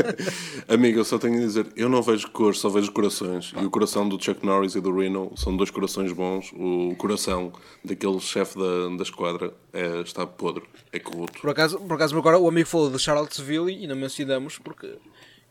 Amigo, 0.68 1.00
eu 1.00 1.04
só 1.04 1.18
tenho 1.18 1.36
a 1.36 1.40
dizer, 1.40 1.66
eu 1.76 1.88
não 1.88 2.02
vejo 2.02 2.30
cores, 2.30 2.58
só 2.58 2.68
vejo 2.68 2.92
corações. 2.92 3.52
E 3.60 3.64
o 3.64 3.70
coração 3.70 4.08
do 4.08 4.22
Chuck 4.22 4.44
Norris 4.44 4.74
e 4.74 4.80
do 4.80 4.96
Reno 4.96 5.32
são 5.36 5.56
dois 5.56 5.70
corações 5.70 6.12
bons. 6.12 6.52
O 6.52 6.94
coração 6.96 7.52
daquele 7.84 8.20
chefe 8.20 8.58
da, 8.58 8.96
da 8.96 9.02
esquadra 9.02 9.52
é, 9.72 10.00
está 10.00 10.26
podre, 10.26 10.64
é 10.92 10.98
corrupto. 10.98 11.40
Por 11.40 11.50
acaso, 11.50 11.78
por 11.78 11.94
acaso 11.94 12.16
agora 12.16 12.38
o 12.38 12.48
amigo 12.48 12.68
falou 12.68 12.90
de 12.90 12.98
Charlottesville 12.98 13.72
e 13.72 13.86
não 13.86 13.96
mencionamos 13.96 14.58
porque 14.58 14.86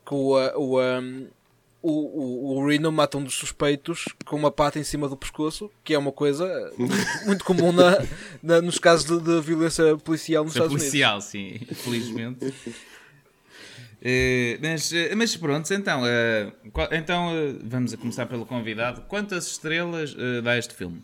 que 0.05 0.13
o, 0.13 0.37
uh, 0.37 0.51
o, 0.55 0.79
um, 0.79 1.27
o, 1.87 2.55
o, 2.55 2.57
o 2.63 2.67
Reno 2.67 2.91
mata 2.91 3.17
um 3.17 3.23
dos 3.23 3.35
suspeitos 3.35 4.05
com 4.25 4.35
uma 4.35 4.51
pata 4.51 4.79
em 4.79 4.83
cima 4.83 5.07
do 5.07 5.15
pescoço, 5.15 5.69
que 5.83 5.93
é 5.93 5.97
uma 5.97 6.11
coisa 6.11 6.45
muito 7.25 7.43
comum 7.45 7.71
na, 7.71 7.97
na- 8.41 8.61
nos 8.61 8.79
casos 8.79 9.05
de, 9.05 9.19
de 9.23 9.41
violência 9.41 9.95
policial 9.97 10.43
nos 10.43 10.53
Estados 10.53 10.71
Unidos. 10.73 10.89
policial, 10.89 11.21
sim, 11.21 11.59
felizmente. 11.75 12.53
Eh, 14.01 14.59
mas, 14.61 14.91
eh, 14.93 15.15
mas 15.15 15.35
pronto, 15.35 15.73
então, 15.73 16.01
eh, 16.05 16.51
qual- 16.71 16.89
então 16.91 17.29
vamos 17.63 17.93
a 17.93 17.97
começar 17.97 18.25
pelo 18.27 18.45
convidado. 18.45 19.01
Quantas 19.07 19.47
estrelas 19.47 20.15
dá 20.43 20.57
este 20.57 20.73
filme? 20.75 21.01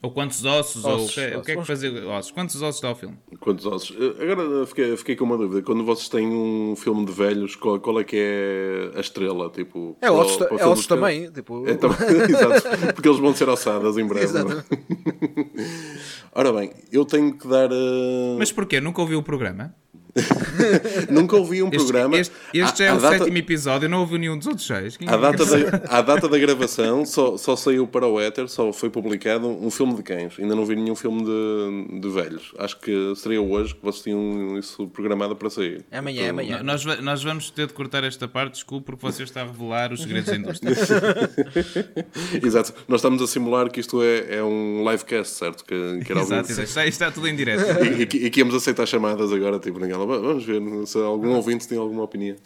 Ou 0.00 0.12
quantos 0.12 0.44
ossos? 0.44 0.84
ou 0.84 0.92
o 0.92 0.94
Ossos, 0.94 1.14
que, 1.14 1.20
o 1.20 1.42
que 1.42 1.50
é 1.50 1.54
que 1.54 1.60
ossos. 1.60 1.66
fazer 1.66 2.04
ossos? 2.06 2.30
Quantos 2.30 2.62
ossos 2.62 2.80
dá 2.80 2.92
o 2.92 2.94
filme? 2.94 3.16
Quantos 3.40 3.66
ossos? 3.66 3.96
Eh, 3.98 4.30
Agora 4.30 4.64
fiquei, 4.66 4.96
fiquei 4.96 5.16
com 5.16 5.24
uma 5.24 5.36
dúvida. 5.36 5.60
Quando 5.62 5.84
vocês 5.84 6.08
têm 6.08 6.28
um 6.28 6.76
filme 6.76 7.04
de 7.04 7.10
velhos, 7.12 7.56
qual, 7.56 7.80
qual 7.80 7.98
é 7.98 8.04
que 8.04 8.16
é 8.16 8.92
a 8.96 9.00
estrela? 9.00 9.50
Tipo, 9.50 9.96
É 10.00 10.08
o- 10.08 10.14
ossos, 10.14 10.36
para 10.36 10.46
é 10.46 10.58
filme 10.58 10.72
ossos 10.72 10.86
que- 10.86 10.94
também. 10.94 11.30
Tipo, 11.32 11.66
É, 11.68 11.74
também, 11.74 11.96
exato, 12.30 12.94
porque 12.94 13.08
eles 13.08 13.18
vão 13.20 13.34
ser 13.34 13.48
ossadas 13.48 13.98
em 13.98 14.06
breve. 14.06 14.38
é? 14.38 14.42
Ora 16.32 16.52
bem, 16.52 16.70
eu 16.92 17.04
tenho 17.04 17.36
que 17.36 17.48
dar. 17.48 17.68
eh, 17.72 18.36
Mas 18.38 18.52
porquê? 18.52 18.80
Nunca 18.80 19.00
ouviu 19.00 19.18
o 19.18 19.22
programa? 19.22 19.74
Nunca 21.10 21.36
ouvi 21.36 21.62
um 21.62 21.66
Este, 21.68 21.76
programa. 21.78 22.16
este, 22.18 22.34
este 22.54 22.78
já 22.78 22.84
é 22.86 22.92
o 22.92 22.98
data- 23.00 23.18
sétimo 23.18 23.36
episódio, 23.38 23.88
não 23.88 24.00
ouviu 24.00 24.18
nenhum 24.18 24.36
dos 24.38 24.46
outros 24.46 24.66
seis. 24.66 24.96
Quem- 24.96 25.08
À 25.08 25.16
data, 25.16 25.44
da, 25.44 25.82
à 25.98 26.02
data 26.02 26.28
da 26.28 26.38
gravação, 26.38 27.04
só, 27.04 27.36
só 27.36 27.56
saiu 27.56 27.86
para 27.86 28.06
o 28.06 28.20
Ether, 28.20 28.48
só 28.48 28.72
foi 28.72 28.90
publicado 28.90 29.46
um 29.48 29.70
filme 29.70 29.94
de 29.94 30.02
cães. 30.02 30.34
Ainda 30.38 30.54
não 30.54 30.64
vi 30.64 30.76
nenhum 30.76 30.94
filme 30.96 31.24
de, 31.24 32.00
de 32.00 32.08
velhos. 32.08 32.52
Acho 32.58 32.78
que 32.80 33.14
seria 33.16 33.40
hoje 33.40 33.74
que 33.74 33.82
vocês 33.82 34.02
tinham 34.04 34.58
isso 34.58 34.86
programado 34.88 35.34
para 35.36 35.50
sair. 35.50 35.84
É 35.90 35.98
amanhã, 35.98 36.22
é 36.22 36.28
amanhã. 36.30 36.62
Nós, 36.62 36.84
nós 36.84 37.22
vamos 37.22 37.50
ter 37.50 37.66
de 37.66 37.72
cortar 37.72 38.04
esta 38.04 38.26
parte, 38.28 38.54
desculpe, 38.54 38.86
porque 38.86 39.04
você 39.04 39.22
está 39.22 39.42
a 39.42 39.44
revelar 39.46 39.92
os 39.92 40.02
segredos 40.02 40.30
da 40.30 40.36
indústria. 40.36 40.74
Exato. 42.42 42.72
Nós 42.86 43.00
estamos 43.00 43.22
a 43.22 43.26
simular 43.26 43.70
que 43.70 43.80
isto 43.80 44.02
é, 44.02 44.36
é 44.38 44.42
um 44.42 44.84
livecast, 44.88 45.34
certo? 45.34 45.64
Que, 45.64 46.00
que 46.04 46.12
era 46.12 46.20
algum- 46.20 46.34
Exato, 46.34 46.50
exato. 46.52 46.68
Está, 46.68 46.86
está 46.86 47.10
tudo 47.10 47.28
em 47.28 47.36
direto. 47.36 47.62
e, 47.84 48.02
e, 48.02 48.06
que- 48.06 48.16
e 48.18 48.30
que 48.30 48.40
íamos 48.40 48.54
aceitar 48.54 48.86
chamadas 48.86 49.32
agora, 49.32 49.58
tipo, 49.58 49.78
naquela. 49.78 50.07
"Bom, 50.08 50.20
Vamos 50.22 50.44
ver 50.44 50.60
se 50.86 50.98
algum 50.98 51.34
ouvinte 51.36 51.68
tem 51.68 51.78
alguma 51.78 52.02
opinião. 52.04 52.36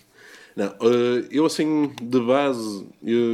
Não, 0.55 0.67
eh, 0.67 1.29
eu 1.31 1.47
assim, 1.47 1.91
de 2.03 2.21
base, 2.21 2.87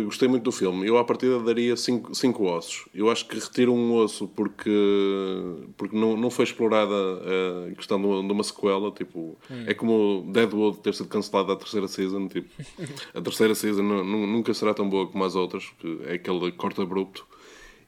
gostei 0.05 0.29
muito 0.29 0.45
do 0.45 0.53
filme. 0.53 0.87
Eu 0.87 0.97
à 0.99 1.03
partida 1.05 1.41
daria 1.41 1.77
5 1.77 2.15
cinco 2.15 2.45
ossos. 2.45 2.85
Eu 2.95 3.11
acho 3.11 3.27
que 3.27 3.35
retiro 3.35 3.73
um 3.75 3.93
osso 3.97 4.29
porque, 4.29 4.71
porque 5.77 5.97
não, 5.97 6.17
não 6.17 6.31
foi 6.31 6.45
explorada 6.45 6.95
a 7.71 7.75
questão 7.75 8.01
de 8.01 8.07
uma, 8.07 8.23
sequela. 8.45 8.93
Tipo, 8.93 9.37
É 9.67 9.75
como 9.75 10.31
Deadwood 10.33 10.79
ter 10.79 10.95
sido 10.95 11.09
cancelado 11.09 11.51
à 11.51 11.57
terceira 11.57 11.89
season. 11.89 12.29
Tipo, 12.29 12.49
a 13.13 13.21
terceira 13.21 13.53
season 13.55 13.83
nu- 13.83 14.05
nu- 14.05 14.27
nunca 14.29 14.55
será 14.55 14.73
tão 14.73 14.89
boa 14.89 15.09
como 15.09 15.25
as 15.25 15.35
outras, 15.35 15.65
que 15.81 15.99
é 16.07 16.13
aquele 16.15 16.53
corte 16.53 16.81
abrupto. 16.81 17.27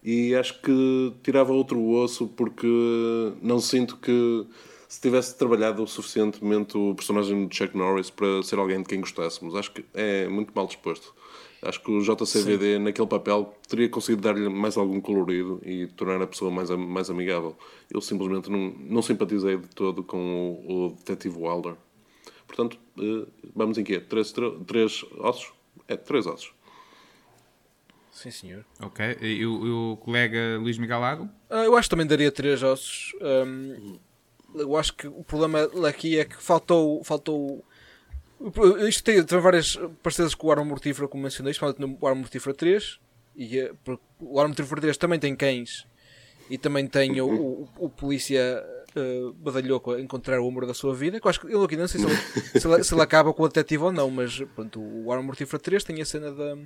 E 0.03 0.35
acho 0.35 0.61
que 0.61 1.13
tirava 1.23 1.53
outro 1.53 1.81
osso 1.89 2.27
porque 2.27 2.67
não 3.41 3.61
sinto 3.61 3.97
que 3.99 4.45
se 4.91 5.01
tivesse 5.01 5.39
trabalhado 5.39 5.85
o 5.85 5.87
suficientemente 5.87 6.77
o 6.77 6.93
personagem 6.97 7.47
de 7.47 7.57
Chuck 7.57 7.77
Norris 7.77 8.11
para 8.11 8.43
ser 8.43 8.59
alguém 8.59 8.79
de 8.83 8.89
quem 8.89 9.01
gostássemos. 9.01 9.55
Acho 9.55 9.71
que 9.71 9.85
é 9.95 10.27
muito 10.27 10.53
mal 10.53 10.67
disposto. 10.67 11.15
Acho 11.63 11.81
que 11.81 11.91
o 11.93 12.01
JCVD 12.03 12.79
naquele 12.81 13.07
papel 13.07 13.55
teria 13.69 13.89
conseguido 13.89 14.23
dar-lhe 14.23 14.49
mais 14.49 14.77
algum 14.77 15.01
colorido 15.01 15.61
e 15.65 15.87
tornar 15.87 16.21
a 16.21 16.27
pessoa 16.27 16.51
mais, 16.51 16.71
mais 16.71 17.09
amigável. 17.09 17.57
Eu 17.89 18.01
simplesmente 18.01 18.51
não, 18.51 18.75
não 18.81 19.01
simpatizei 19.01 19.59
de 19.59 19.69
todo 19.69 20.03
com 20.03 20.19
o, 20.67 20.87
o 20.87 20.89
detetive 20.97 21.37
Wilder. 21.39 21.77
Portanto, 22.49 22.77
eh, 22.99 23.29
vamos 23.55 23.79
em 23.79 23.85
quê? 23.85 24.01
Três, 24.01 24.33
tre- 24.33 24.59
três 24.67 25.05
ossos? 25.19 25.53
É, 25.87 25.97
três 25.97 26.27
ossos. 26.27 26.51
Sim, 28.11 28.31
senhor. 28.33 28.65
Ok. 28.83 29.19
E 29.21 29.47
o, 29.47 29.93
o 29.93 29.97
colega 29.99 30.59
Luís 30.61 30.79
Miguel 30.79 30.99
Lago? 30.99 31.29
Ah, 31.49 31.63
eu 31.65 31.77
acho 31.77 31.89
que 31.89 31.91
também 31.91 32.07
daria 32.07 32.33
três 32.33 32.61
ossos. 32.63 33.13
Ahm, 33.21 33.99
eu 34.55 34.77
acho 34.77 34.95
que 34.95 35.07
o 35.07 35.23
problema 35.25 35.69
aqui 35.89 36.19
é 36.19 36.25
que 36.25 36.37
faltou. 36.43 37.03
faltou 37.05 37.65
isto 38.89 39.03
tem, 39.05 39.23
tem 39.23 39.39
várias 39.39 39.79
parcerias 40.03 40.35
com 40.35 40.47
o 40.47 40.51
Arma 40.51 40.65
Mortífera, 40.65 41.07
como 41.09 41.23
mencionei, 41.23 41.51
especialmente 41.53 41.81
no 42.01 42.07
Arma 42.07 42.21
Mortífera 42.23 42.55
3. 42.55 42.99
E, 43.37 43.71
porque 43.85 44.03
o 44.21 44.39
Arma 44.39 44.49
Mortífera 44.49 44.81
3 44.81 44.97
também 44.97 45.19
tem 45.19 45.37
cães 45.37 45.87
e 46.49 46.57
também 46.59 46.87
tem 46.87 47.21
o, 47.21 47.29
o, 47.29 47.69
o 47.79 47.89
polícia 47.89 48.65
uh, 48.97 49.33
badalhoco 49.35 49.93
a 49.93 50.01
encontrar 50.01 50.41
o 50.41 50.49
amor 50.49 50.67
da 50.67 50.75
sua 50.75 50.95
vida. 50.95 51.21
Que 51.21 51.27
eu 51.27 51.31
acho 51.31 51.41
que 51.41 51.47
ele 51.47 51.65
aqui 51.65 51.77
não 51.77 51.87
sei 51.87 52.01
se 52.01 52.07
ele, 52.07 52.17
se 52.61 52.67
ele, 52.67 52.85
se 52.85 52.95
ele 52.95 53.03
acaba 53.03 53.33
com 53.33 53.43
o 53.43 53.49
detetive 53.49 53.85
ou 53.85 53.93
não, 53.93 54.11
mas 54.11 54.41
pronto, 54.55 54.81
o 54.81 55.13
Arma 55.13 55.25
Mortífera 55.25 55.63
3 55.63 55.85
tem 55.85 56.01
a 56.01 56.05
cena 56.05 56.33
da 56.33 56.57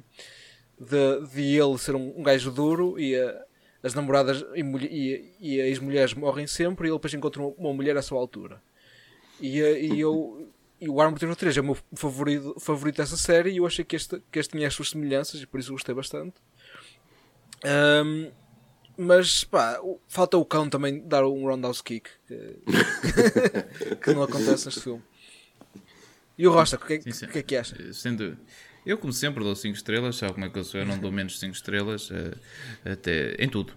de, 0.78 1.26
de 1.34 1.56
ele 1.56 1.78
ser 1.78 1.94
um, 1.94 2.14
um 2.18 2.22
gajo 2.22 2.50
duro 2.50 2.98
e 2.98 3.14
a- 3.16 3.43
as 3.84 3.94
namoradas 3.94 4.44
e, 4.54 4.62
e, 5.40 5.58
e 5.58 5.72
as 5.72 5.78
mulheres 5.78 6.14
morrem 6.14 6.46
sempre 6.46 6.88
e 6.88 6.90
ele 6.90 6.96
depois 6.96 7.14
encontra 7.14 7.40
uma, 7.42 7.50
uma 7.58 7.72
mulher 7.74 7.96
à 7.96 8.02
sua 8.02 8.18
altura. 8.18 8.60
E, 9.40 9.58
e 9.60 10.00
eu 10.00 10.48
e 10.80 10.88
o 10.88 11.00
Armored 11.00 11.24
Core 11.24 11.36
3 11.36 11.56
é 11.56 11.60
o 11.60 11.64
meu 11.64 11.78
favorito, 11.94 12.58
favorito 12.58 12.96
dessa 12.96 13.16
série 13.16 13.50
e 13.50 13.56
eu 13.58 13.66
achei 13.66 13.84
que 13.84 13.94
este, 13.96 14.20
que 14.32 14.38
este 14.38 14.52
tinha 14.56 14.66
as 14.66 14.74
suas 14.74 14.90
semelhanças 14.90 15.40
e 15.40 15.46
por 15.46 15.60
isso 15.60 15.72
gostei 15.72 15.94
bastante. 15.94 16.34
Ahm, 17.64 18.30
mas 18.96 19.44
pá, 19.44 19.80
falta 20.06 20.36
o 20.36 20.44
cão 20.44 20.68
também 20.68 21.00
dar 21.06 21.24
um 21.26 21.46
roundhouse 21.46 21.82
kick 21.82 22.08
que, 22.26 22.36
que 24.02 24.12
não 24.14 24.22
acontece 24.22 24.66
neste 24.66 24.80
filme. 24.82 25.02
E 26.36 26.46
o 26.46 26.52
Rosta, 26.52 26.76
o 26.76 26.78
que, 26.80 26.94
é- 26.94 26.98
que 26.98 27.38
é 27.38 27.42
que 27.42 27.56
acha? 27.56 27.76
Eh, 27.80 27.92
Sendo, 27.92 28.36
eu, 28.86 28.98
como 28.98 29.12
sempre, 29.12 29.42
dou 29.42 29.54
5 29.54 29.76
estrelas. 29.76 30.16
Sabe 30.16 30.34
como 30.34 30.46
é 30.46 30.48
que 30.48 30.58
eu 30.58 30.64
sou? 30.64 30.80
Eu 30.80 30.86
não 30.86 30.98
dou 30.98 31.10
menos 31.10 31.38
5 31.38 31.54
estrelas 31.54 32.10
eh, 32.10 32.92
até, 32.92 33.34
em 33.38 33.48
tudo. 33.48 33.72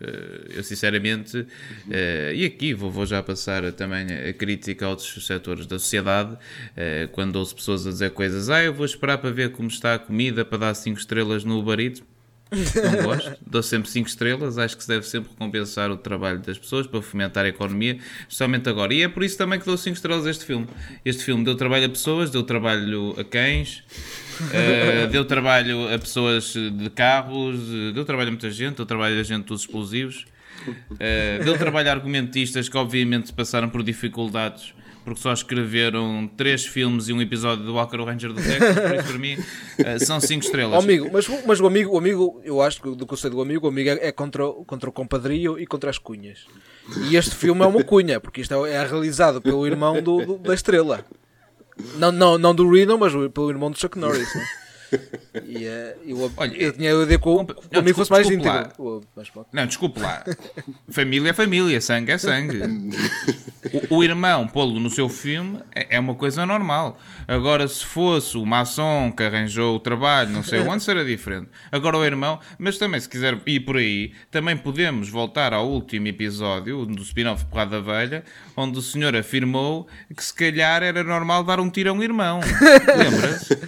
Eh, 0.00 0.56
eu, 0.56 0.64
sinceramente, 0.64 1.46
eh, 1.90 2.32
e 2.34 2.44
aqui 2.44 2.74
vou, 2.74 2.90
vou 2.90 3.06
já 3.06 3.22
passar 3.22 3.72
também 3.72 4.06
a 4.06 4.32
crítica 4.32 4.86
a 4.86 4.90
outros 4.90 5.26
setores 5.26 5.66
da 5.66 5.78
sociedade. 5.78 6.36
quando 7.12 7.36
ouço 7.36 7.54
pessoas 7.54 7.86
a 7.86 7.90
dizer 7.90 8.10
coisas, 8.10 8.50
ah, 8.50 8.62
eu 8.62 8.74
vou 8.74 8.84
esperar 8.84 9.18
para 9.18 9.30
ver 9.30 9.52
como 9.52 9.68
está 9.68 9.94
a 9.94 9.98
comida 9.98 10.44
para 10.44 10.58
dar 10.58 10.74
5 10.74 10.98
estrelas 10.98 11.44
no 11.44 11.58
Uber 11.58 11.80
Eats. 11.80 12.02
Não 12.50 13.04
gosto, 13.04 13.36
dou 13.46 13.62
sempre 13.62 13.90
5 13.90 14.08
estrelas. 14.08 14.58
Acho 14.58 14.76
que 14.76 14.82
se 14.82 14.88
deve 14.88 15.06
sempre 15.06 15.30
recompensar 15.30 15.90
o 15.90 15.96
trabalho 15.96 16.40
das 16.40 16.58
pessoas 16.58 16.86
para 16.86 17.02
fomentar 17.02 17.44
a 17.44 17.48
economia, 17.48 17.98
especialmente 18.20 18.68
agora. 18.68 18.92
E 18.94 19.02
é 19.02 19.08
por 19.08 19.22
isso 19.22 19.36
também 19.36 19.58
que 19.58 19.66
dou 19.66 19.76
5 19.76 19.94
estrelas 19.94 20.26
a 20.26 20.30
este 20.30 20.44
filme. 20.44 20.66
Este 21.04 21.24
filme 21.24 21.44
deu 21.44 21.54
trabalho 21.54 21.86
a 21.86 21.88
pessoas, 21.88 22.30
deu 22.30 22.42
trabalho 22.42 23.14
a 23.18 23.24
cães, 23.24 23.82
eh, 24.52 25.06
deu 25.08 25.24
trabalho 25.24 25.92
a 25.92 25.98
pessoas 25.98 26.54
de 26.54 26.90
carros, 26.90 27.58
eh, 27.72 27.92
deu 27.92 28.04
trabalho 28.04 28.28
a 28.28 28.32
muita 28.32 28.50
gente, 28.50 28.76
deu 28.76 28.86
trabalho 28.86 29.18
a 29.18 29.22
gente 29.22 29.44
dos 29.44 29.62
explosivos, 29.62 30.26
eh, 30.98 31.40
deu 31.44 31.58
trabalho 31.58 31.88
a 31.88 31.92
argumentistas 31.92 32.68
que, 32.68 32.76
obviamente, 32.76 33.32
passaram 33.32 33.68
por 33.68 33.82
dificuldades. 33.82 34.72
Porque 35.08 35.22
só 35.22 35.32
escreveram 35.32 36.30
três 36.36 36.66
filmes 36.66 37.08
e 37.08 37.12
um 37.14 37.22
episódio 37.22 37.64
do 37.64 37.74
Walker 37.74 37.96
o 37.96 38.04
Ranger 38.04 38.30
do 38.32 38.42
Texas, 38.42 38.74
por 38.78 38.94
isso 38.94 39.04
para 39.08 39.18
mim 39.18 39.38
eh, 39.78 39.98
são 40.00 40.20
5 40.20 40.44
estrelas. 40.44 40.74
Ó, 40.74 40.78
amigo, 40.84 41.08
mas, 41.12 41.26
mas 41.46 41.60
o 41.60 41.66
amigo, 41.66 41.94
o 41.94 41.98
amigo, 41.98 42.40
eu 42.44 42.60
acho 42.60 42.82
que 42.82 42.94
do 42.94 43.06
que 43.06 43.12
eu 43.14 43.16
sei 43.16 43.30
do 43.30 43.40
amigo, 43.40 43.66
o 43.66 43.70
amigo 43.70 43.88
é, 43.88 44.08
é 44.08 44.12
contra, 44.12 44.44
contra 44.66 44.88
o 44.90 44.92
compadrio 44.92 45.58
e 45.58 45.66
contra 45.66 45.88
as 45.88 45.96
cunhas. 45.96 46.46
E 47.10 47.16
este 47.16 47.34
filme 47.34 47.62
é 47.62 47.66
uma 47.66 47.82
cunha, 47.82 48.20
porque 48.20 48.40
isto 48.42 48.66
é, 48.66 48.72
é 48.72 48.84
realizado 48.86 49.40
pelo 49.40 49.66
irmão 49.66 50.02
do, 50.02 50.24
do- 50.26 50.38
da 50.38 50.52
estrela. 50.54 51.04
Não, 51.96 52.10
não, 52.12 52.36
não 52.36 52.54
do 52.54 52.70
Reno, 52.70 52.98
mas 52.98 53.12
pelo 53.32 53.50
irmão 53.50 53.70
do 53.70 53.78
Chuck 53.78 53.98
Norris. 53.98 54.34
né? 54.34 54.44
E 55.44 55.66
eh, 55.66 55.96
eu, 56.06 56.32
Olha, 56.36 56.56
eu 56.56 56.72
tinha 56.72 56.96
a 56.96 57.02
ideia 57.02 57.18
que 57.18 57.28
o, 57.28 57.36
não, 57.36 57.46
o 57.74 57.78
amigo 57.78 57.96
fosse 57.96 58.10
mais 58.10 58.28
íntegro. 58.28 59.02
Mas. 59.14 59.30
Não, 59.52 59.66
desculpe 59.66 60.00
lá. 60.00 60.24
Família 60.90 61.30
é 61.30 61.32
família, 61.32 61.80
sangue 61.80 62.12
é 62.12 62.18
sangue. 62.18 62.60
O, 63.90 63.96
o 63.96 64.04
irmão 64.04 64.46
pô-lo 64.46 64.80
no 64.80 64.90
seu 64.90 65.08
filme 65.08 65.60
é, 65.74 65.96
é 65.96 66.00
uma 66.00 66.14
coisa 66.14 66.46
normal. 66.46 66.98
Agora, 67.26 67.66
se 67.68 67.84
fosse 67.84 68.36
o 68.36 68.46
maçom 68.46 69.12
que 69.12 69.22
arranjou 69.22 69.76
o 69.76 69.80
trabalho, 69.80 70.30
não 70.30 70.42
sei 70.42 70.60
onde, 70.60 70.82
seria 70.82 71.04
diferente. 71.04 71.48
Agora 71.70 71.96
o 71.96 72.04
irmão, 72.04 72.40
mas 72.58 72.78
também, 72.78 73.00
se 73.00 73.08
quiser 73.08 73.38
ir 73.46 73.60
por 73.60 73.76
aí, 73.76 74.12
também 74.30 74.56
podemos 74.56 75.08
voltar 75.08 75.52
ao 75.52 75.68
último 75.68 76.08
episódio 76.08 76.86
do 76.86 77.02
spin-off 77.02 77.44
Porrada 77.46 77.80
Velha, 77.80 78.24
onde 78.56 78.78
o 78.78 78.82
senhor 78.82 79.14
afirmou 79.14 79.86
que 80.14 80.24
se 80.24 80.34
calhar 80.34 80.82
era 80.82 81.02
normal 81.04 81.44
dar 81.44 81.60
um 81.60 81.70
tiro 81.70 81.90
a 81.90 81.92
um 81.92 82.02
irmão. 82.02 82.40
Lembra-se? 82.96 83.58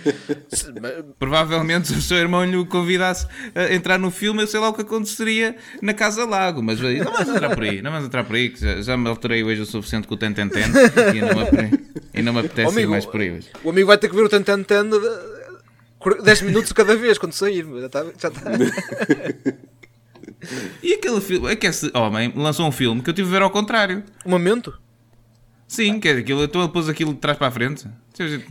Provavelmente 1.18 1.88
se 1.88 1.94
o 1.94 2.00
seu 2.02 2.16
irmão 2.18 2.44
lhe 2.44 2.64
convidasse 2.66 3.26
a 3.54 3.72
entrar 3.74 3.98
no 3.98 4.10
filme, 4.10 4.42
eu 4.42 4.46
sei 4.46 4.60
lá 4.60 4.68
o 4.68 4.74
que 4.74 4.82
aconteceria 4.82 5.56
na 5.82 5.92
Casa 5.94 6.24
Lago. 6.24 6.62
Mas 6.62 6.80
não 6.80 7.04
vamos 7.12 7.28
entrar 7.28 7.54
por 7.54 7.62
aí, 7.64 7.82
não 7.82 7.90
vamos 7.90 8.06
entrar 8.06 8.24
por 8.24 8.36
aí, 8.36 8.48
que 8.50 8.60
já, 8.60 8.80
já 8.82 8.96
me 8.96 9.08
alterei 9.08 9.42
hoje 9.44 9.60
o 9.62 9.66
suficiente 9.66 10.06
com 10.06 10.14
o 10.14 10.16
Ten 10.16 10.30
e 10.32 11.20
não 11.20 11.34
me, 11.34 11.42
apre- 11.42 11.80
e 12.14 12.22
não 12.22 12.32
me 12.32 12.40
apetece 12.40 12.68
amigo, 12.72 12.88
ir 12.88 12.90
mais 12.90 13.06
por 13.06 13.20
aí 13.20 13.30
hoje. 13.32 13.48
O 13.64 13.70
amigo 13.70 13.86
vai 13.86 13.98
ter 13.98 14.08
que 14.08 14.14
ver 14.16 14.22
o 14.24 14.28
Tantantan 14.28 14.88
10 16.22 16.42
minutos 16.42 16.72
cada 16.72 16.96
vez 16.96 17.18
quando 17.18 17.32
sair. 17.32 17.66
Já 17.80 17.86
está. 17.86 18.04
Já 18.18 18.28
está. 18.28 18.40
E 20.82 20.94
aquele 20.94 21.20
filme, 21.20 21.52
é 21.52 21.56
que 21.56 21.66
esse 21.66 21.90
homem 21.94 22.32
lançou 22.34 22.66
um 22.66 22.72
filme 22.72 23.02
que 23.02 23.10
eu 23.10 23.14
tive 23.14 23.28
a 23.28 23.32
ver 23.32 23.42
ao 23.42 23.50
contrário. 23.50 24.02
Um 24.24 24.30
momento? 24.30 24.72
Sim, 25.70 26.00
que 26.00 26.08
é 26.08 26.12
aquilo, 26.18 26.42
então 26.42 26.60
ele 26.60 26.72
pôs 26.72 26.88
aquilo 26.88 27.14
de 27.14 27.20
trás 27.20 27.38
para 27.38 27.46
a 27.46 27.50
frente. 27.52 27.86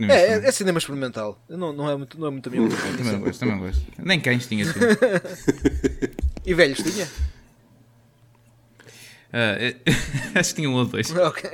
É, 0.08 0.14
é, 0.14 0.48
é 0.48 0.52
cinema 0.52 0.78
experimental. 0.78 1.38
Não, 1.50 1.70
não, 1.70 1.90
é 1.90 1.94
muito, 1.94 2.18
não 2.18 2.28
é 2.28 2.30
muito 2.30 2.48
a 2.48 2.50
minha. 2.52 2.66
Também 2.66 3.12
não 3.12 3.20
gosto, 3.20 3.40
também 3.40 3.58
gosto. 3.58 3.82
Nem 3.98 4.18
cães 4.18 4.46
tinha 4.46 4.64
filme. 4.64 4.88
E 6.46 6.54
velhos 6.54 6.78
tinha? 6.78 7.06
É- 9.30 9.76
acho 10.34 10.54
que 10.54 10.62
tinha 10.62 10.70
um 10.70 10.72
ou 10.72 10.86
dois. 10.86 11.14
Ok. 11.14 11.50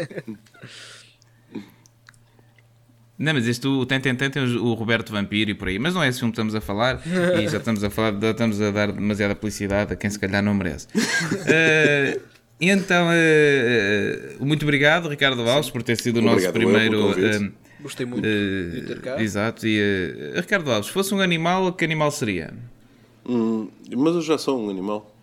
Não, 3.19 3.35
mas 3.35 3.49
este, 3.49 3.67
o 3.67 3.85
Tem 3.85 4.01
Tem 4.01 4.15
o 4.61 4.73
Roberto 4.75 5.11
Vampiro 5.11 5.51
e 5.51 5.55
por 5.55 5.67
aí. 5.67 5.81
Mas 5.81 5.95
não 5.95 6.03
é 6.03 6.09
esse 6.09 6.21
filme 6.21 6.31
que 6.31 6.37
estamos 6.37 6.55
a 6.55 6.61
falar 6.61 7.03
e 7.05 7.49
já 7.49 7.59
estamos 7.59 7.83
a 7.83 7.91
falar, 7.91 8.17
já 8.21 8.31
estamos 8.31 8.61
a 8.61 8.71
dar 8.71 8.93
demasiada 8.93 9.35
publicidade 9.35 9.93
a 9.93 9.97
quem 9.97 10.09
se 10.09 10.19
calhar 10.19 10.45
não 10.45 10.55
merece. 10.55 10.87
Uh, 10.95 12.21
então, 12.61 13.09
uh, 13.09 14.41
uh, 14.41 14.47
muito 14.47 14.63
obrigado, 14.63 15.09
Ricardo 15.09 15.43
Alves, 15.49 15.71
por 15.71 15.83
ter 15.83 15.97
sido 15.97 16.19
o 16.19 16.23
nosso 16.23 16.51
primeiro. 16.53 17.01
convite. 17.01 17.53
Gostei 17.81 18.07
muito 18.07 18.23
de 18.23 18.83
ter 18.87 19.01
cá. 19.01 19.23
Exato. 19.23 19.67
E, 19.67 20.33
Ricardo 20.35 20.71
Alves, 20.71 20.87
se 20.87 20.93
fosse 20.93 21.15
um 21.15 21.21
animal, 21.21 21.73
que 21.73 21.85
animal 21.85 22.11
seria? 22.11 22.55
Hum, 23.29 23.69
mas 23.95 24.15
eu 24.15 24.23
já 24.23 24.39
sou 24.39 24.59
um 24.59 24.71
animal. 24.71 25.16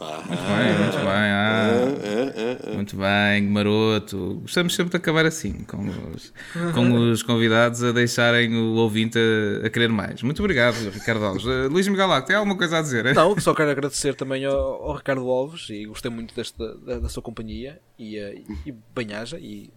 Muito 0.00 0.42
bem, 0.42 0.78
muito 0.78 0.96
bem. 0.98 1.06
Ah, 1.08 1.70
É, 2.02 2.68
é, 2.68 2.72
é. 2.72 2.74
muito 2.76 2.96
bem, 2.96 3.42
maroto. 3.42 4.38
Gostamos 4.42 4.74
sempre 4.74 4.90
de 4.92 4.96
acabar 4.96 5.26
assim, 5.26 5.52
com 5.64 5.88
os, 6.14 6.32
com 6.72 7.10
os 7.10 7.22
convidados 7.24 7.82
a 7.82 7.90
deixarem 7.90 8.54
o 8.54 8.74
ouvinte 8.76 9.18
a, 9.18 9.66
a 9.66 9.70
querer 9.70 9.88
mais. 9.88 10.22
Muito 10.22 10.40
obrigado, 10.40 10.76
Ricardo 10.90 11.24
Alves. 11.24 11.44
Uh, 11.44 11.68
Luís 11.68 11.88
Miguel 11.88 12.06
Lago, 12.06 12.26
tem 12.26 12.36
alguma 12.36 12.56
coisa 12.56 12.78
a 12.78 12.82
dizer? 12.82 13.12
Não, 13.12 13.38
só 13.40 13.52
quero 13.52 13.70
agradecer 13.70 14.14
também 14.14 14.44
ao, 14.44 14.54
ao 14.56 14.96
Ricardo 14.96 15.28
Alves 15.28 15.68
e 15.70 15.84
gostei 15.86 16.10
muito 16.10 16.32
desta, 16.34 16.76
da, 16.76 17.00
da 17.00 17.08
sua 17.08 17.22
companhia 17.22 17.80
e, 17.98 18.16
eh, 18.18 18.42
e 18.64 18.72
bem-haja 18.94 19.38
e 19.38 19.70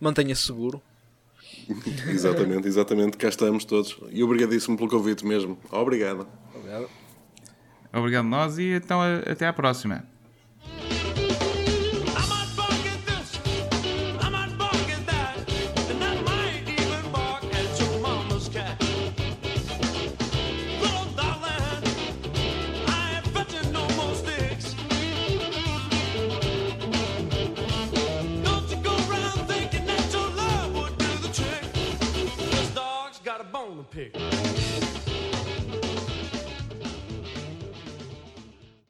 mantenha-se 0.00 0.42
seguro. 0.42 0.82
Exatamente, 2.08 2.66
exatamente. 2.68 3.16
Cá 3.16 3.28
estamos 3.28 3.64
todos. 3.64 3.96
E 4.10 4.22
obrigadíssimo 4.22 4.76
pelo 4.76 4.88
convite 4.88 5.24
mesmo. 5.24 5.58
Obrigado. 5.70 6.26
Obrigado. 6.54 7.05
Obrigado 7.96 8.26
nós 8.26 8.58
e 8.58 8.74
então 8.74 9.00
até 9.02 9.46
à 9.46 9.52
próxima. 9.52 10.04
pick. 33.96 34.35